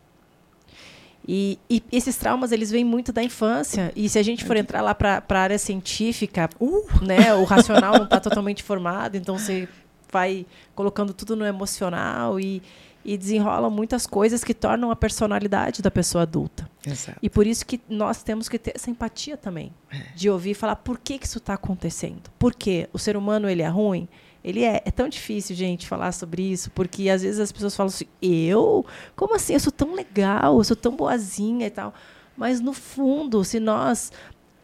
E, 1.26 1.58
e, 1.68 1.82
esses 1.92 2.16
traumas 2.16 2.52
eles 2.52 2.70
vêm 2.70 2.84
muito 2.84 3.12
da 3.12 3.22
infância. 3.22 3.92
E 3.94 4.08
se 4.08 4.18
a 4.18 4.22
gente 4.22 4.44
for 4.44 4.56
entrar 4.56 4.80
lá 4.80 4.94
para 4.94 5.22
a 5.28 5.38
área 5.38 5.58
científica, 5.58 6.48
uh. 6.58 6.86
né, 7.02 7.34
o 7.34 7.44
racional 7.44 7.94
não 7.96 8.04
está 8.04 8.18
totalmente 8.18 8.62
formado, 8.62 9.16
então 9.16 9.38
você 9.38 9.68
vai 10.10 10.46
colocando 10.74 11.12
tudo 11.12 11.36
no 11.36 11.44
emocional 11.44 12.40
e 12.40 12.62
e 13.08 13.16
desenrolam 13.16 13.70
muitas 13.70 14.06
coisas 14.06 14.44
que 14.44 14.52
tornam 14.52 14.90
a 14.90 14.96
personalidade 14.96 15.80
da 15.80 15.90
pessoa 15.90 16.22
adulta. 16.22 16.70
Exato. 16.86 17.18
E 17.22 17.30
por 17.30 17.46
isso 17.46 17.64
que 17.64 17.80
nós 17.88 18.22
temos 18.22 18.50
que 18.50 18.58
ter 18.58 18.72
essa 18.76 18.90
empatia 18.90 19.34
também, 19.34 19.72
é. 19.90 19.96
de 20.14 20.28
ouvir 20.28 20.50
e 20.50 20.54
falar 20.54 20.76
por 20.76 20.98
que, 20.98 21.18
que 21.18 21.24
isso 21.24 21.38
está 21.38 21.54
acontecendo. 21.54 22.30
Por 22.38 22.54
quê? 22.54 22.86
O 22.92 22.98
ser 22.98 23.16
humano 23.16 23.48
ele 23.48 23.62
é 23.62 23.68
ruim? 23.68 24.06
Ele 24.44 24.62
é. 24.62 24.82
É 24.84 24.90
tão 24.90 25.08
difícil, 25.08 25.56
gente, 25.56 25.88
falar 25.88 26.12
sobre 26.12 26.42
isso, 26.42 26.70
porque 26.72 27.08
às 27.08 27.22
vezes 27.22 27.40
as 27.40 27.50
pessoas 27.50 27.74
falam 27.74 27.88
assim: 27.88 28.04
eu? 28.20 28.84
Como 29.16 29.34
assim? 29.34 29.54
Eu 29.54 29.60
sou 29.60 29.72
tão 29.72 29.94
legal, 29.94 30.58
eu 30.58 30.64
sou 30.64 30.76
tão 30.76 30.94
boazinha 30.94 31.66
e 31.66 31.70
tal. 31.70 31.94
Mas, 32.36 32.60
no 32.60 32.74
fundo, 32.74 33.42
se 33.42 33.58
nós 33.58 34.12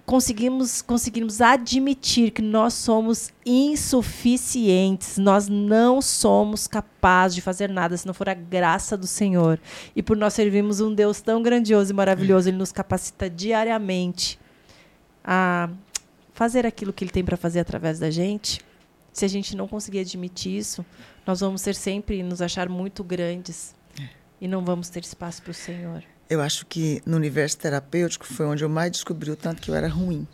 conseguimos, 0.07 0.83
conseguimos 0.83 1.41
admitir 1.41 2.31
que 2.31 2.43
nós 2.43 2.75
somos 2.75 3.33
insuficientes, 3.45 5.17
nós 5.19 5.49
não 5.49 6.03
somos 6.03 6.67
capazes 6.67 7.35
de 7.35 7.41
fazer 7.41 7.69
nada 7.69 7.97
se 7.97 8.07
não 8.07 8.15
for 8.15 8.29
a 8.29 8.35
graça 8.35 8.97
do 8.97 9.07
Senhor. 9.07 9.59
E 9.97 10.03
por 10.03 10.17
nós 10.17 10.35
servirmos 10.35 10.81
um 10.81 10.95
Deus 10.95 11.21
tão 11.21 11.43
grandioso 11.43 11.93
e 11.93 11.95
maravilhoso, 11.95 12.49
Ele 12.49 12.59
nos 12.59 12.73
capacita 12.73 13.29
diariamente 13.29 14.39
a 15.25 15.71
fazer 16.33 16.67
aquilo 16.67 16.93
que 16.93 17.05
Ele 17.05 17.11
tem 17.11 17.25
para 17.25 17.37
fazer 17.37 17.61
através 17.61 17.99
da 17.99 18.11
gente. 18.11 18.61
Se 19.13 19.25
a 19.25 19.29
gente 19.29 19.57
não 19.57 19.69
conseguir 19.69 20.01
admitir 20.01 20.59
isso, 20.59 20.85
nós 21.27 21.41
vamos 21.41 21.61
ser 21.63 21.75
sempre 21.75 22.23
nos 22.23 22.43
achar 22.43 22.69
muito 22.69 23.03
grandes 23.03 23.75
e 24.41 24.49
não 24.49 24.65
vamos 24.65 24.89
ter 24.89 25.03
espaço 25.05 25.41
para 25.41 25.53
o 25.53 25.55
Senhor 25.55 26.05
eu 26.29 26.41
acho 26.41 26.67
que 26.67 27.03
no 27.05 27.17
universo 27.17 27.59
terapêutico 27.59 28.27
foi 28.27 28.47
onde 28.47 28.65
eu 28.65 28.69
mais 28.69 28.91
descobri 28.91 29.31
o 29.31 29.37
tanto 29.37 29.61
que 29.61 29.71
eu 29.71 29.75
era 29.75 29.89
ruim, 29.89 30.27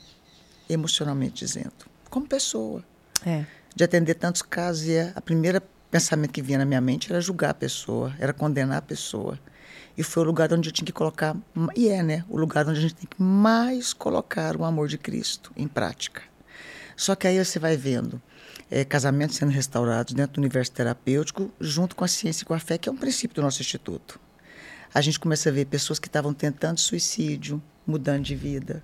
emocionalmente 0.68 1.45
dizendo, 1.45 1.72
como 2.09 2.26
pessoa. 2.26 2.84
É. 3.24 3.45
De 3.74 3.84
atender 3.84 4.14
tantos 4.14 4.43
casos, 4.43 4.86
e 4.86 4.99
a 4.99 5.20
primeira 5.20 5.62
pensamento 5.91 6.32
que 6.32 6.43
vinha 6.43 6.59
na 6.59 6.64
minha 6.64 6.80
mente 6.80 7.11
era 7.11 7.20
julgar 7.20 7.51
a 7.51 7.55
pessoa, 7.55 8.14
era 8.18 8.32
condenar 8.32 8.78
a 8.78 8.82
pessoa. 8.82 9.38
E 9.99 10.03
foi 10.03 10.22
o 10.22 10.26
lugar 10.26 10.53
onde 10.53 10.68
eu 10.68 10.72
tinha 10.72 10.86
que 10.86 10.93
colocar, 10.93 11.36
e 11.76 11.88
é, 11.88 12.03
né? 12.03 12.24
O 12.28 12.38
lugar 12.38 12.66
onde 12.68 12.78
a 12.78 12.82
gente 12.82 12.95
tem 12.95 13.09
que 13.09 13.20
mais 13.20 13.93
colocar 13.93 14.57
o 14.57 14.64
amor 14.64 14.88
de 14.88 14.97
Cristo 14.97 15.53
em 15.57 15.66
prática. 15.66 16.22
Só 16.97 17.14
que 17.14 17.26
aí 17.26 17.45
você 17.45 17.59
vai 17.59 17.76
vendo 17.76 18.22
é, 18.70 18.84
casamentos 18.84 19.36
sendo 19.36 19.51
restaurados 19.51 20.14
dentro 20.14 20.34
do 20.34 20.38
universo 20.38 20.72
terapêutico, 20.72 21.51
junto 21.61 21.97
com 21.97 22.05
a 22.05 22.09
ciência 22.09 22.45
e 22.45 22.47
com 22.47 22.55
a 22.55 22.59
fé, 22.61 22.78
que 22.78 22.88
é 22.88 22.93
um 22.93 22.97
princípio 22.97 23.34
do 23.34 23.43
nosso 23.43 23.61
instituto 23.61 24.20
a 24.93 25.01
gente 25.01 25.20
começa 25.20 25.49
a 25.49 25.53
ver 25.53 25.66
pessoas 25.66 25.99
que 25.99 26.09
estavam 26.09 26.34
tentando 26.34 26.80
suicídio, 26.80 27.62
mudando 27.86 28.24
de 28.24 28.34
vida. 28.34 28.82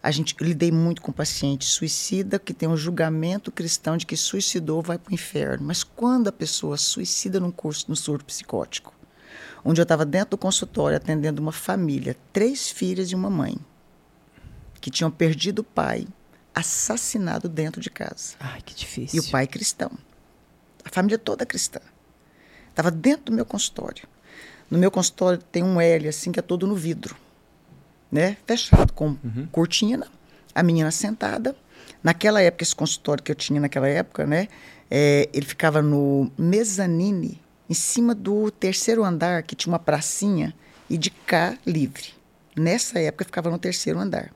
A 0.00 0.10
gente 0.10 0.36
eu 0.38 0.46
lidei 0.46 0.70
muito 0.70 1.02
com 1.02 1.10
paciente 1.10 1.64
suicida 1.64 2.38
que 2.38 2.54
tem 2.54 2.68
um 2.68 2.76
julgamento 2.76 3.50
cristão 3.50 3.96
de 3.96 4.06
que 4.06 4.16
suicidou 4.16 4.80
vai 4.80 4.96
para 4.96 5.10
o 5.10 5.14
inferno. 5.14 5.66
Mas 5.66 5.82
quando 5.82 6.28
a 6.28 6.32
pessoa 6.32 6.76
suicida 6.76 7.40
num 7.40 7.50
curso 7.50 7.86
no 7.88 7.96
surto 7.96 8.24
psicótico, 8.24 8.94
onde 9.64 9.80
eu 9.80 9.82
estava 9.82 10.06
dentro 10.06 10.30
do 10.30 10.38
consultório 10.38 10.96
atendendo 10.96 11.42
uma 11.42 11.52
família, 11.52 12.16
três 12.32 12.70
filhas 12.70 13.10
e 13.10 13.14
uma 13.14 13.28
mãe, 13.28 13.58
que 14.80 14.90
tinham 14.90 15.10
perdido 15.10 15.60
o 15.60 15.64
pai, 15.64 16.06
assassinado 16.54 17.48
dentro 17.48 17.80
de 17.80 17.90
casa. 17.90 18.36
Ai, 18.38 18.62
que 18.62 18.74
difícil. 18.74 19.20
E 19.20 19.26
o 19.26 19.30
pai 19.30 19.48
cristão. 19.48 19.90
A 20.84 20.88
família 20.90 21.18
toda 21.18 21.44
cristã. 21.44 21.80
Estava 22.70 22.90
dentro 22.90 23.26
do 23.26 23.32
meu 23.32 23.44
consultório. 23.44 24.08
No 24.70 24.78
meu 24.78 24.90
consultório 24.90 25.38
tem 25.38 25.62
um 25.62 25.80
L, 25.80 26.08
assim, 26.08 26.30
que 26.30 26.38
é 26.38 26.42
todo 26.42 26.66
no 26.66 26.74
vidro, 26.74 27.16
né? 28.12 28.36
Fechado, 28.46 28.92
com 28.92 29.16
uhum. 29.24 29.48
cortina, 29.50 30.06
a 30.54 30.62
menina 30.62 30.90
sentada. 30.90 31.56
Naquela 32.02 32.40
época, 32.42 32.62
esse 32.62 32.76
consultório 32.76 33.22
que 33.22 33.30
eu 33.32 33.36
tinha 33.36 33.60
naquela 33.60 33.88
época, 33.88 34.26
né? 34.26 34.48
É, 34.90 35.28
ele 35.32 35.46
ficava 35.46 35.80
no 35.82 36.30
mezanine, 36.38 37.40
em 37.68 37.74
cima 37.74 38.14
do 38.14 38.50
terceiro 38.50 39.04
andar, 39.04 39.42
que 39.42 39.54
tinha 39.54 39.72
uma 39.72 39.78
pracinha, 39.78 40.54
e 40.88 40.96
de 40.96 41.10
cá 41.10 41.56
livre. 41.66 42.14
Nessa 42.56 42.98
época, 42.98 43.24
ficava 43.24 43.50
no 43.50 43.58
terceiro 43.58 43.98
andar. 43.98 44.32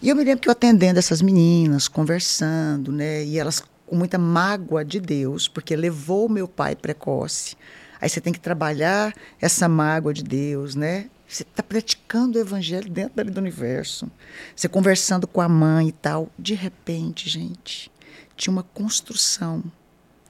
E 0.00 0.08
eu 0.08 0.16
me 0.16 0.24
lembro 0.24 0.40
que 0.40 0.48
eu 0.48 0.52
atendendo 0.52 0.98
essas 0.98 1.20
meninas, 1.20 1.86
conversando, 1.86 2.90
né? 2.90 3.24
E 3.24 3.38
elas 3.38 3.62
com 3.86 3.96
muita 3.96 4.16
mágoa 4.16 4.84
de 4.84 5.00
Deus, 5.00 5.48
porque 5.48 5.74
levou 5.74 6.28
meu 6.28 6.46
pai 6.46 6.76
precoce 6.76 7.56
Aí 8.00 8.08
você 8.08 8.20
tem 8.20 8.32
que 8.32 8.40
trabalhar 8.40 9.14
essa 9.40 9.68
mágoa 9.68 10.14
de 10.14 10.22
Deus, 10.22 10.74
né? 10.74 11.10
Você 11.28 11.42
está 11.42 11.62
praticando 11.62 12.38
o 12.38 12.40
evangelho 12.40 12.90
dentro 12.90 13.30
do 13.30 13.38
universo. 13.38 14.10
Você 14.56 14.68
conversando 14.68 15.28
com 15.28 15.40
a 15.40 15.48
mãe 15.48 15.88
e 15.88 15.92
tal. 15.92 16.28
De 16.38 16.54
repente, 16.54 17.28
gente, 17.28 17.90
tinha 18.36 18.50
uma 18.52 18.64
construção 18.64 19.62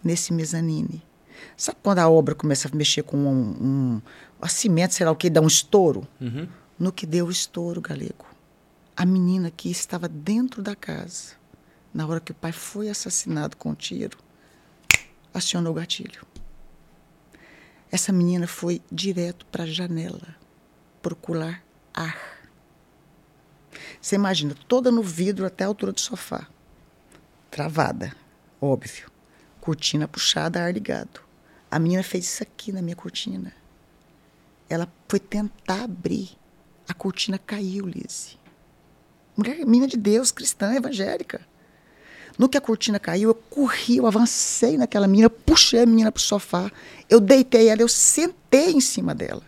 nesse 0.04 0.32
mezanine. 0.32 1.02
Sabe 1.56 1.78
quando 1.82 2.00
a 2.00 2.08
obra 2.08 2.34
começa 2.34 2.68
a 2.68 2.76
mexer 2.76 3.02
com 3.02 3.16
um, 3.16 3.40
um, 3.40 4.02
um 4.42 4.48
cimento, 4.48 4.94
sei 4.94 5.06
lá 5.06 5.12
o 5.12 5.16
que, 5.16 5.30
dá 5.30 5.40
um 5.40 5.46
estouro? 5.46 6.06
Uhum. 6.20 6.46
No 6.78 6.92
que 6.92 7.06
deu 7.06 7.26
o 7.26 7.30
estouro, 7.30 7.80
galego. 7.80 8.26
A 8.96 9.06
menina 9.06 9.50
que 9.50 9.70
estava 9.70 10.08
dentro 10.08 10.62
da 10.62 10.76
casa, 10.76 11.32
na 11.94 12.06
hora 12.06 12.20
que 12.20 12.32
o 12.32 12.34
pai 12.34 12.52
foi 12.52 12.90
assassinado 12.90 13.56
com 13.56 13.70
um 13.70 13.74
tiro, 13.74 14.18
acionou 15.32 15.72
o 15.72 15.76
gatilho. 15.76 16.29
Essa 17.90 18.12
menina 18.12 18.46
foi 18.46 18.80
direto 18.90 19.44
para 19.46 19.64
a 19.64 19.66
janela 19.66 20.36
procurar 21.02 21.64
ar. 21.92 22.40
Você 24.00 24.14
imagina, 24.14 24.54
toda 24.68 24.90
no 24.90 25.02
vidro 25.02 25.44
até 25.44 25.64
a 25.64 25.66
altura 25.66 25.92
do 25.92 26.00
sofá. 26.00 26.46
Travada, 27.50 28.14
óbvio. 28.60 29.10
Cortina 29.60 30.06
puxada, 30.06 30.62
ar 30.62 30.72
ligado. 30.72 31.20
A 31.70 31.78
menina 31.78 32.02
fez 32.02 32.24
isso 32.24 32.42
aqui 32.42 32.72
na 32.72 32.80
minha 32.80 32.96
cortina. 32.96 33.52
Ela 34.68 34.90
foi 35.08 35.18
tentar 35.18 35.82
abrir. 35.84 36.30
A 36.88 36.94
cortina 36.94 37.38
caiu, 37.38 37.86
Lise. 37.86 38.38
Mulher, 39.36 39.64
menina 39.66 39.86
de 39.86 39.96
Deus, 39.96 40.30
cristã, 40.30 40.74
evangélica. 40.74 41.40
No 42.40 42.48
que 42.48 42.56
a 42.56 42.60
cortina 42.62 42.98
caiu, 42.98 43.28
eu 43.28 43.34
corri, 43.34 43.98
eu 43.98 44.06
avancei 44.06 44.78
naquela 44.78 45.06
menina, 45.06 45.28
puxei 45.28 45.82
a 45.82 45.84
menina 45.84 46.10
para 46.10 46.20
o 46.20 46.22
sofá, 46.22 46.72
eu 47.06 47.20
deitei 47.20 47.68
ela, 47.68 47.82
eu 47.82 47.88
sentei 47.88 48.70
em 48.70 48.80
cima 48.80 49.14
dela. 49.14 49.42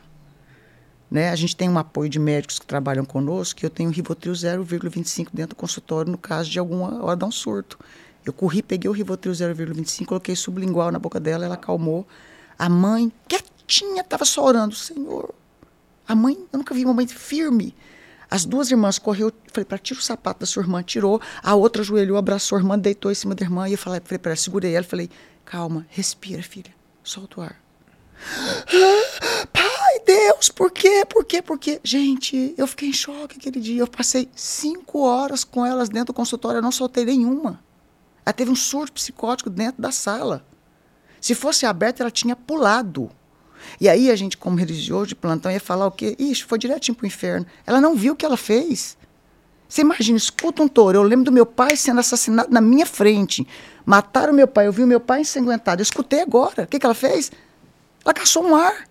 Né? 1.11 1.30
A 1.30 1.34
gente 1.34 1.56
tem 1.56 1.70
um 1.70 1.78
apoio 1.78 2.10
de 2.10 2.19
médicos 2.19 2.59
que 2.59 2.66
trabalham 2.66 3.06
conosco, 3.06 3.59
que 3.59 3.64
eu 3.64 3.70
tenho 3.70 3.89
Rivotril 3.89 4.35
0,25 4.35 5.28
dentro 5.32 5.56
do 5.56 5.59
consultório 5.59 6.12
no 6.12 6.19
caso 6.19 6.51
de 6.51 6.59
alguma 6.59 7.02
hora 7.02 7.16
dar 7.16 7.24
um 7.24 7.32
surto. 7.32 7.78
Eu 8.27 8.32
corri, 8.35 8.62
peguei 8.62 8.90
o 8.90 8.93
Rivotril 8.93 9.32
0,25, 9.32 10.05
coloquei 10.05 10.36
sublingual 10.36 10.93
na 10.93 10.98
boca 10.98 11.19
dela, 11.19 11.47
ela 11.47 11.55
acalmou. 11.55 12.06
A 12.59 12.69
mãe, 12.69 13.10
quietinha, 13.27 14.02
estava 14.02 14.27
só 14.27 14.44
orando, 14.44 14.74
Senhor. 14.74 15.35
A 16.06 16.14
mãe, 16.14 16.36
eu 16.52 16.59
nunca 16.59 16.74
vi 16.74 16.85
uma 16.85 16.93
mãe 16.93 17.06
firme. 17.06 17.74
As 18.32 18.46
duas 18.46 18.70
irmãs 18.70 18.98
correu, 18.98 19.30
falei 19.52 19.66
para 19.66 19.76
tira 19.76 20.00
o 20.00 20.02
sapato 20.02 20.40
da 20.40 20.46
sua 20.46 20.62
irmã, 20.62 20.82
tirou. 20.82 21.20
A 21.42 21.54
outra 21.54 21.82
ajoelhou, 21.82 22.16
abraçou 22.16 22.56
a 22.56 22.62
irmã, 22.62 22.78
deitou 22.78 23.12
em 23.12 23.14
cima 23.14 23.34
da 23.34 23.44
irmã. 23.44 23.68
E 23.68 23.72
eu 23.72 23.78
falei, 23.78 24.00
falei 24.02 24.18
para 24.18 24.30
ela, 24.30 24.36
segurei 24.36 24.74
ela, 24.74 24.82
falei, 24.82 25.10
calma, 25.44 25.86
respira, 25.90 26.42
filha, 26.42 26.74
solta 27.04 27.40
o 27.40 27.42
ar. 27.42 27.62
Pai, 29.52 29.98
Deus, 30.06 30.48
por 30.48 30.70
quê? 30.70 31.04
Por 31.06 31.26
quê? 31.26 31.42
Por 31.42 31.59
quê? 31.59 31.78
Gente, 31.84 32.54
eu 32.56 32.66
fiquei 32.66 32.88
em 32.88 32.92
choque 32.94 33.36
aquele 33.36 33.60
dia. 33.60 33.82
Eu 33.82 33.86
passei 33.86 34.26
cinco 34.34 35.00
horas 35.00 35.44
com 35.44 35.66
elas 35.66 35.90
dentro 35.90 36.14
do 36.14 36.16
consultório, 36.16 36.56
eu 36.56 36.62
não 36.62 36.72
soltei 36.72 37.04
nenhuma. 37.04 37.62
Ela 38.24 38.32
teve 38.32 38.50
um 38.50 38.56
surto 38.56 38.94
psicótico 38.94 39.50
dentro 39.50 39.82
da 39.82 39.92
sala. 39.92 40.42
Se 41.20 41.34
fosse 41.34 41.66
aberta, 41.66 42.02
ela 42.02 42.10
tinha 42.10 42.34
pulado. 42.34 43.10
E 43.80 43.89
aí 43.89 44.10
a 44.10 44.16
gente, 44.16 44.36
como 44.36 44.56
religioso 44.56 45.09
de 45.09 45.14
plantão, 45.14 45.51
ia 45.51 45.60
falar 45.60 45.86
o 45.86 45.90
quê? 45.90 46.16
Ixi, 46.18 46.44
foi 46.44 46.59
direitinho 46.59 46.94
para 46.97 47.05
o 47.05 47.06
inferno. 47.06 47.47
Ela 47.66 47.80
não 47.80 47.94
viu 47.94 48.12
o 48.12 48.16
que 48.16 48.24
ela 48.24 48.36
fez. 48.36 48.97
Você 49.68 49.80
imagina, 49.80 50.18
escuta 50.18 50.62
um 50.62 50.68
touro. 50.68 50.98
Eu 50.98 51.02
lembro 51.02 51.24
do 51.24 51.32
meu 51.32 51.47
pai 51.47 51.76
sendo 51.76 52.01
assassinado 52.01 52.52
na 52.52 52.60
minha 52.60 52.84
frente. 52.84 53.47
Mataram 53.86 54.32
meu 54.32 54.47
pai, 54.47 54.66
eu 54.66 54.72
vi 54.72 54.84
o 54.84 54.86
meu 54.86 55.01
pai 55.01 55.22
ensanguentado. 55.22 55.80
Eu 55.80 55.84
escutei 55.84 56.20
agora. 56.20 56.64
O 56.64 56.66
que, 56.66 56.78
que 56.78 56.84
ela 56.84 56.94
fez? 56.94 57.32
Ela 58.05 58.12
caçou 58.12 58.44
um 58.44 58.55
ar. 58.55 58.86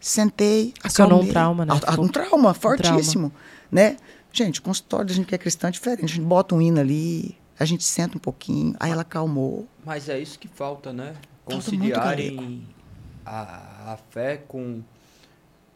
Sentei, 0.00 0.74
acalmei. 0.82 1.30
um 1.30 1.32
trauma, 1.32 1.64
né? 1.64 1.74
Um 1.98 2.08
trauma 2.08 2.52
fortíssimo, 2.52 3.28
um 3.28 3.30
trauma. 3.30 3.32
né? 3.70 3.96
Gente, 4.32 4.58
o 4.58 4.62
consultório 4.62 5.06
da 5.06 5.14
gente 5.14 5.26
que 5.26 5.34
é 5.34 5.38
cristã 5.38 5.68
é 5.68 5.70
diferente. 5.70 6.04
A 6.04 6.08
gente 6.08 6.20
bota 6.26 6.54
um 6.54 6.60
hino 6.60 6.80
ali, 6.80 7.38
a 7.58 7.64
gente 7.64 7.84
senta 7.84 8.16
um 8.16 8.20
pouquinho, 8.20 8.74
aí 8.80 8.90
ela 8.90 9.02
acalmou. 9.02 9.66
Mas 9.84 10.08
é 10.08 10.18
isso 10.18 10.38
que 10.38 10.48
falta, 10.48 10.92
né? 10.92 11.14
Conciliarem 11.44 12.66
a, 13.24 13.92
a 13.92 13.98
fé 14.10 14.40
com 14.48 14.82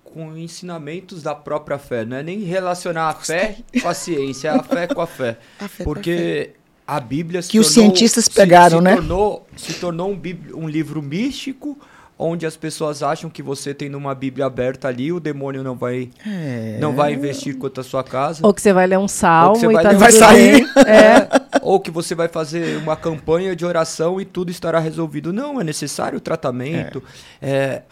com 0.04 0.36
ensinamentos 0.38 1.22
da 1.22 1.34
própria 1.34 1.78
fé, 1.78 2.02
não 2.02 2.16
é 2.16 2.22
nem 2.22 2.40
relacionar 2.40 3.10
a 3.10 3.14
fé 3.14 3.58
com 3.82 3.88
a 3.88 3.92
ciência, 3.92 4.52
a 4.52 4.62
fé 4.62 4.86
com 4.86 5.02
a 5.02 5.06
fé. 5.06 5.36
A 5.60 5.68
fé 5.68 5.84
porque 5.84 6.52
a, 6.86 6.96
a 6.96 7.00
Bíblia 7.00 7.42
se 7.42 7.50
que 7.50 7.58
tornou, 7.58 7.68
os 7.68 7.74
cientistas 7.74 8.26
pegaram, 8.26 8.78
se, 8.78 8.84
se 8.84 8.84
né? 8.84 8.94
Tornou, 8.94 9.46
se 9.54 9.74
tornou 9.74 10.10
um, 10.10 10.20
um 10.54 10.66
livro 10.66 11.02
místico 11.02 11.78
onde 12.18 12.44
as 12.44 12.56
pessoas 12.56 13.02
acham 13.02 13.30
que 13.30 13.42
você 13.42 13.72
tendo 13.72 13.96
uma 13.96 14.14
Bíblia 14.14 14.46
aberta 14.46 14.88
ali, 14.88 15.12
o 15.12 15.20
demônio 15.20 15.62
não 15.62 15.76
vai 15.76 16.10
é... 16.26 16.76
não 16.80 16.94
vai 16.94 17.12
investir 17.12 17.56
contra 17.56 17.80
a 17.80 17.84
sua 17.84 18.02
casa. 18.02 18.40
Ou 18.44 18.52
que 18.52 18.60
você 18.60 18.72
vai 18.72 18.86
ler 18.86 18.98
um 18.98 19.06
salmo 19.06 19.70
e 19.70 19.74
vai, 19.74 19.84
tá 19.84 19.92
vai 19.92 20.12
sair. 20.12 20.66
É. 20.88 21.28
Ou 21.62 21.80
que 21.80 21.90
você 21.90 22.14
vai 22.14 22.28
fazer 22.28 22.76
uma 22.78 22.97
campanha 22.97 23.55
de 23.55 23.64
oração 23.64 24.20
e 24.20 24.24
tudo 24.24 24.51
estará 24.51 24.78
resolvido. 24.78 25.32
Não, 25.32 25.60
é 25.60 25.64
necessário 25.64 26.20
tratamento. 26.20 27.02
É. 27.40 27.51
é 27.51 27.82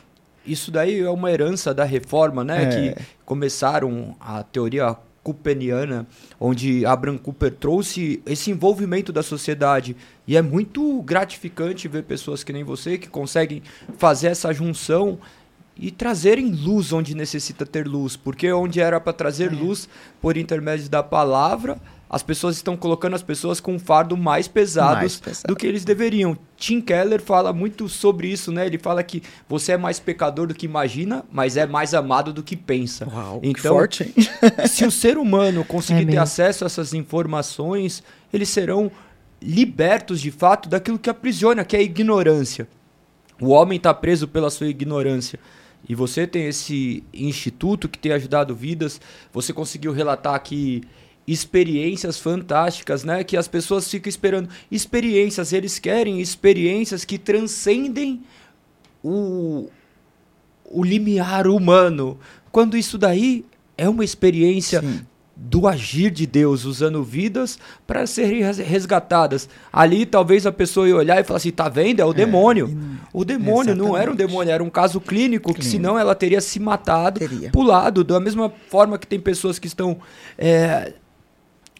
isso 0.46 0.70
daí 0.70 1.00
é 1.00 1.10
uma 1.10 1.30
herança 1.30 1.74
da 1.74 1.84
reforma, 1.84 2.44
né? 2.44 2.62
É. 2.62 2.66
Que 2.94 3.04
começaram 3.24 4.14
a 4.20 4.42
teoria 4.44 4.96
coopeniana, 5.26 6.06
onde 6.38 6.86
Abraham 6.86 7.18
Cooper 7.18 7.52
trouxe 7.52 8.22
esse 8.24 8.52
envolvimento 8.52 9.12
da 9.12 9.24
sociedade. 9.24 9.96
E 10.24 10.36
é 10.36 10.42
muito 10.42 11.02
gratificante 11.02 11.88
ver 11.88 12.04
pessoas 12.04 12.44
que 12.44 12.52
nem 12.52 12.62
você 12.62 12.96
que 12.96 13.08
conseguem 13.08 13.60
fazer 13.98 14.28
essa 14.28 14.52
junção 14.52 15.18
e 15.76 15.90
trazerem 15.90 16.52
luz 16.52 16.92
onde 16.92 17.14
necessita 17.14 17.66
ter 17.66 17.86
luz, 17.88 18.16
porque 18.16 18.50
onde 18.52 18.80
era 18.80 19.00
para 19.00 19.12
trazer 19.12 19.52
é. 19.52 19.54
luz 19.54 19.88
por 20.22 20.36
intermédio 20.36 20.88
da 20.88 21.02
palavra, 21.02 21.76
as 22.08 22.22
pessoas 22.22 22.56
estão 22.56 22.76
colocando 22.76 23.14
as 23.14 23.22
pessoas 23.22 23.60
com 23.60 23.74
um 23.74 23.78
fardo 23.78 24.16
mais 24.16 24.46
pesado, 24.46 24.96
mais 24.96 25.16
pesado, 25.16 25.48
do 25.48 25.56
que 25.56 25.66
eles 25.66 25.84
deveriam. 25.84 26.38
Tim 26.56 26.80
Keller 26.80 27.20
fala 27.20 27.52
muito 27.52 27.88
sobre 27.88 28.28
isso, 28.28 28.52
né? 28.52 28.66
Ele 28.66 28.78
fala 28.78 29.02
que 29.02 29.22
você 29.48 29.72
é 29.72 29.76
mais 29.76 29.98
pecador 29.98 30.46
do 30.46 30.54
que 30.54 30.66
imagina, 30.66 31.24
mas 31.30 31.56
é 31.56 31.66
mais 31.66 31.94
amado 31.94 32.32
do 32.32 32.42
que 32.42 32.56
pensa. 32.56 33.08
Uau, 33.12 33.40
então, 33.42 33.74
forte, 33.74 34.04
hein? 34.04 34.14
se 34.68 34.84
o 34.84 34.90
ser 34.90 35.18
humano 35.18 35.64
conseguir 35.64 36.02
é 36.08 36.12
ter 36.12 36.18
acesso 36.18 36.64
a 36.64 36.66
essas 36.66 36.94
informações, 36.94 38.02
eles 38.32 38.48
serão 38.48 38.90
libertos 39.42 40.20
de 40.20 40.30
fato 40.30 40.68
daquilo 40.68 40.98
que 40.98 41.10
aprisiona, 41.10 41.64
que 41.64 41.76
é 41.76 41.80
a 41.80 41.82
ignorância. 41.82 42.68
O 43.40 43.48
homem 43.48 43.76
está 43.76 43.92
preso 43.92 44.26
pela 44.28 44.48
sua 44.48 44.68
ignorância. 44.68 45.38
E 45.88 45.94
você 45.94 46.26
tem 46.26 46.46
esse 46.46 47.04
instituto 47.12 47.88
que 47.88 47.98
tem 47.98 48.12
ajudado 48.12 48.54
vidas. 48.54 49.00
Você 49.32 49.52
conseguiu 49.52 49.92
relatar 49.92 50.40
que 50.42 50.82
experiências 51.26 52.18
fantásticas, 52.18 53.02
né? 53.02 53.24
Que 53.24 53.36
as 53.36 53.48
pessoas 53.48 53.90
ficam 53.90 54.08
esperando 54.08 54.48
experiências, 54.70 55.52
eles 55.52 55.78
querem 55.78 56.20
experiências 56.20 57.04
que 57.04 57.18
transcendem 57.18 58.22
o, 59.02 59.68
o 60.64 60.84
limiar 60.84 61.46
humano. 61.46 62.18
Quando 62.52 62.76
isso 62.76 62.96
daí 62.96 63.44
é 63.76 63.88
uma 63.88 64.04
experiência 64.04 64.80
Sim. 64.80 65.00
do 65.34 65.66
agir 65.66 66.10
de 66.10 66.26
Deus, 66.26 66.64
usando 66.64 67.02
vidas 67.02 67.58
para 67.86 68.06
serem 68.06 68.42
resgatadas. 68.42 69.48
Ali 69.72 70.06
talvez 70.06 70.46
a 70.46 70.52
pessoa 70.52 70.88
ia 70.88 70.96
olhar 70.96 71.20
e 71.20 71.24
falar 71.24 71.38
assim: 71.38 71.50
tá 71.50 71.68
vendo? 71.68 72.00
É 72.00 72.04
o 72.04 72.12
é, 72.12 72.14
demônio. 72.14 72.66
O 73.12 73.24
demônio 73.24 73.72
Exatamente. 73.72 73.88
não 73.88 73.96
era 73.96 74.10
um 74.10 74.14
demônio, 74.14 74.52
era 74.52 74.62
um 74.62 74.70
caso 74.70 75.00
clínico, 75.00 75.44
clínico. 75.44 75.54
que 75.54 75.64
senão 75.64 75.98
ela 75.98 76.14
teria 76.14 76.40
se 76.40 76.60
matado, 76.60 77.18
teria. 77.18 77.50
pulado. 77.50 78.04
Da 78.04 78.20
mesma 78.20 78.50
forma 78.68 78.96
que 78.96 79.06
tem 79.06 79.18
pessoas 79.20 79.58
que 79.58 79.66
estão. 79.66 79.98
É, 80.38 80.94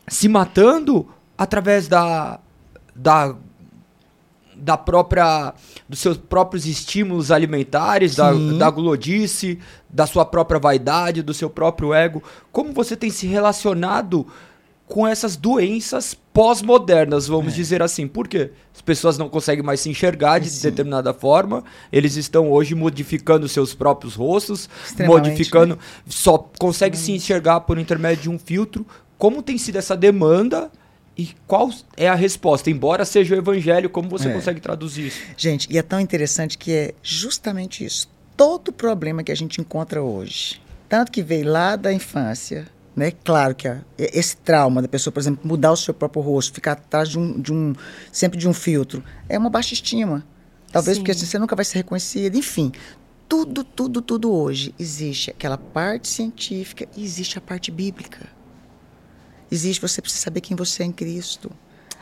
se 0.09 0.28
matando 0.28 1.09
através 1.37 1.89
da, 1.89 2.41
da, 2.95 3.35
da 4.55 4.77
própria 4.77 5.55
dos 5.89 6.01
seus 6.01 6.16
próprios 6.16 6.66
estímulos 6.66 7.31
alimentares, 7.31 8.16
da, 8.16 8.33
da 8.33 8.70
glodice, 8.70 9.59
da 9.89 10.07
sua 10.07 10.24
própria 10.24 10.59
vaidade, 10.59 11.23
do 11.23 11.33
seu 11.33 11.49
próprio 11.49 11.95
ego. 11.95 12.23
Como 12.51 12.73
você 12.73 12.97
tem 12.97 13.11
se 13.11 13.27
relacionado 13.27 14.27
com 14.87 15.07
essas 15.07 15.37
doenças 15.37 16.16
pós-modernas, 16.33 17.27
vamos 17.27 17.53
é. 17.53 17.57
dizer 17.57 17.83
assim. 17.83 18.07
Por 18.07 18.28
quê? 18.28 18.53
As 18.74 18.81
pessoas 18.81 19.19
não 19.19 19.28
conseguem 19.28 19.65
mais 19.65 19.81
se 19.81 19.91
enxergar 19.91 20.39
de 20.39 20.49
Sim. 20.49 20.62
determinada 20.62 21.12
forma. 21.12 21.65
Eles 21.93 22.16
estão 22.16 22.51
hoje 22.51 22.74
modificando 22.74 23.49
seus 23.49 23.74
próprios 23.74 24.15
rostos, 24.15 24.69
modificando, 25.07 25.74
né? 25.74 25.81
só 26.09 26.39
consegue 26.59 26.97
se 26.97 27.12
enxergar 27.12 27.61
por 27.61 27.78
intermédio 27.78 28.24
de 28.24 28.31
um 28.31 28.39
filtro 28.39 28.87
como 29.19 29.43
tem 29.43 29.59
sido 29.59 29.77
essa 29.77 29.97
demanda 29.97 30.71
e 31.17 31.31
qual 31.47 31.71
é 31.97 32.09
a 32.09 32.15
resposta, 32.15 32.71
embora 32.71 33.05
seja 33.05 33.35
o 33.35 33.39
evangelho, 33.39 33.89
como 33.89 34.09
você 34.09 34.29
é. 34.29 34.33
consegue 34.33 34.61
traduzir 34.61 35.07
isso? 35.07 35.21
Gente, 35.37 35.67
e 35.71 35.79
é 35.79 35.83
tão 35.83 35.99
interessante 35.99 36.59
que 36.59 36.73
é 36.73 36.95
justamente 37.03 37.85
isso. 37.85 38.09
Todo 38.37 38.71
problema 38.71 39.23
que 39.23 39.33
a 39.33 39.37
gente 39.37 39.61
encontra 39.61 40.03
hoje, 40.03 40.61
tanto 40.89 41.11
que 41.11 41.23
veio 41.23 41.49
lá 41.51 41.75
da 41.75 41.91
infância, 41.91 42.67
né? 42.95 43.13
Claro 43.25 43.55
que 43.55 43.67
a, 43.67 43.81
esse 43.99 44.37
trauma 44.37 44.83
da 44.83 44.89
pessoa, 44.89 45.11
por 45.11 45.21
exemplo, 45.21 45.41
mudar 45.43 45.73
o 45.73 45.77
seu 45.77 45.95
próprio 45.95 46.21
rosto, 46.21 46.53
ficar 46.53 46.73
atrás 46.73 47.09
de 47.09 47.19
um, 47.19 47.41
de 47.41 47.53
um 47.53 47.75
sempre 48.13 48.39
de 48.39 48.47
um 48.47 48.53
filtro, 48.53 49.03
é 49.27 49.39
uma 49.39 49.49
baixa 49.49 49.73
estima. 49.73 50.23
Talvez 50.71 50.97
Sim. 50.97 51.03
porque 51.03 51.13
assim, 51.13 51.25
você 51.25 51.39
nunca 51.39 51.57
vai 51.57 51.65
ser 51.65 51.79
reconhecido. 51.79 52.37
Enfim, 52.37 52.73
tudo, 53.27 53.65
tudo, 53.65 54.03
tudo 54.03 54.31
hoje 54.31 54.75
existe 54.79 55.31
aquela 55.31 55.57
parte 55.57 56.09
científica 56.09 56.87
e 56.95 57.03
existe 57.03 57.39
a 57.39 57.41
parte 57.41 57.71
bíblica. 57.71 58.36
Existe, 59.51 59.81
você 59.81 60.01
precisa 60.01 60.23
saber 60.23 60.40
quem 60.40 60.56
você 60.56 60.82
é 60.82 60.86
em 60.86 60.93
Cristo. 60.93 61.51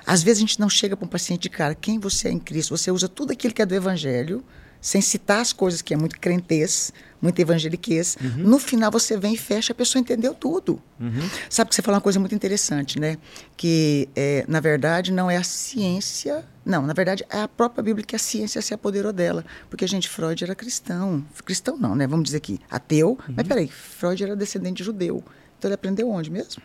Às 0.06 0.22
vezes 0.22 0.38
a 0.38 0.46
gente 0.46 0.60
não 0.60 0.68
chega 0.68 0.96
para 0.96 1.06
um 1.06 1.08
paciente 1.08 1.42
de 1.42 1.50
cara, 1.50 1.74
quem 1.74 1.98
você 1.98 2.28
é 2.28 2.32
em 2.32 2.38
Cristo. 2.38 2.76
Você 2.76 2.90
usa 2.90 3.08
tudo 3.08 3.32
aquilo 3.32 3.54
que 3.54 3.62
é 3.62 3.66
do 3.66 3.74
Evangelho, 3.74 4.44
sem 4.84 5.00
citar 5.00 5.40
as 5.40 5.50
coisas 5.50 5.80
que 5.80 5.94
é 5.94 5.96
muito 5.96 6.20
crentez, 6.20 6.92
muito 7.20 7.38
evangeliquez. 7.40 8.18
Uhum. 8.20 8.44
No 8.44 8.58
final 8.58 8.90
você 8.90 9.16
vem 9.16 9.32
e 9.32 9.36
fecha, 9.38 9.72
a 9.72 9.74
pessoa 9.74 9.98
entendeu 9.98 10.34
tudo. 10.34 10.78
Uhum. 11.00 11.26
Sabe 11.48 11.70
que 11.70 11.74
você 11.74 11.80
falou 11.80 11.96
uma 11.96 12.02
coisa 12.02 12.20
muito 12.20 12.34
interessante, 12.34 13.00
né? 13.00 13.16
Que, 13.56 14.10
é, 14.14 14.44
na 14.46 14.60
verdade, 14.60 15.10
não 15.10 15.30
é 15.30 15.38
a 15.38 15.42
ciência. 15.42 16.44
Não, 16.66 16.86
na 16.86 16.92
verdade, 16.92 17.24
é 17.30 17.40
a 17.40 17.48
própria 17.48 17.82
Bíblia 17.82 18.04
que 18.04 18.14
a 18.14 18.18
ciência 18.18 18.60
se 18.60 18.74
apoderou 18.74 19.10
dela. 19.10 19.42
Porque, 19.70 19.86
gente, 19.86 20.06
Freud 20.06 20.44
era 20.44 20.54
cristão. 20.54 21.24
Cristão 21.46 21.78
não, 21.78 21.94
né? 21.94 22.06
Vamos 22.06 22.24
dizer 22.24 22.36
aqui, 22.36 22.60
ateu. 22.70 23.18
Uhum. 23.26 23.34
Mas 23.34 23.48
peraí, 23.48 23.68
Freud 23.68 24.22
era 24.22 24.36
descendente 24.36 24.76
de 24.76 24.84
judeu. 24.84 25.24
Então 25.58 25.70
ele 25.70 25.76
aprendeu 25.76 26.10
onde 26.10 26.30
mesmo? 26.30 26.62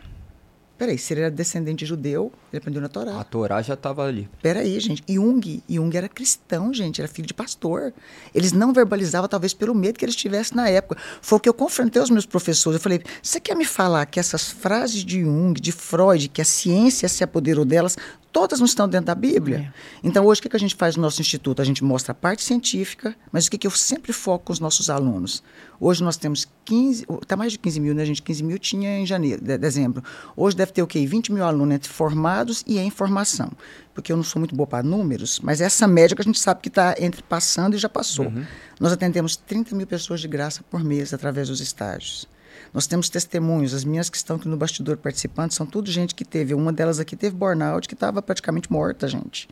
Peraí, 0.80 0.97
se 0.97 1.14
ele 1.14 1.19
era 1.19 1.30
descendente 1.30 1.80
de 1.80 1.85
judeu, 1.85 2.31
ele 2.53 2.57
aprendeu 2.57 2.81
na 2.81 2.88
Torá. 2.88 3.19
A 3.19 3.23
Torá 3.26 3.61
já 3.61 3.73
estava 3.73 4.06
ali. 4.06 4.30
Peraí, 4.41 4.80
gente. 4.80 5.03
Jung, 5.10 5.61
Jung 5.68 5.97
era 5.97 6.07
cristão, 6.07 6.73
gente, 6.73 7.01
era 7.01 7.07
filho 7.10 7.27
de 7.27 7.34
pastor. 7.34 7.93
Eles 8.34 8.53
não 8.53 8.72
verbalizavam, 8.72 9.27
talvez, 9.27 9.53
pelo 9.53 9.76
medo 9.76 9.99
que 9.99 10.06
eles 10.06 10.15
tivessem 10.15 10.56
na 10.56 10.69
época. 10.69 10.97
Foi 11.22 11.38
o 11.38 11.41
que 11.41 11.49
eu 11.49 11.53
confrontei 11.53 12.01
os 12.01 12.10
meus 12.10 12.26
professores. 12.26 12.80
Eu 12.80 12.81
falei: 12.81 13.03
você 13.22 13.41
quer 13.41 13.57
me 13.57 13.65
falar 13.65 14.06
que 14.06 14.22
essas 14.22 14.49
frases 14.49 15.03
de 15.03 15.19
Jung, 15.19 15.60
de 15.60 15.73
Freud, 15.73 16.30
que 16.30 16.41
a 16.41 16.45
ciência 16.45 17.10
se 17.10 17.26
apoderou 17.26 17.65
delas, 17.65 17.97
todas 18.31 18.60
não 18.60 18.65
estão 18.65 18.88
dentro 18.88 19.07
da 19.07 19.15
Bíblia? 19.15 19.73
É. 19.76 20.07
Então, 20.07 20.26
hoje, 20.26 20.39
o 20.39 20.49
que 20.49 20.56
a 20.56 20.60
gente 20.60 20.76
faz 20.76 20.95
no 20.95 21.01
nosso 21.01 21.19
instituto? 21.19 21.61
A 21.61 21.65
gente 21.65 21.84
mostra 21.84 22.14
a 22.14 22.15
parte 22.15 22.41
científica, 22.41 23.14
mas 23.34 23.47
o 23.47 23.51
que 23.51 23.68
eu 23.68 23.72
sempre 23.72 24.14
foco 24.14 24.45
com 24.45 24.53
os 24.53 24.61
nossos 24.61 24.89
alunos? 24.89 25.43
Hoje 25.80 26.03
nós 26.03 26.18
temos 26.18 26.45
15, 26.65 27.06
está 27.22 27.38
mais 27.38 27.53
de 27.53 27.60
15 27.60 27.80
mil, 27.80 27.95
né, 27.95 28.06
gente? 28.06 28.22
15 28.22 28.43
mil 28.43 28.60
tinha 28.60 28.99
em 28.99 29.06
janeiro, 29.06 29.41
de, 29.41 29.57
dezembro. 29.57 30.03
Hoje 30.35 30.56
deve 30.56 30.69
ter 30.74 30.82
o 30.82 30.88
quê? 30.88 31.06
20 31.06 31.32
mil 31.32 31.44
alunos 31.44 31.76
entre 31.76 31.90
formados 31.91 32.64
e 32.68 32.78
em 32.78 32.90
formação. 32.90 33.52
Porque 33.94 34.12
eu 34.12 34.16
não 34.16 34.24
sou 34.24 34.40
muito 34.40 34.56
boa 34.56 34.68
para 34.68 34.84
números, 34.84 35.40
mas 35.44 35.62
essa 35.62 35.88
média 35.88 36.16
que 36.16 36.22
a 36.22 36.26
gente 36.26 36.40
sabe 36.40 36.62
que 36.62 36.70
está 36.70 36.96
entre 37.00 37.22
passando 37.22 37.76
e 37.76 37.78
já 37.78 37.90
passou. 37.90 38.28
Uhum. 38.28 38.46
Nós 38.80 38.91
atendemos 38.91 39.36
30 39.36 39.76
mil 39.76 39.88
pessoas 39.88 40.22
de 40.22 40.28
graça 40.28 40.64
por 40.70 40.84
mês 40.84 41.14
através 41.14 41.50
dos 41.50 41.60
estágios. 41.60 42.28
Nós 42.74 42.88
temos 42.88 43.10
testemunhos, 43.10 43.74
as 43.74 43.84
minhas 43.84 44.10
que 44.10 44.18
estão 44.18 44.36
aqui 44.36 44.48
no 44.48 44.58
bastidor 44.58 44.98
participando, 44.98 45.52
são 45.52 45.66
tudo 45.66 45.91
gente 45.91 46.14
que 46.14 46.24
teve, 46.24 46.54
uma 46.54 46.72
delas 46.72 47.00
aqui 47.00 47.16
teve 47.16 47.36
burnout, 47.36 47.88
que 47.88 47.94
estava 47.94 48.22
praticamente 48.22 48.72
morta, 48.72 49.08
gente 49.08 49.48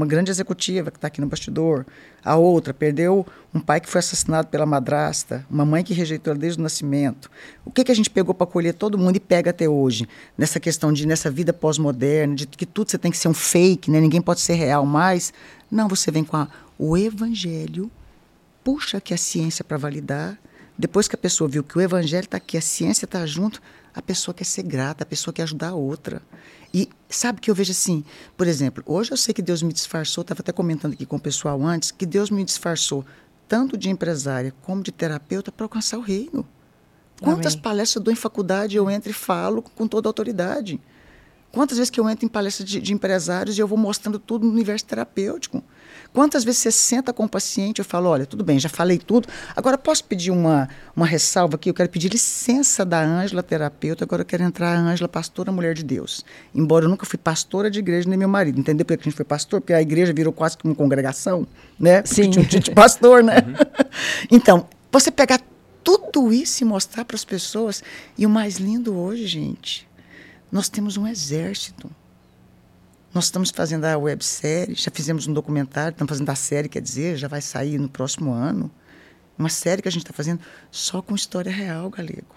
uma 0.00 0.06
grande 0.06 0.30
executiva 0.30 0.90
que 0.90 0.96
está 0.96 1.08
aqui 1.08 1.20
no 1.20 1.26
bastidor. 1.26 1.84
A 2.24 2.36
outra 2.36 2.72
perdeu 2.72 3.26
um 3.52 3.60
pai 3.60 3.80
que 3.80 3.88
foi 3.88 3.98
assassinado 3.98 4.48
pela 4.48 4.64
madrasta, 4.64 5.44
uma 5.50 5.64
mãe 5.64 5.84
que 5.84 5.92
rejeitou 5.92 6.30
ela 6.30 6.40
desde 6.40 6.58
o 6.58 6.62
nascimento. 6.62 7.30
O 7.66 7.70
que, 7.70 7.84
que 7.84 7.92
a 7.92 7.94
gente 7.94 8.08
pegou 8.08 8.34
para 8.34 8.46
colher 8.46 8.72
todo 8.72 8.96
mundo 8.96 9.16
e 9.16 9.20
pega 9.20 9.50
até 9.50 9.68
hoje? 9.68 10.08
Nessa 10.38 10.58
questão 10.58 10.90
de, 10.90 11.06
nessa 11.06 11.30
vida 11.30 11.52
pós-moderna, 11.52 12.34
de 12.34 12.46
que 12.46 12.64
tudo 12.64 12.90
você 12.90 12.96
tem 12.96 13.10
que 13.10 13.18
ser 13.18 13.28
um 13.28 13.34
fake, 13.34 13.90
né? 13.90 14.00
ninguém 14.00 14.22
pode 14.22 14.40
ser 14.40 14.54
real 14.54 14.86
mais. 14.86 15.34
Não, 15.70 15.86
você 15.86 16.10
vem 16.10 16.24
com 16.24 16.36
a, 16.38 16.48
o 16.78 16.96
evangelho, 16.96 17.90
puxa 18.64 19.00
que 19.02 19.12
a 19.12 19.18
ciência 19.18 19.62
para 19.62 19.76
validar. 19.76 20.38
Depois 20.80 21.06
que 21.06 21.14
a 21.14 21.18
pessoa 21.18 21.46
viu 21.46 21.62
que 21.62 21.76
o 21.76 21.80
evangelho 21.82 22.24
está 22.24 22.38
aqui, 22.38 22.56
a 22.56 22.60
ciência 22.62 23.04
está 23.04 23.26
junto, 23.26 23.60
a 23.94 24.00
pessoa 24.00 24.34
quer 24.34 24.44
ser 24.44 24.62
grata, 24.62 25.04
a 25.04 25.06
pessoa 25.06 25.30
quer 25.30 25.42
ajudar 25.42 25.68
a 25.68 25.74
outra. 25.74 26.22
E 26.72 26.88
sabe 27.06 27.38
que 27.38 27.50
eu 27.50 27.54
vejo 27.54 27.70
assim, 27.70 28.02
por 28.34 28.46
exemplo, 28.46 28.82
hoje 28.86 29.12
eu 29.12 29.16
sei 29.18 29.34
que 29.34 29.42
Deus 29.42 29.62
me 29.62 29.74
disfarçou, 29.74 30.22
estava 30.22 30.40
até 30.40 30.52
comentando 30.52 30.94
aqui 30.94 31.04
com 31.04 31.16
o 31.16 31.20
pessoal 31.20 31.62
antes, 31.62 31.90
que 31.90 32.06
Deus 32.06 32.30
me 32.30 32.42
disfarçou 32.42 33.04
tanto 33.46 33.76
de 33.76 33.90
empresária 33.90 34.54
como 34.62 34.82
de 34.82 34.90
terapeuta 34.90 35.52
para 35.52 35.66
alcançar 35.66 35.98
o 35.98 36.00
reino. 36.00 36.48
Quantas 37.20 37.52
Amém. 37.52 37.62
palestras 37.62 37.96
eu 37.96 38.02
dou 38.02 38.12
em 38.14 38.16
faculdade 38.16 38.74
eu 38.74 38.88
entro 38.88 39.10
e 39.10 39.12
falo 39.12 39.60
com 39.60 39.86
toda 39.86 40.08
a 40.08 40.10
autoridade? 40.10 40.80
Quantas 41.52 41.76
vezes 41.76 41.90
que 41.90 42.00
eu 42.00 42.08
entro 42.08 42.24
em 42.24 42.28
palestras 42.28 42.66
de, 42.66 42.80
de 42.80 42.94
empresários 42.94 43.58
e 43.58 43.60
eu 43.60 43.68
vou 43.68 43.76
mostrando 43.76 44.18
tudo 44.18 44.46
no 44.46 44.52
universo 44.52 44.86
terapêutico? 44.86 45.62
Quantas 46.12 46.42
vezes 46.42 46.60
você 46.60 46.72
senta 46.72 47.12
com 47.12 47.24
o 47.24 47.28
paciente 47.28 47.80
e 47.80 47.84
fala, 47.84 48.08
olha, 48.08 48.26
tudo 48.26 48.42
bem, 48.42 48.58
já 48.58 48.68
falei 48.68 48.98
tudo, 48.98 49.28
agora 49.54 49.78
posso 49.78 50.02
pedir 50.02 50.32
uma, 50.32 50.68
uma 50.94 51.06
ressalva 51.06 51.54
aqui? 51.54 51.70
Eu 51.70 51.74
quero 51.74 51.88
pedir 51.88 52.10
licença 52.10 52.84
da 52.84 53.00
Ângela, 53.00 53.42
terapeuta, 53.42 54.04
agora 54.04 54.22
eu 54.22 54.26
quero 54.26 54.42
entrar 54.42 54.74
a 54.74 54.78
Ângela, 54.78 55.08
pastora, 55.08 55.52
mulher 55.52 55.72
de 55.74 55.84
Deus. 55.84 56.24
Embora 56.52 56.84
eu 56.84 56.88
nunca 56.88 57.06
fui 57.06 57.18
pastora 57.18 57.70
de 57.70 57.78
igreja, 57.78 58.08
nem 58.08 58.18
meu 58.18 58.28
marido. 58.28 58.58
Entendeu 58.58 58.84
por 58.84 58.96
que 58.96 59.02
a 59.02 59.04
gente 59.04 59.16
foi 59.16 59.24
pastor? 59.24 59.60
Porque 59.60 59.72
a 59.72 59.80
igreja 59.80 60.12
virou 60.12 60.32
quase 60.32 60.58
que 60.58 60.64
uma 60.64 60.74
congregação, 60.74 61.46
né? 61.78 62.02
Sim. 62.04 62.30
Tinha 62.30 62.44
um 62.44 62.48
de 62.48 62.70
pastor, 62.72 63.22
né? 63.22 63.36
Uhum. 63.36 63.86
então, 64.32 64.66
você 64.90 65.12
pegar 65.12 65.40
tudo 65.84 66.32
isso 66.32 66.62
e 66.62 66.66
mostrar 66.66 67.04
para 67.04 67.14
as 67.14 67.24
pessoas. 67.24 67.82
E 68.18 68.26
o 68.26 68.30
mais 68.30 68.56
lindo 68.56 68.96
hoje, 68.96 69.26
gente, 69.26 69.88
nós 70.50 70.68
temos 70.68 70.96
um 70.96 71.06
exército 71.06 71.90
nós 73.12 73.24
estamos 73.24 73.50
fazendo 73.50 73.84
a 73.84 73.98
websérie, 73.98 74.74
já 74.74 74.90
fizemos 74.90 75.26
um 75.26 75.32
documentário, 75.32 75.90
estamos 75.90 76.10
fazendo 76.10 76.30
a 76.30 76.34
série, 76.34 76.68
quer 76.68 76.80
dizer, 76.80 77.16
já 77.16 77.26
vai 77.26 77.40
sair 77.40 77.76
no 77.76 77.88
próximo 77.88 78.32
ano. 78.32 78.70
Uma 79.36 79.48
série 79.48 79.82
que 79.82 79.88
a 79.88 79.90
gente 79.90 80.02
está 80.02 80.12
fazendo 80.12 80.40
só 80.70 81.02
com 81.02 81.14
história 81.14 81.50
real, 81.50 81.90
galego. 81.90 82.36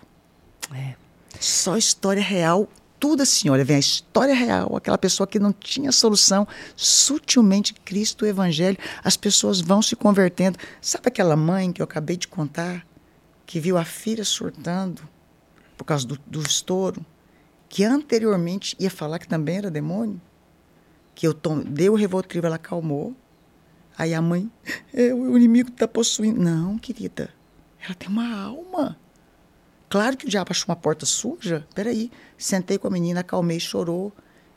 É. 0.74 0.96
Só 1.40 1.78
história 1.78 2.24
real, 2.24 2.68
tudo 3.00 3.22
assim, 3.22 3.50
olha, 3.50 3.64
vem 3.64 3.76
a 3.76 3.80
história 3.80 4.34
real, 4.34 4.76
aquela 4.76 4.98
pessoa 4.98 5.28
que 5.28 5.38
não 5.38 5.52
tinha 5.52 5.92
solução, 5.92 6.48
sutilmente 6.76 7.74
Cristo, 7.74 8.24
o 8.24 8.28
Evangelho, 8.28 8.78
as 9.04 9.18
pessoas 9.18 9.60
vão 9.62 9.82
se 9.82 9.96
convertendo. 9.96 10.58
Sabe 10.82 11.08
aquela 11.08 11.36
mãe 11.36 11.72
que 11.72 11.82
eu 11.82 11.84
acabei 11.84 12.18
de 12.18 12.28
contar, 12.28 12.86
que 13.46 13.60
viu 13.60 13.78
a 13.78 13.86
filha 13.86 14.24
surtando 14.24 15.02
por 15.78 15.84
causa 15.84 16.08
do, 16.08 16.18
do 16.26 16.42
estouro, 16.42 17.06
que 17.68 17.84
anteriormente 17.84 18.76
ia 18.80 18.90
falar 18.90 19.20
que 19.20 19.28
também 19.28 19.58
era 19.58 19.70
demônio? 19.70 20.22
Que 21.16 21.28
eu 21.28 21.34
dei 21.66 21.90
o 21.90 21.96
Revotril, 21.96 22.44
ela 22.46 22.56
acalmou. 22.56 23.16
Aí 23.98 24.14
a 24.14 24.22
mãe, 24.22 24.52
é, 24.94 25.14
o 25.14 25.38
inimigo 25.38 25.70
está 25.70 25.88
possuindo. 25.88 26.42
Não, 26.42 26.78
querida, 26.78 27.30
ela 27.80 27.94
tem 27.94 28.10
uma 28.10 28.36
alma. 28.36 28.98
Claro 29.90 30.18
que 30.18 30.26
o 30.26 30.30
diabo 30.30 30.50
achou 30.52 30.70
uma 30.70 30.76
porta 30.76 31.06
suja. 31.06 31.68
Peraí, 31.76 32.12
sentei 32.38 32.78
com 32.80 32.88
a 32.88 32.92
menina, 32.92 33.20
acalmei, 33.20 33.60
chorou. 33.60 34.12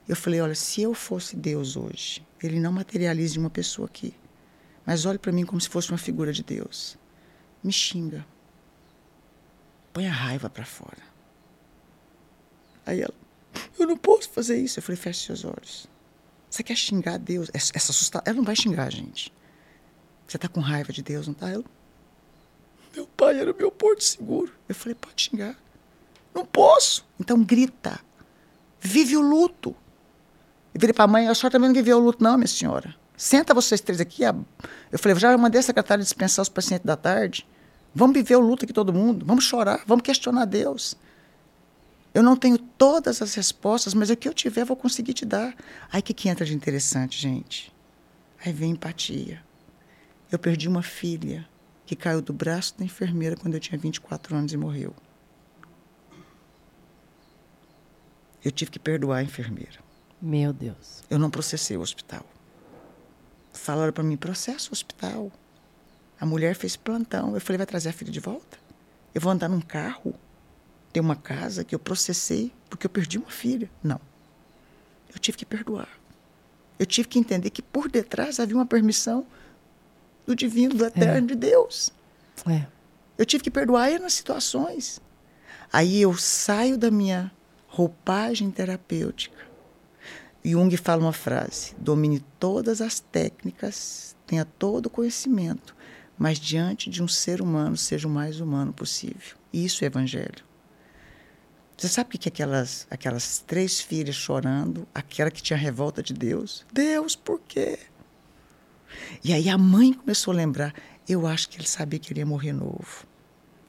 Eu 0.09 0.17
falei, 0.17 0.41
olha, 0.41 0.55
se 0.55 0.83
eu 0.83 0.95
fosse 0.95 1.37
Deus 1.37 1.77
hoje, 1.77 2.27
ele 2.43 2.59
não 2.59 2.73
materializa 2.73 3.39
uma 3.39 3.51
pessoa 3.51 3.87
aqui. 3.87 4.15
Mas 4.87 5.05
olhe 5.05 5.19
para 5.19 5.33
mim 5.33 5.45
como 5.45 5.61
se 5.61 5.69
fosse 5.69 5.91
uma 5.91 5.99
figura 5.99 6.33
de 6.33 6.43
Deus. 6.43 6.97
Me 7.63 7.73
xinga. 7.73 8.25
Põe 9.93 10.07
a 10.07 10.13
raiva 10.13 10.49
para 10.49 10.65
fora. 10.65 11.03
Aí 12.87 13.03
ela, 13.03 13.15
eu 13.79 13.87
não 13.87 13.97
posso 13.97 14.31
fazer 14.31 14.57
isso. 14.57 14.79
Eu 14.79 14.83
falei, 14.83 14.97
feche 14.97 15.27
seus 15.27 15.45
olhos. 15.45 15.89
Você 16.57 16.63
quer 16.63 16.75
xingar 16.75 17.19
Deus? 17.19 17.51
Essa, 17.53 17.71
essa 17.75 18.23
ela 18.25 18.37
não 18.37 18.43
vai 18.43 18.57
xingar 18.57 18.85
a 18.85 18.91
gente. 18.91 19.31
Você 20.27 20.39
está 20.39 20.49
com 20.49 20.61
raiva 20.61 20.91
de 20.91 21.03
Deus, 21.03 21.27
não 21.27 21.35
está? 21.35 21.51
Ela, 21.51 21.63
meu 22.95 23.07
pai 23.07 23.39
era 23.39 23.53
o 23.53 23.55
meu 23.55 23.71
porto 23.71 24.03
seguro. 24.03 24.51
Eu 24.67 24.75
falei, 24.75 24.95
pode 24.95 25.21
xingar. 25.21 25.55
Não 26.35 26.47
posso. 26.47 27.05
Então 27.21 27.45
grita. 27.45 28.01
Vive 28.81 29.19
o 29.19 29.21
luto. 29.21 29.77
Eu 30.73 30.81
virei 30.81 30.95
para 30.95 31.05
a 31.05 31.09
mãe, 31.09 31.29
a 31.29 31.35
senhora 31.35 31.53
também 31.53 31.69
não 31.69 31.75
viveu 31.75 31.99
o 31.99 32.01
luto, 32.01 32.25
não, 32.25 32.39
minha 32.39 32.47
senhora. 32.47 32.97
Senta 33.19 33.53
vocês 33.53 33.83
três 33.83 34.01
aqui. 34.01 34.23
Eu 34.23 34.99
falei, 34.99 35.19
já 35.19 35.37
mandei 35.37 35.59
a 35.59 35.63
secretária 35.63 36.03
dispensar 36.03 36.43
os 36.43 36.49
pacientes 36.49 36.87
da 36.87 36.97
tarde. 36.97 37.47
Vamos 37.95 38.17
viver 38.17 38.37
o 38.37 38.41
luto 38.41 38.65
aqui 38.65 38.73
todo 38.73 38.95
mundo. 38.95 39.27
Vamos 39.27 39.45
chorar, 39.45 39.83
vamos 39.87 40.03
questionar 40.03 40.47
Deus. 40.47 40.97
Eu 42.17 42.23
não 42.23 42.35
tenho 42.35 42.57
todas 42.57 43.21
as 43.21 43.35
respostas, 43.35 43.93
mas 43.93 44.09
o 44.09 44.17
que 44.17 44.27
eu 44.27 44.33
tiver 44.33 44.65
vou 44.65 44.75
conseguir 44.75 45.13
te 45.13 45.27
dar. 45.27 45.55
Aí 45.93 46.01
o 46.01 46.03
que, 46.03 46.15
que 46.15 46.31
entra 46.31 46.47
de 46.47 46.55
interessante, 46.55 47.21
gente? 47.21 47.71
Aí 48.43 48.55
vem 48.55 48.71
empatia. 48.71 49.45
Eu 50.33 50.39
perdi 50.39 50.67
uma 50.67 50.83
filha 50.83 51.47
que 51.85 51.95
caiu 51.95 52.23
do 52.23 52.33
braço 52.33 52.75
da 52.79 52.87
enfermeira 52.87 53.37
quando 53.37 53.53
eu 53.53 53.61
tinha 53.61 53.79
24 53.79 54.35
anos 54.35 54.51
e 54.51 54.57
morreu. 54.57 54.95
Eu 58.43 58.51
tive 58.51 58.71
que 58.71 58.79
perdoar 58.79 59.19
a 59.19 59.23
enfermeira. 59.23 59.79
Meu 60.19 60.55
Deus. 60.55 61.03
Eu 61.11 61.19
não 61.19 61.29
processei 61.29 61.77
o 61.77 61.83
hospital. 61.83 62.25
Falaram 63.53 63.93
para 63.93 64.03
mim: 64.03 64.17
processo 64.17 64.71
o 64.71 64.73
hospital. 64.73 65.31
A 66.19 66.25
mulher 66.25 66.55
fez 66.55 66.77
plantão. 66.77 67.35
Eu 67.35 67.43
falei: 67.43 67.59
vai 67.59 67.67
trazer 67.67 67.91
a 67.91 67.93
filha 67.93 68.11
de 68.11 68.21
volta? 68.21 68.57
Eu 69.15 69.21
vou 69.21 69.31
andar 69.31 69.51
num 69.51 69.61
carro? 69.61 70.15
Ter 70.97 71.01
uma 71.01 71.15
casa 71.15 71.63
que 71.63 71.75
eu 71.75 71.79
processei 71.79 72.51
porque 72.71 72.87
eu 72.87 72.91
perdi 72.91 73.19
uma 73.19 73.29
filha. 73.29 73.71
Não. 73.83 74.01
Eu 75.13 75.19
tive 75.19 75.37
que 75.37 75.45
perdoar. 75.45 75.91
Eu 76.79 76.87
tive 76.87 77.07
que 77.07 77.19
entender 77.19 77.51
que 77.51 77.61
por 77.61 77.91
detrás 77.91 78.41
havia 78.41 78.57
uma 78.57 78.65
permissão 78.65 79.27
do 80.27 80.35
divino, 80.35 80.75
do 80.75 80.87
eterno 80.87 81.19
é. 81.19 81.21
de 81.21 81.35
Deus. 81.35 81.93
É. 82.49 82.65
Eu 83.19 83.27
tive 83.27 83.45
que 83.45 83.51
perdoar 83.51 83.91
ele 83.91 83.99
nas 83.99 84.15
situações. 84.15 84.99
Aí 85.71 86.01
eu 86.01 86.17
saio 86.17 86.79
da 86.79 86.91
minha 86.91 87.31
roupagem 87.69 88.51
terapêutica. 88.51 89.37
Jung 90.43 90.75
fala 90.79 91.03
uma 91.03 91.13
frase: 91.13 91.75
domine 91.79 92.25
todas 92.41 92.81
as 92.81 93.01
técnicas, 93.01 94.17
tenha 94.27 94.47
todo 94.47 94.87
o 94.87 94.91
conhecimento, 94.91 95.77
mas 96.17 96.39
diante 96.39 96.89
de 96.89 97.03
um 97.03 97.09
ser 97.09 97.43
humano 97.43 97.77
seja 97.77 98.09
o 98.09 98.11
mais 98.11 98.41
humano 98.41 98.73
possível. 98.73 99.37
Isso 99.53 99.85
é 99.85 99.89
evangelho. 99.89 100.47
Você 101.77 101.89
sabe 101.89 102.17
o 102.17 102.19
que 102.19 102.29
é 102.29 102.31
aquelas, 102.31 102.87
aquelas 102.91 103.39
três 103.41 103.81
filhas 103.81 104.17
chorando, 104.17 104.89
aquela 104.95 105.31
que 105.31 105.43
tinha 105.43 105.59
revolta 105.59 106.03
de 106.03 106.15
Deus? 106.15 106.65
Deus, 106.73 107.15
por 107.15 107.39
quê? 107.41 107.79
E 109.23 109.33
aí 109.35 109.51
a 109.51 109.59
mãe 109.59 109.93
começou 109.93 110.33
a 110.33 110.37
lembrar. 110.37 110.75
Eu 111.07 111.27
acho 111.27 111.49
que 111.49 111.59
ele 111.59 111.69
sabia 111.69 111.99
que 111.99 112.13
ele 112.13 112.21
ia 112.21 112.27
morrer 112.27 112.53
novo. 112.53 113.07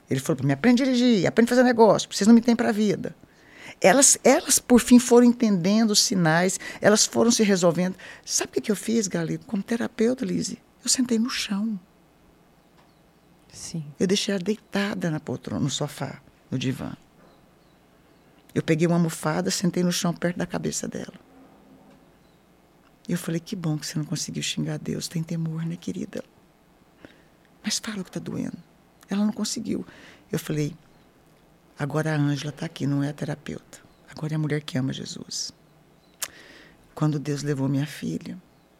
Ele 0.08 0.20
falou 0.20 0.36
para 0.38 0.46
mim: 0.46 0.52
aprende 0.52 0.82
a 0.82 0.86
dirigir, 0.86 1.26
aprende 1.26 1.48
a 1.48 1.54
fazer 1.54 1.62
negócio, 1.62 2.08
vocês 2.10 2.26
não 2.26 2.34
me 2.34 2.40
têm 2.40 2.56
para 2.56 2.70
a 2.70 2.72
vida. 2.72 3.14
Elas, 3.80 4.18
elas, 4.24 4.58
por 4.58 4.80
fim, 4.80 4.98
foram 4.98 5.26
entendendo 5.26 5.90
os 5.90 6.00
sinais, 6.00 6.58
elas 6.80 7.04
foram 7.04 7.30
se 7.30 7.42
resolvendo. 7.42 7.94
Sabe 8.24 8.50
o 8.50 8.52
que, 8.54 8.60
que 8.62 8.72
eu 8.72 8.76
fiz, 8.76 9.06
Galito? 9.06 9.46
Como 9.46 9.62
terapeuta, 9.62 10.24
Lise? 10.24 10.58
Eu 10.82 10.88
sentei 10.88 11.18
no 11.18 11.28
chão. 11.28 11.78
Sim. 13.52 13.84
Eu 14.00 14.06
deixei 14.06 14.34
ela 14.34 14.42
deitada 14.42 15.10
na 15.10 15.20
poltrona, 15.20 15.62
no 15.62 15.70
sofá, 15.70 16.20
no 16.50 16.58
divã. 16.58 16.96
Eu 18.54 18.62
peguei 18.62 18.86
uma 18.86 18.96
almofada, 18.96 19.50
sentei 19.50 19.82
no 19.82 19.92
chão 19.92 20.12
perto 20.12 20.36
da 20.36 20.46
cabeça 20.46 20.88
dela. 20.88 21.14
E 23.08 23.12
eu 23.12 23.18
falei, 23.18 23.40
que 23.40 23.56
bom 23.56 23.78
que 23.78 23.86
você 23.86 23.98
não 23.98 24.04
conseguiu 24.04 24.42
xingar 24.42 24.78
Deus. 24.78 25.08
Tem 25.08 25.22
temor, 25.22 25.64
né, 25.64 25.76
querida? 25.76 26.22
Mas 27.64 27.78
fala 27.78 28.00
o 28.00 28.04
que 28.04 28.10
está 28.10 28.20
doendo. 28.20 28.58
Ela 29.08 29.24
não 29.24 29.32
conseguiu. 29.32 29.86
Eu 30.30 30.38
falei, 30.38 30.76
agora 31.78 32.12
a 32.12 32.16
Ângela 32.16 32.50
está 32.50 32.66
aqui, 32.66 32.86
não 32.86 33.02
é 33.02 33.08
a 33.08 33.12
terapeuta. 33.12 33.80
Agora 34.10 34.34
é 34.34 34.36
a 34.36 34.38
mulher 34.38 34.60
que 34.62 34.76
ama 34.76 34.92
Jesus. 34.92 35.52
Quando 36.94 37.18
Deus 37.18 37.42
levou 37.42 37.68
minha 37.68 37.86
filha, 37.86 38.36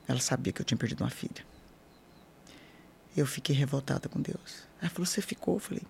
ela 0.07 0.21
sabia 0.21 0.53
que 0.53 0.61
eu 0.61 0.65
tinha 0.65 0.77
perdido 0.77 1.05
uma 1.05 1.11
filha. 1.11 1.47
Eu 3.17 3.27
fiquei 3.27 3.55
revoltada 3.55 4.09
com 4.09 4.21
Deus. 4.21 4.67
Ela 4.81 4.91
falou: 4.91 5.07
Você 5.07 5.23
ficou? 5.23 5.55
Eu 5.55 5.61
falei: 5.61 5.83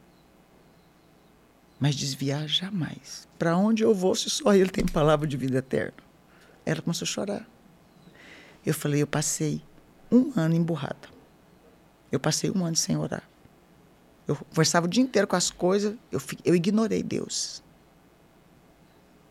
Mas 1.79 1.95
desviar 1.95 2.49
jamais. 2.49 3.29
Para 3.39 3.57
onde 3.57 3.83
eu 3.83 3.95
vou 3.95 4.15
se 4.15 4.29
só 4.29 4.55
Ele 4.55 4.71
tem 4.71 4.85
palavra 4.85 5.27
de 5.27 5.37
vida 5.37 5.59
eterna? 5.59 5.95
Ela 6.67 6.83
começou 6.83 7.05
a 7.05 7.09
chorar. 7.09 7.49
Eu 8.67 8.75
falei: 8.75 9.03
Eu 9.03 9.07
passei 9.07 9.63
um 10.11 10.33
ano 10.37 10.55
emburrada. 10.55 11.09
Eu 12.11 12.19
passei 12.19 12.51
um 12.51 12.65
ano 12.65 12.77
sem 12.77 12.97
orar. 12.97 13.23
Eu 14.27 14.37
conversava 14.37 14.87
o 14.87 14.89
dia 14.89 15.03
inteiro 15.03 15.27
com 15.27 15.37
as 15.37 15.51
coisas, 15.51 15.97
eu, 16.13 16.21
eu 16.45 16.55
ignorei 16.55 17.03
Deus. 17.03 17.63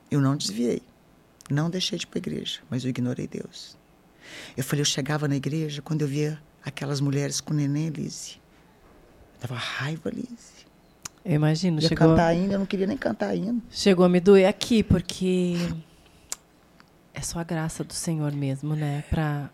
Eu 0.10 0.19
não 0.19 0.36
desviei. 0.36 0.82
Não 1.49 1.69
deixei 1.69 1.98
de 1.98 2.06
ir 2.06 2.07
para 2.07 2.18
a 2.18 2.22
igreja, 2.22 2.61
mas 2.69 2.84
eu 2.84 2.90
ignorei 2.90 3.28
Deus. 3.28 3.78
Eu 4.56 4.64
falei, 4.64 4.82
eu 4.82 4.86
chegava 4.86 5.28
na 5.28 5.36
igreja, 5.36 5.82
quando 5.82 6.02
eu 6.02 6.07
via 6.07 6.41
aquelas 6.64 6.99
mulheres 6.99 7.40
com 7.40 7.53
neném, 7.53 7.90
Lise, 7.90 8.41
eu 9.36 9.48
dava 9.48 9.56
raiva, 9.56 10.10
Lise. 10.10 10.57
Eu 11.28 11.36
imagino. 11.36 11.80
Eu 11.80 11.82
chegou... 11.82 12.08
cantar 12.08 12.28
ainda, 12.28 12.54
eu 12.54 12.60
não 12.60 12.66
queria 12.66 12.88
nem 12.88 12.95
cantar 12.95 13.28
ainda. 13.28 13.62
Chegou 13.70 14.06
a 14.06 14.10
me 14.10 14.22
doer 14.22 14.48
aqui, 14.48 14.82
porque 14.82 15.58
é 17.14 17.22
só 17.22 17.40
a 17.40 17.44
graça 17.44 17.84
do 17.84 17.94
Senhor 17.94 18.32
mesmo, 18.32 18.78
né? 18.78 19.04
Para 19.10 19.49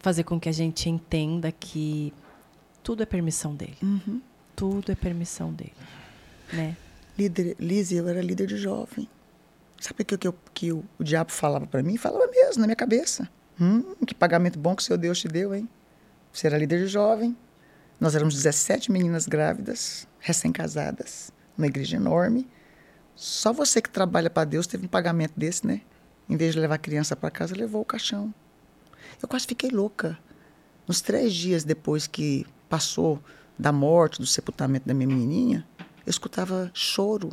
fazer 0.00 0.24
com 0.24 0.40
que 0.40 0.48
a 0.48 0.52
gente 0.52 0.90
entenda 0.90 1.52
que 1.52 2.12
tudo 2.82 3.04
é 3.04 3.06
permissão 3.06 3.54
dele. 3.54 3.76
Uhum. 3.80 4.20
Tudo 4.56 4.90
é 4.90 4.96
permissão 4.96 5.52
dele, 5.52 5.72
né? 6.52 6.76
Líder, 7.16 7.56
Lise, 7.60 7.94
eu 7.94 8.08
era 8.08 8.20
líder 8.20 8.48
de 8.48 8.56
jovem. 8.56 9.08
Sabe 9.80 10.02
o 10.02 10.04
que, 10.04 10.18
que, 10.18 10.32
que 10.52 10.72
o, 10.72 10.84
o 10.98 11.04
diabo 11.04 11.30
falava 11.30 11.66
para 11.66 11.84
mim? 11.84 11.96
Falava 11.96 12.26
mesmo, 12.26 12.60
na 12.60 12.66
minha 12.66 12.76
cabeça. 12.76 13.28
Hum, 13.60 13.94
que 14.04 14.14
pagamento 14.14 14.58
bom 14.58 14.74
que 14.74 14.82
o 14.82 14.84
seu 14.84 14.98
Deus 14.98 15.20
te 15.20 15.28
deu, 15.28 15.54
hein? 15.54 15.68
Você 16.32 16.48
era 16.48 16.58
líder 16.58 16.80
de 16.80 16.88
jovem. 16.88 17.36
Nós 18.02 18.16
éramos 18.16 18.34
17 18.34 18.90
meninas 18.90 19.28
grávidas, 19.28 20.08
recém-casadas, 20.18 21.32
uma 21.56 21.68
igreja 21.68 21.94
enorme. 21.94 22.50
Só 23.14 23.52
você 23.52 23.80
que 23.80 23.88
trabalha 23.88 24.28
para 24.28 24.44
Deus 24.44 24.66
teve 24.66 24.86
um 24.86 24.88
pagamento 24.88 25.34
desse, 25.36 25.64
né? 25.64 25.82
Em 26.28 26.36
vez 26.36 26.52
de 26.52 26.58
levar 26.58 26.74
a 26.74 26.78
criança 26.78 27.14
para 27.14 27.30
casa, 27.30 27.54
levou 27.54 27.80
o 27.80 27.84
caixão. 27.84 28.34
Eu 29.22 29.28
quase 29.28 29.46
fiquei 29.46 29.70
louca. 29.70 30.18
Nos 30.84 31.00
três 31.00 31.32
dias 31.32 31.62
depois 31.62 32.08
que 32.08 32.44
passou 32.68 33.22
da 33.56 33.70
morte, 33.70 34.18
do 34.18 34.26
sepultamento 34.26 34.84
da 34.84 34.94
minha 34.94 35.06
menininha, 35.06 35.64
eu 36.04 36.10
escutava 36.10 36.72
choro 36.74 37.30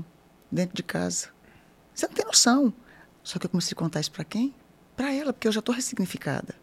dentro 0.52 0.76
de 0.76 0.84
casa. 0.84 1.30
Você 1.96 2.06
não 2.06 2.14
tem 2.14 2.26
noção. 2.28 2.72
Só 3.24 3.40
que 3.40 3.48
eu 3.48 3.50
comecei 3.50 3.74
a 3.74 3.76
contar 3.76 4.02
isso 4.02 4.12
para 4.12 4.24
quem? 4.24 4.54
Para 4.96 5.12
ela, 5.12 5.34
porque 5.34 5.48
eu 5.48 5.52
já 5.52 5.62
estou 5.62 5.74
ressignificada. 5.74 6.54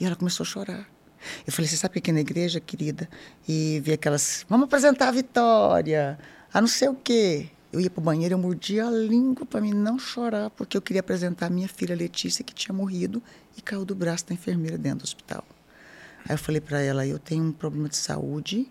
E 0.00 0.04
ela 0.04 0.16
começou 0.16 0.42
a 0.42 0.46
chorar. 0.48 0.97
Eu 1.46 1.52
falei, 1.52 1.68
você 1.68 1.76
sabe 1.76 1.94
que 1.94 1.98
aqui 1.98 2.12
na 2.12 2.20
igreja, 2.20 2.60
querida, 2.60 3.08
e 3.48 3.80
vi 3.84 3.92
aquelas, 3.92 4.44
vamos 4.48 4.66
apresentar 4.66 5.08
a 5.08 5.12
Vitória, 5.12 6.18
a 6.52 6.60
não 6.60 6.68
sei 6.68 6.88
o 6.88 6.94
quê. 6.94 7.48
Eu 7.70 7.80
ia 7.80 7.90
para 7.90 8.00
o 8.00 8.04
banheiro, 8.04 8.34
eu 8.34 8.38
mordia 8.38 8.86
a 8.86 8.90
língua 8.90 9.44
para 9.44 9.60
mim 9.60 9.74
não 9.74 9.98
chorar, 9.98 10.48
porque 10.50 10.76
eu 10.76 10.80
queria 10.80 11.00
apresentar 11.00 11.46
a 11.46 11.50
minha 11.50 11.68
filha 11.68 11.94
Letícia, 11.94 12.42
que 12.42 12.54
tinha 12.54 12.74
morrido 12.74 13.22
e 13.56 13.60
caiu 13.60 13.84
do 13.84 13.94
braço 13.94 14.26
da 14.26 14.34
enfermeira 14.34 14.78
dentro 14.78 15.00
do 15.00 15.04
hospital. 15.04 15.44
Aí 16.26 16.34
eu 16.34 16.38
falei 16.38 16.60
para 16.60 16.80
ela, 16.80 17.06
eu 17.06 17.18
tenho 17.18 17.44
um 17.44 17.52
problema 17.52 17.88
de 17.88 17.96
saúde, 17.96 18.70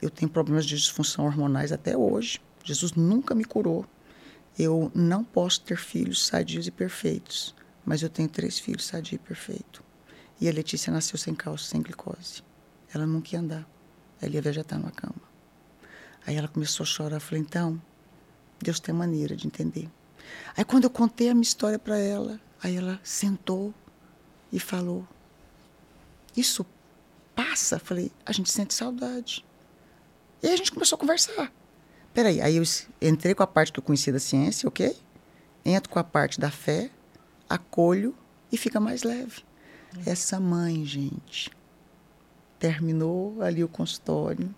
eu 0.00 0.08
tenho 0.08 0.30
problemas 0.30 0.64
de 0.64 0.76
disfunção 0.76 1.26
hormonais 1.26 1.72
até 1.72 1.96
hoje. 1.96 2.40
Jesus 2.62 2.92
nunca 2.92 3.34
me 3.34 3.44
curou. 3.44 3.86
Eu 4.58 4.90
não 4.94 5.24
posso 5.24 5.60
ter 5.62 5.76
filhos 5.76 6.26
sadios 6.26 6.66
e 6.66 6.70
perfeitos, 6.70 7.54
mas 7.84 8.02
eu 8.02 8.08
tenho 8.08 8.28
três 8.28 8.58
filhos 8.58 8.86
sadios 8.86 9.12
e 9.12 9.18
perfeitos. 9.18 9.82
E 10.40 10.48
a 10.48 10.52
Letícia 10.52 10.92
nasceu 10.92 11.18
sem 11.18 11.34
cálcio, 11.34 11.66
sem 11.66 11.80
glicose. 11.80 12.42
Ela 12.92 13.06
nunca 13.06 13.34
ia 13.34 13.40
andar. 13.40 13.68
Ela 14.20 14.34
ia 14.34 14.42
vegetar 14.42 14.78
numa 14.78 14.90
cama. 14.90 15.14
Aí 16.26 16.36
ela 16.36 16.48
começou 16.48 16.84
a 16.84 16.86
chorar. 16.86 17.16
Eu 17.16 17.20
falei, 17.20 17.42
então, 17.42 17.80
Deus 18.60 18.80
tem 18.80 18.94
maneira 18.94 19.36
de 19.36 19.46
entender. 19.46 19.90
Aí 20.56 20.64
quando 20.64 20.84
eu 20.84 20.90
contei 20.90 21.28
a 21.28 21.34
minha 21.34 21.42
história 21.42 21.78
para 21.78 21.98
ela, 21.98 22.40
aí 22.62 22.76
ela 22.76 23.00
sentou 23.02 23.74
e 24.52 24.58
falou: 24.58 25.06
Isso 26.36 26.64
passa? 27.34 27.78
Falei, 27.78 28.10
a 28.24 28.32
gente 28.32 28.50
sente 28.50 28.74
saudade. 28.74 29.44
E 30.42 30.46
aí 30.46 30.54
a 30.54 30.56
gente 30.56 30.72
começou 30.72 30.96
a 30.96 30.98
conversar. 30.98 31.52
Peraí, 32.12 32.40
aí 32.40 32.56
eu 32.56 32.62
entrei 33.02 33.34
com 33.34 33.42
a 33.42 33.46
parte 33.46 33.72
que 33.72 33.78
eu 33.80 33.82
conhecia 33.82 34.12
da 34.12 34.20
ciência, 34.20 34.68
ok? 34.68 34.96
Entro 35.64 35.90
com 35.90 35.98
a 35.98 36.04
parte 36.04 36.38
da 36.38 36.50
fé, 36.50 36.90
acolho 37.48 38.14
e 38.52 38.56
fica 38.56 38.78
mais 38.78 39.02
leve. 39.02 39.42
Essa 40.06 40.40
mãe, 40.40 40.84
gente, 40.84 41.50
terminou 42.58 43.40
ali 43.42 43.62
o 43.62 43.68
consultório. 43.68 44.54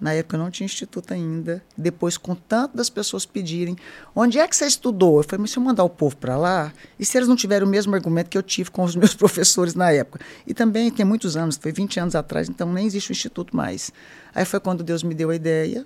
Na 0.00 0.14
época 0.14 0.36
eu 0.36 0.40
não 0.40 0.50
tinha 0.50 0.64
instituto 0.64 1.12
ainda. 1.12 1.62
Depois, 1.76 2.16
com 2.16 2.34
tanto 2.34 2.76
das 2.76 2.88
pessoas 2.88 3.26
pedirem, 3.26 3.76
onde 4.16 4.38
é 4.38 4.48
que 4.48 4.56
você 4.56 4.64
estudou? 4.64 5.18
Eu 5.18 5.24
falei, 5.24 5.42
mas 5.42 5.50
se 5.50 5.58
eu 5.58 5.62
mandar 5.62 5.84
o 5.84 5.90
povo 5.90 6.16
para 6.16 6.38
lá, 6.38 6.72
e 6.98 7.04
se 7.04 7.18
eles 7.18 7.28
não 7.28 7.36
tiverem 7.36 7.66
o 7.66 7.70
mesmo 7.70 7.94
argumento 7.94 8.30
que 8.30 8.38
eu 8.38 8.42
tive 8.42 8.70
com 8.70 8.82
os 8.82 8.96
meus 8.96 9.14
professores 9.14 9.74
na 9.74 9.92
época? 9.92 10.24
E 10.46 10.54
também 10.54 10.90
tem 10.90 11.04
muitos 11.04 11.36
anos, 11.36 11.58
foi 11.58 11.70
20 11.70 12.00
anos 12.00 12.14
atrás, 12.14 12.48
então 12.48 12.72
nem 12.72 12.86
existe 12.86 13.10
o 13.10 13.12
instituto 13.12 13.54
mais. 13.54 13.92
Aí 14.34 14.44
foi 14.46 14.58
quando 14.58 14.82
Deus 14.82 15.02
me 15.02 15.14
deu 15.14 15.28
a 15.28 15.34
ideia, 15.34 15.84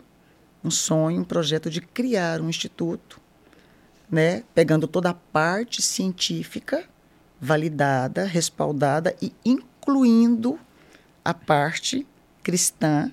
um 0.62 0.70
sonho, 0.70 1.20
um 1.20 1.24
projeto 1.24 1.68
de 1.68 1.81
criar 1.81 2.40
um 2.40 2.48
instituto, 2.48 3.20
né, 4.09 4.44
pegando 4.55 4.86
toda 4.86 5.10
a 5.10 5.14
parte 5.14 5.82
científica 5.82 6.85
validada, 7.44 8.24
respaldada 8.24 9.14
e 9.20 9.32
incluindo 9.44 10.58
a 11.24 11.34
parte 11.34 12.06
cristã. 12.42 13.12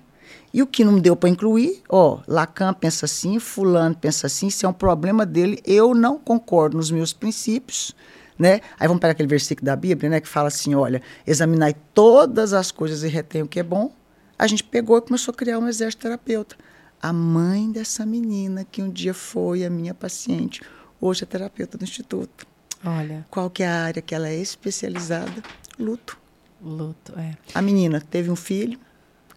E 0.53 0.61
o 0.61 0.67
que 0.67 0.83
não 0.83 0.99
deu 0.99 1.15
para 1.15 1.29
incluir, 1.29 1.81
ó, 1.89 2.19
Lacan 2.27 2.73
pensa 2.73 3.05
assim, 3.05 3.39
fulano 3.39 3.95
pensa 3.95 4.27
assim, 4.27 4.47
isso 4.47 4.65
é 4.65 4.69
um 4.69 4.73
problema 4.73 5.25
dele, 5.25 5.61
eu 5.65 5.93
não 5.93 6.17
concordo 6.17 6.77
nos 6.77 6.91
meus 6.91 7.13
princípios, 7.13 7.95
né? 8.37 8.61
Aí 8.79 8.87
vamos 8.87 9.01
pegar 9.01 9.11
aquele 9.11 9.29
versículo 9.29 9.65
da 9.65 9.75
Bíblia, 9.75 10.09
né, 10.09 10.19
que 10.19 10.27
fala 10.27 10.47
assim, 10.47 10.75
olha, 10.75 11.01
examinai 11.25 11.75
todas 11.93 12.53
as 12.53 12.71
coisas 12.71 13.03
e 13.03 13.07
retém 13.07 13.43
o 13.43 13.47
que 13.47 13.59
é 13.59 13.63
bom. 13.63 13.93
A 14.37 14.47
gente 14.47 14.63
pegou 14.63 14.97
e 14.97 15.01
começou 15.01 15.31
a 15.31 15.35
criar 15.35 15.59
um 15.59 15.67
exército 15.67 16.03
terapeuta 16.03 16.55
a 17.01 17.11
mãe 17.11 17.71
dessa 17.71 18.05
menina 18.05 18.63
que 18.63 18.81
um 18.81 18.89
dia 18.89 19.13
foi 19.13 19.65
a 19.65 19.69
minha 19.69 19.93
paciente, 19.93 20.61
hoje 20.99 21.23
é 21.23 21.25
terapeuta 21.25 21.77
do 21.77 21.83
instituto. 21.83 22.45
Olha. 22.85 23.25
Qual 23.29 23.49
que 23.49 23.63
é 23.63 23.67
a 23.67 23.83
área 23.85 24.01
que 24.01 24.13
ela 24.13 24.27
é 24.27 24.35
especializada? 24.35 25.43
Luto. 25.77 26.17
Luto, 26.61 27.13
é. 27.17 27.35
A 27.53 27.61
menina 27.61 27.99
teve 27.99 28.29
um 28.29 28.35
filho, 28.35 28.79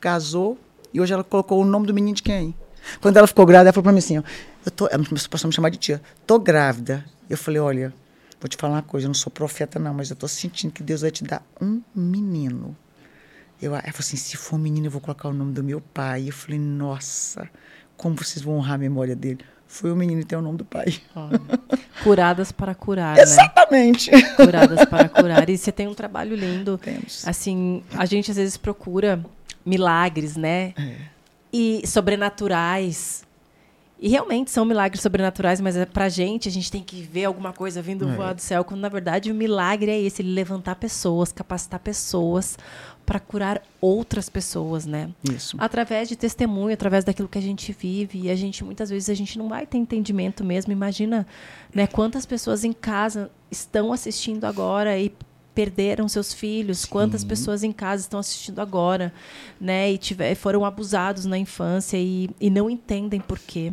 casou 0.01 0.59
e 0.93 1.01
hoje 1.01 1.13
ela 1.13 1.25
colocou 1.25 1.61
o 1.61 1.65
nome 1.65 1.87
do 1.87 1.95
menino 1.95 2.15
de 2.15 2.23
quem? 2.23 2.55
Quando 3.01 3.17
ela 3.17 3.27
ficou 3.27 3.47
grávida, 3.47 3.69
ela 3.69 3.73
falou 3.73 3.85
para 3.85 3.93
mim 3.93 3.99
assim, 3.99 4.19
ó, 4.19 4.23
eu 4.65 4.71
tô, 4.71 4.87
ela 4.89 5.03
passou 5.31 5.47
a 5.47 5.49
me 5.49 5.55
chamar 5.55 5.71
de 5.71 5.79
tia, 5.79 6.03
tô 6.27 6.39
grávida. 6.39 7.05
Eu 7.31 7.39
falei, 7.39 7.61
olha, 7.61 7.95
vou 8.39 8.49
te 8.49 8.57
falar 8.59 8.75
uma 8.75 8.83
coisa, 8.83 9.07
eu 9.07 9.09
não 9.09 9.15
sou 9.15 9.33
profeta 9.33 9.79
não, 9.79 9.95
mas 9.95 10.11
eu 10.11 10.17
tô 10.17 10.29
sentindo 10.29 10.73
que 10.73 10.83
Deus 10.83 11.01
vai 11.01 11.11
te 11.11 11.25
dar 11.25 11.43
um 11.61 11.81
menino. 11.95 12.77
Eu, 13.61 13.73
ela 13.73 13.83
falou 13.83 14.01
assim: 14.01 14.17
se 14.17 14.37
for 14.37 14.57
um 14.57 14.59
menino, 14.59 14.87
eu 14.87 14.91
vou 14.91 15.01
colocar 15.01 15.29
o 15.29 15.33
nome 15.33 15.53
do 15.53 15.65
meu 15.65 15.81
pai. 15.81 16.29
Eu 16.29 16.33
falei: 16.33 16.59
nossa, 16.59 17.49
como 17.97 18.17
vocês 18.17 18.45
vão 18.45 18.57
honrar 18.57 18.75
a 18.75 18.79
memória 18.79 19.17
dele? 19.17 19.45
Foi 19.75 19.91
o 19.91 19.97
menino 19.97 20.21
e 20.21 20.25
tem 20.25 20.39
o 20.39 20.41
nome 20.41 20.59
do 20.59 20.65
pai. 20.65 21.01
Curadas 22.05 22.53
para 22.53 22.77
curar. 22.77 23.17
Né? 23.17 23.23
Exatamente. 23.23 24.09
Né? 24.09 24.23
Curadas 24.37 24.85
para 24.85 25.09
curar. 25.09 25.51
E 25.51 25.59
você 25.59 25.73
tem 25.73 25.89
um 25.89 25.95
trabalho 25.95 26.37
lindo. 26.37 26.79
Temos. 26.79 27.27
Assim, 27.27 27.83
a 27.93 28.07
gente 28.07 28.31
às 28.31 28.37
vezes 28.37 28.57
procura 28.57 29.21
milagres, 29.67 30.37
né? 30.37 30.75
É. 30.79 30.95
E 31.53 31.83
sobrenaturais. 31.89 33.25
E 33.99 34.09
realmente 34.09 34.53
são 34.53 34.65
milagres 34.65 35.03
sobrenaturais, 35.03 35.61
mas 35.61 35.77
é 35.77 35.85
pra 35.85 36.09
gente, 36.09 36.49
a 36.49 36.53
gente 36.53 36.71
tem 36.71 36.83
que 36.83 37.03
ver 37.03 37.25
alguma 37.25 37.53
coisa 37.53 37.83
vindo 37.83 38.09
é. 38.09 38.15
voar 38.15 38.33
do 38.33 38.41
céu, 38.41 38.63
quando 38.65 38.81
na 38.81 38.89
verdade 38.89 39.33
o 39.33 39.35
milagre 39.35 39.91
é 39.91 40.01
esse, 40.01 40.23
ele 40.23 40.33
levantar 40.33 40.77
pessoas, 40.77 41.33
capacitar 41.33 41.81
pessoas 41.81 42.57
para 43.05 43.21
curar 43.21 43.63
outras 43.81 44.29
pessoas, 44.29 44.87
né? 44.87 45.11
Isso. 45.31 45.57
Através 45.59 46.09
de 46.09 46.17
testemunho, 46.17 46.73
através 46.73 47.05
daquilo 47.05 47.29
que 47.29 47.39
a 47.39 47.43
gente 47.43 47.73
vive, 47.73 48.23
e 48.23 48.31
a 48.31 48.35
gente 48.35 48.65
muitas 48.65 48.91
vezes 48.91 49.11
a 49.11 49.15
gente 49.15 49.39
não 49.39 49.49
vai 49.49 49.67
ter 49.67 49.79
entendimento 49.79 50.45
mesmo. 50.45 50.73
Imagina, 50.73 51.27
né, 51.75 51.87
quantas 51.87 52.25
pessoas 52.25 52.65
em 52.65 52.73
casa 52.73 53.31
estão 53.51 53.93
assistindo 53.93 54.45
agora 54.45 54.99
e 54.99 55.13
perderam 55.55 56.09
seus 56.09 56.33
filhos, 56.35 56.81
Sim. 56.81 56.89
quantas 56.89 57.23
pessoas 57.23 57.63
em 57.63 57.71
casa 57.71 58.03
estão 58.03 58.19
assistindo 58.19 58.59
agora, 58.61 59.13
né, 59.61 59.93
e 59.93 59.99
tiver, 59.99 60.35
foram 60.35 60.65
abusados 60.65 61.27
na 61.27 61.39
infância 61.39 61.97
e, 61.97 62.29
e 62.41 62.51
não 62.51 62.69
entendem 62.69 63.21
por 63.21 63.39
quê 63.39 63.73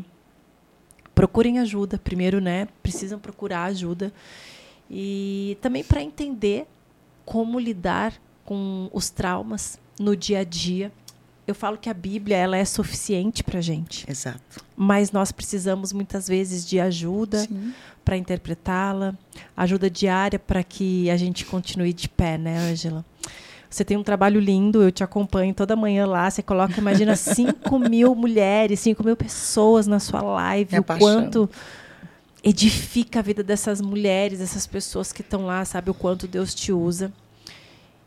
procurem 1.13 1.59
ajuda. 1.59 1.99
Primeiro, 1.99 2.41
né? 2.41 2.67
Precisam 2.81 3.19
procurar 3.19 3.65
ajuda. 3.65 4.11
E 4.89 5.57
também 5.61 5.83
para 5.83 6.01
entender 6.01 6.65
como 7.23 7.59
lidar 7.59 8.13
com 8.45 8.89
os 8.93 9.09
traumas 9.09 9.79
no 9.99 10.15
dia 10.15 10.39
a 10.39 10.43
dia. 10.43 10.91
Eu 11.47 11.55
falo 11.55 11.77
que 11.77 11.89
a 11.89 11.93
Bíblia 11.93 12.37
ela 12.37 12.55
é 12.55 12.63
suficiente 12.63 13.43
para 13.43 13.59
gente, 13.59 14.09
Exato. 14.09 14.63
mas 14.75 15.11
nós 15.11 15.31
precisamos 15.31 15.91
muitas 15.91 16.27
vezes 16.27 16.65
de 16.65 16.79
ajuda 16.79 17.47
para 18.05 18.15
interpretá-la, 18.15 19.15
ajuda 19.57 19.89
diária 19.89 20.39
para 20.39 20.63
que 20.63 21.09
a 21.09 21.17
gente 21.17 21.45
continue 21.45 21.93
de 21.93 22.07
pé, 22.07 22.37
né, 22.37 22.57
Ângela? 22.71 23.03
Você 23.69 23.85
tem 23.85 23.95
um 23.95 24.03
trabalho 24.03 24.37
lindo, 24.39 24.83
eu 24.83 24.91
te 24.91 25.01
acompanho 25.01 25.53
toda 25.53 25.77
manhã 25.77 26.05
lá. 26.05 26.29
Você 26.29 26.43
coloca, 26.43 26.77
imagina, 26.77 27.15
5 27.17 27.79
mil 27.79 28.13
mulheres, 28.13 28.81
5 28.81 29.01
mil 29.01 29.15
pessoas 29.15 29.87
na 29.87 29.97
sua 29.97 30.21
live. 30.21 30.71
Minha 30.71 30.81
o 30.81 30.83
paixão. 30.83 31.07
quanto 31.07 31.49
edifica 32.43 33.19
a 33.19 33.21
vida 33.21 33.41
dessas 33.41 33.79
mulheres, 33.79 34.39
dessas 34.39 34.67
pessoas 34.67 35.13
que 35.13 35.21
estão 35.21 35.45
lá, 35.45 35.63
sabe 35.63 35.89
o 35.89 35.93
quanto 35.93 36.27
Deus 36.27 36.53
te 36.53 36.73
usa. 36.73 37.13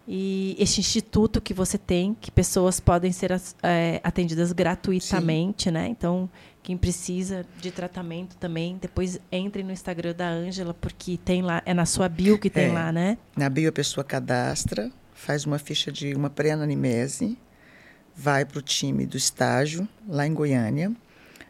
E 0.07 0.55
este 0.59 0.81
instituto 0.81 1.41
que 1.41 1.55
você 1.55 1.79
tem, 1.79 2.15
que 2.21 2.31
pessoas 2.31 2.79
podem 2.79 3.11
ser 3.11 3.33
eh, 3.63 4.01
atendidas 4.05 4.53
gratuitamente, 4.53 5.71
né? 5.71 5.89
Então, 5.89 6.29
quem 6.63 6.77
precisa 6.77 7.45
de 7.59 7.71
tratamento 7.71 8.37
também, 8.37 8.79
depois 8.81 9.19
entre 9.33 9.63
no 9.63 9.73
Instagram 9.73 10.15
da 10.15 10.29
Ângela, 10.29 10.75
porque 10.75 11.17
tem 11.17 11.41
lá, 11.41 11.63
é 11.65 11.73
na 11.73 11.87
sua 11.87 12.09
bio 12.09 12.39
que 12.39 12.51
tem 12.51 12.67
É. 12.69 12.73
lá, 12.73 12.93
né? 12.93 13.17
Na 13.35 13.49
bio 13.49 13.69
a 13.69 13.73
pessoa 13.73 14.05
cadastra, 14.05 14.91
faz 15.15 15.47
uma 15.47 15.59
ficha 15.59 15.91
de 15.91 16.15
uma 16.15 16.29
pré-anamnese, 16.29 17.39
vai 18.15 18.45
para 18.45 18.59
o 18.59 18.63
time 18.63 19.07
do 19.07 19.17
estágio, 19.17 19.89
lá 20.07 20.27
em 20.27 20.35
Goiânia. 20.35 20.93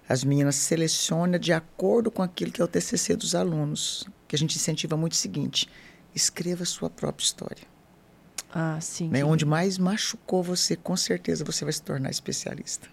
As 0.09 0.23
meninas 0.23 0.55
selecionam 0.57 1.39
de 1.39 1.53
acordo 1.53 2.11
com 2.11 2.23
aquilo 2.23 2.53
que 2.53 2.61
é 2.61 2.65
o 2.65 2.69
TCC 2.69 3.17
dos 3.17 3.35
alunos, 3.35 4.07
que 4.29 4.37
a 4.37 4.39
gente 4.39 4.57
incentiva 4.57 4.97
muito 4.97 5.13
o 5.13 5.17
seguinte, 5.17 5.69
escreva 6.15 6.63
a 6.63 6.67
sua 6.67 6.89
própria 6.89 7.25
história. 7.25 7.74
Ah, 8.55 8.79
sim. 8.81 9.09
Né? 9.09 9.19
que- 9.19 9.25
Onde 9.25 9.45
mais 9.45 9.77
machucou 9.79 10.43
você, 10.43 10.77
com 10.77 10.97
certeza 10.97 11.45
você 11.45 11.65
vai 11.65 11.73
se 11.73 11.83
tornar 11.83 12.11
especialista. 12.11 12.89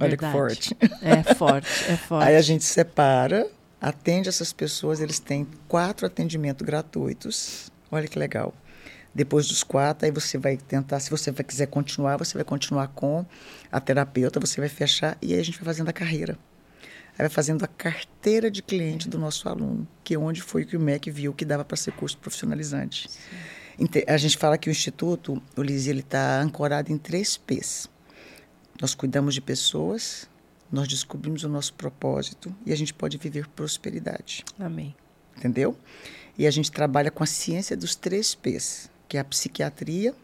Olha 0.00 0.16
que 0.16 0.22
Verdade. 0.22 0.32
forte. 0.32 0.76
É 1.02 1.34
forte, 1.34 1.68
é 1.90 1.96
forte. 2.08 2.26
Aí 2.28 2.36
a 2.36 2.40
gente 2.42 2.64
separa, 2.64 3.46
atende 3.80 4.28
essas 4.28 4.52
pessoas, 4.52 5.00
eles 5.00 5.18
têm 5.18 5.46
quatro 5.68 6.06
atendimentos 6.06 6.64
gratuitos. 6.66 7.70
Olha 7.90 8.08
que 8.08 8.18
legal. 8.18 8.54
Depois 9.14 9.46
dos 9.48 9.62
quatro, 9.62 10.04
aí 10.06 10.12
você 10.12 10.36
vai 10.36 10.56
tentar, 10.58 11.00
se 11.00 11.10
você 11.10 11.32
quiser 11.32 11.66
continuar, 11.66 12.16
você 12.18 12.34
vai 12.34 12.44
continuar 12.44 12.88
com 12.88 13.24
a 13.72 13.80
terapeuta, 13.80 14.38
você 14.38 14.60
vai 14.60 14.68
fechar 14.68 15.16
e 15.22 15.32
aí 15.32 15.40
a 15.40 15.42
gente 15.42 15.56
vai 15.58 15.64
fazendo 15.64 15.88
a 15.88 15.92
carreira. 15.92 16.38
Aí 17.12 17.20
vai 17.20 17.30
fazendo 17.30 17.64
a 17.64 17.68
carteira 17.68 18.50
de 18.50 18.62
cliente 18.62 19.08
do 19.08 19.18
nosso 19.18 19.48
aluno, 19.48 19.88
que 20.04 20.12
é 20.14 20.18
onde 20.18 20.42
foi 20.42 20.66
que 20.66 20.76
o 20.76 20.80
MEC 20.80 21.10
viu 21.10 21.32
que 21.32 21.46
dava 21.46 21.64
para 21.64 21.76
ser 21.78 21.92
curso 21.92 22.18
profissionalizante. 22.18 23.06
Inte- 23.08 23.18
A 24.06 24.16
gente 24.16 24.38
fala 24.38 24.56
que 24.56 24.68
o 24.68 24.72
Instituto, 24.72 25.42
o 25.56 25.62
Lisi, 25.62 25.90
ele 25.90 26.00
está 26.00 26.40
ancorado 26.40 26.90
em 26.90 26.96
três 26.96 27.36
P's. 27.36 27.88
Nós 28.80 28.94
cuidamos 28.94 29.34
de 29.34 29.40
pessoas, 29.40 30.28
nós 30.70 30.88
descobrimos 30.88 31.44
o 31.44 31.48
nosso 31.48 31.74
propósito 31.74 32.54
e 32.64 32.72
a 32.72 32.76
gente 32.76 32.92
pode 32.92 33.18
viver 33.18 33.46
prosperidade, 33.48 34.44
Amém. 34.58 34.94
entendeu? 35.36 35.76
E 36.38 36.46
a 36.46 36.50
gente 36.50 36.70
trabalha 36.70 37.10
com 37.10 37.22
a 37.22 37.26
ciência 37.26 37.76
dos 37.76 37.94
três 37.94 38.34
P's, 38.34 38.90
que 39.08 39.16
é 39.16 39.20
a 39.20 39.24
psiquiatria, 39.24 40.14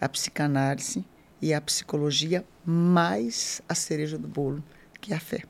a 0.00 0.08
psicanálise 0.08 1.04
e 1.40 1.54
a 1.54 1.60
psicologia, 1.60 2.44
mais 2.64 3.62
a 3.68 3.74
cereja 3.74 4.18
do 4.18 4.28
bolo, 4.28 4.62
que 5.00 5.12
é 5.12 5.16
a 5.16 5.20
fé. 5.20 5.42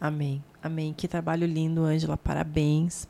Amém. 0.00 0.42
Amém. 0.62 0.92
Que 0.92 1.08
trabalho 1.08 1.46
lindo, 1.46 1.84
Ângela. 1.84 2.16
Parabéns. 2.16 3.08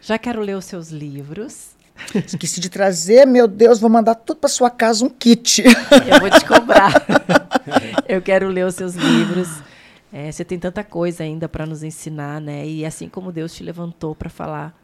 Já 0.00 0.18
quero 0.18 0.40
ler 0.40 0.56
os 0.56 0.64
seus 0.64 0.90
livros. 0.90 1.73
Esqueci 2.14 2.60
de 2.60 2.68
trazer, 2.68 3.26
meu 3.26 3.46
Deus, 3.46 3.80
vou 3.80 3.90
mandar 3.90 4.14
tudo 4.14 4.38
para 4.38 4.48
sua 4.48 4.70
casa 4.70 5.04
um 5.04 5.08
kit. 5.08 5.62
Eu 5.62 6.20
vou 6.20 6.30
te 6.30 6.44
cobrar. 6.44 6.94
Eu 8.08 8.20
quero 8.20 8.48
ler 8.48 8.66
os 8.66 8.74
seus 8.74 8.94
livros. 8.94 9.48
É, 10.12 10.30
você 10.30 10.44
tem 10.44 10.58
tanta 10.58 10.84
coisa 10.84 11.24
ainda 11.24 11.48
para 11.48 11.66
nos 11.66 11.82
ensinar, 11.82 12.40
né? 12.40 12.66
E 12.66 12.84
assim 12.84 13.08
como 13.08 13.32
Deus 13.32 13.54
te 13.54 13.64
levantou 13.64 14.14
para 14.14 14.30
falar 14.30 14.78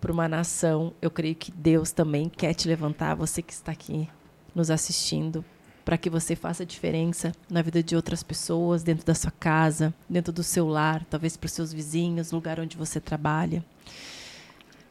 para 0.00 0.12
uma 0.12 0.28
nação, 0.28 0.92
eu 1.02 1.10
creio 1.10 1.34
que 1.34 1.50
Deus 1.50 1.90
também 1.90 2.28
quer 2.28 2.54
te 2.54 2.68
levantar, 2.68 3.16
você 3.16 3.42
que 3.42 3.52
está 3.52 3.72
aqui 3.72 4.08
nos 4.54 4.70
assistindo, 4.70 5.44
para 5.84 5.98
que 5.98 6.10
você 6.10 6.36
faça 6.36 6.64
diferença 6.64 7.32
na 7.50 7.62
vida 7.62 7.82
de 7.82 7.96
outras 7.96 8.22
pessoas, 8.22 8.82
dentro 8.82 9.04
da 9.04 9.14
sua 9.14 9.30
casa, 9.30 9.92
dentro 10.08 10.32
do 10.32 10.42
seu 10.42 10.68
lar, 10.68 11.04
talvez 11.08 11.36
para 11.36 11.46
os 11.46 11.52
seus 11.52 11.72
vizinhos, 11.72 12.30
lugar 12.30 12.60
onde 12.60 12.76
você 12.76 13.00
trabalha. 13.00 13.64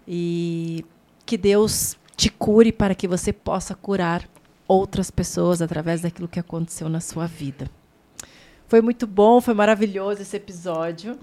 E 0.07 0.84
que 1.28 1.38
Deus 1.38 1.95
te 2.16 2.30
cure 2.30 2.72
para 2.72 2.95
que 2.95 3.08
você 3.08 3.32
possa 3.32 3.76
curar 3.76 4.24
outras 4.68 5.12
pessoas 5.12 5.62
através 5.62 6.02
daquilo 6.02 6.28
que 6.28 6.40
aconteceu 6.40 6.90
na 6.90 6.99
sua 6.99 7.28
vida. 7.28 7.70
Foi 8.68 8.82
muito 8.82 9.06
bom, 9.06 9.40
foi 9.40 9.54
maravilhoso 9.54 10.22
esse 10.22 10.36
episódio. 10.36 11.18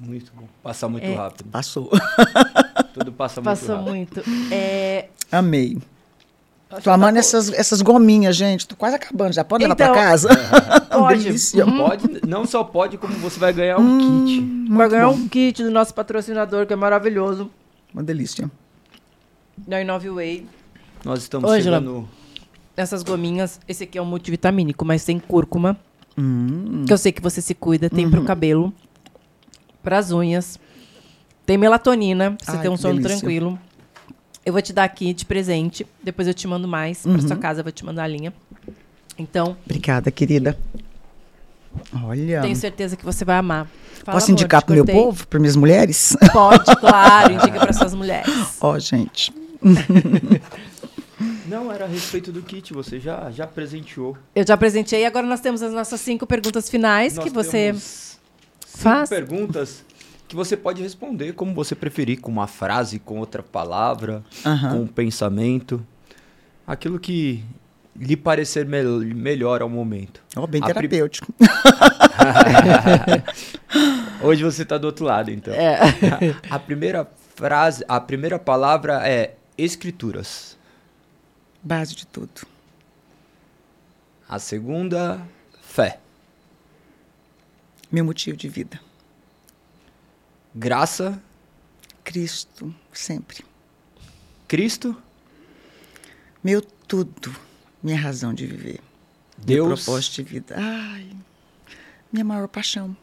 Muito 0.00 0.32
bom. 0.34 0.44
Passa 0.62 0.88
muito 0.88 1.04
É. 1.06 1.14
rápido. 1.14 1.48
Passou. 1.50 1.90
Tudo 2.94 3.12
passa 3.12 3.40
muito 3.40 3.44
Passou 3.44 3.76
rápido. 3.76 3.90
muito. 3.90 4.22
É, 4.52 5.08
Amei. 5.32 5.78
acho 6.70 6.82
Tô 6.82 6.90
amando 6.90 7.14
tá 7.14 7.18
essas, 7.20 7.52
essas 7.52 7.82
gominhas, 7.82 8.36
gente. 8.36 8.66
Tô 8.68 8.76
quase 8.76 8.96
acabando. 8.96 9.32
Já 9.34 9.44
pode 9.44 9.64
levar 9.64 9.74
Então, 9.74 9.92
para 9.92 10.02
casa? 10.02 10.28
Pode. 10.94 11.24
Delícia. 11.24 11.64
Pode, 11.66 12.20
não 12.26 12.46
só 12.46 12.62
pode, 12.62 12.96
como 12.98 13.14
você 13.14 13.38
vai 13.40 13.52
ganhar 13.52 13.78
um 13.78 13.98
kit. 14.26 14.40
bom. 14.40 14.76
Vai 14.76 14.88
ganhar 14.88 15.08
um 15.08 15.28
kit 15.28 15.62
do 15.64 15.70
nosso 15.70 15.92
patrocinador, 15.92 16.66
que 16.66 16.72
é 16.72 16.76
maravilhoso. 16.76 17.50
Uma 17.92 18.02
delícia. 18.02 18.48
Da 19.56 19.80
Inove 19.80 20.10
Way. 20.10 20.46
Nós 21.04 21.22
estamos 21.22 21.50
Ângela. 21.50 21.78
chegando. 21.78 22.08
Essas 22.76 23.02
gominhas, 23.02 23.60
esse 23.68 23.84
aqui 23.84 23.98
é 23.98 24.02
um 24.02 24.06
multivitamínico, 24.06 24.84
mas 24.84 25.04
tem 25.04 25.18
cúrcuma. 25.18 25.76
Hum. 26.18 26.84
Que 26.86 26.92
eu 26.92 26.98
sei 26.98 27.12
que 27.12 27.22
você 27.22 27.40
se 27.40 27.54
cuida. 27.54 27.88
Tem 27.88 28.08
pro 28.08 28.24
cabelo, 28.24 28.72
pras 29.82 30.10
unhas. 30.10 30.58
Tem 31.46 31.58
melatonina, 31.58 32.32
pra 32.32 32.46
você 32.52 32.56
Ai, 32.56 32.62
ter 32.62 32.68
um 32.68 32.76
sono 32.76 32.94
delícia. 32.94 33.18
tranquilo. 33.18 33.58
Eu 34.44 34.52
vou 34.52 34.62
te 34.62 34.72
dar 34.72 34.84
aqui 34.84 35.12
de 35.12 35.24
presente. 35.24 35.86
Depois 36.02 36.26
eu 36.26 36.34
te 36.34 36.46
mando 36.48 36.66
mais. 36.66 37.02
Pra 37.02 37.20
sua 37.20 37.36
casa, 37.36 37.60
eu 37.60 37.64
vou 37.64 37.72
te 37.72 37.84
mandar 37.84 38.04
a 38.04 38.08
linha. 38.08 38.32
Então, 39.18 39.56
Obrigada, 39.64 40.10
querida. 40.10 40.58
Olha. 42.04 42.40
tenho 42.42 42.56
certeza 42.56 42.96
que 42.96 43.04
você 43.04 43.24
vai 43.24 43.36
amar. 43.36 43.68
Fala, 44.04 44.18
Posso 44.18 44.30
indicar 44.30 44.62
te 44.62 44.66
pro 44.66 44.74
meu 44.74 44.84
povo, 44.84 45.26
para 45.26 45.38
minhas 45.38 45.56
mulheres? 45.56 46.16
Pode, 46.32 46.76
claro. 46.76 47.32
Indica 47.34 47.58
para 47.58 47.72
suas 47.72 47.94
mulheres. 47.94 48.58
Ó, 48.60 48.78
gente. 48.78 49.32
Não, 51.46 51.70
era 51.70 51.84
a 51.84 51.88
respeito 51.88 52.32
do 52.32 52.42
kit, 52.42 52.72
você 52.72 52.98
já, 52.98 53.30
já 53.30 53.46
presenteou. 53.46 54.16
Eu 54.34 54.46
já 54.46 54.54
apresentei. 54.54 55.04
Agora 55.06 55.26
nós 55.26 55.40
temos 55.40 55.62
as 55.62 55.72
nossas 55.72 56.00
cinco 56.00 56.26
perguntas 56.26 56.68
finais 56.68 57.14
Nós 57.16 57.24
que 57.24 57.30
você 57.30 57.66
temos 57.68 58.18
cinco 58.66 58.78
faz. 58.82 59.08
perguntas 59.08 59.84
que 60.26 60.34
você 60.34 60.56
pode 60.56 60.82
responder 60.82 61.34
como 61.34 61.54
você 61.54 61.74
preferir, 61.74 62.20
com 62.20 62.30
uma 62.32 62.46
frase, 62.46 62.98
com 62.98 63.18
outra 63.18 63.42
palavra, 63.42 64.24
com 64.42 64.80
um 64.82 64.86
pensamento. 64.86 65.84
Aquilo 66.66 66.98
que 66.98 67.44
lhe 67.94 68.16
parecer 68.16 68.66
mel- 68.66 69.00
melhor 69.00 69.62
ao 69.62 69.68
momento. 69.68 70.20
Ó, 70.34 70.46
bem 70.46 70.60
A 70.62 70.66
pri- 70.66 70.74
terapêutico. 70.88 71.32
Hoje 74.22 74.42
você 74.42 74.62
está 74.62 74.78
do 74.78 74.86
outro 74.86 75.04
lado, 75.04 75.30
então. 75.30 75.52
É. 75.54 75.78
A 76.50 76.58
primeira 76.58 77.06
frase, 77.36 77.84
a 77.86 78.00
primeira 78.00 78.38
palavra 78.38 79.06
é 79.06 79.34
escrituras. 79.56 80.56
Base 81.62 81.94
de 81.94 82.06
tudo. 82.06 82.46
A 84.28 84.38
segunda, 84.38 85.26
fé. 85.62 86.00
Meu 87.90 88.04
motivo 88.04 88.36
de 88.36 88.48
vida. 88.48 88.80
Graça, 90.54 91.22
Cristo, 92.02 92.74
sempre. 92.92 93.44
Cristo, 94.46 94.96
Meu 96.42 96.60
tudo. 96.60 97.34
Minha 97.82 97.98
razão 97.98 98.34
de 98.34 98.46
viver. 98.46 98.80
Meu 99.38 99.66
Deus, 99.66 99.84
propósito 99.84 100.16
de 100.16 100.22
vida. 100.24 100.54
Ai, 100.58 101.10
minha 102.12 102.24
maior 102.24 102.48
paixão. 102.48 102.94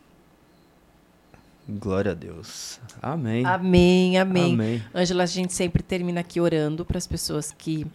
Glória 1.68 2.12
a 2.12 2.16
Deus. 2.16 2.80
Amém. 3.02 3.46
Amém, 3.46 4.18
amém. 4.18 4.84
Ângela, 4.94 5.24
a 5.24 5.28
gente 5.28 5.54
sempre 5.54 5.82
termina 5.84 6.22
aqui 6.22 6.40
orando 6.40 6.86
para 6.86 6.98
as 6.98 7.08
pessoas 7.08 7.52
que 7.58 7.88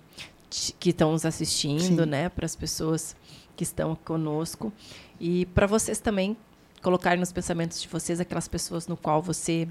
que 0.79 0.91
estão 0.91 1.13
nos 1.13 1.25
assistindo, 1.25 2.05
Sim. 2.05 2.09
né? 2.09 2.29
Para 2.29 2.47
as 2.47 2.55
pessoas 2.55 3.17
que 3.57 3.65
estão 3.65 3.97
conosco 3.97 4.73
e 5.21 5.47
para 5.47 5.67
vocês 5.67 5.99
também 5.99 6.37
colocarem 6.83 7.19
nos 7.19 7.33
pensamentos 7.33 7.81
de 7.81 7.89
vocês 7.89 8.21
aquelas 8.21 8.47
pessoas 8.47 8.87
no 8.87 8.97
qual 8.97 9.21
você 9.21 9.67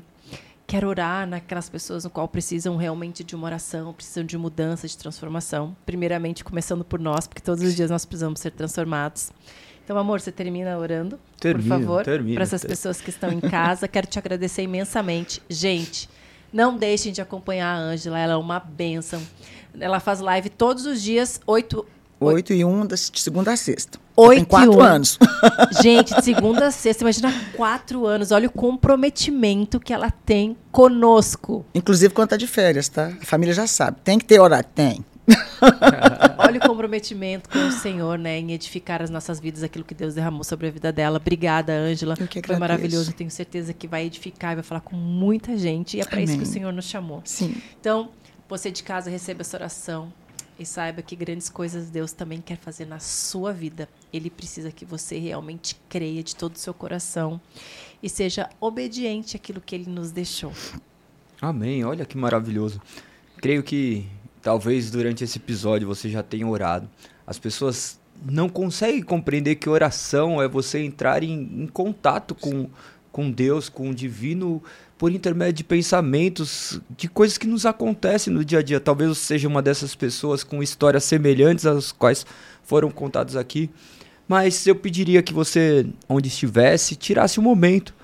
quer 0.68 0.84
orar, 0.84 1.28
naquelas 1.28 1.70
pessoas 1.70 2.04
no 2.04 2.10
qual 2.10 2.28
precisam 2.28 2.76
realmente 2.76 3.24
de 3.24 3.36
uma 3.36 3.46
oração, 3.46 3.94
precisam 3.94 4.24
de 4.24 4.38
mudança, 4.38 4.88
de 4.88 4.98
transformação. 4.98 5.76
Primeiramente 5.86 6.44
começando 6.44 6.84
por 6.84 7.00
nós, 7.00 7.28
porque 7.28 7.42
todos 7.42 7.64
os 7.64 7.76
dias 7.76 7.90
nós 7.90 8.06
precisamos 8.06 8.40
ser 8.40 8.52
transformados. 8.52 9.32
Então, 9.86 9.98
amor, 10.00 10.20
você 10.20 10.32
termina 10.32 10.76
orando, 10.78 11.18
Termino, 11.40 11.70
por 11.70 11.80
favor, 11.80 12.04
para 12.04 12.44
essas 12.44 12.62
termino. 12.62 12.70
pessoas 12.70 13.00
que 13.00 13.12
estão 13.12 13.32
em 13.32 13.40
casa. 13.40 13.88
Quero 13.88 14.08
te 14.08 14.18
agradecer 14.18 14.64
imensamente. 14.64 15.42
Gente, 15.48 16.10
não 16.52 16.76
deixem 16.76 17.14
de 17.14 17.22
acompanhar 17.22 17.68
a 17.76 17.78
Ângela, 17.78 18.18
ela 18.18 18.34
é 18.34 18.36
uma 18.38 18.60
bênção. 18.60 19.22
Ela 19.80 20.00
faz 20.00 20.20
live 20.20 20.50
todos 20.50 20.88
os 20.88 21.04
dias, 21.04 21.40
8, 21.46 21.86
8 22.20 22.54
e 22.54 22.66
1 22.66 22.88
de 22.88 22.98
segunda 22.98 23.52
a 23.52 23.56
sexta. 23.56 24.00
Oito 24.18 24.36
Tem 24.38 24.44
e 24.44 24.46
quatro 24.46 24.78
um. 24.78 24.82
anos. 24.82 25.20
Gente, 25.84 26.16
de 26.16 26.24
segunda 26.24 26.68
a 26.68 26.72
sexta, 26.72 27.04
imagina 27.04 27.32
quatro 27.56 28.08
anos. 28.08 28.32
Olha 28.32 28.48
o 28.48 28.52
comprometimento 28.52 29.80
que 29.80 29.94
ela 29.94 30.10
tem 30.10 30.58
conosco. 30.72 31.64
Inclusive 31.76 32.14
quando 32.14 32.30
tá 32.30 32.38
de 32.38 32.48
férias, 32.48 32.88
tá? 32.88 33.12
A 33.22 33.26
família 33.26 33.54
já 33.54 33.68
sabe. 33.68 33.98
Tem 34.04 34.18
que 34.18 34.26
ter 34.26 34.40
horário? 34.40 34.68
Tem. 34.74 35.06
Olha 36.38 36.60
o 36.60 36.68
comprometimento 36.68 37.50
com 37.50 37.60
o 37.60 37.72
Senhor, 37.72 38.18
né? 38.18 38.38
Em 38.38 38.52
edificar 38.52 39.02
as 39.02 39.10
nossas 39.10 39.40
vidas, 39.40 39.64
aquilo 39.64 39.84
que 39.84 39.94
Deus 39.94 40.14
derramou 40.14 40.44
sobre 40.44 40.68
a 40.68 40.72
vida 40.72 40.92
dela. 40.92 41.18
Obrigada, 41.18 41.74
Ângela. 41.74 42.16
Foi 42.16 42.58
maravilhoso. 42.58 43.14
Tenho 43.14 43.32
certeza 43.32 43.74
que 43.74 43.88
vai 43.88 44.06
edificar 44.06 44.54
e 44.54 44.56
vai 44.56 44.64
falar 44.64 44.82
com 44.82 44.96
muita 44.96 45.58
gente. 45.58 45.98
E 45.98 46.02
é 46.02 46.06
para 46.06 46.22
isso 46.22 46.38
que 46.38 46.44
o. 46.44 46.46
Senhor 46.46 46.72
nos 46.72 46.86
chamou. 46.86 47.22
Sim. 47.26 47.56
Então, 47.80 48.10
você 48.48 48.72
de 48.72 48.84
casa 48.84 49.10
receba 49.10 49.42
essa 49.42 49.58
oração 49.58 50.14
e 50.58 50.66
saiba 50.66 51.02
que 51.02 51.16
grandes 51.16 51.50
coisas 51.50 51.90
Deus 51.90 52.12
também 52.12 52.40
quer 52.42 52.58
fazer 52.58 52.86
na 52.86 53.00
sua 53.00 53.52
vida. 53.52 53.90
Ele 54.14 54.30
precisa 54.30 54.72
que 54.72 54.86
você 54.86 55.18
realmente 55.18 55.76
creia 55.90 56.24
de 56.24 56.36
todo 56.36 56.56
o 56.56 56.60
seu 56.60 56.74
coração 56.74 57.42
e 58.02 58.10
seja 58.10 58.50
obediente 58.60 59.36
àquilo 59.36 59.60
que 59.60 59.76
ele 59.76 59.90
nos 59.90 60.12
deixou. 60.12 60.54
Amém. 61.42 61.84
Olha 61.84 62.06
que 62.06 62.18
maravilhoso. 62.18 62.82
Creio 63.38 63.64
que 63.64 64.08
talvez 64.46 64.92
durante 64.92 65.24
esse 65.24 65.40
episódio 65.40 65.88
você 65.88 66.08
já 66.08 66.22
tenha 66.22 66.48
orado. 66.48 66.88
As 67.26 67.40
pessoas 67.40 68.00
não 68.24 68.48
conseguem 68.48 69.02
compreender 69.02 69.56
que 69.56 69.68
oração 69.68 70.40
é 70.40 70.48
você 70.48 70.78
entrar 70.84 71.24
em, 71.24 71.64
em 71.64 71.66
contato 71.66 72.36
com, 72.36 72.70
com 73.12 73.32
Deus, 73.32 73.70
com 73.70 73.90
o 73.90 73.96
divino, 73.96 74.62
por 75.00 75.12
intermédio 75.12 75.54
de 75.54 75.64
pensamentos, 75.64 76.80
de 76.96 77.08
coisas 77.08 77.40
que 77.40 77.48
nos 77.48 77.66
acontecem 77.66 78.32
no 78.32 78.46
dia 78.46 78.60
a 78.60 78.62
dia. 78.62 78.80
Talvez 78.80 79.18
você 79.18 79.26
seja 79.26 79.48
uma 79.48 79.64
dessas 79.64 79.96
pessoas 79.96 80.44
com 80.44 80.62
histórias 80.62 81.06
semelhantes 81.06 81.66
às 81.66 81.92
quais 81.92 82.24
foram 82.64 82.92
contadas 82.92 83.36
aqui. 83.36 83.68
Mas 84.28 84.68
eu 84.68 84.76
pediria 84.76 85.24
que 85.24 85.34
você, 85.34 85.88
onde 86.08 86.28
estivesse, 86.28 86.96
tirasse 86.96 87.40
um 87.40 87.44
momento 87.44 87.96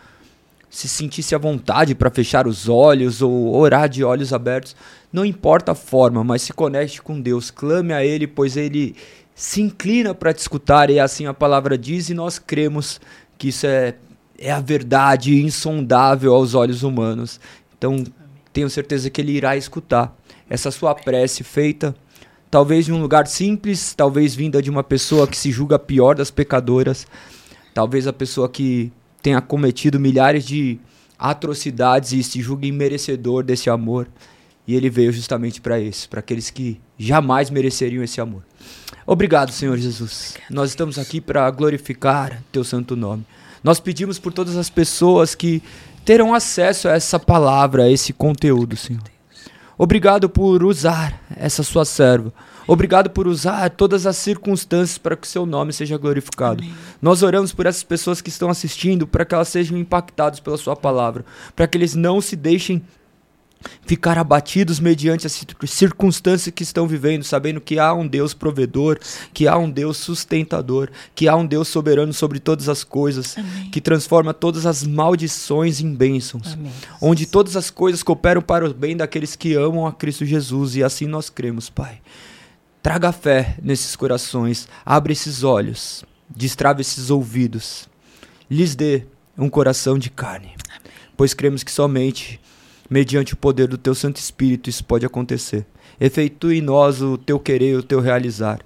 se 0.71 0.87
sentisse 0.87 1.35
à 1.35 1.37
vontade 1.37 1.93
para 1.93 2.09
fechar 2.09 2.47
os 2.47 2.69
olhos 2.69 3.21
ou 3.21 3.53
orar 3.53 3.89
de 3.89 4.05
olhos 4.05 4.31
abertos, 4.31 4.73
não 5.11 5.25
importa 5.25 5.73
a 5.73 5.75
forma, 5.75 6.23
mas 6.23 6.43
se 6.43 6.53
conecte 6.53 7.01
com 7.01 7.19
Deus, 7.19 7.51
clame 7.51 7.93
a 7.93 8.05
Ele, 8.05 8.25
pois 8.25 8.55
Ele 8.55 8.95
se 9.35 9.61
inclina 9.61 10.15
para 10.15 10.33
te 10.33 10.39
escutar, 10.39 10.89
e 10.89 10.97
assim 10.97 11.25
a 11.25 11.33
palavra 11.33 11.77
diz, 11.77 12.09
e 12.09 12.13
nós 12.13 12.39
cremos 12.39 13.01
que 13.37 13.49
isso 13.49 13.67
é, 13.67 13.95
é 14.39 14.49
a 14.49 14.61
verdade 14.61 15.41
insondável 15.41 16.33
aos 16.33 16.55
olhos 16.55 16.83
humanos. 16.83 17.37
Então, 17.77 18.01
tenho 18.53 18.69
certeza 18.69 19.09
que 19.09 19.19
Ele 19.19 19.33
irá 19.33 19.57
escutar 19.57 20.15
essa 20.49 20.71
sua 20.71 20.95
prece 20.95 21.43
feita. 21.43 21.93
Talvez 22.49 22.85
de 22.85 22.93
um 22.93 23.01
lugar 23.01 23.27
simples, 23.27 23.93
talvez 23.93 24.33
vinda 24.33 24.61
de 24.61 24.69
uma 24.69 24.83
pessoa 24.83 25.27
que 25.27 25.37
se 25.37 25.51
julga 25.51 25.77
pior 25.77 26.15
das 26.15 26.31
pecadoras, 26.31 27.05
talvez 27.73 28.07
a 28.07 28.13
pessoa 28.13 28.47
que 28.47 28.91
tenha 29.21 29.41
cometido 29.41 29.99
milhares 29.99 30.45
de 30.45 30.79
atrocidades 31.17 32.11
e 32.11 32.23
se 32.23 32.41
julga 32.41 32.65
imerecedor 32.65 33.43
desse 33.43 33.69
amor. 33.69 34.07
E 34.67 34.75
ele 34.75 34.89
veio 34.89 35.11
justamente 35.11 35.59
para 35.59 35.79
isso, 35.79 36.07
para 36.09 36.19
aqueles 36.19 36.49
que 36.49 36.79
jamais 36.97 37.49
mereceriam 37.49 38.03
esse 38.03 38.21
amor. 38.21 38.43
Obrigado, 39.05 39.51
Senhor 39.51 39.77
Jesus. 39.77 40.35
Nós 40.49 40.69
estamos 40.69 40.97
aqui 40.97 41.19
para 41.19 41.49
glorificar 41.51 42.41
teu 42.51 42.63
santo 42.63 42.95
nome. 42.95 43.25
Nós 43.63 43.79
pedimos 43.79 44.17
por 44.17 44.31
todas 44.31 44.55
as 44.55 44.69
pessoas 44.69 45.35
que 45.35 45.61
terão 46.05 46.33
acesso 46.33 46.87
a 46.87 46.93
essa 46.93 47.19
palavra, 47.19 47.83
a 47.83 47.91
esse 47.91 48.13
conteúdo, 48.13 48.75
Senhor. 48.75 49.03
Obrigado 49.77 50.29
por 50.29 50.63
usar 50.63 51.21
essa 51.35 51.63
sua 51.63 51.85
serva. 51.85 52.31
Obrigado 52.67 53.09
por 53.09 53.27
usar 53.27 53.69
todas 53.71 54.05
as 54.05 54.17
circunstâncias 54.17 54.97
para 54.97 55.15
que 55.15 55.25
o 55.27 55.29
seu 55.29 55.45
nome 55.45 55.73
seja 55.73 55.97
glorificado. 55.97 56.63
Nós 57.01 57.23
oramos 57.23 57.51
por 57.53 57.65
essas 57.65 57.83
pessoas 57.83 58.21
que 58.21 58.29
estão 58.29 58.49
assistindo, 58.49 59.07
para 59.07 59.25
que 59.25 59.33
elas 59.35 59.47
sejam 59.47 59.77
impactadas 59.77 60.39
pela 60.39 60.57
sua 60.57 60.75
palavra, 60.75 61.25
para 61.55 61.67
que 61.67 61.77
eles 61.77 61.95
não 61.95 62.21
se 62.21 62.35
deixem 62.35 62.81
ficar 63.85 64.17
abatidos 64.17 64.79
mediante 64.79 65.27
as 65.27 65.33
cir- 65.33 65.55
circunstâncias 65.67 66.51
que 66.53 66.63
estão 66.63 66.87
vivendo, 66.87 67.23
sabendo 67.23 67.61
que 67.61 67.77
há 67.77 67.93
um 67.93 68.07
Deus 68.07 68.33
provedor, 68.33 68.97
que 69.33 69.47
há 69.47 69.55
um 69.55 69.69
Deus 69.69 69.97
sustentador, 69.97 70.89
que 71.13 71.27
há 71.27 71.35
um 71.35 71.45
Deus 71.45 71.67
soberano 71.67 72.11
sobre 72.11 72.39
todas 72.39 72.67
as 72.67 72.83
coisas, 72.83 73.35
que 73.71 73.79
transforma 73.79 74.33
todas 74.33 74.65
as 74.65 74.83
maldições 74.83 75.79
em 75.79 75.93
bênçãos 75.93 76.53
Amém. 76.53 76.71
onde 76.99 77.27
todas 77.27 77.55
as 77.55 77.69
coisas 77.69 78.01
cooperam 78.01 78.41
para 78.41 78.65
o 78.67 78.73
bem 78.73 78.97
daqueles 78.97 79.35
que 79.35 79.53
amam 79.53 79.85
a 79.85 79.91
Cristo 79.91 80.25
Jesus, 80.25 80.75
e 80.75 80.83
assim 80.83 81.05
nós 81.05 81.29
cremos, 81.29 81.69
Pai. 81.69 81.99
Traga 82.81 83.11
fé 83.11 83.57
nesses 83.61 83.95
corações, 83.95 84.67
abre 84.83 85.13
esses 85.13 85.43
olhos, 85.43 86.03
destrave 86.27 86.81
esses 86.81 87.11
ouvidos, 87.11 87.87
lhes 88.49 88.75
dê 88.75 89.03
um 89.37 89.49
coração 89.49 89.99
de 89.99 90.09
carne, 90.09 90.55
pois 91.15 91.35
cremos 91.35 91.63
que 91.63 91.71
somente 91.71 92.39
mediante 92.89 93.35
o 93.35 93.37
poder 93.37 93.67
do 93.67 93.77
Teu 93.77 93.93
Santo 93.93 94.17
Espírito 94.17 94.67
isso 94.67 94.83
pode 94.83 95.05
acontecer. 95.05 95.63
Efeitue 95.99 96.57
em 96.57 96.61
nós 96.61 97.03
o 97.03 97.19
Teu 97.19 97.39
querer 97.39 97.73
e 97.73 97.75
o 97.75 97.83
Teu 97.83 98.01
realizar, 98.01 98.61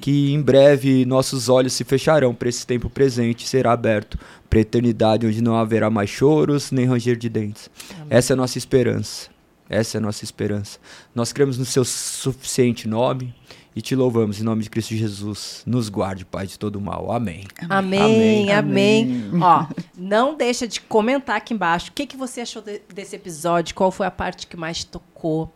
que 0.00 0.32
em 0.32 0.40
breve 0.40 1.04
nossos 1.04 1.48
olhos 1.48 1.72
se 1.72 1.82
fecharão 1.82 2.32
para 2.32 2.48
esse 2.48 2.64
tempo 2.64 2.88
presente 2.88 3.44
e 3.44 3.48
será 3.48 3.72
aberto 3.72 4.16
para 4.48 4.60
a 4.60 4.62
eternidade, 4.62 5.26
onde 5.26 5.42
não 5.42 5.56
haverá 5.56 5.90
mais 5.90 6.08
choros 6.08 6.70
nem 6.70 6.86
ranger 6.86 7.16
de 7.16 7.28
dentes. 7.28 7.68
Essa 8.08 8.32
é 8.32 8.34
a 8.34 8.36
nossa 8.36 8.58
esperança. 8.58 9.28
Essa 9.68 9.96
é 9.96 9.98
a 9.98 10.00
nossa 10.00 10.22
esperança. 10.22 10.78
Nós 11.12 11.32
cremos 11.32 11.58
no 11.58 11.64
seu 11.64 11.84
suficiente 11.84 12.86
nome 12.86 13.34
e 13.76 13.82
te 13.82 13.94
louvamos 13.94 14.40
em 14.40 14.42
nome 14.42 14.62
de 14.62 14.70
Cristo 14.70 14.94
Jesus. 14.94 15.62
Nos 15.66 15.90
guarde, 15.90 16.24
Pai, 16.24 16.46
de 16.46 16.58
todo 16.58 16.80
mal. 16.80 17.12
Amém. 17.12 17.44
Amém, 17.68 18.50
amém. 18.50 19.02
Amém. 19.30 19.30
Ó, 19.42 19.66
não 19.94 20.34
deixa 20.34 20.66
de 20.66 20.80
comentar 20.80 21.36
aqui 21.36 21.52
embaixo 21.52 21.90
o 21.90 21.92
que, 21.92 22.06
que 22.06 22.16
você 22.16 22.40
achou 22.40 22.62
de- 22.62 22.80
desse 22.94 23.14
episódio, 23.14 23.74
qual 23.74 23.90
foi 23.92 24.06
a 24.06 24.10
parte 24.10 24.46
que 24.46 24.56
mais 24.56 24.82
tocou, 24.82 25.54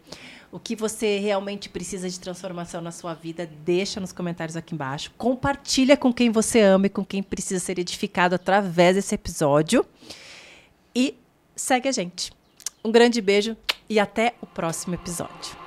o 0.52 0.58
que 0.58 0.76
você 0.76 1.18
realmente 1.18 1.70
precisa 1.70 2.10
de 2.10 2.20
transformação 2.20 2.82
na 2.82 2.90
sua 2.90 3.14
vida, 3.14 3.48
deixa 3.64 3.98
nos 4.00 4.12
comentários 4.12 4.54
aqui 4.56 4.74
embaixo. 4.74 5.10
Compartilha 5.16 5.96
com 5.96 6.12
quem 6.12 6.28
você 6.30 6.60
ama 6.60 6.86
e 6.86 6.90
com 6.90 7.04
quem 7.04 7.22
precisa 7.22 7.58
ser 7.58 7.78
edificado 7.78 8.34
através 8.34 8.96
desse 8.96 9.14
episódio. 9.14 9.86
E 10.94 11.14
segue 11.56 11.88
a 11.88 11.92
gente. 11.92 12.32
Um 12.84 12.92
grande 12.92 13.20
beijo 13.22 13.56
e 13.88 13.98
até 13.98 14.34
o 14.42 14.46
próximo 14.46 14.94
episódio. 14.94 15.58